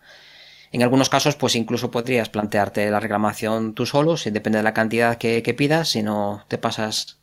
En 0.72 0.82
algunos 0.82 1.08
casos, 1.08 1.36
pues 1.36 1.54
incluso 1.56 1.90
podrías 1.90 2.28
plantearte 2.28 2.90
la 2.90 3.00
reclamación 3.00 3.74
tú 3.74 3.86
solo, 3.86 4.16
si 4.16 4.30
depende 4.30 4.58
de 4.58 4.62
la 4.64 4.74
cantidad 4.74 5.16
que, 5.16 5.42
que 5.42 5.54
pidas, 5.54 5.88
si 5.90 6.02
no 6.02 6.44
te 6.48 6.58
pasas 6.58 7.18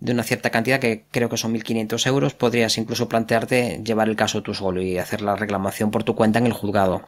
de 0.00 0.12
una 0.12 0.22
cierta 0.22 0.50
cantidad, 0.50 0.80
que 0.80 1.04
creo 1.10 1.28
que 1.28 1.36
son 1.36 1.52
1.500 1.52 2.06
euros, 2.06 2.34
podrías 2.34 2.78
incluso 2.78 3.08
plantearte 3.08 3.82
llevar 3.84 4.08
el 4.08 4.16
caso 4.16 4.42
tú 4.42 4.54
solo 4.54 4.80
y 4.80 4.96
hacer 4.98 5.20
la 5.20 5.36
reclamación 5.36 5.90
por 5.90 6.04
tu 6.04 6.14
cuenta 6.14 6.38
en 6.38 6.46
el 6.46 6.52
juzgado. 6.54 7.02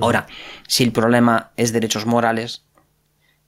Ahora, 0.00 0.26
si 0.66 0.82
el 0.84 0.92
problema 0.92 1.50
es 1.56 1.72
derechos 1.72 2.04
morales, 2.06 2.64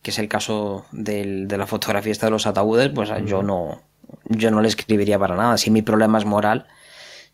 que 0.02 0.10
es 0.12 0.18
el 0.18 0.28
caso 0.28 0.86
del- 0.92 1.48
de 1.48 1.58
la 1.58 1.66
fotografía 1.66 2.12
esta 2.12 2.26
de 2.26 2.30
los 2.32 2.46
ataúdes, 2.46 2.90
pues 2.94 3.10
yo 3.26 3.42
no, 3.42 3.82
yo 4.26 4.50
no 4.50 4.60
le 4.60 4.68
escribiría 4.68 5.18
para 5.18 5.34
nada. 5.36 5.56
Si 5.58 5.70
mi 5.70 5.82
problema 5.82 6.18
es 6.18 6.24
moral, 6.26 6.66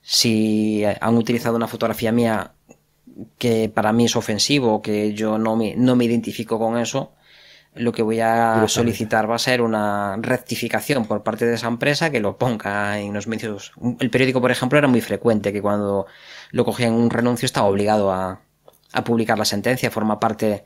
si 0.00 0.84
han 1.00 1.16
utilizado 1.16 1.56
una 1.56 1.66
fotografía 1.68 2.12
mía 2.12 2.52
que 3.38 3.68
para 3.68 3.92
mí 3.92 4.04
es 4.06 4.16
ofensivo, 4.16 4.82
que 4.82 5.14
yo 5.14 5.38
no 5.38 5.56
me, 5.56 5.74
no 5.76 5.96
me 5.96 6.04
identifico 6.04 6.58
con 6.58 6.78
eso, 6.78 7.12
lo 7.74 7.92
que 7.92 8.02
voy 8.02 8.18
a 8.18 8.64
solicitar 8.66 9.30
va 9.30 9.36
a 9.36 9.38
ser 9.38 9.62
una 9.62 10.16
rectificación 10.20 11.06
por 11.06 11.22
parte 11.22 11.46
de 11.46 11.54
esa 11.54 11.68
empresa 11.68 12.10
que 12.10 12.18
lo 12.18 12.36
ponga 12.36 12.98
en 12.98 13.14
los 13.14 13.28
medios. 13.28 13.72
El 14.00 14.10
periódico, 14.10 14.40
por 14.40 14.50
ejemplo, 14.50 14.76
era 14.76 14.88
muy 14.88 15.00
frecuente 15.00 15.52
que 15.52 15.62
cuando 15.62 16.06
lo 16.50 16.64
cogían 16.64 16.94
un 16.94 17.10
renuncio 17.10 17.46
estaba 17.46 17.68
obligado 17.68 18.10
a, 18.10 18.40
a 18.92 19.04
publicar 19.04 19.38
la 19.38 19.44
sentencia, 19.44 19.90
forma 19.92 20.18
parte 20.18 20.64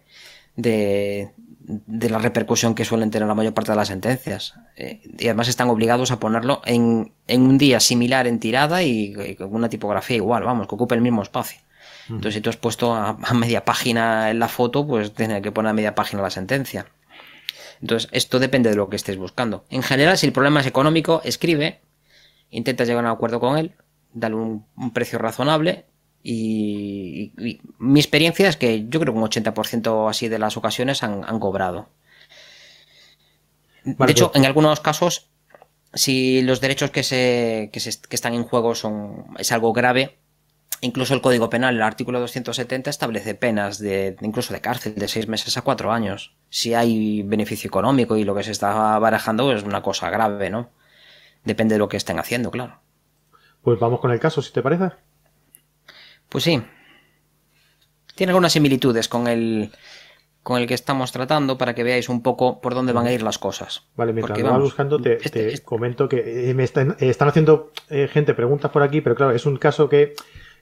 de, 0.57 1.31
de 1.61 2.09
la 2.09 2.19
repercusión 2.19 2.75
que 2.75 2.87
suelen 2.87 3.11
tener 3.11 3.29
la 3.29 3.35
mayor 3.35 3.53
parte 3.53 3.73
de 3.73 3.77
las 3.77 3.89
sentencias. 3.89 4.55
Eh, 4.77 5.03
y 5.19 5.27
además 5.27 5.49
están 5.49 5.69
obligados 5.69 6.11
a 6.11 6.19
ponerlo 6.19 6.63
en, 6.65 7.13
en 7.27 7.43
un 7.43 7.59
día 7.59 7.81
similar 7.81 8.27
en 8.27 8.39
tirada 8.39 8.83
y, 8.83 9.15
y 9.15 9.35
con 9.35 9.55
una 9.55 9.69
tipografía 9.69 10.17
igual, 10.17 10.45
vamos, 10.45 10.67
que 10.67 10.75
ocupe 10.75 10.95
el 10.95 11.03
mismo 11.03 11.21
espacio. 11.23 11.61
Entonces, 12.09 12.35
si 12.35 12.41
tú 12.41 12.51
has 12.51 12.57
puesto 12.57 12.95
a, 12.95 13.17
a 13.23 13.35
media 13.35 13.65
página 13.65 14.31
en 14.31 14.39
la 14.39 14.49
foto, 14.49 14.87
pues 14.87 15.13
tienes 15.15 15.43
que 15.43 15.53
poner 15.53 15.71
a 15.71 15.75
media 15.75 15.95
página 15.95 16.23
la 16.23 16.31
sentencia. 16.31 16.87
Entonces, 17.81 18.09
esto 18.13 18.39
depende 18.39 18.71
de 18.71 18.77
lo 18.77 18.89
que 18.89 18.97
estés 18.97 19.17
buscando. 19.17 19.65
En 19.71 19.83
general, 19.83 20.17
si 20.19 20.27
el 20.27 20.33
problema 20.33 20.61
es 20.61 20.67
económico, 20.67 21.21
escribe, 21.25 21.81
intenta 22.51 22.85
llegar 22.85 23.05
a 23.05 23.09
un 23.11 23.15
acuerdo 23.15 23.41
con 23.41 23.59
él, 23.59 23.73
dale 24.13 24.35
un, 24.37 24.67
un 24.77 24.93
precio 24.93 25.19
razonable 25.19 25.87
y, 26.23 27.33
y- 27.39 27.47
y 27.51 27.61
mi 27.79 28.01
experiencia 28.01 28.49
es 28.49 28.57
que 28.57 28.87
yo 28.89 29.01
creo 29.01 29.13
que 29.13 29.19
un 29.19 29.25
80% 29.25 30.09
así 30.09 30.29
de 30.29 30.39
las 30.39 30.57
ocasiones 30.57 31.03
han, 31.03 31.25
han 31.27 31.39
cobrado. 31.41 31.89
Vale, 33.85 33.97
de 34.09 34.13
hecho, 34.13 34.31
pues- 34.31 34.41
en 34.41 34.47
algunos 34.47 34.81
casos, 34.81 35.29
si 35.93 36.43
los 36.43 36.61
derechos 36.61 36.91
que, 36.91 37.03
se, 37.03 37.71
que, 37.73 37.81
se- 37.81 38.01
que 38.09 38.17
están 38.17 38.35
en 38.35 38.45
juego 38.45 38.75
son, 38.75 39.27
es 39.39 39.53
algo 39.53 39.73
grave, 39.73 40.19
incluso 40.85 41.15
el 41.15 41.21
Código 41.21 41.51
Penal, 41.51 41.75
el 41.77 41.83
artículo 41.83 42.21
270, 42.21 42.91
establece 42.91 43.35
penas 43.35 43.79
de 43.79 44.17
incluso 44.21 44.53
de 44.53 44.61
cárcel 44.61 44.95
de 44.95 45.09
seis 45.09 45.27
meses 45.29 45.57
a 45.57 45.63
cuatro 45.63 45.93
años. 45.93 46.35
Si 46.51 46.75
hay 46.75 47.23
beneficio 47.23 47.69
económico 47.69 48.17
y 48.17 48.25
lo 48.25 48.35
que 48.35 48.43
se 48.45 48.53
está 48.53 48.99
barajando 48.99 49.53
es 49.53 49.63
una 49.63 49.83
cosa 49.83 50.11
grave, 50.11 50.51
¿no? 50.51 50.71
Depende 51.45 51.75
de 51.75 51.79
lo 51.79 51.89
que 51.89 51.97
estén 51.97 52.19
haciendo, 52.19 52.51
claro. 52.51 52.81
Pues 53.63 53.79
vamos 53.81 54.01
con 54.01 54.11
el 54.13 54.21
caso, 54.21 54.43
si 54.43 54.53
te 54.53 54.63
parece. 54.63 54.91
Pues 56.29 56.45
sí. 56.45 56.63
Tiene 58.15 58.31
algunas 58.31 58.53
similitudes 58.53 59.09
con 59.09 59.27
el, 59.27 59.73
con 60.43 60.61
el 60.61 60.67
que 60.67 60.75
estamos 60.75 61.11
tratando 61.13 61.59
para 61.59 61.75
que 61.75 61.83
veáis 61.83 62.09
un 62.09 62.23
poco 62.23 62.61
por 62.61 62.75
dónde 62.75 62.93
van 62.93 63.07
a 63.07 63.13
ir 63.13 63.23
las 63.23 63.39
cosas. 63.39 63.83
Vale, 63.97 64.13
mientras 64.13 64.39
lo 64.39 64.45
vas 64.45 64.53
vamos, 64.53 64.69
buscando, 64.69 65.01
te, 65.01 65.15
este- 65.15 65.31
te 65.31 65.53
este- 65.55 65.65
comento 65.65 66.09
que 66.09 66.51
eh, 66.51 66.55
me 66.55 66.65
están, 66.65 66.93
eh, 67.01 67.09
están 67.11 67.29
haciendo 67.29 67.73
eh, 67.91 68.09
gente 68.13 68.35
preguntas 68.35 68.71
por 68.71 68.83
aquí, 68.83 69.01
pero 69.01 69.17
claro, 69.17 69.33
es 69.33 69.47
un 69.47 69.57
caso 69.57 69.89
que 69.89 70.15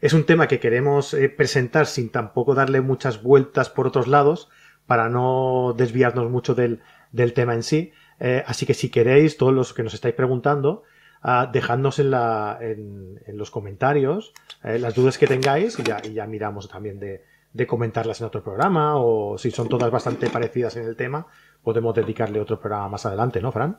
es 0.02 0.12
un 0.12 0.24
tema 0.26 0.48
que 0.48 0.58
queremos 0.58 1.14
eh, 1.14 1.28
presentar 1.28 1.86
sin 1.86 2.10
tampoco 2.10 2.54
darle 2.54 2.80
muchas 2.80 3.22
vueltas 3.22 3.70
por 3.70 3.86
otros 3.86 4.08
lados 4.08 4.50
para 4.84 5.08
no 5.08 5.74
desviarnos 5.78 6.28
mucho 6.28 6.56
del, 6.56 6.80
del 7.12 7.32
tema 7.32 7.54
en 7.54 7.62
sí. 7.62 7.92
Eh, 8.18 8.42
así 8.46 8.66
que 8.66 8.74
si 8.74 8.90
queréis, 8.90 9.36
todos 9.36 9.54
los 9.54 9.72
que 9.72 9.84
nos 9.84 9.94
estáis 9.94 10.16
preguntando, 10.16 10.82
ah, 11.22 11.48
dejadnos 11.52 12.00
en, 12.00 12.10
la, 12.10 12.58
en, 12.60 13.20
los 13.28 13.52
comentarios 13.52 14.34
eh, 14.64 14.80
las 14.80 14.94
dudas 14.94 15.18
que 15.18 15.28
tengáis 15.28 15.78
y 15.78 15.84
ya, 15.84 16.02
ya 16.02 16.26
miramos 16.26 16.68
también 16.68 16.98
de, 16.98 17.24
de 17.52 17.66
comentarlas 17.68 18.20
en 18.20 18.26
otro 18.26 18.42
programa 18.42 18.96
o 18.96 19.38
si 19.38 19.52
son 19.52 19.68
todas 19.68 19.90
bastante 19.92 20.28
parecidas 20.30 20.74
en 20.76 20.84
el 20.84 20.96
tema, 20.96 21.28
podemos 21.62 21.94
dedicarle 21.94 22.40
otro 22.40 22.58
programa 22.58 22.88
más 22.88 23.06
adelante, 23.06 23.40
¿no, 23.40 23.52
Fran? 23.52 23.78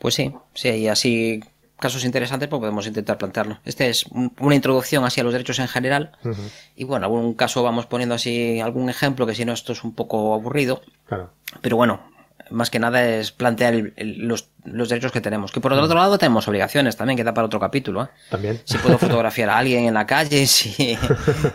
Pues 0.00 0.14
sí, 0.14 0.34
sí, 0.54 0.70
y 0.70 0.88
así 0.88 1.40
casos 1.78 2.04
interesantes 2.04 2.48
pues 2.48 2.60
podemos 2.60 2.86
intentar 2.86 3.18
plantearlo. 3.18 3.58
Este 3.64 3.88
es 3.88 4.04
un- 4.06 4.32
una 4.40 4.54
introducción 4.54 5.04
así 5.04 5.20
a 5.20 5.24
los 5.24 5.32
derechos 5.32 5.58
en 5.58 5.68
general. 5.68 6.12
Y 6.74 6.84
bueno, 6.84 7.06
algún 7.06 7.34
caso 7.34 7.62
vamos 7.62 7.86
poniendo 7.86 8.14
así 8.14 8.60
algún 8.60 8.88
ejemplo 8.90 9.26
que 9.26 9.34
si 9.34 9.44
no 9.44 9.52
esto 9.52 9.72
es 9.72 9.84
un 9.84 9.94
poco 9.94 10.34
aburrido. 10.34 10.82
Claro. 11.06 11.32
Pero 11.60 11.76
bueno, 11.76 12.00
más 12.50 12.70
que 12.70 12.78
nada 12.78 13.04
es 13.06 13.32
plantear 13.32 13.74
el- 13.74 13.92
el- 13.96 14.18
los, 14.28 14.48
los 14.64 14.88
derechos 14.88 15.10
que 15.12 15.20
tenemos. 15.20 15.50
Que 15.52 15.60
por 15.60 15.72
el 15.72 15.80
otro 15.80 15.96
lado 15.98 16.16
tenemos 16.16 16.46
obligaciones 16.48 16.96
también, 16.96 17.16
que 17.16 17.24
da 17.24 17.34
para 17.34 17.46
otro 17.46 17.58
capítulo. 17.60 18.04
¿eh? 18.04 18.08
También. 18.30 18.60
Si 18.64 18.78
puedo 18.78 18.98
fotografiar 18.98 19.50
a 19.50 19.58
alguien 19.58 19.84
en 19.84 19.94
la 19.94 20.06
calle, 20.06 20.46
si, 20.46 20.96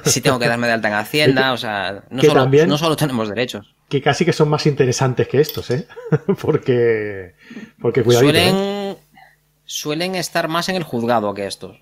si 0.04 0.22
tengo 0.22 0.38
que 0.38 0.48
darme 0.48 0.68
de 0.68 0.74
alta 0.74 0.88
en 0.90 0.94
Hacienda, 0.96 1.54
o 1.54 1.58
sea, 1.58 2.04
no 2.10 2.22
solo, 2.22 2.42
también- 2.42 2.68
no 2.70 2.78
solo 2.78 2.96
tenemos 2.96 3.30
derechos. 3.30 3.74
Que 3.90 4.02
casi 4.02 4.24
que 4.24 4.32
son 4.34 4.48
más 4.50 4.66
interesantes 4.68 5.28
que 5.28 5.42
estos, 5.42 5.70
¿eh? 5.72 5.86
porque. 6.42 7.36
Porque 7.82 8.04
cuidadito. 8.04 8.34
¿eh? 8.38 8.96
Suelen, 9.74 10.16
estar 10.16 10.48
más 10.50 10.68
en 10.70 10.76
el 10.76 10.84
juzgado 10.84 11.34
que 11.34 11.48
estos. 11.48 11.80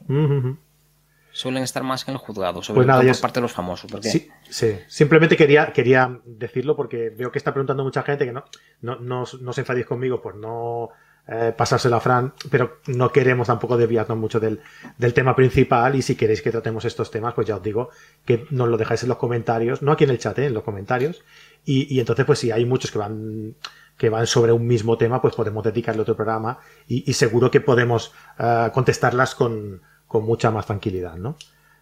Suelen 1.31 1.63
estar 1.63 1.83
más 1.83 2.07
en 2.07 2.13
el 2.13 2.17
juzgado, 2.17 2.61
sobre 2.61 2.77
Pues 2.77 2.87
nada, 2.87 2.99
todo 2.99 3.07
por 3.07 3.15
es- 3.15 3.21
parte 3.21 3.39
de 3.39 3.41
los 3.43 3.51
famosos. 3.51 3.89
Porque 3.91 4.09
Sí, 4.09 4.29
sí. 4.49 4.75
Simplemente 4.87 5.35
quería, 5.37 5.71
quería 5.73 6.19
decirlo 6.25 6.75
porque 6.75 7.09
veo 7.11 7.31
que 7.31 7.37
está 7.39 7.53
preguntando 7.53 7.83
mucha 7.83 8.03
gente 8.03 8.25
que 8.25 8.31
no, 8.33 8.43
no, 8.81 8.97
no, 8.99 9.23
no 9.41 9.49
os 9.51 9.57
enfadéis 9.57 9.85
conmigo 9.85 10.21
por 10.21 10.35
no 10.35 10.89
eh, 11.27 11.53
pasárselo 11.55 11.95
a 11.95 11.99
Fran, 11.99 12.33
pero 12.49 12.79
no 12.87 13.11
queremos 13.11 13.47
tampoco 13.47 13.77
desviarnos 13.77 14.17
mucho 14.17 14.39
del, 14.39 14.59
del 14.97 15.13
tema 15.13 15.35
principal 15.35 15.95
y 15.95 16.01
si 16.01 16.15
queréis 16.15 16.41
que 16.41 16.49
tratemos 16.51 16.85
estos 16.85 17.09
temas, 17.11 17.33
pues 17.35 17.47
ya 17.47 17.55
os 17.57 17.63
digo 17.63 17.89
que 18.25 18.45
nos 18.49 18.67
lo 18.67 18.77
dejáis 18.77 19.03
en 19.03 19.09
los 19.09 19.17
comentarios, 19.19 19.81
no 19.83 19.91
aquí 19.91 20.03
en 20.05 20.09
el 20.09 20.17
chat, 20.19 20.37
eh, 20.39 20.45
en 20.47 20.53
los 20.55 20.63
comentarios. 20.63 21.23
Y, 21.65 21.93
y 21.95 21.99
entonces, 21.99 22.25
pues 22.25 22.39
si 22.39 22.49
hay 22.51 22.65
muchos 22.65 22.91
que 22.91 22.97
van 22.99 23.55
que 23.99 24.09
van 24.09 24.25
sobre 24.25 24.53
un 24.53 24.65
mismo 24.65 24.97
tema, 24.97 25.21
pues 25.21 25.35
podemos 25.35 25.61
dedicarle 25.61 26.01
otro 26.01 26.15
programa 26.15 26.57
y, 26.87 27.11
seguro 27.13 27.51
que 27.51 27.59
podemos 27.59 28.13
eh, 28.39 28.69
contestarlas 28.73 29.35
con, 29.35 29.81
con 30.07 30.23
mucha 30.23 30.49
más 30.49 30.65
tranquilidad, 30.65 31.15
¿no? 31.17 31.35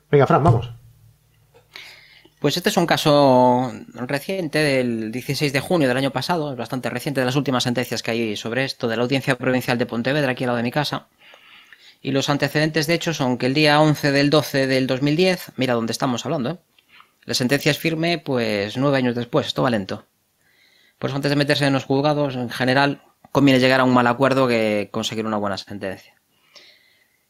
Venga, 0.10 0.26
Fran, 0.26 0.44
vamos. 0.44 0.72
Pues 2.40 2.58
este 2.58 2.70
es 2.70 2.78
un 2.78 2.88
caso 2.88 3.72
reciente 3.94 4.60
del 4.60 5.12
16 5.12 5.54
de 5.54 5.60
junio 5.60 5.88
del 5.88 5.98
año 5.98 6.12
pasado, 6.12 6.52
es 6.52 6.58
bastante 6.58 6.90
reciente 6.90 7.22
de 7.22 7.26
las 7.26 7.36
últimas 7.36 7.64
sentencias 7.64 8.02
que 8.02 8.12
hay 8.12 8.36
sobre 8.36 8.66
esto, 8.66 8.88
de 8.88 8.98
la 8.98 9.04
Audiencia 9.04 9.38
Provincial 9.38 9.78
de 9.78 9.86
Pontevedra, 9.86 10.32
aquí 10.32 10.44
al 10.44 10.48
lado 10.48 10.58
de 10.58 10.64
mi 10.64 10.72
casa. 10.72 11.08
Y 12.02 12.12
los 12.12 12.30
antecedentes, 12.30 12.88
de 12.88 12.96
hecho, 12.96 13.14
son 13.14 13.38
que 13.38 13.46
el 13.46 13.54
día 13.54 13.80
11 13.80 14.12
del 14.12 14.32
12 14.32 14.66
del 14.66 14.88
2010, 14.88 15.52
mira 15.56 15.76
dónde 15.76 15.92
estamos 15.92 16.26
hablando, 16.26 16.52
¿eh? 16.52 16.58
la 17.26 17.36
sentencia 17.36 17.70
es 17.70 17.78
firme, 17.78 18.18
pues 18.18 18.76
nueve 18.76 18.98
años 18.98 19.14
después, 19.14 19.46
esto 19.46 19.62
va 19.62 19.70
lento. 19.70 20.06
Pues 20.98 21.14
antes 21.14 21.30
de 21.30 21.36
meterse 21.36 21.66
en 21.66 21.74
los 21.74 21.86
juzgados, 21.86 22.36
en 22.36 22.50
general, 22.50 23.04
conviene 23.32 23.60
llegar 23.60 23.80
a 23.80 23.84
un 23.84 23.94
mal 23.94 24.08
acuerdo 24.08 24.48
que 24.48 24.90
conseguir 24.92 25.26
una 25.26 25.38
buena 25.38 25.58
sentencia. 25.58 26.16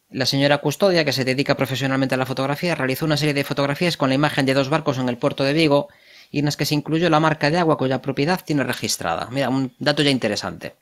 La 0.10 0.26
señora 0.26 0.60
Custodia, 0.60 1.04
que 1.04 1.12
se 1.12 1.26
dedica 1.26 1.58
profesionalmente 1.58 2.16
a 2.16 2.18
la 2.18 2.26
fotografía, 2.26 2.76
realizó 2.76 3.06
una 3.06 3.18
serie 3.18 3.34
de 3.34 3.44
fotografías 3.44 3.98
con 3.98 4.08
la 4.08 4.16
imagen 4.16 4.46
de 4.46 4.54
dos 4.54 4.70
barcos 4.70 4.98
en 5.00 5.10
el 5.10 5.18
puerto 5.18 5.44
de 5.44 5.52
Vigo 5.52 5.90
y 6.32 6.40
en 6.40 6.46
las 6.46 6.56
que 6.56 6.66
se 6.66 6.76
incluyó 6.76 7.10
la 7.10 7.20
marca 7.20 7.52
de 7.52 7.58
agua 7.58 7.78
cuya 7.78 8.02
propiedad 8.02 8.40
tiene 8.44 8.64
registrada. 8.64 9.28
Mira, 9.32 9.50
un 9.50 9.74
dato 9.80 10.04
ya 10.04 10.10
interesante. 10.10 10.76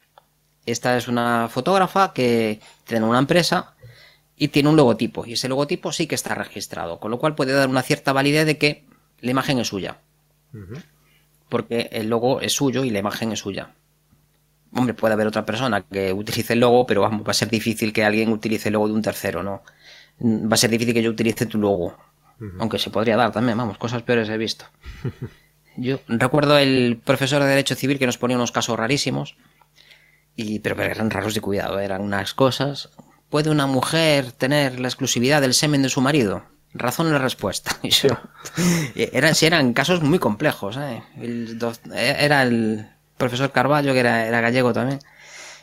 Esta 0.67 0.95
es 0.97 1.07
una 1.07 1.47
fotógrafa 1.49 2.13
que 2.13 2.59
tiene 2.85 3.05
una 3.05 3.19
empresa 3.19 3.73
y 4.35 4.49
tiene 4.49 4.69
un 4.69 4.75
logotipo, 4.75 5.25
y 5.25 5.33
ese 5.33 5.47
logotipo 5.47 5.91
sí 5.91 6.07
que 6.07 6.15
está 6.15 6.35
registrado, 6.35 6.99
con 6.99 7.09
lo 7.09 7.19
cual 7.19 7.35
puede 7.35 7.53
dar 7.53 7.69
una 7.69 7.81
cierta 7.83 8.13
validez 8.13 8.45
de 8.45 8.57
que 8.57 8.85
la 9.21 9.31
imagen 9.31 9.59
es 9.59 9.67
suya. 9.69 9.97
Porque 11.49 11.89
el 11.91 12.09
logo 12.09 12.41
es 12.41 12.53
suyo 12.53 12.83
y 12.83 12.89
la 12.89 12.99
imagen 12.99 13.31
es 13.31 13.39
suya. 13.39 13.73
Hombre, 14.73 14.93
puede 14.93 15.13
haber 15.13 15.27
otra 15.27 15.45
persona 15.45 15.81
que 15.81 16.11
utilice 16.11 16.53
el 16.53 16.59
logo, 16.59 16.85
pero 16.85 17.01
vamos, 17.01 17.25
va 17.25 17.31
a 17.31 17.35
ser 17.35 17.49
difícil 17.49 17.93
que 17.93 18.03
alguien 18.03 18.29
utilice 18.29 18.69
el 18.69 18.73
logo 18.73 18.87
de 18.87 18.93
un 18.93 19.01
tercero, 19.01 19.41
¿no? 19.41 19.63
Va 20.21 20.55
a 20.55 20.57
ser 20.57 20.69
difícil 20.69 20.93
que 20.93 21.03
yo 21.03 21.11
utilice 21.11 21.45
tu 21.45 21.57
logo. 21.57 21.95
Aunque 22.59 22.79
se 22.79 22.89
podría 22.89 23.15
dar 23.15 23.31
también, 23.31 23.57
vamos, 23.57 23.77
cosas 23.77 24.01
peores 24.03 24.27
he 24.27 24.37
visto. 24.37 24.65
Yo 25.77 25.99
recuerdo 26.07 26.57
el 26.57 27.01
profesor 27.03 27.41
de 27.41 27.49
Derecho 27.49 27.75
Civil 27.75 27.99
que 27.99 28.05
nos 28.05 28.17
ponía 28.17 28.37
unos 28.37 28.51
casos 28.51 28.77
rarísimos, 28.77 29.35
y, 30.35 30.59
pero 30.59 30.81
eran 30.81 31.09
raros 31.09 31.33
de 31.33 31.41
cuidado, 31.41 31.79
eran 31.79 32.01
unas 32.01 32.33
cosas. 32.33 32.89
¿Puede 33.29 33.49
una 33.49 33.67
mujer 33.67 34.31
tener 34.31 34.79
la 34.79 34.87
exclusividad 34.87 35.41
del 35.41 35.53
semen 35.53 35.81
de 35.81 35.89
su 35.89 36.01
marido? 36.01 36.43
Razón 36.77 37.07
en 37.07 37.13
la 37.13 37.19
respuesta. 37.19 37.77
sí, 37.89 39.45
eran 39.45 39.73
casos 39.73 40.03
muy 40.03 40.19
complejos. 40.19 40.77
¿eh? 40.77 41.01
era 42.19 42.43
el, 42.43 42.89
profesor 43.17 43.51
Carballo, 43.51 43.93
que 43.93 43.99
era, 43.99 44.27
era 44.27 44.41
gallego 44.41 44.73
también. 44.73 44.99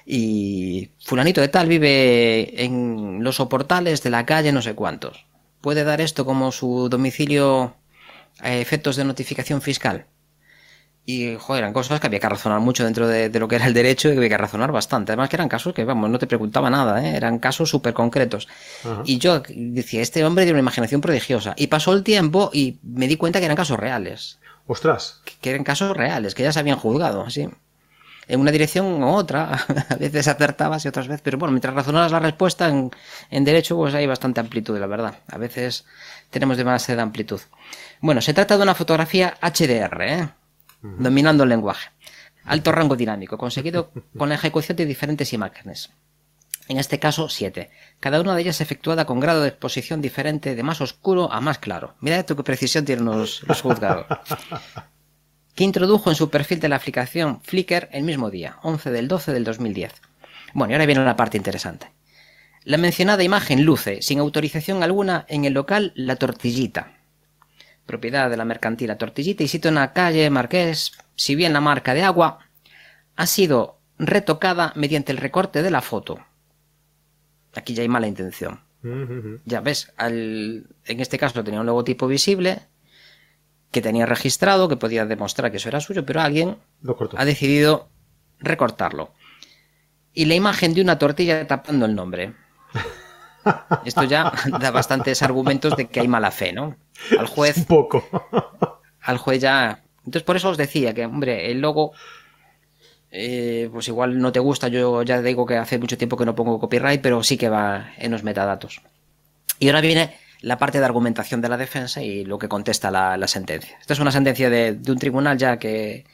Y 0.06 0.90
fulanito 1.04 1.40
de 1.40 1.48
tal 1.48 1.68
vive 1.68 2.64
en 2.64 3.22
los 3.22 3.36
soportales 3.36 4.02
de 4.02 4.10
la 4.10 4.26
calle 4.26 4.52
no 4.52 4.62
sé 4.62 4.74
cuántos. 4.74 5.26
¿Puede 5.60 5.84
dar 5.84 6.00
esto 6.00 6.24
como 6.24 6.50
su 6.50 6.88
domicilio 6.88 7.76
a 8.40 8.54
efectos 8.54 8.96
de 8.96 9.04
notificación 9.04 9.60
fiscal? 9.60 10.06
Y, 11.04 11.36
joder, 11.36 11.64
eran 11.64 11.72
cosas 11.72 11.98
que 11.98 12.06
había 12.06 12.20
que 12.20 12.28
razonar 12.28 12.60
mucho 12.60 12.84
dentro 12.84 13.08
de, 13.08 13.28
lo 13.28 13.48
que 13.48 13.56
era 13.56 13.66
el 13.66 13.74
derecho 13.74 14.08
y 14.08 14.12
que 14.12 14.18
había 14.18 14.28
que 14.28 14.38
razonar 14.38 14.70
bastante. 14.70 15.10
Además 15.12 15.28
que 15.28 15.36
eran 15.36 15.48
casos 15.48 15.74
que, 15.74 15.84
vamos, 15.84 16.08
no 16.08 16.18
te 16.18 16.28
preguntaba 16.28 16.70
nada, 16.70 17.04
¿eh? 17.04 17.16
eran 17.16 17.40
casos 17.40 17.70
súper 17.70 17.92
concretos. 17.92 18.46
Y 19.04 19.18
yo 19.18 19.42
decía, 19.48 20.00
este 20.00 20.24
hombre 20.24 20.44
tiene 20.44 20.58
una 20.58 20.62
imaginación 20.62 21.00
prodigiosa. 21.00 21.54
Y 21.56 21.66
pasó 21.66 21.92
el 21.92 22.04
tiempo 22.04 22.50
y 22.52 22.78
me 22.84 23.08
di 23.08 23.16
cuenta 23.16 23.40
que 23.40 23.46
eran 23.46 23.56
casos 23.56 23.80
reales. 23.80 24.38
Ostras. 24.68 25.20
Que, 25.40 25.50
eran 25.50 25.64
casos 25.64 25.96
reales, 25.96 26.36
que 26.36 26.44
ya 26.44 26.52
se 26.52 26.60
habían 26.60 26.78
juzgado, 26.78 27.22
así. 27.22 27.48
En 28.28 28.40
una 28.40 28.52
dirección 28.52 29.02
u 29.02 29.08
otra, 29.08 29.66
a 29.88 29.96
veces 29.96 30.28
acertabas 30.28 30.84
y 30.84 30.88
otras 30.88 31.08
veces, 31.08 31.22
pero 31.22 31.36
bueno, 31.36 31.50
mientras 31.50 31.74
razonabas 31.74 32.12
la 32.12 32.20
respuesta 32.20 32.68
en, 32.68 32.92
en 33.30 33.44
derecho, 33.44 33.74
pues 33.76 33.92
hay 33.94 34.06
bastante 34.06 34.38
amplitud, 34.38 34.78
la 34.78 34.86
verdad. 34.86 35.16
A 35.28 35.38
veces 35.38 35.84
tenemos 36.30 36.56
demasiada 36.56 37.02
amplitud. 37.02 37.40
Bueno, 38.00 38.20
se 38.20 38.34
trata 38.34 38.56
de 38.56 38.62
una 38.62 38.76
fotografía 38.76 39.34
HDR, 39.42 40.02
¿eh? 40.02 40.28
Dominando 40.82 41.44
el 41.44 41.48
lenguaje. 41.48 41.90
Alto 42.44 42.72
rango 42.72 42.96
dinámico, 42.96 43.38
conseguido 43.38 43.92
con 44.18 44.28
la 44.28 44.34
ejecución 44.34 44.76
de 44.76 44.86
diferentes 44.86 45.32
imágenes 45.32 45.90
en 46.68 46.78
este 46.78 46.98
caso 46.98 47.28
siete, 47.28 47.70
cada 48.00 48.20
una 48.20 48.34
de 48.34 48.42
ellas 48.42 48.60
efectuada 48.60 49.04
con 49.04 49.20
grado 49.20 49.42
de 49.42 49.48
exposición 49.48 50.00
diferente 50.00 50.54
de 50.54 50.62
más 50.62 50.80
oscuro 50.80 51.32
a 51.32 51.40
más 51.40 51.58
claro. 51.58 51.94
Mira 52.00 52.22
qué 52.24 52.34
precisión 52.36 52.84
tienen 52.84 53.04
los, 53.04 53.42
los 53.46 53.60
juzgados. 53.60 54.06
que 55.54 55.64
introdujo 55.64 56.10
en 56.10 56.16
su 56.16 56.30
perfil 56.30 56.60
de 56.60 56.68
la 56.68 56.76
aplicación 56.76 57.40
Flickr 57.42 57.88
el 57.92 58.04
mismo 58.04 58.30
día, 58.30 58.58
11 58.62 58.90
del 58.90 59.08
12 59.08 59.32
del 59.32 59.44
2010. 59.44 59.92
Bueno, 60.54 60.72
y 60.72 60.74
ahora 60.74 60.86
viene 60.86 61.02
una 61.02 61.16
parte 61.16 61.36
interesante. 61.36 61.92
La 62.64 62.78
mencionada 62.78 63.24
imagen 63.24 63.64
luce, 63.64 64.02
sin 64.02 64.20
autorización 64.20 64.82
alguna, 64.82 65.26
en 65.28 65.44
el 65.44 65.52
local 65.52 65.92
La 65.96 66.16
Tortillita, 66.16 67.01
propiedad 67.86 68.30
de 68.30 68.36
la 68.36 68.44
mercantil 68.44 68.88
La 68.88 68.98
Tortillita 68.98 69.42
y 69.42 69.48
sitio 69.48 69.68
en 69.68 69.76
la 69.76 69.92
calle 69.92 70.30
Marqués, 70.30 70.92
si 71.14 71.34
bien 71.34 71.52
la 71.52 71.60
marca 71.60 71.94
de 71.94 72.02
agua 72.02 72.38
ha 73.16 73.26
sido 73.26 73.78
retocada 73.98 74.72
mediante 74.76 75.12
el 75.12 75.18
recorte 75.18 75.62
de 75.62 75.70
la 75.70 75.82
foto, 75.82 76.18
Aquí 77.54 77.74
ya 77.74 77.82
hay 77.82 77.88
mala 77.88 78.06
intención. 78.06 78.60
Ya 79.44 79.60
ves, 79.60 79.92
en 79.98 80.66
este 80.86 81.18
caso 81.18 81.44
tenía 81.44 81.60
un 81.60 81.66
logotipo 81.66 82.08
visible 82.08 82.62
que 83.70 83.80
tenía 83.80 84.06
registrado, 84.06 84.68
que 84.68 84.76
podía 84.76 85.06
demostrar 85.06 85.50
que 85.50 85.58
eso 85.58 85.68
era 85.68 85.80
suyo, 85.80 86.04
pero 86.04 86.20
alguien 86.20 86.56
ha 87.16 87.24
decidido 87.24 87.88
recortarlo. 88.40 89.12
Y 90.12 90.24
la 90.24 90.34
imagen 90.34 90.74
de 90.74 90.82
una 90.82 90.98
tortilla 90.98 91.46
tapando 91.46 91.86
el 91.86 91.94
nombre. 91.94 92.34
Esto 93.84 94.04
ya 94.04 94.32
da 94.60 94.70
bastantes 94.70 95.22
argumentos 95.22 95.76
de 95.76 95.88
que 95.88 96.00
hay 96.00 96.08
mala 96.08 96.30
fe, 96.30 96.52
¿no? 96.52 96.76
Al 97.18 97.26
juez. 97.26 97.56
Un 97.58 97.64
poco. 97.64 98.04
Al 99.00 99.18
juez 99.18 99.40
ya. 99.40 99.82
Entonces, 99.98 100.22
por 100.22 100.36
eso 100.36 100.50
os 100.50 100.56
decía 100.56 100.94
que, 100.94 101.06
hombre, 101.06 101.50
el 101.50 101.60
logo 101.60 101.92
eh, 103.14 103.68
pues 103.70 103.88
igual 103.88 104.18
no 104.18 104.32
te 104.32 104.40
gusta, 104.40 104.68
yo 104.68 105.02
ya 105.02 105.20
digo 105.20 105.44
que 105.44 105.58
hace 105.58 105.78
mucho 105.78 105.98
tiempo 105.98 106.16
que 106.16 106.24
no 106.24 106.34
pongo 106.34 106.58
copyright, 106.58 107.02
pero 107.02 107.22
sí 107.22 107.36
que 107.36 107.50
va 107.50 107.92
en 107.98 108.10
los 108.10 108.24
metadatos. 108.24 108.80
Y 109.58 109.68
ahora 109.68 109.82
viene 109.82 110.16
la 110.40 110.58
parte 110.58 110.78
de 110.78 110.86
argumentación 110.86 111.42
de 111.42 111.50
la 111.50 111.58
defensa 111.58 112.02
y 112.02 112.24
lo 112.24 112.38
que 112.38 112.48
contesta 112.48 112.90
la, 112.90 113.28
sentencia. 113.28 113.76
Esta 113.80 113.92
es 113.92 114.00
una 114.00 114.12
sentencia 114.12 114.48
de, 114.48 114.80
un 114.88 114.98
tribunal 114.98 115.36
ya 115.36 115.58
que, 115.58 116.06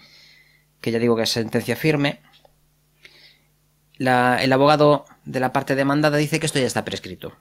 que, 0.80 0.90
ya 0.90 0.98
digo 0.98 1.14
que 1.14 1.22
es 1.22 1.30
sentencia 1.30 1.76
firme. 1.76 2.20
el 3.98 4.52
abogado 4.52 5.04
de 5.28 5.40
la 5.40 5.52
parte 5.52 5.74
demandada 5.74 6.16
dice 6.16 6.40
que 6.40 6.46
esto 6.46 6.58
ya 6.58 6.66
está 6.66 6.86
prescrito, 6.86 7.36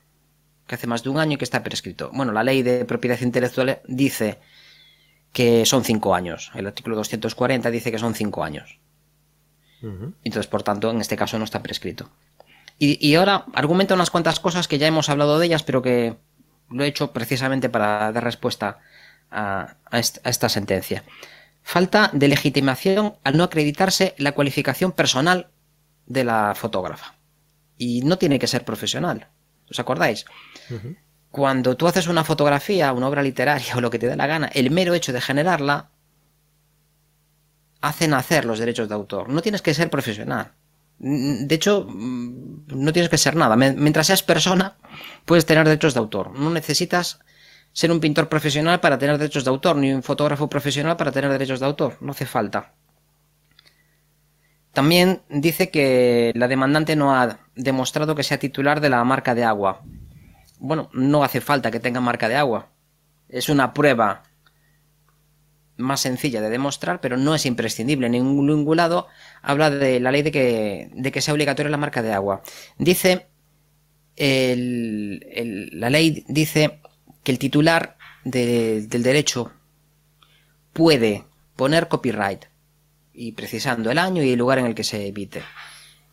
que 0.68 0.76
hace 0.76 0.88
más 0.88 1.04
de 1.04 1.10
un 1.10 1.20
año 1.20 1.38
que 1.38 1.46
está 1.46 1.64
prescrito. 1.64 2.12
Bueno, 2.14 2.34
la 2.34 2.44
ley 2.44 2.62
de 2.62 2.84
propiedad 2.84 3.20
intelectual 3.22 3.80
dice 3.88 4.40
que 5.32 5.66
son 5.66 5.86
cinco 5.86 6.14
años. 6.14 6.52
El 6.54 6.68
artículo 6.68 6.98
240 6.98 7.72
dice 7.72 7.92
que 7.92 7.98
son 7.98 8.14
cinco 8.14 8.44
años. 8.44 8.80
Entonces, 9.82 10.48
por 10.48 10.64
tanto, 10.64 10.92
en 10.92 11.00
este 11.00 11.16
caso 11.16 11.38
no 11.38 11.46
está 11.46 11.64
prescrito. 11.64 12.10
Y, 12.80 13.16
ahora 13.16 13.46
argumenta 13.54 13.96
unas 13.96 14.12
cuantas 14.12 14.40
cosas 14.40 14.68
que 14.68 14.78
ya 14.78 14.88
hemos 14.88 15.10
hablado 15.10 15.40
de 15.40 15.46
ellas, 15.46 15.64
pero 15.64 15.82
que 15.82 16.18
lo 16.70 16.84
he 16.84 16.88
hecho 16.88 17.12
precisamente 17.14 17.70
para 17.70 18.12
dar 18.12 18.24
respuesta 18.24 18.80
a, 19.32 19.76
esta, 19.92 20.50
sentencia. 20.50 21.04
Falta 21.64 22.10
de 22.14 22.28
legitimación 22.28 23.16
al 23.24 23.38
no 23.38 23.46
acreditarse 23.46 24.14
la 24.18 24.34
cualificación 24.34 24.92
personal 24.92 25.48
de 26.06 26.24
la 26.24 26.54
fotógrafa. 26.56 27.17
Y 27.78 28.02
no 28.02 28.18
tiene 28.18 28.40
que 28.40 28.48
ser 28.48 28.66
profesional. 28.66 29.28
¿Os 29.70 29.80
acordáis? 29.80 30.26
Cuando 31.32 31.78
tú 31.78 31.88
haces 31.88 32.08
una 32.08 32.24
fotografía, 32.24 32.94
una 32.94 33.08
obra 33.08 33.22
literaria 33.22 33.76
o 33.78 33.82
lo 33.82 33.90
que 33.90 34.00
te 34.00 34.08
dé 34.08 34.16
la 34.16 34.28
gana, 34.28 34.48
el 34.48 34.72
mero 34.72 34.94
hecho 34.94 35.14
de 35.14 35.22
generarla 35.22 35.90
hacen 37.82 38.14
hacer 38.14 38.46
los 38.46 38.60
derechos 38.60 38.90
de 38.90 38.96
autor. 38.96 39.30
No 39.30 39.42
tienes 39.42 39.62
que 39.62 39.74
ser 39.74 39.90
profesional. 39.90 40.54
De 41.00 41.54
hecho, 41.54 41.86
mm, 41.88 42.68
no 42.68 42.92
tienes 42.92 43.10
que 43.10 43.20
ser 43.20 43.36
nada. 43.36 43.56
Mientras 43.56 44.08
seas 44.08 44.24
persona, 44.24 44.78
puedes 45.26 45.46
tener 45.46 45.66
derechos 45.66 45.94
de 45.94 46.00
autor. 46.00 46.32
No 46.38 46.50
necesitas 46.50 47.20
ser 47.72 47.92
un 47.92 48.00
pintor 48.00 48.30
profesional 48.30 48.80
para 48.80 48.98
tener 48.98 49.20
derechos 49.20 49.44
de 49.44 49.52
autor, 49.52 49.76
ni 49.76 49.94
un 49.94 50.02
fotógrafo 50.02 50.50
profesional 50.50 50.98
para 50.98 51.12
tener 51.12 51.30
derechos 51.30 51.60
de 51.60 51.68
autor. 51.68 51.98
No 52.02 52.12
hace 52.12 52.26
falta. 52.26 52.74
También 54.78 55.24
dice 55.28 55.72
que 55.72 56.32
la 56.36 56.48
demandante 56.48 56.96
no 56.96 57.16
ha 57.16 57.40
demostrado 57.56 58.14
que 58.14 58.22
sea 58.22 58.38
titular 58.38 58.80
de 58.80 58.90
la 58.90 59.04
marca 59.04 59.34
de 59.34 59.44
agua. 59.44 59.82
Bueno, 60.60 60.92
no 60.94 61.24
hace 61.24 61.42
falta 61.42 61.72
que 61.72 61.80
tenga 61.80 62.00
marca 62.00 62.30
de 62.30 62.36
agua. 62.36 62.70
Es 63.28 63.50
una 63.50 63.74
prueba 63.74 64.22
más 65.78 66.02
sencilla 66.02 66.42
de 66.42 66.52
demostrar, 66.52 67.02
pero 67.02 67.18
no 67.18 67.34
es 67.34 67.48
imprescindible. 67.48 68.08
Ningún, 68.08 68.78
lado 68.78 69.08
habla 69.42 69.72
de 69.72 70.00
la 70.00 70.12
ley 70.12 70.22
de 70.22 70.32
que, 70.32 70.92
de 70.94 71.12
que 71.12 71.22
sea 71.22 71.34
obligatoria 71.34 71.72
la 71.72 71.78
marca 71.78 72.04
de 72.04 72.14
agua. 72.14 72.44
Dice, 72.78 73.26
la 74.16 75.90
ley 75.90 76.24
dice 76.28 76.82
que 77.24 77.32
el 77.32 77.40
titular 77.40 77.98
del 78.24 78.88
derecho 78.88 79.52
puede 80.72 81.24
poner 81.56 81.88
copyright 81.88 82.46
y 83.18 83.32
precisando 83.32 83.90
el 83.90 83.98
año 83.98 84.22
y 84.22 84.32
el 84.32 84.40
lugar 84.40 84.60
en 84.60 84.68
el 84.68 84.76
que 84.76 84.84
se 84.84 85.08
evite. 85.08 85.42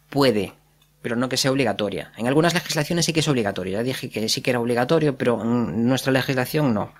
Puede, 0.08 0.54
pero 1.02 1.16
no 1.16 1.28
que 1.28 1.36
sea 1.36 1.52
obligatoria. 1.52 2.12
En 2.16 2.26
algunas 2.26 2.54
legislaciones 2.54 3.04
sí 3.04 3.12
que 3.12 3.20
es 3.20 3.28
obligatorio. 3.28 3.74
Ya 3.74 3.82
dije 3.82 4.08
que 4.08 4.26
sí 4.30 4.40
que 4.40 4.50
era 4.50 4.60
obligatorio, 4.60 5.16
pero 5.18 5.42
en 5.42 5.86
nuestra 5.86 6.12
legislación 6.12 6.72
no. 6.72 6.92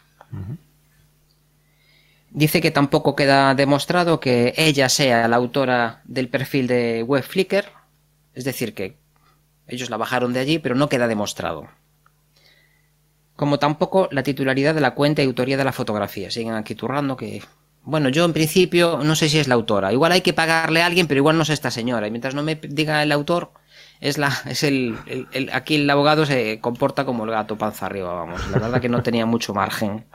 Dice 2.31 2.61
que 2.61 2.71
tampoco 2.71 3.17
queda 3.17 3.55
demostrado 3.55 4.21
que 4.21 4.53
ella 4.59 4.91
sea 4.91 5.27
la 5.27 5.37
autora 5.37 6.03
del 6.05 6.29
perfil 6.29 6.67
de 6.67 7.03
web 7.03 7.23
Flickr, 7.23 7.65
es 8.35 8.45
decir, 8.45 8.75
que 8.75 8.99
ellos 9.67 9.89
la 9.89 9.97
bajaron 9.97 10.35
de 10.35 10.41
allí, 10.41 10.59
pero 10.59 10.75
no 10.75 10.91
queda 10.91 11.09
demostrado. 11.09 11.69
Como 13.37 13.59
tampoco 13.59 14.09
la 14.13 14.23
titularidad 14.23 14.75
de 14.75 14.83
la 14.83 14.95
cuenta 14.95 15.23
y 15.23 15.27
autoría 15.27 15.57
de 15.57 15.65
la 15.65 15.73
fotografía. 15.73 16.31
Siguen 16.31 16.55
aquí 16.55 16.75
turrando 16.75 17.17
que 17.17 17.43
bueno, 17.85 18.09
yo 18.09 18.25
en 18.25 18.33
principio 18.33 19.01
no 19.03 19.15
sé 19.15 19.29
si 19.29 19.39
es 19.39 19.47
la 19.47 19.55
autora. 19.55 19.93
Igual 19.93 20.13
hay 20.13 20.23
que 20.23 20.33
pagarle 20.33 20.83
a 20.83 20.87
alguien, 20.87 21.07
pero 21.07 21.19
igual 21.19 21.37
no 21.37 21.43
es 21.43 21.51
esta 21.51 21.71
señora. 21.71 22.07
Y 22.07 22.11
mientras 22.11 22.35
no 22.35 22.43
me 22.43 22.55
diga 22.55 23.03
el 23.03 23.13
autor, 23.13 23.53
es 24.01 24.17
la, 24.17 24.33
es 24.47 24.63
el, 24.63 24.97
aquí 25.53 25.77
el 25.77 25.91
abogado 25.91 26.25
se 26.25 26.61
comporta 26.61 27.05
como 27.05 27.25
el 27.25 27.31
gato 27.31 27.59
panza 27.59 27.87
arriba, 27.87 28.15
vamos. 28.15 28.41
La 28.51 28.59
verdad 28.59 28.81
que 28.81 28.89
no 28.89 29.03
tenía 29.03 29.27
mucho 29.27 29.53
margen. 29.53 30.07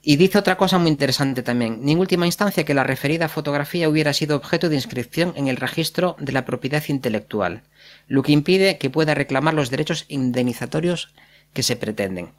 Y 0.00 0.16
dice 0.16 0.38
otra 0.38 0.56
cosa 0.56 0.78
muy 0.78 0.90
interesante 0.90 1.42
también. 1.42 1.80
En 1.86 1.98
última 1.98 2.24
instancia 2.24 2.64
que 2.64 2.72
la 2.72 2.84
referida 2.84 3.28
fotografía 3.28 3.88
hubiera 3.88 4.12
sido 4.12 4.36
objeto 4.36 4.68
de 4.68 4.76
inscripción 4.76 5.34
en 5.36 5.48
el 5.48 5.56
registro 5.56 6.16
de 6.18 6.32
la 6.32 6.44
propiedad 6.44 6.82
intelectual, 6.88 7.62
lo 8.06 8.22
que 8.22 8.32
impide 8.32 8.78
que 8.78 8.90
pueda 8.90 9.14
reclamar 9.14 9.54
los 9.54 9.70
derechos 9.70 10.06
indemnizatorios 10.08 11.12
que 11.52 11.62
se 11.62 11.76
pretenden 11.76 12.30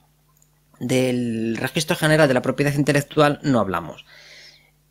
del 0.79 1.57
registro 1.57 1.95
general 1.95 2.27
de 2.27 2.33
la 2.33 2.41
propiedad 2.41 2.73
intelectual 2.73 3.39
no 3.43 3.59
hablamos. 3.59 4.05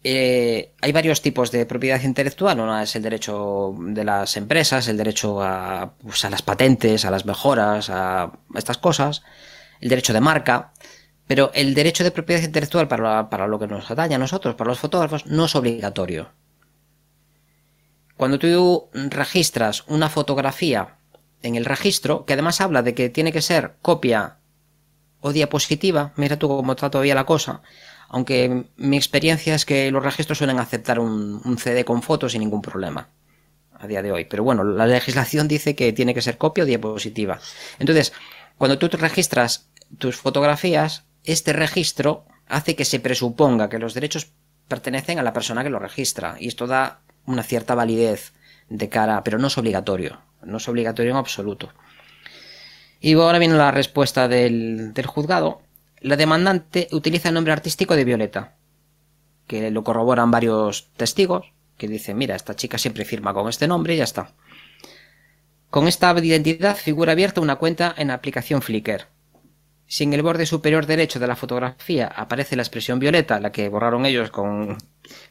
Eh, 0.05 0.75
hay 0.81 0.93
varios 0.93 1.23
tipos 1.23 1.51
de 1.51 1.67
propiedad 1.67 2.01
intelectual. 2.03 2.61
Una 2.61 2.83
es 2.83 2.95
el 2.95 3.03
derecho 3.03 3.75
de 3.79 4.05
las 4.05 4.37
empresas, 4.37 4.87
el 4.89 4.97
derecho 4.97 5.43
a, 5.43 5.95
pues, 6.03 6.25
a 6.25 6.31
las 6.31 6.43
patentes, 6.43 7.05
a 7.05 7.11
las 7.11 7.27
mejoras, 7.27 7.91
a 7.91 8.33
estas 8.55 8.79
cosas, 8.79 9.23
el 9.81 9.89
derecho 9.89 10.13
de 10.13 10.21
marca. 10.21 10.73
Pero 11.27 11.51
el 11.53 11.75
derecho 11.75 12.05
de 12.05 12.11
propiedad 12.11 12.43
intelectual 12.43 12.89
para, 12.89 13.29
para 13.29 13.47
lo 13.47 13.59
que 13.59 13.67
nos 13.67 13.91
atañe 13.91 14.15
a 14.15 14.19
nosotros, 14.19 14.55
para 14.55 14.71
los 14.71 14.79
fotógrafos, 14.79 15.27
no 15.27 15.45
es 15.45 15.55
obligatorio. 15.57 16.31
Cuando 18.17 18.39
tú 18.39 18.89
registras 18.93 19.85
una 19.89 20.09
fotografía 20.09 20.97
en 21.43 21.55
el 21.55 21.65
registro, 21.65 22.25
que 22.25 22.33
además 22.33 22.61
habla 22.61 22.83
de 22.83 22.95
que 22.95 23.11
tiene 23.11 23.33
que 23.33 23.43
ser 23.43 23.77
copia 23.83 24.38
o 25.21 25.33
diapositiva, 25.33 26.13
mira 26.17 26.39
tú 26.39 26.49
cómo 26.49 26.73
está 26.73 26.91
todavía 26.91 27.15
la 27.15 27.27
cosa, 27.27 27.63
aunque 28.09 28.65
mi 28.77 28.97
experiencia 28.97 29.55
es 29.55 29.65
que 29.65 29.91
los 29.91 30.03
registros 30.03 30.39
suelen 30.39 30.59
aceptar 30.59 30.99
un, 30.99 31.59
CD 31.59 31.85
con 31.85 32.03
fotos 32.03 32.33
sin 32.33 32.41
ningún 32.41 32.63
problema 32.63 33.09
a 33.79 33.87
día 33.87 34.03
de 34.03 34.13
hoy. 34.13 34.25
Pero 34.25 34.43
bueno, 34.43 34.65
la 34.65 34.87
legislación 34.87 35.47
dice 35.47 35.77
que 35.77 35.93
tiene 35.93 36.15
que 36.15 36.23
ser 36.23 36.39
copia 36.39 36.65
o 36.65 36.67
diapositiva. 36.67 37.39
Entonces, 37.79 38.13
cuando 38.57 38.79
tú 38.79 38.89
te 38.89 38.97
registras 38.97 39.69
tus 39.99 40.17
fotografías, 40.17 41.05
este 41.25 41.53
registro 41.53 42.25
hace 42.49 42.75
que 42.75 42.85
se 42.85 42.99
presuponga 42.99 43.69
que 43.69 43.79
los 43.79 43.95
derechos 43.95 44.33
pertenecen 44.69 45.19
a 45.19 45.23
la 45.23 45.33
persona 45.33 45.63
que 45.63 45.71
lo 45.71 45.79
registra. 45.79 46.37
Y 46.41 46.49
esto 46.49 46.67
da 46.67 47.01
una 47.27 47.43
cierta 47.43 47.75
validez 47.75 48.33
de 48.69 48.89
cara, 48.89 49.23
pero 49.23 49.39
no 49.39 49.49
es 49.49 49.59
obligatorio. 49.59 50.21
No 50.43 50.57
es 50.57 50.69
obligatorio 50.69 51.13
en 51.13 51.19
absoluto. 51.19 51.73
Y 53.01 53.15
ahora 53.15 53.39
viene 53.39 53.55
la 53.55 53.71
respuesta 53.71 54.29
del, 54.29 54.93
juzgado. 55.07 55.63
La 56.01 56.17
demandante 56.17 56.89
utiliza 56.93 57.29
el 57.29 57.35
nombre 57.35 57.53
artístico 57.53 57.97
de 57.97 58.05
Violeta, 58.05 58.57
que 59.47 59.71
lo 59.71 59.85
corroboran 59.85 60.31
varios 60.31 60.91
testigos, 60.97 61.53
que 61.77 61.89
dicen, 61.89 62.19
mira, 62.19 62.35
esta 62.35 62.57
chica 62.57 62.79
siempre 62.79 63.05
firma 63.05 63.35
con 63.35 63.49
este 63.49 63.69
nombre 63.69 63.95
y 63.95 63.99
ya 63.99 64.05
está. 64.05 64.33
Con 65.71 65.87
esta 65.87 66.17
identidad 66.19 66.77
figura 66.77 67.13
abierta 67.13 67.41
una 67.41 67.57
cuenta 67.57 67.95
en 67.97 68.11
aplicación 68.11 68.63
Flickr. 68.63 69.07
Si 69.87 70.05
en 70.05 70.13
el 70.13 70.23
borde 70.23 70.45
superior 70.45 70.87
derecho 70.87 71.19
de 71.19 71.27
la 71.27 71.37
fotografía 71.37 72.09
aparece 72.09 72.57
la 72.57 72.63
expresión 72.63 72.99
violeta, 72.99 73.41
la 73.41 73.53
que 73.53 73.69
borraron 73.69 74.07
ellos 74.07 74.31
con, 74.31 74.77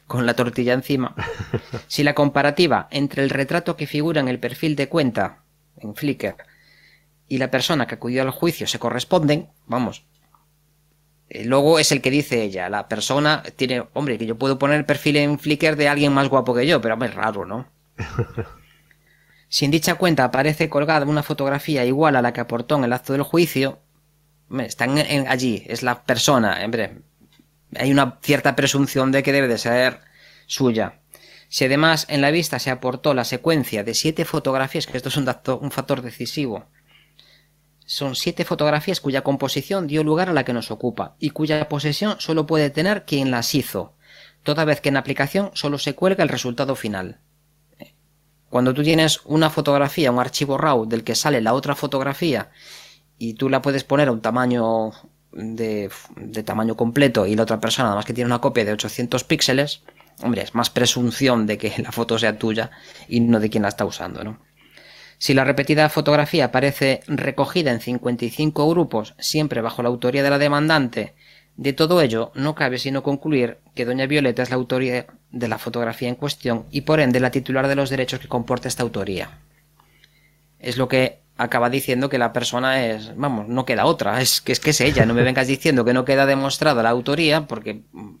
con 0.06 0.26
la 0.26 0.34
tortilla 0.34 0.72
encima, 0.72 1.14
si 1.86 2.02
la 2.02 2.14
comparativa 2.14 2.88
entre 2.90 3.22
el 3.22 3.30
retrato 3.30 3.76
que 3.76 3.86
figura 3.86 4.20
en 4.20 4.28
el 4.28 4.40
perfil 4.40 4.74
de 4.74 4.88
cuenta 4.88 5.42
en 5.76 5.94
Flickr 5.94 6.36
y 7.28 7.38
la 7.38 7.50
persona 7.50 7.86
que 7.86 7.94
acudió 7.94 8.22
al 8.22 8.30
juicio 8.30 8.66
se 8.66 8.78
corresponden, 8.78 9.48
vamos. 9.66 10.04
Eh, 11.28 11.44
luego 11.44 11.78
es 11.78 11.92
el 11.92 12.00
que 12.00 12.10
dice 12.10 12.42
ella, 12.42 12.68
la 12.68 12.88
persona 12.88 13.42
tiene, 13.56 13.84
hombre, 13.92 14.18
que 14.18 14.26
yo 14.26 14.38
puedo 14.38 14.58
poner 14.58 14.78
el 14.78 14.86
perfil 14.86 15.16
en 15.16 15.38
Flickr 15.38 15.76
de 15.76 15.88
alguien 15.88 16.12
más 16.12 16.28
guapo 16.28 16.54
que 16.54 16.66
yo, 16.66 16.80
pero 16.80 17.02
es 17.04 17.14
raro, 17.14 17.44
¿no? 17.44 17.66
si 19.48 19.64
en 19.64 19.70
dicha 19.70 19.96
cuenta 19.96 20.24
aparece 20.24 20.68
colgada 20.68 21.04
una 21.06 21.22
fotografía 21.22 21.84
igual 21.84 22.16
a 22.16 22.22
la 22.22 22.32
que 22.32 22.40
aportó 22.40 22.76
en 22.76 22.84
el 22.84 22.92
acto 22.92 23.12
del 23.12 23.22
juicio, 23.22 23.78
están 24.58 24.98
allí, 24.98 25.64
es 25.66 25.82
la 25.82 26.04
persona, 26.04 26.58
hombre, 26.64 27.02
hay 27.76 27.92
una 27.92 28.18
cierta 28.22 28.56
presunción 28.56 29.12
de 29.12 29.22
que 29.22 29.32
debe 29.32 29.48
de 29.48 29.58
ser 29.58 30.00
suya. 30.46 31.00
Si 31.50 31.64
además 31.64 32.06
en 32.08 32.20
la 32.20 32.30
vista 32.30 32.58
se 32.58 32.70
aportó 32.70 33.14
la 33.14 33.24
secuencia 33.24 33.84
de 33.84 33.94
siete 33.94 34.24
fotografías, 34.24 34.86
que 34.86 34.96
esto 34.96 35.08
es 35.08 35.16
un, 35.16 35.24
dato, 35.26 35.58
un 35.58 35.70
factor 35.70 36.02
decisivo, 36.02 36.66
son 37.88 38.16
siete 38.16 38.44
fotografías 38.44 39.00
cuya 39.00 39.22
composición 39.22 39.86
dio 39.86 40.04
lugar 40.04 40.28
a 40.28 40.34
la 40.34 40.44
que 40.44 40.52
nos 40.52 40.70
ocupa 40.70 41.16
y 41.18 41.30
cuya 41.30 41.70
posesión 41.70 42.16
solo 42.20 42.46
puede 42.46 42.68
tener 42.68 43.06
quien 43.06 43.30
las 43.30 43.54
hizo, 43.54 43.94
toda 44.42 44.66
vez 44.66 44.82
que 44.82 44.90
en 44.90 44.98
aplicación 44.98 45.50
solo 45.54 45.78
se 45.78 45.94
cuelga 45.94 46.22
el 46.22 46.28
resultado 46.28 46.76
final. 46.76 47.20
Cuando 48.50 48.74
tú 48.74 48.82
tienes 48.82 49.22
una 49.24 49.48
fotografía, 49.48 50.12
un 50.12 50.18
archivo 50.18 50.58
RAW 50.58 50.84
del 50.84 51.02
que 51.02 51.14
sale 51.14 51.40
la 51.40 51.54
otra 51.54 51.74
fotografía 51.74 52.50
y 53.16 53.34
tú 53.34 53.48
la 53.48 53.62
puedes 53.62 53.84
poner 53.84 54.08
a 54.08 54.12
un 54.12 54.20
tamaño 54.20 54.90
de, 55.32 55.90
tamaño 56.44 56.76
completo 56.76 57.24
y 57.24 57.36
la 57.36 57.44
otra 57.44 57.58
persona 57.58 57.84
nada 57.86 57.96
más 57.96 58.04
que 58.04 58.12
tiene 58.12 58.28
una 58.28 58.42
copia 58.42 58.66
de 58.66 58.72
800 58.72 59.24
píxeles, 59.24 59.82
hombre, 60.22 60.42
es 60.42 60.54
más 60.54 60.68
presunción 60.68 61.46
de 61.46 61.56
que 61.56 61.72
la 61.78 61.90
foto 61.90 62.18
sea 62.18 62.38
tuya 62.38 62.70
y 63.08 63.20
no 63.20 63.40
de 63.40 63.48
quien 63.48 63.62
la 63.62 63.70
está 63.70 63.86
usando, 63.86 64.22
¿no? 64.22 64.47
Si 65.18 65.34
la 65.34 65.44
repetida 65.44 65.88
fotografía 65.88 66.46
aparece 66.46 67.00
recogida 67.06 67.72
en 67.72 67.80
55 67.80 68.68
grupos, 68.70 69.14
siempre 69.18 69.60
bajo 69.60 69.82
la 69.82 69.88
autoría 69.88 70.22
de 70.22 70.30
la 70.30 70.38
demandante, 70.38 71.14
de 71.56 71.72
todo 71.72 72.00
ello 72.00 72.30
no 72.34 72.54
cabe 72.54 72.78
sino 72.78 73.02
concluir 73.02 73.58
que 73.74 73.84
doña 73.84 74.06
Violeta 74.06 74.42
es 74.42 74.50
la 74.50 74.56
autoría 74.56 75.06
de 75.32 75.48
la 75.48 75.58
fotografía 75.58 76.08
en 76.08 76.14
cuestión 76.14 76.66
y 76.70 76.82
por 76.82 77.00
ende 77.00 77.18
la 77.18 77.32
titular 77.32 77.66
de 77.66 77.74
los 77.74 77.90
derechos 77.90 78.20
que 78.20 78.28
comporta 78.28 78.68
esta 78.68 78.84
autoría. 78.84 79.40
Es 80.60 80.76
lo 80.76 80.86
que 80.86 81.18
acaba 81.36 81.68
diciendo 81.68 82.08
que 82.08 82.18
la 82.18 82.32
persona 82.32 82.86
es, 82.86 83.16
vamos, 83.16 83.48
no 83.48 83.64
queda 83.64 83.86
otra, 83.86 84.20
es 84.20 84.40
que 84.40 84.52
es 84.52 84.60
que 84.60 84.70
es 84.70 84.80
ella, 84.80 85.04
no 85.04 85.14
me 85.14 85.24
vengas 85.24 85.48
diciendo 85.48 85.84
que 85.84 85.94
no 85.94 86.04
queda 86.04 86.26
demostrada 86.26 86.82
la 86.84 86.90
autoría 86.90 87.48
porque 87.48 87.82
mm, 87.92 88.14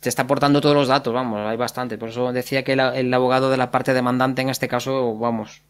te 0.00 0.08
está 0.08 0.22
aportando 0.22 0.60
todos 0.60 0.74
los 0.74 0.88
datos, 0.88 1.14
vamos, 1.14 1.46
hay 1.46 1.56
bastante, 1.56 1.98
por 1.98 2.08
eso 2.08 2.32
decía 2.32 2.64
que 2.64 2.72
el 2.72 3.14
abogado 3.14 3.48
de 3.48 3.56
la 3.56 3.70
parte 3.70 3.94
demandante 3.94 4.42
en 4.42 4.50
este 4.50 4.66
caso, 4.66 5.16
vamos, 5.16 5.62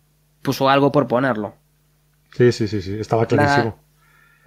puso 0.46 0.68
algo 0.68 0.92
por 0.92 1.08
ponerlo. 1.08 1.56
Sí, 2.36 2.52
sí, 2.52 2.68
sí, 2.68 2.80
sí, 2.80 3.00
estaba 3.00 3.26
clarísimo. 3.26 3.76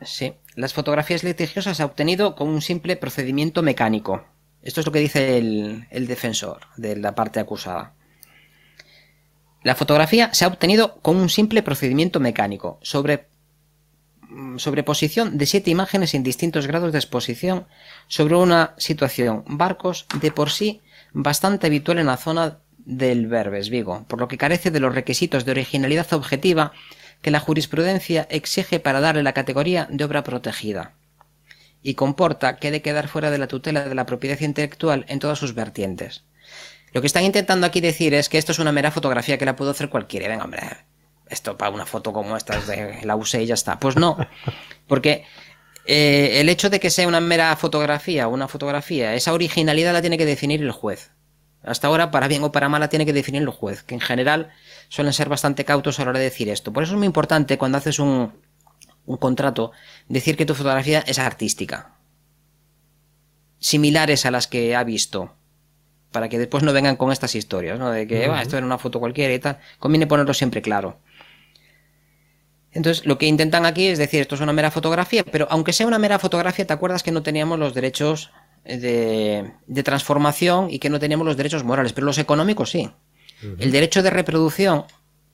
Sí, 0.01 0.33
las 0.55 0.73
fotografías 0.73 1.25
litigiosas 1.25 1.75
se 1.75 1.83
ha 1.83 1.85
obtenido 1.85 2.35
con 2.35 2.47
un 2.47 2.61
simple 2.61 2.95
procedimiento 2.95 3.61
mecánico. 3.61 4.23
Esto 4.61 4.79
es 4.79 4.85
lo 4.85 4.93
que 4.93 4.99
dice 4.99 5.37
el, 5.37 5.87
el 5.91 6.07
defensor 6.07 6.61
de 6.77 6.95
la 6.95 7.15
parte 7.15 7.41
acusada. 7.41 7.95
La 9.61 9.75
fotografía 9.75 10.33
se 10.33 10.45
ha 10.45 10.47
obtenido 10.47 11.01
con 11.01 11.17
un 11.17 11.27
simple 11.27 11.63
procedimiento 11.63 12.21
mecánico, 12.21 12.79
sobre 12.81 13.27
sobreposición 14.55 15.37
de 15.37 15.45
siete 15.47 15.71
imágenes 15.71 16.13
en 16.13 16.23
distintos 16.23 16.67
grados 16.67 16.93
de 16.93 16.99
exposición 16.99 17.65
sobre 18.07 18.35
una 18.35 18.75
situación 18.77 19.43
barcos 19.47 20.05
de 20.21 20.31
por 20.31 20.51
sí 20.51 20.81
bastante 21.13 21.67
habitual 21.67 21.97
en 21.97 22.05
la 22.05 22.17
zona 22.17 22.59
del 22.89 23.27
Verbes 23.27 23.69
Vigo, 23.69 24.03
por 24.07 24.19
lo 24.19 24.27
que 24.27 24.37
carece 24.37 24.71
de 24.71 24.79
los 24.79 24.95
requisitos 24.95 25.45
de 25.45 25.51
originalidad 25.51 26.11
objetiva 26.11 26.73
que 27.21 27.29
la 27.29 27.39
jurisprudencia 27.39 28.27
exige 28.31 28.79
para 28.79 28.99
darle 28.99 29.21
la 29.21 29.33
categoría 29.33 29.87
de 29.91 30.03
obra 30.03 30.23
protegida, 30.23 30.93
y 31.83 31.93
comporta 31.93 32.57
que 32.57 32.71
de 32.71 32.81
quedar 32.81 33.07
fuera 33.07 33.29
de 33.29 33.37
la 33.37 33.47
tutela 33.47 33.87
de 33.87 33.93
la 33.93 34.07
propiedad 34.07 34.39
intelectual 34.39 35.05
en 35.07 35.19
todas 35.19 35.37
sus 35.37 35.53
vertientes. 35.53 36.23
Lo 36.91 37.01
que 37.01 37.07
están 37.07 37.23
intentando 37.23 37.67
aquí 37.67 37.79
decir 37.79 38.15
es 38.15 38.27
que 38.27 38.39
esto 38.39 38.51
es 38.51 38.59
una 38.59 38.71
mera 38.71 38.89
fotografía 38.89 39.37
que 39.37 39.45
la 39.45 39.55
puedo 39.55 39.69
hacer 39.69 39.89
cualquiera. 39.89 40.27
Venga, 40.27 40.45
hombre, 40.45 40.63
esto 41.29 41.55
para 41.57 41.69
una 41.69 41.85
foto 41.85 42.11
como 42.11 42.35
esta 42.35 42.57
es 42.57 42.65
de 42.65 43.01
la 43.03 43.15
usé 43.15 43.43
y 43.43 43.45
ya 43.45 43.53
está. 43.53 43.79
Pues 43.79 43.97
no, 43.97 44.17
porque 44.87 45.25
eh, 45.85 46.39
el 46.41 46.49
hecho 46.49 46.71
de 46.71 46.79
que 46.79 46.89
sea 46.89 47.07
una 47.07 47.21
mera 47.21 47.55
fotografía 47.55 48.27
una 48.27 48.47
fotografía, 48.47 49.13
esa 49.13 49.31
originalidad 49.33 49.93
la 49.93 50.01
tiene 50.01 50.17
que 50.17 50.25
definir 50.25 50.63
el 50.63 50.71
juez. 50.71 51.11
Hasta 51.63 51.87
ahora, 51.87 52.11
para 52.11 52.27
bien 52.27 52.43
o 52.43 52.51
para 52.51 52.69
mala, 52.69 52.87
tiene 52.87 53.05
que 53.05 53.13
definir 53.13 53.41
el 53.41 53.49
juez, 53.49 53.83
que 53.83 53.93
en 53.93 54.01
general 54.01 54.49
suelen 54.87 55.13
ser 55.13 55.29
bastante 55.29 55.65
cautos 55.65 55.99
a 55.99 56.05
la 56.05 56.11
hora 56.11 56.19
de 56.19 56.25
decir 56.25 56.49
esto. 56.49 56.71
Por 56.71 56.83
eso 56.83 56.93
es 56.93 56.97
muy 56.97 57.05
importante 57.05 57.57
cuando 57.57 57.77
haces 57.77 57.99
un, 57.99 58.33
un 59.05 59.17
contrato 59.17 59.71
decir 60.07 60.37
que 60.37 60.45
tu 60.45 60.55
fotografía 60.55 61.03
es 61.05 61.19
artística. 61.19 61.95
Similares 63.59 64.25
a 64.25 64.31
las 64.31 64.47
que 64.47 64.75
ha 64.75 64.83
visto. 64.83 65.35
Para 66.11 66.29
que 66.29 66.39
después 66.39 66.63
no 66.63 66.73
vengan 66.73 66.95
con 66.95 67.11
estas 67.11 67.35
historias, 67.35 67.77
¿no? 67.77 67.91
De 67.91 68.07
que 68.07 68.25
esto 68.41 68.57
era 68.57 68.65
una 68.65 68.77
foto 68.77 68.99
cualquiera 68.99 69.33
y 69.33 69.39
tal. 69.39 69.59
Conviene 69.77 70.07
ponerlo 70.07 70.33
siempre 70.33 70.61
claro. 70.61 70.99
Entonces, 72.71 73.05
lo 73.05 73.17
que 73.17 73.25
intentan 73.25 73.65
aquí 73.65 73.87
es 73.87 73.97
decir, 73.97 74.21
esto 74.21 74.35
es 74.35 74.41
una 74.41 74.53
mera 74.53 74.71
fotografía, 74.71 75.23
pero 75.23 75.47
aunque 75.49 75.73
sea 75.73 75.87
una 75.87 75.99
mera 75.99 76.19
fotografía, 76.19 76.65
¿te 76.65 76.73
acuerdas 76.73 77.03
que 77.03 77.11
no 77.11 77.23
teníamos 77.23 77.59
los 77.59 77.73
derechos 77.73 78.31
de, 78.65 79.51
de 79.67 79.83
transformación 79.83 80.69
y 80.69 80.79
que 80.79 80.89
no 80.89 80.99
teníamos 80.99 81.25
los 81.25 81.37
derechos 81.37 81.63
morales, 81.63 81.93
pero 81.93 82.05
los 82.05 82.17
económicos 82.17 82.71
sí. 82.71 82.91
El 83.57 83.71
derecho 83.71 84.03
de 84.03 84.09
reproducción, 84.09 84.83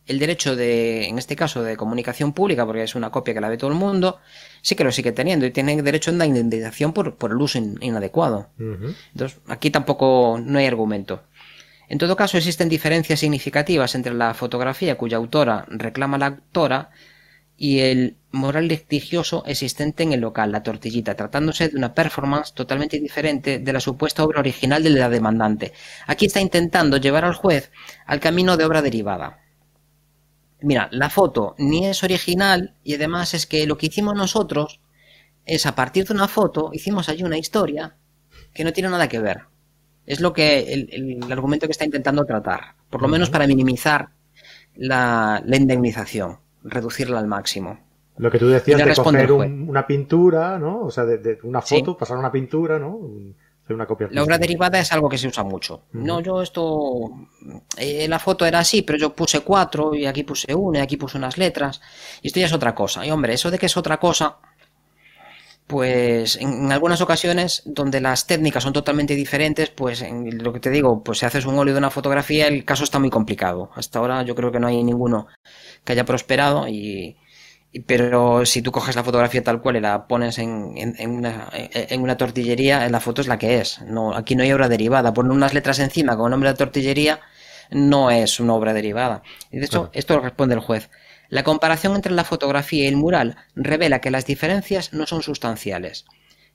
el 0.05 0.19
derecho 0.19 0.55
de, 0.55 1.07
en 1.07 1.17
este 1.17 1.35
caso, 1.35 1.63
de 1.63 1.75
comunicación 1.75 2.33
pública, 2.33 2.65
porque 2.65 2.83
es 2.83 2.93
una 2.93 3.09
copia 3.09 3.33
que 3.33 3.41
la 3.41 3.49
ve 3.49 3.57
todo 3.57 3.71
el 3.71 3.77
mundo, 3.77 4.19
sí 4.61 4.75
que 4.75 4.83
lo 4.83 4.91
sigue 4.91 5.11
teniendo 5.11 5.45
y 5.45 5.51
tiene 5.51 5.81
derecho 5.81 6.11
a 6.11 6.13
una 6.13 6.27
indemnización 6.27 6.93
por, 6.93 7.15
por 7.15 7.31
el 7.31 7.37
uso 7.37 7.57
inadecuado. 7.57 8.49
Entonces, 8.59 9.39
aquí 9.47 9.71
tampoco 9.71 10.39
no 10.43 10.59
hay 10.59 10.67
argumento. 10.67 11.23
En 11.87 11.97
todo 11.97 12.15
caso, 12.15 12.37
existen 12.37 12.69
diferencias 12.69 13.19
significativas 13.19 13.95
entre 13.95 14.13
la 14.13 14.33
fotografía 14.33 14.97
cuya 14.97 15.17
autora 15.17 15.65
reclama 15.69 16.17
la 16.17 16.27
autora 16.27 16.91
y 17.57 17.79
el 17.79 18.17
moral 18.35 18.67
litigioso 18.67 19.43
existente 19.45 20.03
en 20.03 20.13
el 20.13 20.21
local, 20.21 20.51
la 20.51 20.63
tortillita, 20.63 21.15
tratándose 21.15 21.69
de 21.69 21.77
una 21.77 21.93
performance 21.93 22.53
totalmente 22.53 22.99
diferente 22.99 23.59
de 23.59 23.73
la 23.73 23.79
supuesta 23.79 24.23
obra 24.23 24.39
original 24.39 24.83
de 24.83 24.91
la 24.91 25.09
demandante. 25.09 25.73
Aquí 26.07 26.27
está 26.27 26.41
intentando 26.41 26.97
llevar 26.97 27.25
al 27.25 27.33
juez 27.33 27.71
al 28.05 28.19
camino 28.19 28.57
de 28.57 28.65
obra 28.65 28.81
derivada. 28.81 29.39
Mira, 30.61 30.87
la 30.91 31.09
foto 31.09 31.55
ni 31.57 31.85
es 31.85 32.03
original 32.03 32.75
y 32.83 32.95
además 32.95 33.33
es 33.33 33.45
que 33.45 33.65
lo 33.65 33.77
que 33.77 33.87
hicimos 33.87 34.15
nosotros 34.15 34.79
es 35.45 35.65
a 35.65 35.75
partir 35.75 36.05
de 36.07 36.13
una 36.13 36.27
foto, 36.27 36.71
hicimos 36.73 37.09
allí 37.09 37.23
una 37.23 37.37
historia 37.37 37.95
que 38.53 38.63
no 38.63 38.73
tiene 38.73 38.89
nada 38.89 39.09
que 39.09 39.19
ver. 39.19 39.45
Es 40.05 40.21
lo 40.21 40.33
que 40.33 40.73
el, 40.73 41.31
argumento 41.31 41.67
que 41.67 41.71
está 41.71 41.85
intentando 41.85 42.25
tratar, 42.25 42.75
por 42.89 43.01
lo 43.01 43.07
menos 43.07 43.29
para 43.29 43.47
minimizar 43.47 44.09
la 44.75 45.41
indemnización 45.51 46.39
reducirla 46.65 47.19
al 47.19 47.27
máximo. 47.27 47.84
Lo 48.17 48.31
que 48.31 48.39
tú 48.39 48.47
decías 48.47 48.83
de 48.83 48.95
coger 48.95 49.31
una 49.31 49.85
pintura, 49.85 50.57
¿no? 50.57 50.85
O 50.85 50.91
sea, 50.91 51.05
de, 51.05 51.39
una 51.43 51.61
foto, 51.61 51.97
pasar 51.97 52.17
una 52.17 52.31
pintura, 52.31 52.79
¿no? 52.79 52.99
Una 53.67 53.87
copia 53.87 54.07
la 54.11 54.21
obra 54.21 54.37
derivada 54.37 54.79
es 54.79 54.91
algo 54.91 55.09
que 55.09 55.17
se 55.17 55.27
usa 55.27 55.43
mucho. 55.43 55.85
No, 55.93 56.19
yo 56.19 56.41
esto. 56.43 57.09
Eh, 57.77 58.07
la 58.07 58.19
foto 58.19 58.45
era 58.45 58.59
así, 58.59 58.83
pero 58.83 58.99
yo 58.99 59.15
puse 59.15 59.39
cuatro 59.39 59.95
y 59.95 60.05
aquí 60.05 60.21
puse 60.23 60.53
una 60.53 60.79
y 60.79 60.81
aquí 60.83 60.97
puse 60.97 61.17
unas 61.17 61.39
letras. 61.39 61.81
Y 62.21 62.27
esto 62.27 62.39
ya 62.39 62.45
es 62.45 62.53
otra 62.53 62.75
cosa. 62.75 63.03
Y 63.05 63.09
hombre, 63.09 63.33
eso 63.33 63.49
de 63.49 63.57
que 63.57 63.65
es 63.65 63.75
otra 63.75 63.97
cosa, 63.97 64.37
pues 65.65 66.35
en, 66.35 66.71
algunas 66.71 67.01
ocasiones 67.01 67.63
donde 67.65 68.01
las 68.01 68.27
técnicas 68.27 68.61
son 68.61 68.73
totalmente 68.73 69.15
diferentes, 69.15 69.71
pues 69.71 70.03
en 70.03 70.43
lo 70.43 70.53
que 70.53 70.59
te 70.59 70.69
digo, 70.69 71.03
pues 71.03 71.17
si 71.17 71.25
haces 71.25 71.45
un 71.47 71.57
óleo 71.57 71.73
de 71.73 71.79
una 71.79 71.89
fotografía, 71.89 72.47
el 72.47 72.65
caso 72.65 72.83
está 72.83 72.99
muy 72.99 73.09
complicado. 73.09 73.71
Hasta 73.73 73.97
ahora 73.97 74.21
yo 74.21 74.35
creo 74.35 74.51
que 74.51 74.59
no 74.59 74.67
hay 74.67 74.83
ninguno 74.83 75.25
que 75.83 75.93
haya 75.93 76.05
prosperado 76.05 76.67
y, 76.67 77.17
pero 77.81 78.45
si 78.45 78.61
tú 78.61 78.71
coges 78.71 78.95
la 78.95 79.03
fotografía 79.03 79.43
tal 79.43 79.61
cual 79.61 79.77
y 79.77 79.81
la 79.81 80.07
pones 80.07 80.37
en, 80.37 80.73
en, 80.77 81.09
una, 81.09 81.49
en, 81.51 82.01
una, 82.01 82.17
tortillería, 82.17 82.87
la 82.89 82.99
foto 82.99 83.21
es 83.21 83.27
la 83.27 83.37
que 83.37 83.59
es. 83.59 83.81
No, 83.81 84.15
aquí 84.15 84.35
no 84.35 84.43
hay 84.43 84.51
obra 84.51 84.69
derivada. 84.69 85.13
Poner 85.13 85.31
unas 85.31 85.53
letras 85.53 85.79
encima 85.79 86.15
con 86.15 86.31
nombre 86.31 86.49
de 86.49 86.55
tortillería 86.55 87.19
no 87.71 88.11
es 88.11 88.39
una 88.39 88.53
obra 88.53 88.73
derivada. 88.73 89.23
Y 89.51 89.59
de 89.59 89.65
hecho, 89.65 89.89
esto 89.93 90.15
lo 90.15 90.21
responde 90.21 90.55
el 90.55 90.61
juez. 90.61 90.89
La 91.29 91.43
comparación 91.43 91.95
entre 91.95 92.13
la 92.13 92.23
fotografía 92.23 92.83
y 92.83 92.87
el 92.87 92.97
mural 92.97 93.37
revela 93.55 93.99
que 93.99 94.11
las 94.11 94.25
diferencias 94.25 94.93
no 94.93 95.05
son 95.07 95.23
sustanciales. 95.23 96.05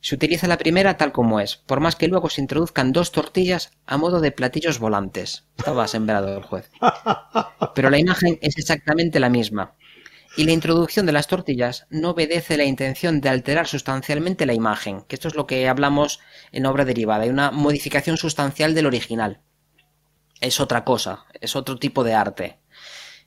Se 0.02 0.14
utiliza 0.14 0.48
la 0.48 0.56
primera 0.56 0.96
tal 0.96 1.12
como 1.12 1.40
es, 1.40 1.56
por 1.56 1.80
más 1.80 1.94
que 1.94 2.08
luego 2.08 2.30
se 2.30 2.40
introduzcan 2.40 2.92
dos 2.92 3.12
tortillas 3.12 3.72
a 3.84 3.98
modo 3.98 4.20
de 4.20 4.32
platillos 4.32 4.78
volantes. 4.78 5.44
Estaba 5.58 5.86
sembrado 5.88 6.34
el 6.34 6.42
juez. 6.42 6.70
Pero 7.74 7.90
la 7.90 7.98
imagen 7.98 8.38
es 8.40 8.56
exactamente 8.56 9.20
la 9.20 9.28
misma. 9.28 9.74
Y 10.36 10.44
la 10.44 10.52
introducción 10.52 11.06
de 11.06 11.12
las 11.12 11.26
tortillas 11.26 11.86
no 11.90 12.10
obedece 12.10 12.56
la 12.56 12.64
intención 12.64 13.20
de 13.20 13.28
alterar 13.28 13.66
sustancialmente 13.66 14.46
la 14.46 14.54
imagen, 14.54 15.02
que 15.02 15.16
esto 15.16 15.28
es 15.28 15.34
lo 15.34 15.46
que 15.46 15.68
hablamos 15.68 16.20
en 16.52 16.66
obra 16.66 16.84
derivada. 16.84 17.24
Hay 17.24 17.30
una 17.30 17.50
modificación 17.50 18.16
sustancial 18.16 18.74
del 18.74 18.86
original. 18.86 19.40
Es 20.40 20.60
otra 20.60 20.84
cosa, 20.84 21.26
es 21.40 21.56
otro 21.56 21.78
tipo 21.78 22.04
de 22.04 22.14
arte. 22.14 22.58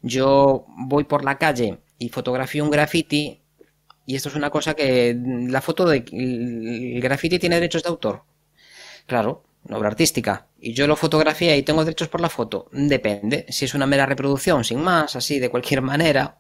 Yo 0.02 0.66
voy 0.68 1.04
por 1.04 1.24
la 1.24 1.38
calle 1.38 1.80
y 2.00 2.10
fotografío 2.10 2.64
un 2.64 2.72
graffiti 2.72 3.42
y 4.06 4.16
esto 4.16 4.30
es 4.30 4.36
una 4.36 4.50
cosa 4.50 4.74
que 4.74 5.16
la 5.50 5.62
foto 5.62 5.86
de 5.86 6.04
el 6.12 7.02
graffiti 7.02 7.40
tiene 7.40 7.56
derechos 7.56 7.84
de 7.84 7.90
autor. 7.90 8.24
Claro, 9.06 9.44
una 9.66 9.78
obra 9.78 9.90
artística. 9.90 10.48
Y 10.60 10.74
yo 10.74 10.88
lo 10.88 10.96
fotografía 10.96 11.56
y 11.56 11.64
tengo 11.64 11.86
derechos 11.86 12.10
por 12.10 12.22
la 12.22 12.30
foto. 12.30 12.70
Depende. 12.72 13.46
Si 13.50 13.66
es 13.66 13.74
una 13.74 13.86
mera 13.86 14.06
reproducción, 14.06 14.64
sin 14.64 14.82
más, 14.82 15.16
así, 15.16 15.40
de 15.40 15.50
cualquier 15.50 15.82
manera, 15.82 16.38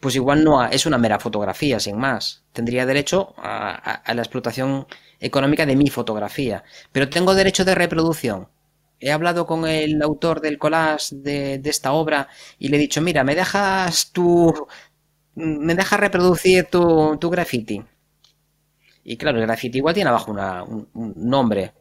pues 0.00 0.16
igual 0.16 0.42
no 0.44 0.64
es 0.64 0.86
una 0.86 0.98
mera 0.98 1.18
fotografía, 1.18 1.78
sin 1.78 1.98
más. 1.98 2.42
Tendría 2.52 2.86
derecho 2.86 3.34
a, 3.36 4.02
la 4.14 4.22
explotación 4.22 4.86
económica 5.20 5.66
de 5.66 5.76
mi 5.76 5.88
fotografía. 5.88 6.64
Pero 6.92 7.08
tengo 7.08 7.34
derecho 7.34 7.64
de 7.64 7.74
reproducción. 7.74 8.48
He 8.98 9.12
hablado 9.12 9.46
con 9.46 9.66
el 9.66 10.00
autor 10.02 10.40
del 10.40 10.58
collage 10.58 11.16
de, 11.16 11.58
de 11.58 11.70
esta 11.70 11.92
obra 11.92 12.28
y 12.58 12.68
le 12.68 12.76
he 12.76 12.80
dicho, 12.80 13.00
mira, 13.00 13.24
¿me 13.24 13.34
dejas 13.34 14.12
tu, 14.12 14.66
me 15.34 15.74
deja 15.74 15.96
reproducir 15.96 16.66
tu, 16.66 17.16
tu 17.18 17.30
graffiti. 17.30 17.82
Y 19.04 19.16
claro, 19.16 19.38
el 19.38 19.46
graffiti 19.46 19.78
igual 19.78 19.94
tiene 19.94 20.10
abajo 20.10 20.32
un, 20.32 21.14
nombre. 21.16 21.72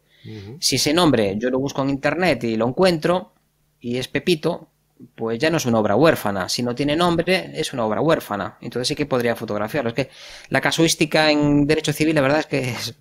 Si 0.59 0.75
ese 0.75 0.93
nombre 0.93 1.35
yo 1.37 1.49
lo 1.49 1.59
busco 1.59 1.81
en 1.81 1.89
internet 1.89 2.43
y 2.43 2.57
lo 2.57 2.67
encuentro 2.67 3.33
y 3.79 3.97
es 3.97 4.07
Pepito, 4.07 4.67
pues 5.15 5.39
ya 5.39 5.49
no 5.49 5.57
es 5.57 5.65
una 5.65 5.79
obra 5.79 5.95
huérfana. 5.95 6.49
Si 6.49 6.63
no 6.63 6.75
tiene 6.75 6.95
nombre, 6.95 7.51
es 7.53 7.73
una 7.73 7.85
obra 7.85 8.01
huérfana. 8.01 8.57
Entonces 8.61 8.87
sí 8.87 8.95
que 8.95 9.05
podría 9.05 9.35
fotografiarlo. 9.35 9.89
Es 9.89 9.95
que 9.95 10.09
la 10.49 10.61
casuística 10.61 11.31
en 11.31 11.67
derecho 11.67 11.93
civil, 11.93 12.15
la 12.15 12.21
verdad 12.21 12.39
es 12.39 12.45
que 12.47 12.69
es, 12.69 12.95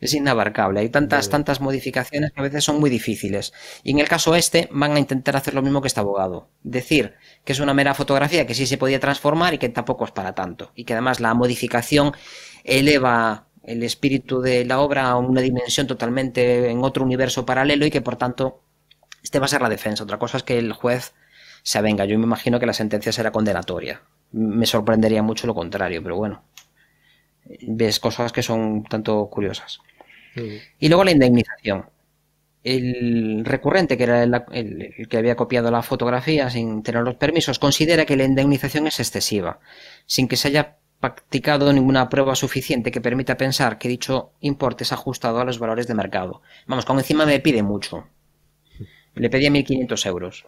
es 0.00 0.14
inabarcable. 0.14 0.80
Hay 0.80 0.88
tantas, 0.90 1.28
tantas 1.30 1.60
modificaciones 1.60 2.32
que 2.32 2.40
a 2.40 2.42
veces 2.42 2.64
son 2.64 2.80
muy 2.80 2.90
difíciles. 2.90 3.52
Y 3.82 3.92
en 3.92 3.98
el 3.98 4.08
caso 4.08 4.34
este 4.34 4.68
van 4.72 4.92
a 4.92 4.98
intentar 4.98 5.36
hacer 5.36 5.54
lo 5.54 5.62
mismo 5.62 5.80
que 5.80 5.88
este 5.88 6.00
abogado. 6.00 6.48
Decir 6.62 7.14
que 7.44 7.52
es 7.52 7.60
una 7.60 7.74
mera 7.74 7.94
fotografía 7.94 8.46
que 8.46 8.54
sí 8.54 8.66
se 8.66 8.78
podía 8.78 9.00
transformar 9.00 9.54
y 9.54 9.58
que 9.58 9.68
tampoco 9.68 10.04
es 10.04 10.10
para 10.10 10.34
tanto. 10.34 10.72
Y 10.74 10.84
que 10.84 10.92
además 10.92 11.20
la 11.20 11.34
modificación 11.34 12.12
eleva 12.64 13.46
el 13.62 13.82
espíritu 13.82 14.40
de 14.40 14.64
la 14.64 14.80
obra 14.80 15.08
a 15.08 15.16
una 15.16 15.40
dimensión 15.40 15.86
totalmente 15.86 16.68
en 16.68 16.82
otro 16.82 17.04
universo 17.04 17.46
paralelo 17.46 17.86
y 17.86 17.90
que 17.90 18.00
por 18.00 18.16
tanto 18.16 18.60
este 19.22 19.38
va 19.38 19.46
a 19.46 19.48
ser 19.48 19.62
la 19.62 19.68
defensa. 19.68 20.02
Otra 20.04 20.18
cosa 20.18 20.36
es 20.36 20.42
que 20.42 20.58
el 20.58 20.72
juez 20.72 21.14
se 21.62 21.78
avenga. 21.78 22.04
Yo 22.04 22.18
me 22.18 22.24
imagino 22.24 22.58
que 22.60 22.66
la 22.66 22.72
sentencia 22.72 23.12
será 23.12 23.30
condenatoria. 23.32 24.02
Me 24.32 24.66
sorprendería 24.66 25.22
mucho 25.22 25.46
lo 25.46 25.54
contrario, 25.54 26.02
pero 26.02 26.16
bueno 26.16 26.42
ves 27.62 28.00
cosas 28.00 28.32
que 28.32 28.42
son 28.42 28.84
tanto 28.84 29.28
curiosas. 29.28 29.80
Y 30.78 30.88
luego 30.88 31.04
la 31.04 31.10
indemnización. 31.10 31.86
El 32.64 33.44
recurrente, 33.44 33.96
que 33.96 34.04
era 34.04 34.22
el, 34.22 35.08
que 35.08 35.16
había 35.16 35.36
copiado 35.36 35.70
la 35.70 35.82
fotografía 35.82 36.48
sin 36.48 36.82
tener 36.82 37.02
los 37.02 37.16
permisos, 37.16 37.58
considera 37.58 38.06
que 38.06 38.16
la 38.16 38.24
indemnización 38.24 38.86
es 38.86 39.00
excesiva, 39.00 39.58
sin 40.06 40.28
que 40.28 40.36
se 40.36 40.48
haya 40.48 40.78
practicado 41.00 41.72
ninguna 41.72 42.08
prueba 42.08 42.36
suficiente 42.36 42.92
que 42.92 43.00
permita 43.00 43.36
pensar 43.36 43.78
que 43.78 43.88
dicho 43.88 44.30
importe 44.40 44.84
es 44.84 44.92
ajustado 44.92 45.40
a 45.40 45.44
los 45.44 45.58
valores 45.58 45.88
de 45.88 45.94
mercado. 45.94 46.42
Vamos, 46.66 46.84
con 46.84 46.98
encima 46.98 47.26
me 47.26 47.40
pide 47.40 47.64
mucho. 47.64 48.06
Le 49.14 49.28
pedía 49.28 49.50
1.500 49.50 50.06
euros. 50.06 50.46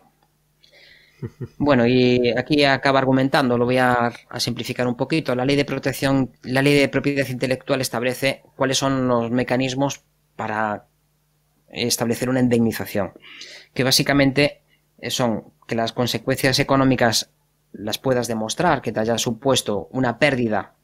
Bueno, 1.59 1.86
y 1.86 2.32
aquí 2.36 2.64
acaba 2.64 2.98
argumentando, 2.98 3.56
lo 3.59 3.64
voy 3.64 3.78
a, 3.78 4.12
simplificar 4.38 4.86
un 4.86 4.96
poquito. 4.96 5.34
La 5.34 5.44
ley 5.44 5.56
de 5.56 5.64
protección, 5.64 6.32
la 6.42 6.62
ley 6.62 6.74
de 6.74 6.88
propiedad 6.88 7.26
intelectual 7.28 7.80
establece 7.80 8.42
cuáles 8.56 8.78
son 8.78 9.09
los 9.09 9.30
mecanismos 9.30 10.05
para 10.36 10.86
establecer 11.68 12.28
una 12.28 12.40
indemnización, 12.40 13.12
que 13.72 13.84
básicamente 13.84 14.62
son 15.09 15.52
que 15.66 15.74
las 15.74 15.92
consecuencias 15.92 16.59
económicas 16.59 17.30
las 17.72 17.98
puedas 17.98 18.28
demostrar, 18.28 18.82
que 18.82 18.92
te 18.92 19.01
haya 19.01 19.18
supuesto 19.18 19.88
una 19.90 20.18
pérdida, 20.18 20.74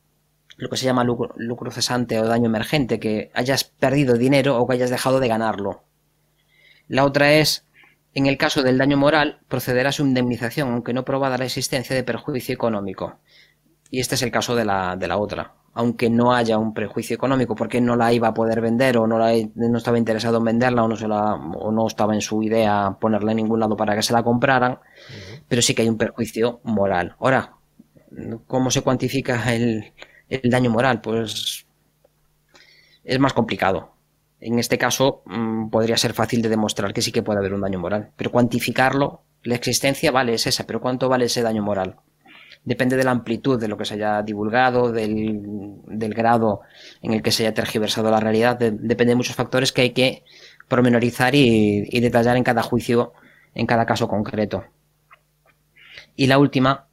lo 0.56 0.68
que 0.68 0.76
se 0.76 0.84
llama 0.84 1.04
lucro, 1.04 1.34
lucro 1.36 1.70
cesante 1.70 2.18
o 2.20 2.26
daño 2.26 2.46
emergente, 2.46 2.98
que 2.98 3.30
hayas 3.34 3.64
perdido 3.64 4.16
dinero 4.16 4.58
o 4.58 4.66
que 4.66 4.74
hayas 4.74 4.90
dejado 4.90 5.20
de 5.20 5.28
ganarlo. 5.28 5.84
La 6.88 7.04
otra 7.04 7.34
es 7.34 7.64
en 8.14 8.26
el 8.26 8.36
caso 8.36 8.62
del 8.62 8.78
daño 8.78 8.96
moral, 8.96 9.40
procederá 9.48 9.90
a 9.90 9.92
su 9.92 10.04
indemnización, 10.04 10.70
aunque 10.70 10.92
no 10.92 11.04
probada 11.04 11.38
la 11.38 11.44
existencia 11.44 11.94
de 11.94 12.02
perjuicio 12.04 12.54
económico. 12.54 13.18
Y 13.90 14.00
este 14.00 14.16
es 14.16 14.22
el 14.22 14.30
caso 14.30 14.56
de 14.56 14.64
la, 14.64 14.96
de 14.96 15.08
la 15.08 15.18
otra. 15.18 15.54
Aunque 15.74 16.10
no 16.10 16.34
haya 16.34 16.58
un 16.58 16.74
prejuicio 16.74 17.14
económico, 17.14 17.54
porque 17.54 17.80
no 17.80 17.94
la 17.94 18.12
iba 18.12 18.28
a 18.28 18.34
poder 18.34 18.60
vender 18.60 18.98
o 18.98 19.06
no, 19.06 19.18
la, 19.18 19.32
no 19.54 19.78
estaba 19.78 19.98
interesado 19.98 20.38
en 20.38 20.44
venderla 20.44 20.82
o 20.82 20.88
no, 20.88 20.96
se 20.96 21.06
la, 21.06 21.34
o 21.34 21.70
no 21.70 21.86
estaba 21.86 22.14
en 22.14 22.20
su 22.20 22.42
idea 22.42 22.96
ponerla 23.00 23.30
en 23.32 23.36
ningún 23.36 23.60
lado 23.60 23.76
para 23.76 23.94
que 23.94 24.02
se 24.02 24.12
la 24.12 24.24
compraran, 24.24 24.80
pero 25.48 25.62
sí 25.62 25.74
que 25.74 25.82
hay 25.82 25.88
un 25.88 25.98
perjuicio 25.98 26.60
moral. 26.64 27.14
Ahora, 27.20 27.54
¿cómo 28.46 28.70
se 28.70 28.82
cuantifica 28.82 29.54
el, 29.54 29.92
el 30.28 30.50
daño 30.50 30.70
moral? 30.70 31.00
Pues 31.00 31.66
es 33.04 33.18
más 33.20 33.32
complicado 33.32 33.99
en 34.40 34.58
este 34.58 34.78
caso 34.78 35.22
mm, 35.26 35.70
podría 35.70 35.96
ser 35.96 36.12
fácil 36.12 36.42
de 36.42 36.48
demostrar 36.48 36.92
que 36.92 37.02
sí 37.02 37.12
que 37.12 37.22
puede 37.22 37.38
haber 37.38 37.54
un 37.54 37.60
daño 37.60 37.78
moral, 37.78 38.10
pero 38.16 38.30
cuantificarlo, 38.30 39.22
la 39.42 39.54
existencia 39.54 40.10
vale 40.10 40.34
es 40.34 40.46
esa, 40.46 40.66
pero 40.66 40.80
¿cuánto 40.80 41.08
vale 41.08 41.26
ese 41.26 41.42
daño 41.42 41.62
moral? 41.62 41.96
depende 42.64 42.96
de 42.96 43.04
la 43.04 43.10
amplitud 43.10 43.58
de 43.58 43.68
lo 43.68 43.76
que 43.76 43.84
se 43.84 43.94
haya 43.94 44.22
divulgado, 44.22 44.92
del, 44.92 46.14
grado 46.14 46.60
en 47.02 47.12
el 47.14 47.22
que 47.22 47.30
se 47.30 47.44
haya 47.44 47.54
tergiversado 47.54 48.10
la 48.10 48.20
realidad, 48.20 48.58
depende 48.58 49.12
de 49.12 49.16
muchos 49.16 49.34
factores 49.34 49.72
que 49.72 49.82
hay 49.82 49.90
que 49.90 50.24
pormenorizar 50.68 51.34
y, 51.34 51.88
y 51.88 52.00
detallar 52.00 52.36
en 52.36 52.44
cada 52.44 52.62
juicio, 52.62 53.12
en 53.54 53.66
cada 53.66 53.86
caso 53.86 54.08
concreto. 54.08 54.64
Y 56.16 56.26
la 56.26 56.38
última 56.38 56.86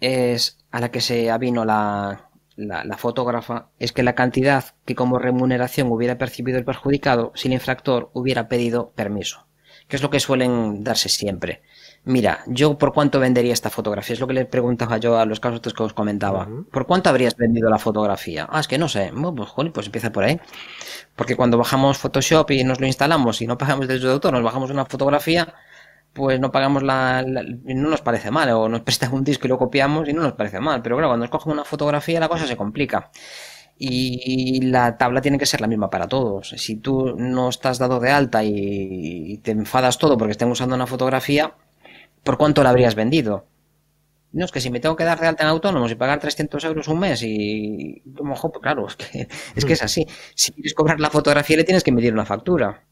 es 0.00 0.58
a 0.70 0.80
la 0.80 0.90
que 0.90 1.00
se 1.00 1.30
avino 1.30 1.64
la, 1.64 2.25
la, 2.56 2.96
fotógrafa 2.96 3.68
es 3.78 3.92
que 3.92 4.02
la 4.02 4.14
cantidad 4.14 4.64
que 4.84 4.94
como 4.94 5.18
remuneración 5.18 5.90
hubiera 5.90 6.18
percibido 6.18 6.58
el 6.58 6.64
perjudicado 6.64 7.32
si 7.34 7.48
el 7.48 7.54
infractor 7.54 8.10
hubiera 8.14 8.48
pedido 8.48 8.90
permiso, 8.90 9.46
que 9.88 9.96
es 9.96 10.02
lo 10.02 10.10
que 10.10 10.20
suelen 10.20 10.82
darse 10.82 11.08
siempre. 11.08 11.62
Mira, 12.04 12.44
yo 12.46 12.78
por 12.78 12.92
cuánto 12.92 13.18
vendería 13.18 13.52
esta 13.52 13.68
fotografía, 13.68 14.14
es 14.14 14.20
lo 14.20 14.28
que 14.28 14.32
le 14.32 14.46
preguntaba 14.46 14.96
yo 14.98 15.18
a 15.18 15.26
los 15.26 15.40
casos 15.40 15.60
que 15.60 15.82
os 15.82 15.92
comentaba. 15.92 16.48
¿Por 16.70 16.86
cuánto 16.86 17.10
habrías 17.10 17.36
vendido 17.36 17.68
la 17.68 17.78
fotografía? 17.78 18.46
Ah, 18.48 18.60
es 18.60 18.68
que 18.68 18.78
no 18.78 18.88
sé. 18.88 19.12
Pues, 19.12 19.70
pues 19.74 19.86
empieza 19.86 20.12
por 20.12 20.22
ahí. 20.22 20.40
Porque 21.16 21.34
cuando 21.34 21.58
bajamos 21.58 21.98
Photoshop 21.98 22.48
y 22.52 22.62
nos 22.62 22.80
lo 22.80 22.86
instalamos 22.86 23.42
y 23.42 23.48
no 23.48 23.58
pagamos 23.58 23.88
derecho 23.88 24.06
de 24.06 24.12
autor, 24.12 24.32
nos 24.32 24.44
bajamos 24.44 24.70
una 24.70 24.84
fotografía, 24.84 25.52
pues 26.16 26.40
no 26.40 26.50
pagamos 26.52 26.82
la, 26.82 27.22
no 27.22 27.90
nos 27.90 28.00
parece 28.02 28.30
mal, 28.30 28.50
o 28.50 28.68
nos 28.68 28.80
prestan 28.86 29.12
un 29.14 29.24
disco 29.24 29.46
y 29.46 29.50
lo 29.50 29.58
copiamos 29.58 30.08
y 30.08 30.12
no 30.12 30.22
nos 30.22 30.32
parece 30.34 30.60
mal, 30.60 30.82
pero 30.82 30.96
claro, 30.96 31.10
cuando 31.10 31.24
escogen 31.26 31.52
una 31.52 31.64
fotografía 31.64 32.20
la 32.20 32.28
cosa 32.28 32.46
se 32.46 32.56
complica. 32.56 33.10
Y 33.78 34.62
la 34.62 34.96
tabla 34.96 35.20
tiene 35.20 35.38
que 35.38 35.46
ser 35.46 35.60
la 35.60 35.66
misma 35.66 35.90
para 35.90 36.08
todos. 36.08 36.50
Si 36.56 36.76
tú 36.76 37.14
no 37.16 37.50
estás 37.50 37.78
dado 37.78 38.00
de 38.00 38.10
alta 38.10 38.42
y 38.44 39.38
te 39.44 39.50
enfadas 39.50 39.98
todo 39.98 40.16
porque 40.16 40.32
estén 40.32 40.50
usando 40.50 40.74
una 40.74 40.86
fotografía, 40.86 41.54
¿por 42.24 42.38
cuánto 42.38 42.62
la 42.62 42.70
habrías 42.70 42.94
vendido? 42.94 43.46
No, 44.32 44.44
es 44.44 44.52
que 44.52 44.60
si 44.60 44.70
me 44.70 44.80
tengo 44.80 44.96
que 44.96 45.04
dar 45.04 45.20
de 45.20 45.26
alta 45.28 45.44
en 45.44 45.50
autónomos 45.50 45.90
y 45.90 45.94
pagar 45.94 46.20
300 46.20 46.64
euros 46.64 46.88
un 46.88 46.98
mes 47.00 47.22
y... 47.22 48.02
Ojo, 48.18 48.52
pues 48.52 48.62
claro, 48.62 48.86
es 48.86 48.96
que, 48.96 49.28
es 49.54 49.64
que 49.64 49.72
es 49.74 49.82
así. 49.82 50.06
Si 50.34 50.52
quieres 50.52 50.74
cobrar 50.74 51.00
la 51.00 51.10
fotografía 51.10 51.56
le 51.56 51.64
tienes 51.64 51.84
que 51.84 51.92
medir 51.92 52.12
una 52.12 52.26
factura. 52.26 52.85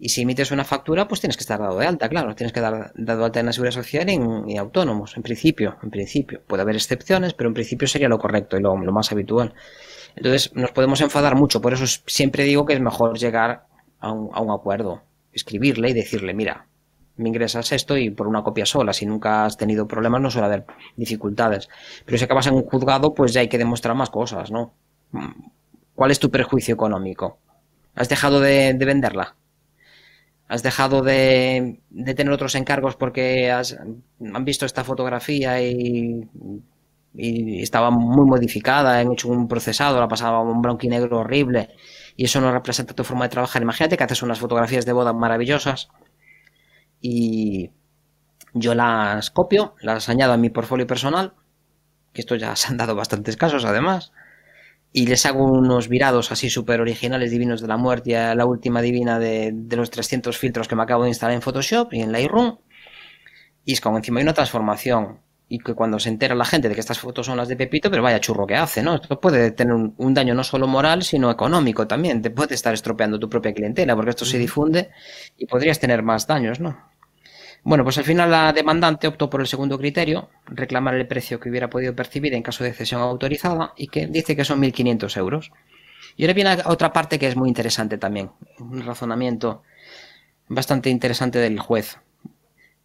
Y 0.00 0.10
si 0.10 0.22
emites 0.22 0.52
una 0.52 0.64
factura, 0.64 1.08
pues 1.08 1.20
tienes 1.20 1.36
que 1.36 1.42
estar 1.42 1.58
dado 1.58 1.78
de 1.78 1.86
alta, 1.86 2.08
claro. 2.08 2.34
Tienes 2.36 2.52
que 2.52 2.60
dar 2.60 2.92
dado 2.94 3.18
de 3.18 3.24
alta 3.26 3.40
en 3.40 3.46
la 3.46 3.52
seguridad 3.52 3.74
social 3.74 4.08
y 4.08 4.14
en, 4.14 4.58
autónomos, 4.58 5.16
en 5.16 5.24
principio. 5.24 5.76
En 5.82 5.90
principio. 5.90 6.40
Puede 6.46 6.62
haber 6.62 6.76
excepciones, 6.76 7.34
pero 7.34 7.48
en 7.48 7.54
principio 7.54 7.88
sería 7.88 8.08
lo 8.08 8.18
correcto 8.18 8.56
y 8.56 8.62
lo, 8.62 8.76
más 8.76 9.10
habitual. 9.10 9.54
Entonces, 10.14 10.54
nos 10.54 10.70
podemos 10.70 11.00
enfadar 11.00 11.34
mucho. 11.34 11.60
Por 11.60 11.72
eso 11.72 11.84
siempre 12.06 12.44
digo 12.44 12.64
que 12.64 12.74
es 12.74 12.80
mejor 12.80 13.18
llegar 13.18 13.66
a 13.98 14.12
un, 14.12 14.30
a 14.32 14.40
un 14.40 14.52
acuerdo. 14.52 15.02
Escribirle 15.32 15.90
y 15.90 15.94
decirle, 15.94 16.32
mira, 16.32 16.68
me 17.16 17.28
ingresas 17.28 17.72
esto 17.72 17.96
y 17.96 18.10
por 18.10 18.28
una 18.28 18.44
copia 18.44 18.66
sola. 18.66 18.92
Si 18.92 19.04
nunca 19.04 19.46
has 19.46 19.56
tenido 19.56 19.88
problemas, 19.88 20.20
no 20.20 20.30
suele 20.30 20.46
haber 20.46 20.64
dificultades. 20.96 21.68
Pero 22.04 22.18
si 22.18 22.24
acabas 22.24 22.46
en 22.46 22.54
un 22.54 22.62
juzgado, 22.62 23.14
pues 23.14 23.32
ya 23.32 23.40
hay 23.40 23.48
que 23.48 23.58
demostrar 23.58 23.96
más 23.96 24.10
cosas, 24.10 24.52
¿no? 24.52 24.74
¿Cuál 25.96 26.12
es 26.12 26.20
tu 26.20 26.30
perjuicio 26.30 26.74
económico? 26.74 27.38
¿Has 27.96 28.08
dejado 28.08 28.38
de 28.38 28.74
venderla? 28.78 29.34
Has 30.48 30.62
dejado 30.62 31.02
de, 31.02 31.80
tener 32.16 32.32
otros 32.32 32.54
encargos 32.54 32.96
porque 32.96 33.50
han 33.52 34.44
visto 34.44 34.64
esta 34.66 34.82
fotografía 34.82 35.62
y, 35.62 36.28
estaba 37.14 37.90
muy 37.90 38.26
modificada, 38.26 39.00
han 39.00 39.12
hecho 39.12 39.28
un 39.28 39.48
procesado, 39.48 39.98
la 39.98 40.08
pasaba 40.08 40.40
un 40.40 40.62
blanquinegro 40.62 41.18
horrible 41.18 41.70
y 42.16 42.24
eso 42.24 42.40
no 42.40 42.52
representa 42.52 42.94
tu 42.94 43.02
forma 43.02 43.24
de 43.24 43.30
trabajar. 43.30 43.60
Imagínate 43.60 43.96
que 43.96 44.04
haces 44.04 44.22
unas 44.22 44.38
fotografías 44.38 44.86
de 44.86 44.92
boda 44.92 45.12
maravillosas 45.12 45.88
y 47.00 47.70
yo 48.54 48.74
las 48.74 49.30
copio, 49.30 49.74
las 49.80 50.08
añado 50.08 50.32
a 50.32 50.36
mi 50.36 50.50
portfolio 50.50 50.86
personal, 50.86 51.34
que 52.12 52.20
esto 52.20 52.36
ya 52.36 52.54
se 52.56 52.68
han 52.68 52.76
dado 52.76 52.94
bastantes 52.94 53.36
casos 53.36 53.64
además, 53.64 54.12
y 54.92 55.06
les 55.06 55.26
hago 55.26 55.44
unos 55.44 55.88
virados 55.88 56.32
así 56.32 56.48
súper 56.48 56.80
originales, 56.80 57.30
divinos 57.30 57.60
de 57.60 57.68
la 57.68 57.76
muerte, 57.76 58.16
a 58.16 58.34
la 58.34 58.46
última 58.46 58.80
divina 58.80 59.18
de, 59.18 59.54
los 59.70 59.90
300 59.90 60.36
filtros 60.36 60.66
que 60.66 60.76
me 60.76 60.82
acabo 60.82 61.02
de 61.02 61.10
instalar 61.10 61.34
en 61.34 61.42
Photoshop 61.42 61.92
y 61.92 62.00
en 62.00 62.12
Lightroom. 62.12 62.58
Y 63.64 63.74
es 63.74 63.80
como 63.80 63.98
encima 63.98 64.20
hay 64.20 64.24
una 64.24 64.34
transformación. 64.34 65.20
Y 65.50 65.58
que 65.58 65.74
cuando 65.74 65.98
se 65.98 66.10
entera 66.10 66.34
la 66.34 66.44
gente 66.44 66.68
de 66.68 66.74
que 66.74 66.80
estas 66.80 66.98
fotos 66.98 67.24
son 67.24 67.38
las 67.38 67.48
de 67.48 67.56
Pepito, 67.56 67.90
pero 67.90 68.02
vaya 68.02 68.20
churro 68.20 68.46
que 68.46 68.54
hace, 68.54 68.82
¿no? 68.82 68.96
Esto 68.96 69.18
puede 69.18 69.50
tener 69.52 69.72
un, 69.74 70.14
daño 70.14 70.34
no 70.34 70.44
solo 70.44 70.66
moral, 70.66 71.02
sino 71.02 71.30
económico 71.30 71.86
también. 71.86 72.20
Te 72.20 72.30
puede 72.30 72.54
estar 72.54 72.74
estropeando 72.74 73.18
tu 73.18 73.30
propia 73.30 73.54
clientela, 73.54 73.96
porque 73.96 74.10
esto 74.10 74.26
se 74.26 74.38
difunde 74.38 74.90
y 75.38 75.46
podrías 75.46 75.78
tener 75.80 76.02
más 76.02 76.26
daños, 76.26 76.60
¿no? 76.60 76.76
Bueno, 77.64 77.84
pues 77.84 77.98
al 77.98 78.04
final 78.04 78.30
la 78.30 78.52
demandante 78.52 79.08
optó 79.08 79.28
por 79.28 79.40
el 79.40 79.46
segundo 79.46 79.78
criterio, 79.78 80.30
reclamar 80.46 80.94
el 80.94 81.06
precio 81.06 81.40
que 81.40 81.50
hubiera 81.50 81.68
podido 81.68 81.94
percibir 81.94 82.34
en 82.34 82.42
caso 82.42 82.64
de 82.64 82.72
cesión 82.72 83.00
autorizada 83.00 83.74
y 83.76 83.88
que 83.88 84.06
dice 84.06 84.36
que 84.36 84.44
son 84.44 84.60
1.500 84.60 85.16
euros. 85.16 85.52
Y 86.16 86.24
ahora 86.24 86.34
viene 86.34 86.56
otra 86.64 86.92
parte 86.92 87.18
que 87.18 87.26
es 87.26 87.36
muy 87.36 87.48
interesante 87.48 87.98
también, 87.98 88.30
un 88.58 88.84
razonamiento 88.84 89.62
bastante 90.48 90.90
interesante 90.90 91.38
del 91.38 91.60
juez, 91.60 91.98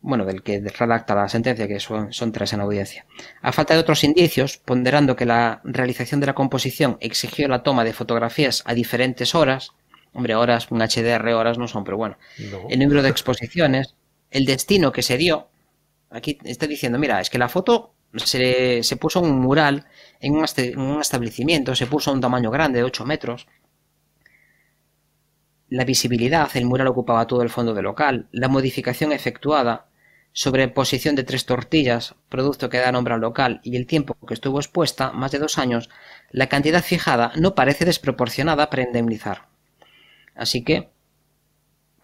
bueno, 0.02 0.26
del 0.26 0.44
que 0.44 0.60
redacta 0.60 1.16
la 1.16 1.30
sentencia, 1.30 1.68
que 1.68 1.80
son, 1.80 2.12
son 2.12 2.32
tres 2.32 2.52
en 2.54 2.60
audiencia. 2.60 3.06
A 3.41 3.54
falta 3.54 3.74
de 3.74 3.80
otros 3.80 4.04
indicios, 4.04 4.58
ponderando 4.58 5.16
que 5.16 5.26
la 5.26 5.62
realización 5.64 6.20
de 6.20 6.28
la 6.28 6.36
composición 6.36 6.98
exigió 7.00 7.48
la 7.48 7.64
toma 7.64 7.86
de 7.86 7.94
fotografías 7.94 8.64
a 8.66 8.74
diferentes 8.74 9.34
horas, 9.34 9.72
hombre, 10.12 10.36
horas, 10.36 10.70
un 10.72 10.80
HDR 10.80 11.34
horas 11.34 11.58
no 11.58 11.68
son, 11.68 11.86
pero 11.86 11.98
bueno, 11.98 12.18
el 12.70 12.80
número 12.80 13.02
de 13.02 13.10
exposiciones, 13.10 13.95
el 14.34 14.45
destino 14.45 14.91
que 14.91 15.03
se 15.03 15.18
dio, 15.18 15.47
aquí 16.10 16.38
está 16.43 16.68
diciendo, 16.68 16.97
mira, 16.97 17.22
es 17.22 17.30
que 17.30 17.38
la 17.38 17.49
foto 17.49 17.93
se, 18.15 18.81
se 18.84 18.97
puso 18.97 19.22
un 19.22 19.39
mural 19.39 19.85
en 20.19 20.35
un, 20.35 20.99
establecimiento, 20.99 21.76
se 21.76 21.88
puso 21.88 22.11
un 22.11 22.19
tamaño 22.19 22.49
grande 22.49 22.80
de 22.80 22.84
8 22.84 23.05
metros. 23.05 23.47
La 25.69 25.85
visibilidad, 25.85 26.49
el 26.55 26.65
mural 26.65 26.88
ocupaba 26.88 27.27
todo 27.27 27.43
el 27.43 27.49
fondo 27.49 27.73
del 27.73 27.85
local. 27.85 28.27
La 28.31 28.47
modificación 28.47 29.11
efectuada 29.11 29.88
sobre 30.31 30.68
posición 30.68 31.15
de 31.15 31.23
tres 31.23 31.45
tortillas, 31.45 32.15
producto 32.30 32.69
que 32.69 32.80
da 32.80 32.91
nombre 32.91 33.14
al 33.14 33.22
local, 33.22 33.61
y 33.64 33.76
el 33.76 33.85
tiempo 33.85 34.18
que 34.27 34.34
estuvo 34.34 34.60
expuesta, 34.60 35.11
más 35.11 35.31
de 35.31 35.38
dos 35.38 35.60
años, 35.60 35.89
la 36.31 36.49
cantidad 36.49 36.84
fijada 36.84 37.34
no 37.35 37.53
parece 37.53 37.85
desproporcionada 37.85 38.72
para 38.72 38.81
indemnizar. 38.81 39.47
Así 40.35 40.64
que 40.64 40.93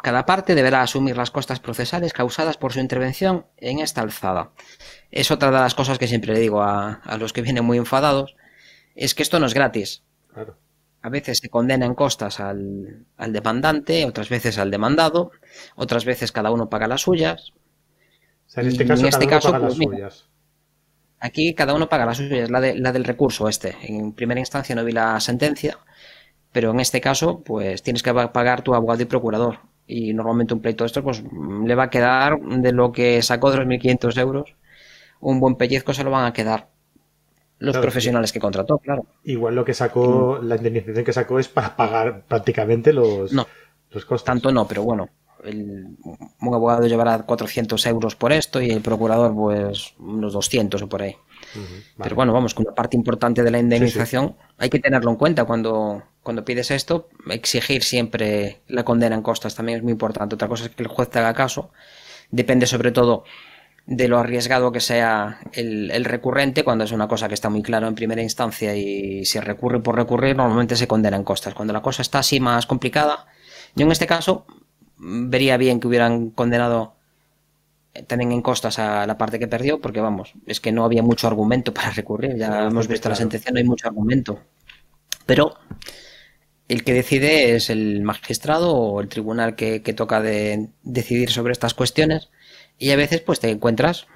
cada 0.02 0.26
parte 0.26 0.56
deberá 0.56 0.82
asumir 0.82 1.18
las 1.18 1.32
costas 1.32 1.60
procesales 1.60 2.14
causadas 2.14 2.58
por 2.58 2.72
su 2.72 2.80
intervención 2.80 3.46
en 3.58 3.80
esta 3.80 4.02
alzada. 4.02 4.52
Es 5.12 5.30
otra 5.30 5.52
de 5.52 5.58
las 5.58 5.76
cosas 5.76 6.00
que 6.00 6.08
siempre 6.08 6.34
le 6.34 6.40
digo 6.40 6.62
a, 6.62 7.02
los 7.20 7.34
que 7.34 7.42
vienen 7.42 7.66
muy 7.66 7.78
enfadados, 7.78 8.36
es 8.96 9.14
que 9.14 9.24
esto 9.24 9.40
no 9.40 9.46
es 9.46 9.54
gratis. 9.54 10.04
A 11.02 11.10
veces 11.10 11.40
se 11.40 11.50
condena 11.50 11.86
en 11.86 11.96
costas 11.96 12.40
al, 12.40 13.06
demandante, 13.28 14.06
otras 14.06 14.30
veces 14.30 14.58
al 14.58 14.72
demandado, 14.72 15.32
otras 15.76 16.06
veces 16.06 16.32
cada 16.32 16.52
uno 16.52 16.70
paga 16.70 16.88
las 16.88 17.02
suyas. 17.02 17.54
en 18.56 18.68
este 18.68 18.86
caso, 18.86 19.06
este 19.06 19.28
paga 19.28 19.60
las 19.60 19.76
pues, 19.76 19.90
suyas. 19.90 20.30
Aquí 21.20 21.54
cada 21.56 21.74
uno 21.74 21.90
paga 21.90 22.06
las 22.06 22.18
suyas, 22.18 22.50
la, 22.50 22.62
la 22.62 22.92
del 22.94 23.04
recurso 23.04 23.50
este. 23.50 23.76
En 23.82 24.14
primera 24.14 24.40
instancia 24.40 24.76
no 24.76 24.86
vi 24.86 24.94
la 24.94 25.20
sentencia, 25.20 25.78
pero 26.54 26.72
en 26.72 26.80
este 26.80 27.02
caso, 27.02 27.42
pues 27.44 27.84
tienes 27.84 28.02
que 28.02 28.14
pagar 28.14 28.62
tu 28.62 28.74
abogado 28.74 29.02
y 29.02 29.06
procurador 29.06 29.69
y 29.90 30.14
normalmente 30.14 30.54
un 30.54 30.62
pleito 30.62 30.84
de 30.84 30.88
estos 30.88 31.04
pues 31.04 31.24
le 31.66 31.76
va 31.76 31.84
a 31.84 31.90
quedar 31.90 32.40
de 32.40 32.72
lo 32.72 32.92
que 32.92 33.22
sacó 33.24 33.50
de 33.52 33.58
los 33.58 33.66
1.500 33.66 34.18
euros 34.20 34.56
un 35.20 35.40
buen 35.40 35.56
pellizco 35.56 35.94
se 35.94 36.04
lo 36.04 36.12
van 36.12 36.26
a 36.26 36.34
quedar 36.34 36.70
los 37.60 37.78
profesionales 37.78 38.32
que 38.32 38.40
contrató, 38.40 38.78
claro. 38.78 39.06
Igual 39.26 39.54
lo 39.54 39.66
que 39.66 39.74
sacó, 39.74 40.40
la 40.42 40.56
indemnización 40.56 41.04
que 41.04 41.12
sacó 41.12 41.40
es 41.40 41.50
para 41.50 41.76
pagar 41.76 42.24
prácticamente 42.26 42.94
los, 42.94 43.34
no, 43.34 43.46
los 43.92 44.06
costos. 44.06 44.24
Tanto 44.26 44.52
no, 44.52 44.66
pero 44.66 44.84
bueno, 44.84 45.10
el, 45.44 45.98
un 46.42 46.54
abogado 46.54 46.88
llevará 46.88 47.20
400 47.24 47.86
euros 47.88 48.16
por 48.16 48.32
esto 48.32 48.62
y 48.62 48.72
el 48.72 48.82
procurador 48.82 49.34
pues 49.36 49.94
unos 50.00 50.34
200 50.34 50.82
o 50.82 50.88
por 50.88 51.02
ahí. 51.02 51.16
Pero 52.02 52.16
bueno, 52.16 52.32
vamos, 52.32 52.54
con 52.54 52.66
una 52.66 52.76
parte 52.76 52.96
importante 52.96 53.44
de 53.44 53.52
la 53.52 53.60
indemnización 53.60 54.36
hay 54.58 54.70
que 54.70 54.80
tenerlo 54.80 55.12
en 55.12 55.18
cuenta 55.18 55.46
cuando, 55.46 56.04
cuando 56.24 56.46
pides 56.46 56.72
esto, 56.72 57.10
exigir 57.30 57.84
siempre 57.84 58.62
la 58.68 58.84
condena 58.84 59.16
en 59.16 59.22
costas 59.22 59.56
también 59.56 59.78
es 59.78 59.84
muy 59.84 59.92
importante. 59.92 60.36
Otra 60.36 60.48
cosa 60.48 60.66
es 60.66 60.72
que 60.72 60.84
el 60.84 60.90
juez 60.90 61.10
te 61.10 61.20
haga 61.20 61.34
caso. 61.34 61.72
Depende 62.30 62.68
sobre 62.68 62.92
todo 62.92 63.24
de 63.90 64.08
lo 64.08 64.20
arriesgado 64.20 64.72
que 64.72 64.82
sea 64.82 65.40
el, 65.52 66.06
recurrente, 66.06 66.64
cuando 66.64 66.84
es 66.84 66.92
una 66.92 67.08
cosa 67.08 67.28
que 67.28 67.34
está 67.34 67.50
muy 67.50 67.64
claro 67.64 67.88
en 67.88 67.96
primera 67.96 68.22
instancia 68.22 68.76
y 68.76 69.26
si 69.26 69.40
recurre 69.40 69.80
por 69.80 69.96
recurrir, 69.96 70.36
normalmente 70.36 70.76
se 70.76 70.88
condena 70.88 71.18
en 71.18 71.24
costas. 71.24 71.56
Cuando 71.56 71.74
la 71.74 71.82
cosa 71.82 72.04
está 72.04 72.20
así 72.20 72.40
más 72.40 72.68
complicada, 72.68 73.26
yo 73.76 73.88
en 73.88 73.92
este 73.92 74.06
caso 74.06 74.46
vería 74.98 75.58
bien 75.58 75.80
que 75.80 75.88
hubieran 75.88 76.30
condenado 76.30 76.94
también 78.06 78.32
en 78.32 78.44
costas 78.44 78.78
a 78.78 79.08
la 79.08 79.18
parte 79.18 79.40
que 79.40 79.48
perdió, 79.48 79.82
porque 79.82 80.02
vamos, 80.02 80.34
es 80.46 80.60
que 80.60 80.72
no 80.72 80.86
había 80.86 81.02
mucho 81.02 81.28
argumento 81.28 81.74
para 81.74 81.90
recurrir, 81.90 82.36
ya 82.38 82.66
hemos 82.66 82.88
visto 82.88 83.10
la 83.10 83.16
sentencia, 83.16 83.52
no 83.52 83.58
hay 83.58 83.66
mucho 83.66 83.88
argumento. 83.88 84.40
Pero 85.26 85.58
el 86.70 86.84
que 86.84 86.94
decide 86.94 87.56
es 87.56 87.70
el 87.70 88.02
magistrado 88.04 88.76
o 88.76 89.02
el 89.02 89.10
tribunal 89.10 89.56
que, 89.56 89.82
toca 89.96 90.22
de 90.22 90.70
decidir 90.84 91.32
sobre 91.32 91.52
estas 91.52 91.74
cuestiones 91.74 92.30
y 92.78 92.92
a 92.92 92.96
veces 92.96 93.22
pues 93.22 93.40
te 93.40 93.50
encuentras 93.50 94.08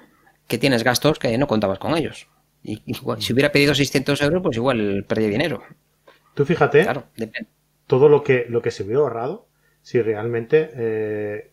que 0.46 0.56
tienes 0.56 0.84
gastos 0.84 1.18
que 1.18 1.36
no 1.36 1.48
contabas 1.48 1.80
con 1.80 1.96
ellos. 1.96 2.28
Y, 2.62 2.80
si 3.18 3.32
hubiera 3.32 3.52
pedido 3.52 3.74
600 3.74 4.22
euros, 4.22 4.42
pues 4.42 4.56
igual 4.56 5.04
perdía 5.06 5.28
dinero. 5.28 5.62
Tú 6.34 6.46
fíjate, 6.46 6.86
todo 7.86 8.08
lo 8.08 8.22
que, 8.22 8.46
lo 8.48 8.62
que 8.62 8.70
se 8.70 8.84
hubiera 8.84 9.00
ahorrado 9.00 9.46
si 9.82 10.00
realmente 10.00 10.70
eh, 10.74 11.50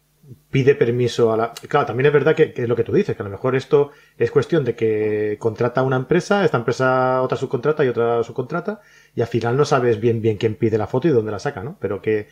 pide 0.50 0.76
permiso 0.76 1.32
a 1.32 1.38
la... 1.38 1.54
Claro, 1.54 1.86
también 1.86 2.08
es 2.08 2.14
verdad 2.14 2.36
que, 2.36 2.54
es 2.56 2.68
lo 2.68 2.76
que 2.76 2.84
tú 2.84 2.94
dices, 2.94 3.16
que 3.16 3.22
a 3.22 3.26
lo 3.26 3.32
mejor 3.32 3.56
esto 3.56 3.92
es 4.18 4.32
cuestión 4.32 4.64
de 4.64 4.76
que 4.76 5.38
contrata 5.40 5.82
una 5.82 5.96
empresa, 5.96 6.46
esta 6.46 6.58
empresa 6.58 7.22
otra 7.22 7.38
subcontrata 7.38 7.84
y 7.86 7.88
otra 7.88 8.24
subcontrata, 8.24 8.82
y 9.16 9.22
al 9.22 9.28
final 9.28 9.58
no 9.58 9.66
sabes 9.66 10.00
bien 10.00 10.22
bien 10.22 10.38
quién 10.38 10.56
pide 10.56 10.78
la 10.78 10.88
foto 10.88 11.08
y 11.08 11.12
dónde 11.12 11.32
la 11.32 11.40
saca, 11.40 11.64
¿no? 11.64 11.78
Pero 11.80 12.02
que 12.02 12.28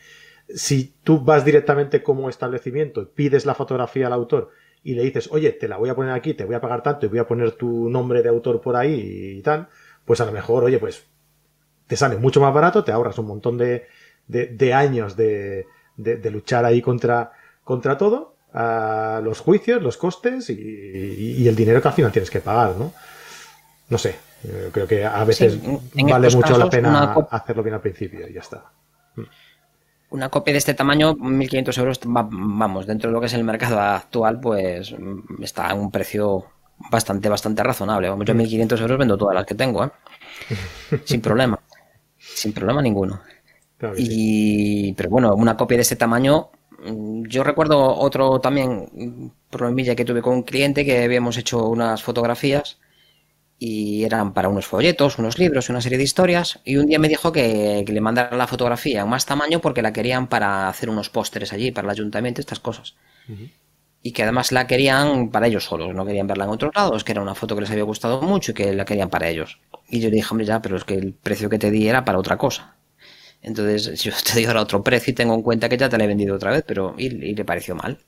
si 0.54 0.94
tú 1.04 1.20
vas 1.20 1.44
directamente 1.44 2.02
como 2.02 2.28
establecimiento, 2.28 3.08
pides 3.10 3.46
la 3.46 3.54
fotografía 3.54 4.06
al 4.06 4.12
autor 4.12 4.50
y 4.82 4.94
le 4.94 5.02
dices, 5.02 5.28
oye, 5.30 5.52
te 5.52 5.68
la 5.68 5.76
voy 5.76 5.90
a 5.90 5.94
poner 5.94 6.12
aquí, 6.12 6.34
te 6.34 6.44
voy 6.44 6.54
a 6.54 6.60
pagar 6.60 6.82
tanto 6.82 7.06
y 7.06 7.08
voy 7.08 7.18
a 7.18 7.26
poner 7.26 7.52
tu 7.52 7.88
nombre 7.88 8.22
de 8.22 8.28
autor 8.28 8.60
por 8.60 8.76
ahí 8.76 9.36
y 9.38 9.42
tal, 9.42 9.68
pues 10.04 10.20
a 10.20 10.26
lo 10.26 10.32
mejor, 10.32 10.64
oye, 10.64 10.78
pues 10.78 11.06
te 11.86 11.96
sale 11.96 12.16
mucho 12.16 12.40
más 12.40 12.54
barato, 12.54 12.84
te 12.84 12.92
ahorras 12.92 13.18
un 13.18 13.26
montón 13.26 13.58
de, 13.58 13.86
de, 14.26 14.74
años 14.74 15.16
de, 15.16 15.66
de, 15.96 16.30
luchar 16.30 16.64
ahí 16.64 16.80
contra, 16.80 17.32
contra 17.64 17.96
todo, 17.96 18.36
a 18.52 19.20
los 19.22 19.40
juicios, 19.40 19.82
los 19.82 19.96
costes 19.96 20.50
y, 20.50 21.46
el 21.46 21.54
dinero 21.54 21.80
que 21.80 21.88
al 21.88 21.94
final 21.94 22.12
tienes 22.12 22.30
que 22.30 22.40
pagar, 22.40 22.76
¿no? 22.76 22.92
No 23.88 23.98
sé, 23.98 24.16
creo 24.72 24.86
que 24.86 25.04
a 25.04 25.24
veces 25.24 25.58
vale 25.94 26.30
mucho 26.30 26.58
la 26.58 26.68
pena 26.68 27.14
hacerlo 27.30 27.62
bien 27.62 27.74
al 27.74 27.80
principio 27.80 28.28
y 28.28 28.32
ya 28.32 28.40
está. 28.40 28.64
Una 30.10 30.28
copia 30.28 30.52
de 30.52 30.58
este 30.58 30.74
tamaño, 30.74 31.14
1.500 31.16 31.78
euros, 31.78 32.00
vamos, 32.04 32.86
dentro 32.86 33.10
de 33.10 33.14
lo 33.14 33.20
que 33.20 33.26
es 33.26 33.34
el 33.34 33.44
mercado 33.44 33.78
actual, 33.80 34.40
pues 34.40 34.92
mm, 34.92 35.42
está 35.42 35.70
en 35.70 35.78
un 35.78 35.90
precio 35.92 36.46
bastante, 36.90 37.28
bastante 37.28 37.62
razonable. 37.62 38.08
Vamos, 38.08 38.26
yo 38.26 38.34
1.500 38.34 38.80
euros 38.80 38.98
vendo 38.98 39.16
todas 39.16 39.36
las 39.36 39.46
que 39.46 39.54
tengo, 39.54 39.84
¿eh? 39.84 39.90
Sin 41.04 41.20
problema. 41.20 41.60
Sin 42.18 42.52
problema 42.52 42.82
ninguno. 42.82 43.20
y, 43.96 44.92
pero 44.94 45.10
bueno, 45.10 45.32
una 45.34 45.56
copia 45.56 45.76
de 45.78 45.82
este 45.82 45.96
tamaño, 45.96 46.50
mm, 46.50 46.59
yo 46.84 47.44
recuerdo 47.44 47.96
otro 47.96 48.40
también 48.40 49.32
problemilla 49.50 49.94
que 49.94 50.04
tuve 50.04 50.22
con 50.22 50.34
un 50.34 50.42
cliente 50.42 50.84
que 50.84 51.04
habíamos 51.04 51.36
hecho 51.36 51.68
unas 51.68 52.02
fotografías 52.02 52.78
y 53.58 54.04
eran 54.04 54.32
para 54.32 54.48
unos 54.48 54.66
folletos, 54.66 55.18
unos 55.18 55.38
libros, 55.38 55.68
una 55.68 55.82
serie 55.82 55.98
de 55.98 56.04
historias. 56.04 56.60
Y 56.64 56.78
un 56.78 56.86
día 56.86 56.98
me 56.98 57.08
dijo 57.08 57.30
que, 57.30 57.84
le 57.86 58.00
mandara 58.00 58.34
la 58.34 58.46
fotografía 58.46 59.02
en 59.02 59.08
más 59.08 59.26
tamaño 59.26 59.60
porque 59.60 59.82
la 59.82 59.92
querían 59.92 60.28
para 60.28 60.68
hacer 60.68 60.88
unos 60.88 61.10
pósteres 61.10 61.52
allí, 61.52 61.70
para 61.70 61.86
el 61.86 61.90
ayuntamiento, 61.90 62.40
estas 62.40 62.58
cosas. 62.58 62.96
Y 64.02 64.12
que 64.12 64.22
además 64.22 64.50
la 64.50 64.66
querían 64.66 65.30
para 65.30 65.46
ellos 65.46 65.64
solos, 65.64 65.94
no 65.94 66.06
querían 66.06 66.26
verla 66.26 66.44
en 66.44 66.50
otros 66.50 66.72
lados, 66.74 67.04
que 67.04 67.12
era 67.12 67.20
una 67.20 67.34
foto 67.34 67.54
que 67.54 67.60
les 67.60 67.70
había 67.70 67.84
gustado 67.84 68.22
mucho 68.22 68.52
y 68.52 68.54
que 68.54 68.72
la 68.72 68.86
querían 68.86 69.10
para 69.10 69.28
ellos. 69.28 69.60
Y 69.90 70.00
yo 70.00 70.08
le 70.08 70.16
dije, 70.16 70.28
hombre, 70.30 70.46
ya, 70.46 70.62
pero 70.62 70.76
es 70.76 70.84
que 70.84 70.94
el 70.94 71.12
precio 71.12 71.50
que 71.50 71.58
te 71.58 71.70
di 71.70 71.86
era 71.86 72.06
para 72.06 72.18
otra 72.18 72.38
cosa. 72.38 72.76
Entonces, 73.42 74.02
yo 74.02 74.12
te 74.24 74.38
digo 74.38 74.50
ahora 74.50 74.62
otro 74.62 74.82
precio 74.82 75.12
y 75.12 75.14
tengo 75.14 75.34
en 75.34 75.42
cuenta 75.42 75.68
que 75.68 75.76
ya 75.76 75.88
te 75.88 75.98
la 75.98 76.04
he 76.04 76.08
vendido 76.08 76.34
otra 76.36 76.50
vez, 76.50 76.64
pero 76.66 76.94
y 76.98 77.10
le 77.10 77.44
pareció 77.44 77.74
mal 77.74 77.98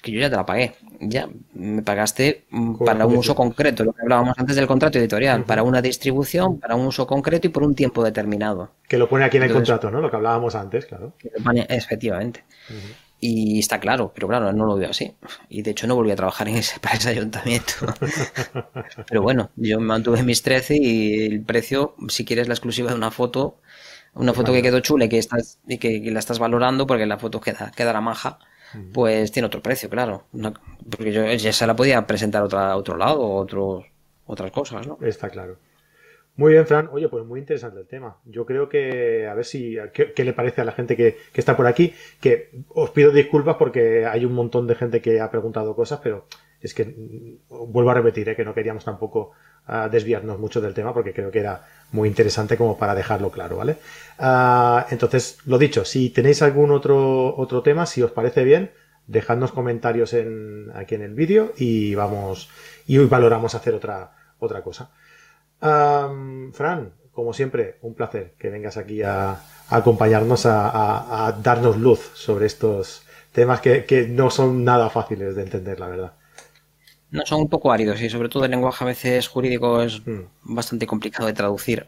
que 0.00 0.12
yo 0.12 0.20
ya 0.20 0.30
te 0.30 0.36
la 0.36 0.46
pagué. 0.46 0.74
Ya 1.00 1.28
me 1.54 1.82
pagaste 1.82 2.44
mm, 2.50 2.84
para 2.84 3.06
un 3.06 3.16
uso 3.16 3.34
concreto, 3.34 3.84
lo 3.84 3.92
que 3.92 4.02
hablábamos 4.02 4.34
antes 4.38 4.56
del 4.56 4.66
contrato 4.66 4.98
editorial, 4.98 5.44
para 5.44 5.62
una 5.62 5.82
distribución, 5.82 6.58
para 6.58 6.74
un 6.74 6.86
uso 6.86 7.06
concreto 7.06 7.46
y 7.46 7.50
por 7.50 7.62
un 7.62 7.74
tiempo 7.74 8.02
determinado. 8.02 8.70
Que 8.88 8.98
lo 8.98 9.08
pone 9.08 9.24
aquí 9.24 9.36
en 9.36 9.44
el 9.44 9.52
contrato, 9.52 9.90
¿no? 9.90 10.00
Lo 10.00 10.10
que 10.10 10.16
hablábamos 10.16 10.54
antes, 10.54 10.86
claro. 10.86 11.14
efectivamente. 11.68 12.44
Y 13.22 13.58
está 13.58 13.78
claro, 13.80 14.12
pero 14.14 14.28
claro, 14.28 14.50
no 14.52 14.64
lo 14.64 14.76
veo 14.76 14.90
así. 14.90 15.14
Y 15.50 15.60
de 15.60 15.72
hecho 15.72 15.86
no 15.86 15.94
volví 15.94 16.10
a 16.10 16.16
trabajar 16.16 16.48
en 16.48 16.56
ese, 16.56 16.80
para 16.80 16.96
ese 16.96 17.10
ayuntamiento. 17.10 17.72
pero 19.08 19.22
bueno, 19.22 19.50
yo 19.56 19.78
me 19.78 19.86
mantuve 19.86 20.22
mis 20.22 20.42
13 20.42 20.76
y 20.76 21.26
el 21.26 21.42
precio, 21.42 21.94
si 22.08 22.24
quieres 22.24 22.48
la 22.48 22.54
exclusiva 22.54 22.90
de 22.90 22.96
una 22.96 23.10
foto, 23.10 23.58
una 24.14 24.34
foto 24.34 24.52
que 24.52 24.62
quedó 24.62 24.80
chula 24.80 25.04
y 25.04 25.08
que, 25.08 25.18
estás, 25.18 25.58
y 25.66 25.78
que, 25.78 26.00
la 26.10 26.18
estás 26.18 26.38
valorando 26.38 26.86
porque 26.86 27.06
la 27.06 27.18
foto 27.18 27.40
queda, 27.40 27.72
queda 27.74 27.92
la 27.92 28.00
maja 28.00 28.38
pues 28.92 29.32
tiene 29.32 29.46
otro 29.46 29.62
precio, 29.62 29.88
claro. 29.88 30.24
porque 30.88 31.12
yo 31.12 31.24
ya 31.32 31.52
se 31.52 31.66
la 31.66 31.74
podía 31.74 32.06
presentar 32.06 32.42
otra, 32.42 32.72
a 32.72 32.76
otro 32.76 32.96
lado 32.96 33.20
otros, 33.20 33.84
otras 34.26 34.50
cosas, 34.52 34.86
¿no? 34.86 34.98
Está 35.00 35.28
claro. 35.28 35.56
Muy 36.36 36.52
bien, 36.52 36.66
Fran. 36.66 36.88
Oye, 36.92 37.08
pues 37.08 37.24
muy 37.26 37.40
interesante 37.40 37.80
el 37.80 37.86
tema. 37.86 38.16
Yo 38.24 38.46
creo 38.46 38.68
que, 38.68 39.26
a 39.26 39.34
ver 39.34 39.44
si, 39.44 39.76
qué, 39.92 40.24
le 40.24 40.32
parece 40.32 40.60
a 40.60 40.64
la 40.64 40.72
gente 40.72 40.96
que, 40.96 41.18
que, 41.32 41.40
está 41.40 41.56
por 41.56 41.66
aquí. 41.66 41.92
Que 42.20 42.50
os 42.68 42.90
pido 42.90 43.10
disculpas 43.10 43.56
porque 43.56 44.06
hay 44.06 44.24
un 44.24 44.32
montón 44.32 44.66
de 44.66 44.76
gente 44.76 45.02
que 45.02 45.20
ha 45.20 45.30
preguntado 45.30 45.74
cosas, 45.74 46.00
pero 46.02 46.26
es 46.60 46.72
que 46.72 46.84
mm, 46.84 47.72
vuelvo 47.72 47.90
a 47.90 47.94
repetir, 47.94 48.28
¿eh? 48.28 48.36
que 48.36 48.44
no 48.44 48.54
queríamos 48.54 48.84
tampoco 48.84 49.32
ah, 49.66 49.88
desviarnos 49.90 50.38
mucho 50.38 50.60
del 50.60 50.74
tema 50.74 50.92
porque 50.94 51.12
creo 51.12 51.30
que 51.30 51.40
era 51.40 51.62
muy 51.92 52.08
interesante 52.08 52.56
como 52.56 52.78
para 52.78 52.94
dejarlo 52.94 53.30
claro, 53.30 53.56
¿vale? 53.56 53.76
Ah, 54.18 54.86
entonces, 54.90 55.38
lo 55.46 55.58
dicho, 55.58 55.84
si 55.84 56.10
tenéis 56.10 56.42
algún 56.42 56.70
otro, 56.70 57.36
otro 57.36 57.62
tema, 57.62 57.86
si 57.86 58.02
os 58.02 58.12
parece 58.12 58.44
bien, 58.44 58.70
dejadnos 59.06 59.52
comentarios 59.52 60.12
en, 60.12 60.70
aquí 60.74 60.94
en 60.94 61.02
el 61.02 61.14
vídeo 61.14 61.52
y 61.56 61.94
vamos, 61.94 62.48
y 62.86 62.98
hoy 62.98 63.06
valoramos 63.06 63.54
hacer 63.54 63.74
otra, 63.74 64.12
otra 64.38 64.62
cosa. 64.62 64.90
Fran, 65.58 66.92
como 67.12 67.32
siempre, 67.34 67.78
un 67.82 67.94
placer 67.94 68.34
que 68.38 68.50
vengas 68.50 68.76
aquí 68.76 69.02
a, 69.02 69.40
acompañarnos 69.68 70.46
a, 70.46 71.36
darnos 71.42 71.76
luz 71.76 72.10
sobre 72.14 72.46
estos 72.46 73.02
temas 73.32 73.60
que, 73.60 73.84
que 73.84 74.06
no 74.06 74.30
son 74.30 74.64
nada 74.64 74.90
fáciles 74.90 75.34
de 75.34 75.42
entender, 75.42 75.78
la 75.80 75.88
verdad. 75.88 76.12
No, 77.10 77.26
son 77.26 77.40
un 77.42 77.48
poco 77.48 77.72
áridos 77.72 78.00
y 78.00 78.08
sobre 78.08 78.28
todo 78.28 78.44
el 78.44 78.52
lenguaje 78.52 78.84
a 78.84 78.86
veces 78.86 79.28
jurídico 79.28 79.82
es 79.82 80.00
hmm. 80.06 80.20
bastante 80.42 80.86
complicado 80.86 81.26
de 81.26 81.32
traducir. 81.32 81.86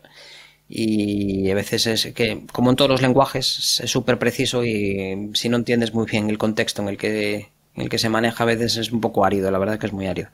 Y 0.68 1.50
a 1.50 1.54
veces 1.54 1.86
es 1.86 2.06
que, 2.14 2.44
como 2.52 2.70
en 2.70 2.76
todos 2.76 2.90
los 2.90 3.02
lenguajes, 3.02 3.80
es 3.80 3.90
súper 3.90 4.18
preciso 4.18 4.64
y 4.64 5.30
si 5.34 5.48
no 5.48 5.58
entiendes 5.58 5.92
muy 5.92 6.06
bien 6.06 6.30
el 6.30 6.38
contexto 6.38 6.82
en 6.82 6.88
el 6.88 6.96
que, 6.96 7.50
en 7.74 7.82
el 7.82 7.88
que 7.88 7.98
se 7.98 8.08
maneja, 8.08 8.42
a 8.42 8.46
veces 8.46 8.76
es 8.76 8.90
un 8.90 9.00
poco 9.00 9.24
árido, 9.24 9.50
la 9.50 9.58
verdad 9.58 9.74
es 9.74 9.80
que 9.80 9.86
es 9.86 9.92
muy 9.92 10.06
árido. 10.06 10.30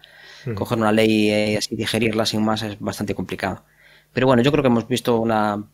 Hmm. 0.46 0.54
Coger 0.54 0.78
una 0.78 0.92
ley 0.92 1.30
y 1.30 1.56
así 1.56 1.74
digerirla 1.76 2.24
sin 2.24 2.44
más 2.44 2.62
es 2.62 2.78
bastante 2.80 3.14
complicado. 3.14 3.64
Pero 4.12 4.26
bueno, 4.26 4.42
yo 4.42 4.52
creo 4.52 4.62
que 4.62 4.68
hemos 4.68 4.88
visto 4.88 5.18
una 5.18 5.64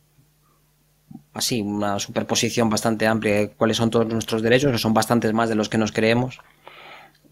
así, 1.35 1.61
una 1.61 1.99
superposición 1.99 2.71
bastante 2.71 3.07
amplia 3.07 3.35
de 3.35 3.51
cuáles 3.51 3.77
son 3.77 3.91
todos 3.91 4.07
nuestros 4.07 4.43
derechos, 4.43 4.73
que 4.73 4.79
son 4.79 4.95
bastantes 4.95 5.33
más 5.33 5.49
de 5.49 5.57
los 5.57 5.69
que 5.69 5.79
nos 5.79 5.93
creemos 5.93 6.41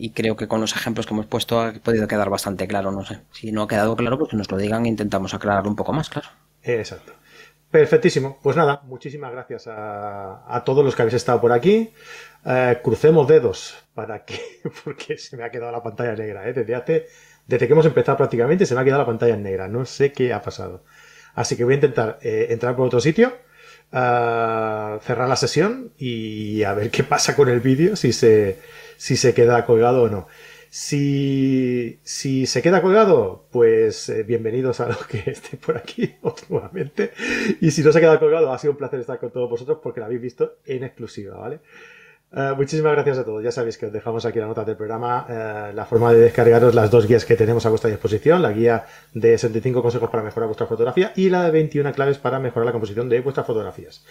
y 0.02 0.10
creo 0.10 0.34
que 0.34 0.48
con 0.48 0.60
los 0.60 0.74
ejemplos 0.74 1.06
que 1.06 1.14
hemos 1.14 1.26
puesto 1.26 1.60
ha 1.60 1.72
podido 1.74 2.08
quedar 2.08 2.28
bastante 2.28 2.66
claro, 2.66 2.90
no 2.90 3.04
sé. 3.04 3.20
Si 3.30 3.52
no 3.52 3.62
ha 3.62 3.68
quedado 3.68 3.94
claro, 3.94 4.18
pues 4.18 4.32
que 4.32 4.36
nos 4.36 4.50
lo 4.50 4.56
digan 4.56 4.84
e 4.84 4.88
intentamos 4.88 5.32
aclararlo 5.32 5.70
un 5.70 5.76
poco 5.76 5.92
más, 5.92 6.10
claro. 6.10 6.26
Exacto. 6.64 7.12
Perfectísimo. 7.70 8.40
Pues 8.42 8.56
nada, 8.56 8.82
muchísimas 8.86 9.30
gracias 9.30 9.68
a, 9.68 10.60
todos 10.66 10.84
los 10.84 10.96
que 10.96 11.02
habéis 11.02 11.14
estado 11.14 11.40
por 11.40 11.52
aquí. 11.52 11.92
Eh, 12.44 12.80
crucemos 12.82 13.28
dedos 13.28 13.76
para 13.94 14.24
que, 14.24 14.40
porque 14.84 15.16
se 15.18 15.36
me 15.36 15.44
ha 15.44 15.50
quedado 15.52 15.70
la 15.70 15.84
pantalla 15.84 16.16
negra, 16.16 16.48
¿eh? 16.48 16.52
Desde 16.52 16.74
hace, 16.74 17.06
desde 17.46 17.68
que 17.68 17.72
hemos 17.72 17.86
empezado 17.86 18.18
prácticamente 18.18 18.66
se 18.66 18.74
me 18.74 18.80
ha 18.80 18.84
quedado 18.84 19.02
la 19.02 19.06
pantalla 19.06 19.36
negra. 19.36 19.68
No 19.68 19.84
sé 19.84 20.10
qué 20.10 20.32
ha 20.32 20.42
pasado. 20.42 20.82
Así 21.36 21.56
que 21.56 21.62
voy 21.62 21.74
a 21.74 21.76
intentar 21.76 22.18
eh, 22.22 22.48
entrar 22.50 22.74
por 22.74 22.88
otro 22.88 22.98
sitio, 22.98 23.28
eh, 23.92 24.98
cerrar 25.00 25.28
la 25.28 25.36
sesión 25.36 25.92
y 25.96 26.64
a 26.64 26.74
ver 26.74 26.90
qué 26.90 27.04
pasa 27.04 27.36
con 27.36 27.48
el 27.48 27.60
vídeo, 27.60 27.94
si 27.94 28.12
se, 28.12 28.58
si 29.02 29.16
se 29.16 29.34
queda 29.34 29.66
colgado 29.66 30.04
o 30.04 30.08
no. 30.08 30.28
Si, 30.70 31.98
si 32.04 32.46
se 32.46 32.62
queda 32.62 32.80
colgado, 32.80 33.46
pues 33.50 34.08
eh, 34.08 34.22
bienvenidos 34.22 34.78
a 34.78 34.86
los 34.86 35.04
que 35.08 35.18
estén 35.26 35.58
por 35.58 35.76
aquí 35.76 36.14
nuevamente. 36.48 37.10
Y 37.60 37.72
si 37.72 37.82
no 37.82 37.90
se 37.90 37.98
queda 37.98 38.20
colgado, 38.20 38.52
ha 38.52 38.58
sido 38.60 38.70
un 38.70 38.76
placer 38.76 39.00
estar 39.00 39.18
con 39.18 39.32
todos 39.32 39.50
vosotros 39.50 39.78
porque 39.82 39.98
lo 39.98 40.06
habéis 40.06 40.20
visto 40.20 40.58
en 40.64 40.84
exclusiva, 40.84 41.36
¿vale? 41.36 41.58
Eh, 42.34 42.52
muchísimas 42.56 42.92
gracias 42.92 43.18
a 43.18 43.24
todos. 43.24 43.42
Ya 43.42 43.50
sabéis 43.50 43.76
que 43.76 43.86
os 43.86 43.92
dejamos 43.92 44.24
aquí 44.24 44.38
la 44.38 44.46
nota 44.46 44.64
del 44.64 44.76
programa, 44.76 45.26
eh, 45.28 45.72
la 45.74 45.84
forma 45.84 46.12
de 46.12 46.20
descargaros 46.20 46.72
las 46.72 46.88
dos 46.88 47.08
guías 47.08 47.24
que 47.24 47.34
tenemos 47.34 47.66
a 47.66 47.70
vuestra 47.70 47.90
disposición, 47.90 48.40
la 48.40 48.52
guía 48.52 48.86
de 49.12 49.36
75 49.36 49.82
consejos 49.82 50.10
para 50.10 50.22
mejorar 50.22 50.46
vuestra 50.46 50.66
fotografía 50.66 51.12
y 51.16 51.28
la 51.28 51.42
de 51.44 51.50
21 51.50 51.92
claves 51.92 52.18
para 52.18 52.38
mejorar 52.38 52.66
la 52.66 52.72
composición 52.72 53.08
de 53.08 53.20
vuestras 53.20 53.46
fotografías. 53.46 54.04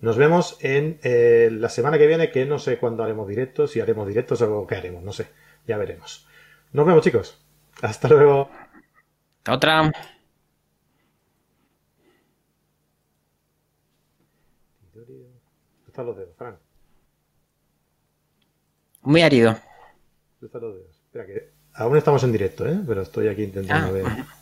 Nos 0.00 0.16
vemos 0.16 0.58
en 0.60 0.98
eh, 1.02 1.48
la 1.50 1.68
semana 1.68 1.98
que 1.98 2.06
viene, 2.06 2.30
que 2.30 2.44
no 2.44 2.58
sé 2.58 2.78
cuándo 2.78 3.02
haremos 3.02 3.26
directos, 3.26 3.70
si 3.70 3.80
haremos 3.80 4.06
directos 4.06 4.42
o 4.42 4.66
qué 4.66 4.76
haremos, 4.76 5.02
no 5.02 5.12
sé. 5.12 5.28
Ya 5.66 5.78
veremos. 5.78 6.26
Nos 6.72 6.86
vemos, 6.86 7.02
chicos. 7.02 7.40
Hasta 7.82 8.08
luego. 8.08 8.50
Otra. 9.48 9.90
Están 15.86 16.06
los 16.06 16.16
dedos, 16.16 16.36
Fran. 16.36 16.58
Muy 19.02 19.22
árido. 19.22 19.56
Están 20.42 20.60
los 20.60 20.74
dedos. 20.74 21.00
Espera 21.06 21.26
que 21.26 21.52
aún 21.72 21.96
estamos 21.96 22.22
en 22.24 22.32
directo, 22.32 22.66
¿eh? 22.66 22.78
Pero 22.86 23.02
estoy 23.02 23.28
aquí 23.28 23.44
intentando 23.44 23.88
ah. 23.88 23.92
ver. 23.92 24.04